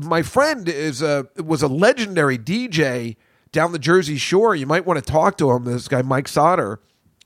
my 0.00 0.22
friend 0.22 0.68
is 0.68 1.00
a 1.02 1.28
was 1.36 1.62
a 1.62 1.68
legendary 1.68 2.38
DJ 2.38 3.16
down 3.52 3.70
the 3.72 3.78
Jersey 3.78 4.16
Shore. 4.16 4.56
You 4.56 4.66
might 4.66 4.84
want 4.84 5.04
to 5.04 5.12
talk 5.12 5.38
to 5.38 5.50
him. 5.52 5.64
This 5.64 5.86
guy 5.88 6.02
Mike 6.02 6.28
Sauter. 6.28 6.80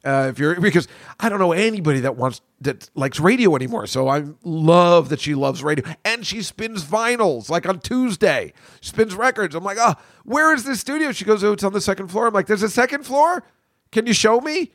Uh, 0.04 0.28
if 0.30 0.38
you're 0.38 0.60
because 0.60 0.88
I 1.20 1.28
don't 1.28 1.38
know 1.38 1.52
anybody 1.52 2.00
that 2.00 2.16
wants 2.16 2.40
that 2.60 2.90
likes 2.94 3.20
radio 3.20 3.54
anymore. 3.54 3.86
So 3.86 4.08
I 4.08 4.24
love 4.42 5.10
that 5.10 5.20
she 5.20 5.34
loves 5.34 5.62
radio 5.62 5.84
and 6.04 6.26
she 6.26 6.42
spins 6.42 6.84
vinyls 6.84 7.48
like 7.48 7.68
on 7.68 7.78
Tuesday. 7.78 8.52
Spins 8.80 9.14
records. 9.14 9.54
I'm 9.54 9.62
like, 9.62 9.78
oh, 9.80 9.94
where 10.24 10.52
is 10.54 10.64
this 10.64 10.80
studio? 10.80 11.12
She 11.12 11.24
goes, 11.24 11.44
oh, 11.44 11.52
it's 11.52 11.62
on 11.62 11.72
the 11.72 11.80
second 11.80 12.08
floor. 12.08 12.26
I'm 12.26 12.34
like, 12.34 12.46
there's 12.46 12.64
a 12.64 12.68
second 12.68 13.04
floor. 13.04 13.44
Can 13.92 14.06
you 14.06 14.12
show 14.12 14.40
me? 14.40 14.72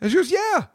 And 0.00 0.10
she 0.10 0.16
goes, 0.16 0.30
yeah. 0.30 0.66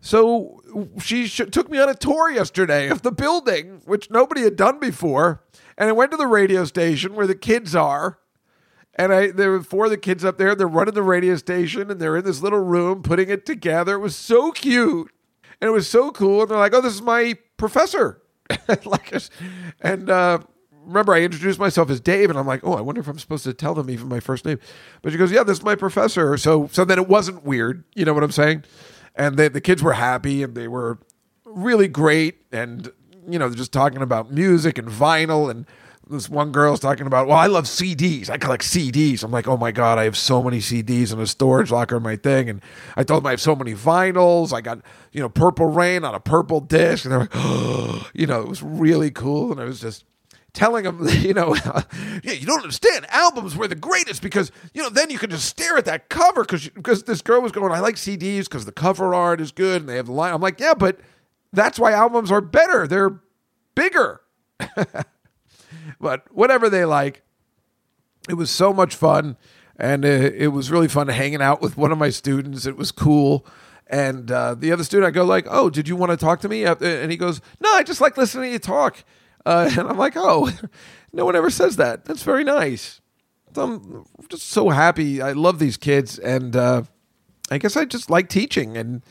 So 0.00 0.60
she 1.00 1.26
sh- 1.26 1.42
took 1.50 1.70
me 1.70 1.78
on 1.78 1.88
a 1.88 1.94
tour 1.94 2.30
yesterday 2.30 2.88
of 2.88 3.02
the 3.02 3.12
building, 3.12 3.82
which 3.84 4.10
nobody 4.10 4.42
had 4.42 4.56
done 4.56 4.80
before, 4.80 5.44
and 5.78 5.88
I 5.88 5.92
went 5.92 6.10
to 6.10 6.16
the 6.16 6.26
radio 6.26 6.64
station 6.64 7.14
where 7.14 7.26
the 7.26 7.36
kids 7.36 7.76
are 7.76 8.18
and 8.94 9.12
I 9.12 9.30
there 9.30 9.50
were 9.50 9.62
four 9.62 9.86
of 9.86 9.90
the 9.90 9.96
kids 9.96 10.24
up 10.24 10.38
there. 10.38 10.54
They're 10.54 10.68
running 10.68 10.94
the 10.94 11.02
radio 11.02 11.36
station, 11.36 11.90
and 11.90 12.00
they're 12.00 12.16
in 12.16 12.24
this 12.24 12.42
little 12.42 12.60
room 12.60 13.02
putting 13.02 13.28
it 13.30 13.46
together. 13.46 13.94
It 13.94 14.00
was 14.00 14.16
so 14.16 14.52
cute, 14.52 15.10
and 15.60 15.68
it 15.68 15.72
was 15.72 15.88
so 15.88 16.10
cool. 16.10 16.42
And 16.42 16.50
they're 16.50 16.58
like, 16.58 16.74
"Oh, 16.74 16.80
this 16.80 16.94
is 16.94 17.02
my 17.02 17.36
professor." 17.56 18.22
like, 18.84 19.14
and 19.80 20.10
uh, 20.10 20.40
remember, 20.84 21.14
I 21.14 21.22
introduced 21.22 21.58
myself 21.58 21.88
as 21.90 22.00
Dave, 22.00 22.28
and 22.28 22.38
I'm 22.38 22.46
like, 22.46 22.60
"Oh, 22.64 22.74
I 22.74 22.80
wonder 22.80 23.00
if 23.00 23.08
I'm 23.08 23.18
supposed 23.18 23.44
to 23.44 23.54
tell 23.54 23.74
them 23.74 23.88
even 23.88 24.08
my 24.08 24.20
first 24.20 24.44
name." 24.44 24.58
But 25.00 25.12
she 25.12 25.18
goes, 25.18 25.32
"Yeah, 25.32 25.42
this 25.42 25.58
is 25.58 25.64
my 25.64 25.74
professor." 25.74 26.36
So, 26.36 26.68
so 26.72 26.84
then 26.84 26.98
it 26.98 27.08
wasn't 27.08 27.44
weird. 27.44 27.84
You 27.94 28.04
know 28.04 28.12
what 28.12 28.22
I'm 28.22 28.32
saying? 28.32 28.64
And 29.14 29.36
they, 29.36 29.48
the 29.48 29.60
kids 29.60 29.82
were 29.82 29.94
happy, 29.94 30.42
and 30.42 30.54
they 30.54 30.68
were 30.68 30.98
really 31.44 31.88
great, 31.88 32.42
and 32.52 32.90
you 33.28 33.38
know, 33.38 33.48
they're 33.48 33.56
just 33.56 33.72
talking 33.72 34.02
about 34.02 34.30
music 34.30 34.78
and 34.78 34.88
vinyl 34.88 35.50
and 35.50 35.66
this 36.12 36.28
one 36.28 36.52
girl's 36.52 36.80
talking 36.80 37.06
about, 37.06 37.26
well, 37.26 37.38
I 37.38 37.46
love 37.46 37.64
CDs. 37.64 38.30
I 38.30 38.38
collect 38.38 38.62
CDs. 38.62 39.24
I'm 39.24 39.30
like, 39.30 39.48
oh 39.48 39.56
my 39.56 39.72
God, 39.72 39.98
I 39.98 40.04
have 40.04 40.16
so 40.16 40.42
many 40.42 40.58
CDs 40.58 41.12
in 41.12 41.20
a 41.20 41.26
storage 41.26 41.70
locker 41.70 41.96
in 41.96 42.02
my 42.02 42.16
thing. 42.16 42.48
And 42.48 42.62
I 42.96 43.02
told 43.02 43.22
them 43.22 43.26
I 43.26 43.30
have 43.30 43.40
so 43.40 43.56
many 43.56 43.74
vinyls. 43.74 44.52
I 44.52 44.60
got, 44.60 44.80
you 45.12 45.20
know, 45.20 45.28
Purple 45.28 45.66
Rain 45.66 46.04
on 46.04 46.14
a 46.14 46.20
purple 46.20 46.60
disc. 46.60 47.04
And 47.04 47.12
they're 47.12 47.20
like, 47.20 47.30
oh, 47.34 48.08
you 48.14 48.26
know, 48.26 48.40
it 48.40 48.48
was 48.48 48.62
really 48.62 49.10
cool. 49.10 49.52
And 49.52 49.60
I 49.60 49.64
was 49.64 49.80
just 49.80 50.04
telling 50.52 50.84
them, 50.84 51.06
you 51.20 51.34
know, 51.34 51.54
yeah, 52.22 52.32
you 52.32 52.46
don't 52.46 52.60
understand. 52.60 53.06
Albums 53.08 53.56
were 53.56 53.68
the 53.68 53.74
greatest 53.74 54.22
because, 54.22 54.52
you 54.74 54.82
know, 54.82 54.90
then 54.90 55.10
you 55.10 55.18
can 55.18 55.30
just 55.30 55.46
stare 55.46 55.76
at 55.76 55.84
that 55.86 56.08
cover 56.08 56.42
because 56.42 56.68
because 56.68 57.04
this 57.04 57.22
girl 57.22 57.40
was 57.40 57.52
going, 57.52 57.72
I 57.72 57.80
like 57.80 57.96
CDs 57.96 58.44
because 58.44 58.64
the 58.64 58.72
cover 58.72 59.14
art 59.14 59.40
is 59.40 59.52
good 59.52 59.82
and 59.82 59.88
they 59.88 59.96
have 59.96 60.06
the 60.06 60.12
line. 60.12 60.34
I'm 60.34 60.40
like, 60.40 60.60
yeah, 60.60 60.74
but 60.74 61.00
that's 61.52 61.78
why 61.78 61.92
albums 61.92 62.30
are 62.30 62.40
better. 62.40 62.86
They're 62.86 63.20
bigger. 63.74 64.20
but 66.00 66.24
whatever 66.32 66.68
they 66.68 66.84
like. 66.84 67.22
It 68.28 68.34
was 68.34 68.50
so 68.50 68.72
much 68.72 68.94
fun, 68.94 69.36
and 69.76 70.04
it, 70.04 70.34
it 70.34 70.48
was 70.48 70.70
really 70.70 70.86
fun 70.86 71.08
hanging 71.08 71.42
out 71.42 71.60
with 71.60 71.76
one 71.76 71.90
of 71.90 71.98
my 71.98 72.10
students. 72.10 72.66
It 72.66 72.76
was 72.76 72.92
cool. 72.92 73.44
And 73.88 74.30
uh, 74.30 74.54
the 74.54 74.72
other 74.72 74.84
student, 74.84 75.08
I 75.08 75.10
go 75.10 75.24
like, 75.24 75.46
"Oh, 75.50 75.68
did 75.68 75.88
you 75.88 75.96
want 75.96 76.10
to 76.10 76.16
talk 76.16 76.40
to 76.40 76.48
me?" 76.48 76.64
And 76.64 77.10
he 77.10 77.16
goes, 77.16 77.40
"No, 77.60 77.70
I 77.72 77.82
just 77.82 78.00
like 78.00 78.16
listening 78.16 78.50
to 78.50 78.52
you 78.52 78.58
talk." 78.58 79.04
Uh, 79.44 79.68
and 79.78 79.88
I'm 79.88 79.98
like, 79.98 80.14
"Oh, 80.16 80.50
no 81.12 81.24
one 81.24 81.36
ever 81.36 81.50
says 81.50 81.76
that. 81.76 82.04
That's 82.04 82.22
very 82.22 82.44
nice." 82.44 83.00
So 83.54 83.62
I'm 83.62 84.04
just 84.28 84.48
so 84.48 84.70
happy. 84.70 85.20
I 85.20 85.32
love 85.32 85.58
these 85.58 85.76
kids, 85.76 86.18
and 86.18 86.56
uh, 86.56 86.84
I 87.50 87.58
guess 87.58 87.76
I 87.76 87.84
just 87.84 88.08
like 88.08 88.28
teaching, 88.28 88.76
and 88.76 89.02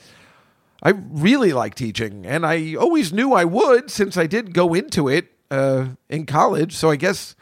I 0.81 0.89
really 0.89 1.53
like 1.53 1.75
teaching, 1.75 2.25
and 2.25 2.45
I 2.45 2.73
always 2.75 3.13
knew 3.13 3.33
I 3.33 3.45
would 3.45 3.91
since 3.91 4.17
I 4.17 4.25
did 4.25 4.53
go 4.53 4.73
into 4.73 5.07
it 5.07 5.31
uh, 5.51 5.89
in 6.09 6.25
college. 6.25 6.75
So 6.75 6.89
I 6.89 6.95
guess 6.95 7.35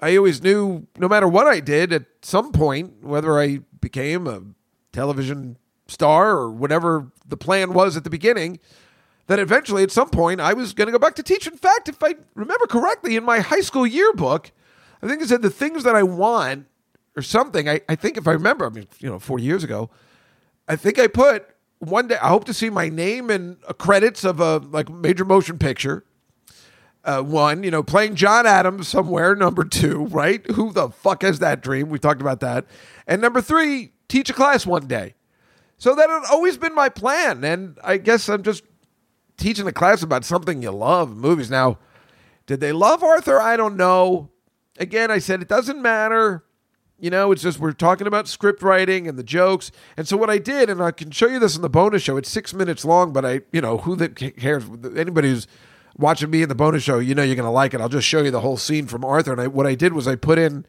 I 0.00 0.16
always 0.16 0.42
knew 0.42 0.86
no 0.98 1.08
matter 1.08 1.26
what 1.26 1.48
I 1.48 1.58
did 1.58 1.92
at 1.92 2.04
some 2.22 2.52
point, 2.52 3.02
whether 3.02 3.40
I 3.40 3.60
became 3.80 4.26
a 4.28 4.42
television 4.92 5.56
star 5.88 6.36
or 6.36 6.50
whatever 6.50 7.10
the 7.26 7.36
plan 7.36 7.72
was 7.72 7.96
at 7.96 8.04
the 8.04 8.10
beginning, 8.10 8.60
that 9.26 9.38
eventually 9.38 9.82
at 9.82 9.90
some 9.90 10.10
point 10.10 10.40
I 10.40 10.52
was 10.52 10.74
going 10.74 10.86
to 10.86 10.92
go 10.92 10.98
back 10.98 11.14
to 11.16 11.22
teach. 11.22 11.46
In 11.46 11.56
fact, 11.56 11.88
if 11.88 12.02
I 12.02 12.14
remember 12.34 12.66
correctly, 12.66 13.16
in 13.16 13.24
my 13.24 13.40
high 13.40 13.62
school 13.62 13.86
yearbook, 13.86 14.52
I 15.02 15.08
think 15.08 15.22
it 15.22 15.28
said 15.28 15.42
the 15.42 15.50
things 15.50 15.84
that 15.84 15.96
I 15.96 16.02
want 16.02 16.66
or 17.16 17.22
something. 17.22 17.68
I, 17.68 17.80
I 17.88 17.94
think 17.94 18.16
if 18.16 18.28
I 18.28 18.32
remember, 18.32 18.66
I 18.66 18.70
mean, 18.70 18.86
you 18.98 19.08
know, 19.08 19.18
40 19.18 19.42
years 19.42 19.64
ago, 19.64 19.90
I 20.68 20.76
think 20.76 20.98
I 20.98 21.06
put 21.06 21.48
one 21.78 22.08
day, 22.08 22.18
I 22.20 22.28
hope 22.28 22.44
to 22.44 22.54
see 22.54 22.68
my 22.68 22.88
name 22.88 23.30
in 23.30 23.56
credits 23.78 24.24
of 24.24 24.40
a 24.40 24.58
like 24.58 24.90
major 24.90 25.24
motion 25.24 25.58
picture 25.58 26.04
Uh, 27.08 27.22
one, 27.22 27.62
you 27.62 27.70
know, 27.70 27.82
playing 27.82 28.16
John 28.16 28.46
Adams 28.46 28.86
somewhere. 28.86 29.34
Number 29.34 29.64
two, 29.64 30.04
right? 30.10 30.44
Who 30.50 30.74
the 30.74 30.90
fuck 30.90 31.22
has 31.22 31.38
that 31.38 31.62
dream? 31.62 31.88
We 31.88 31.98
talked 31.98 32.20
about 32.20 32.40
that. 32.40 32.66
And 33.06 33.22
number 33.22 33.40
three, 33.40 33.92
teach 34.08 34.28
a 34.28 34.34
class 34.34 34.66
one 34.66 34.86
day. 34.86 35.14
So 35.78 35.94
that 35.94 36.10
had 36.10 36.24
always 36.30 36.58
been 36.58 36.74
my 36.74 36.90
plan. 36.90 37.44
And 37.44 37.78
I 37.82 37.96
guess 37.96 38.28
I'm 38.28 38.42
just 38.42 38.62
teaching 39.38 39.66
a 39.66 39.72
class 39.72 40.02
about 40.02 40.26
something 40.26 40.60
you 40.60 40.70
love, 40.70 41.16
movies. 41.16 41.50
Now, 41.50 41.78
did 42.44 42.60
they 42.60 42.72
love 42.72 43.02
Arthur? 43.02 43.40
I 43.40 43.56
don't 43.56 43.78
know. 43.78 44.28
Again, 44.78 45.10
I 45.10 45.18
said 45.18 45.40
it 45.40 45.48
doesn't 45.48 45.80
matter. 45.80 46.44
You 46.98 47.08
know, 47.08 47.32
it's 47.32 47.42
just 47.42 47.58
we're 47.58 47.72
talking 47.72 48.06
about 48.06 48.28
script 48.28 48.62
writing 48.62 49.08
and 49.08 49.18
the 49.18 49.22
jokes. 49.24 49.70
And 49.96 50.06
so 50.06 50.18
what 50.18 50.28
I 50.28 50.36
did, 50.36 50.68
and 50.68 50.82
I 50.82 50.90
can 50.90 51.10
show 51.10 51.28
you 51.28 51.38
this 51.38 51.56
in 51.56 51.62
the 51.62 51.70
bonus 51.70 52.02
show. 52.02 52.18
It's 52.18 52.28
six 52.28 52.52
minutes 52.52 52.84
long, 52.84 53.14
but 53.14 53.24
I, 53.24 53.40
you 53.50 53.62
know, 53.62 53.78
who 53.78 53.96
that 53.96 54.14
cares? 54.14 54.64
Anybody 54.94 55.30
who's 55.30 55.46
watching 55.98 56.30
me 56.30 56.42
in 56.42 56.48
the 56.48 56.54
bonus 56.54 56.82
show, 56.82 56.98
you 56.98 57.14
know, 57.14 57.22
you're 57.22 57.34
going 57.34 57.44
to 57.44 57.50
like 57.50 57.74
it. 57.74 57.80
I'll 57.80 57.88
just 57.88 58.06
show 58.06 58.22
you 58.22 58.30
the 58.30 58.40
whole 58.40 58.56
scene 58.56 58.86
from 58.86 59.04
Arthur. 59.04 59.32
And 59.32 59.40
I, 59.40 59.46
what 59.48 59.66
I 59.66 59.74
did 59.74 59.92
was 59.92 60.06
I 60.06 60.14
put 60.14 60.38
in 60.38 60.64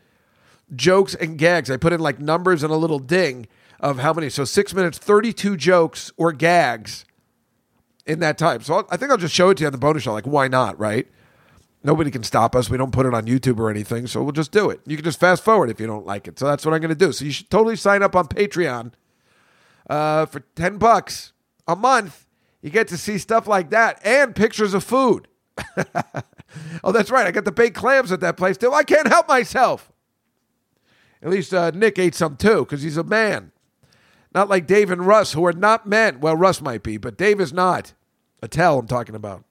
jokes 0.75 1.15
and 1.15 1.37
gags. 1.37 1.69
I 1.69 1.77
put 1.77 1.93
in 1.93 1.99
like 1.99 2.19
numbers 2.19 2.63
and 2.63 2.73
a 2.73 2.75
little 2.75 2.99
ding 2.99 3.47
of 3.79 3.99
how 3.99 4.11
many. 4.11 4.29
So 4.29 4.43
six 4.43 4.73
minutes, 4.73 4.97
32 4.97 5.55
jokes 5.55 6.11
or 6.17 6.33
gags 6.33 7.05
in 8.05 8.19
that 8.19 8.37
time. 8.37 8.61
So 8.61 8.73
I'll, 8.75 8.87
I 8.89 8.97
think 8.97 9.11
I'll 9.11 9.17
just 9.17 9.35
show 9.35 9.49
it 9.49 9.57
to 9.57 9.61
you 9.61 9.67
on 9.67 9.71
the 9.71 9.77
bonus 9.77 10.03
show. 10.03 10.13
Like, 10.13 10.27
why 10.27 10.47
not, 10.47 10.77
right? 10.79 11.07
Nobody 11.83 12.11
can 12.11 12.23
stop 12.23 12.55
us. 12.55 12.69
We 12.69 12.77
don't 12.77 12.91
put 12.91 13.05
it 13.05 13.13
on 13.13 13.25
YouTube 13.25 13.57
or 13.57 13.69
anything, 13.69 14.05
so 14.07 14.21
we'll 14.21 14.33
just 14.33 14.51
do 14.51 14.69
it. 14.69 14.81
You 14.85 14.97
can 14.97 15.05
just 15.05 15.19
fast 15.19 15.43
forward 15.43 15.69
if 15.69 15.79
you 15.79 15.87
don't 15.87 16.05
like 16.05 16.27
it. 16.27 16.37
So 16.37 16.45
that's 16.45 16.65
what 16.65 16.73
I'm 16.73 16.81
going 16.81 16.89
to 16.89 16.95
do. 16.95 17.13
So 17.13 17.23
you 17.23 17.31
should 17.31 17.49
totally 17.49 17.77
sign 17.77 18.03
up 18.03 18.17
on 18.17 18.27
Patreon 18.27 18.91
uh, 19.89 20.25
for 20.25 20.41
ten 20.55 20.77
bucks 20.77 21.31
a 21.67 21.77
month. 21.77 22.25
You 22.61 22.69
get 22.69 22.87
to 22.89 22.97
see 22.97 23.17
stuff 23.17 23.47
like 23.47 23.69
that 23.69 24.05
and 24.05 24.35
pictures 24.35 24.73
of 24.73 24.83
food. 24.83 25.27
oh, 26.83 26.91
that's 26.91 27.11
right. 27.11 27.27
I 27.27 27.31
got 27.31 27.45
the 27.45 27.51
baked 27.51 27.75
clams 27.75 28.11
at 28.11 28.19
that 28.21 28.37
place 28.37 28.57
too. 28.57 28.73
I 28.73 28.83
can't 28.83 29.07
help 29.07 29.27
myself. 29.27 29.91
At 31.21 31.29
least 31.29 31.53
uh, 31.53 31.71
Nick 31.71 31.99
ate 31.99 32.15
some 32.15 32.37
too 32.37 32.59
because 32.59 32.81
he's 32.81 32.97
a 32.97 33.03
man. 33.03 33.51
Not 34.33 34.49
like 34.49 34.67
Dave 34.67 34.91
and 34.91 35.05
Russ, 35.05 35.33
who 35.33 35.45
are 35.45 35.53
not 35.53 35.87
men. 35.87 36.19
Well, 36.19 36.35
Russ 36.35 36.61
might 36.61 36.83
be, 36.83 36.97
but 36.97 37.17
Dave 37.17 37.41
is 37.41 37.51
not. 37.51 37.93
Attell, 38.41 38.79
I'm 38.79 38.87
talking 38.87 39.15
about 39.15 39.43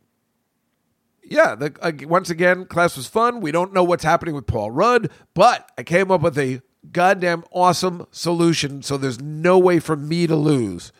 yeah, 1.30 1.54
the, 1.54 1.74
uh, 1.80 1.92
once 2.08 2.30
again, 2.30 2.64
class 2.64 2.96
was 2.96 3.06
fun. 3.06 3.40
We 3.40 3.52
don't 3.52 3.72
know 3.72 3.84
what's 3.84 4.04
happening 4.04 4.34
with 4.34 4.46
Paul 4.46 4.70
Rudd, 4.70 5.10
but 5.34 5.70
I 5.76 5.82
came 5.82 6.10
up 6.10 6.22
with 6.22 6.38
a 6.38 6.62
goddamn 6.90 7.44
awesome 7.52 8.06
solution. 8.10 8.82
So 8.82 8.96
there's 8.96 9.20
no 9.20 9.58
way 9.58 9.78
for 9.78 9.94
me 9.94 10.26
to 10.26 10.36
lose 10.36 10.90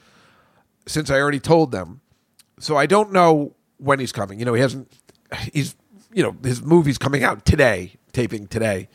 since 0.88 1.10
I 1.10 1.20
already 1.20 1.40
told 1.40 1.70
them. 1.70 2.00
So 2.58 2.76
I 2.76 2.86
don't 2.86 3.12
know 3.12 3.54
when 3.76 4.00
he's 4.00 4.12
coming. 4.12 4.38
You 4.38 4.44
know, 4.44 4.54
he 4.54 4.60
hasn't, 4.60 4.92
he's, 5.52 5.76
you 6.12 6.22
know, 6.22 6.36
his 6.42 6.62
movie's 6.62 6.98
coming 6.98 7.22
out 7.22 7.44
today, 7.44 7.92
taping 8.12 8.48
today, 8.48 8.88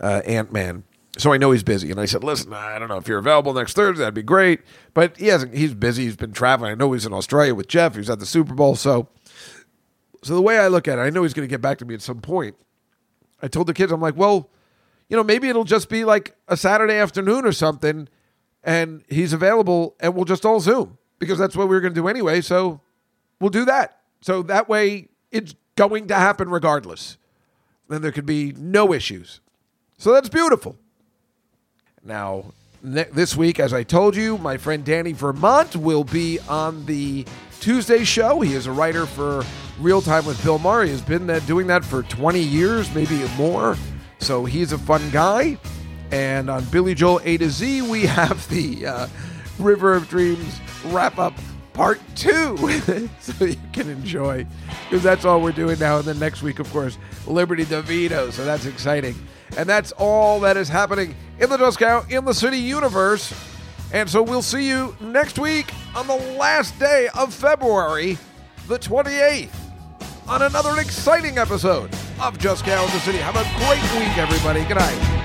uh, 0.00 0.22
Ant 0.24 0.52
Man. 0.52 0.84
So 1.18 1.32
I 1.32 1.36
know 1.36 1.50
he's 1.50 1.62
busy. 1.62 1.90
And 1.90 2.00
I 2.00 2.04
said, 2.04 2.24
listen, 2.24 2.52
I 2.52 2.78
don't 2.78 2.88
know 2.88 2.96
if 2.96 3.08
you're 3.08 3.18
available 3.18 3.52
next 3.52 3.74
Thursday, 3.74 4.00
that'd 4.00 4.14
be 4.14 4.22
great. 4.22 4.60
But 4.94 5.16
he 5.18 5.26
hasn't, 5.26 5.54
he's 5.54 5.74
busy. 5.74 6.04
He's 6.04 6.16
been 6.16 6.32
traveling. 6.32 6.70
I 6.70 6.74
know 6.74 6.92
he's 6.92 7.04
in 7.04 7.12
Australia 7.12 7.54
with 7.54 7.68
Jeff. 7.68 7.96
He's 7.96 8.08
at 8.08 8.18
the 8.18 8.26
Super 8.26 8.54
Bowl. 8.54 8.76
So, 8.76 9.08
so 10.22 10.34
the 10.34 10.42
way 10.42 10.58
I 10.58 10.68
look 10.68 10.88
at 10.88 10.98
it, 10.98 11.02
I 11.02 11.10
know 11.10 11.22
he's 11.22 11.34
going 11.34 11.46
to 11.46 11.50
get 11.50 11.60
back 11.60 11.78
to 11.78 11.84
me 11.84 11.94
at 11.94 12.02
some 12.02 12.20
point. 12.20 12.56
I 13.42 13.48
told 13.48 13.66
the 13.66 13.74
kids, 13.74 13.90
I'm 13.90 14.00
like, 14.00 14.16
well, 14.16 14.50
you 15.08 15.16
know, 15.16 15.24
maybe 15.24 15.48
it'll 15.48 15.64
just 15.64 15.88
be 15.88 16.04
like 16.04 16.36
a 16.48 16.56
Saturday 16.56 16.94
afternoon 16.94 17.44
or 17.44 17.52
something, 17.52 18.08
and 18.62 19.02
he's 19.08 19.32
available, 19.32 19.96
and 20.00 20.14
we'll 20.14 20.24
just 20.24 20.46
all 20.46 20.60
Zoom 20.60 20.96
because 21.22 21.38
that's 21.38 21.54
what 21.54 21.68
we 21.68 21.76
were 21.76 21.80
going 21.80 21.94
to 21.94 22.00
do 22.00 22.08
anyway. 22.08 22.40
So 22.40 22.80
we'll 23.38 23.50
do 23.50 23.64
that. 23.66 24.00
So 24.22 24.42
that 24.42 24.68
way, 24.68 25.06
it's 25.30 25.54
going 25.76 26.08
to 26.08 26.16
happen 26.16 26.48
regardless. 26.48 27.16
Then 27.88 28.02
there 28.02 28.10
could 28.10 28.26
be 28.26 28.52
no 28.58 28.92
issues. 28.92 29.40
So 29.98 30.12
that's 30.12 30.28
beautiful. 30.28 30.76
Now, 32.02 32.46
ne- 32.82 33.06
this 33.12 33.36
week, 33.36 33.60
as 33.60 33.72
I 33.72 33.84
told 33.84 34.16
you, 34.16 34.36
my 34.36 34.56
friend 34.56 34.84
Danny 34.84 35.12
Vermont 35.12 35.76
will 35.76 36.02
be 36.02 36.40
on 36.48 36.84
the 36.86 37.24
Tuesday 37.60 38.02
show. 38.02 38.40
He 38.40 38.54
is 38.54 38.66
a 38.66 38.72
writer 38.72 39.06
for 39.06 39.44
Real 39.78 40.02
Time 40.02 40.26
with 40.26 40.42
Bill 40.42 40.58
Maher. 40.58 40.82
He 40.82 40.90
has 40.90 41.02
been 41.02 41.30
uh, 41.30 41.38
doing 41.46 41.68
that 41.68 41.84
for 41.84 42.02
20 42.02 42.40
years, 42.40 42.92
maybe 42.96 43.24
more. 43.36 43.76
So 44.18 44.44
he's 44.44 44.72
a 44.72 44.78
fun 44.78 45.08
guy. 45.10 45.56
And 46.10 46.50
on 46.50 46.64
Billy 46.64 46.96
Joel 46.96 47.20
A 47.22 47.36
to 47.36 47.48
Z, 47.48 47.82
we 47.82 48.06
have 48.06 48.48
the 48.48 48.86
uh, 48.86 49.06
River 49.60 49.94
of 49.94 50.08
Dreams 50.08 50.60
wrap 50.86 51.18
up 51.18 51.34
part 51.72 52.00
two. 52.14 52.56
so 53.20 53.44
you 53.44 53.56
can 53.72 53.88
enjoy, 53.88 54.46
because 54.88 55.02
that's 55.02 55.24
all 55.24 55.40
we're 55.40 55.52
doing 55.52 55.78
now. 55.78 55.98
And 55.98 56.04
then 56.04 56.18
next 56.18 56.42
week, 56.42 56.58
of 56.58 56.70
course, 56.70 56.98
Liberty 57.26 57.64
DeVito. 57.64 58.32
So 58.32 58.44
that's 58.44 58.66
exciting. 58.66 59.14
And 59.56 59.68
that's 59.68 59.92
all 59.92 60.40
that 60.40 60.56
is 60.56 60.68
happening 60.68 61.14
in 61.38 61.50
the 61.50 61.76
Cow 61.78 62.04
in 62.08 62.24
the 62.24 62.34
City 62.34 62.58
universe. 62.58 63.32
And 63.92 64.08
so 64.08 64.22
we'll 64.22 64.42
see 64.42 64.66
you 64.66 64.96
next 65.00 65.38
week 65.38 65.70
on 65.94 66.06
the 66.06 66.16
last 66.38 66.78
day 66.78 67.08
of 67.14 67.34
February, 67.34 68.16
the 68.66 68.78
28th, 68.78 69.50
on 70.26 70.42
another 70.42 70.80
exciting 70.80 71.36
episode 71.36 71.92
of 72.20 72.38
Juskow 72.38 72.86
in 72.86 72.90
the 72.92 73.00
City. 73.00 73.18
Have 73.18 73.36
a 73.36 73.44
great 73.66 73.82
week, 74.00 74.16
everybody. 74.16 74.64
Good 74.64 74.78
night. 74.78 75.21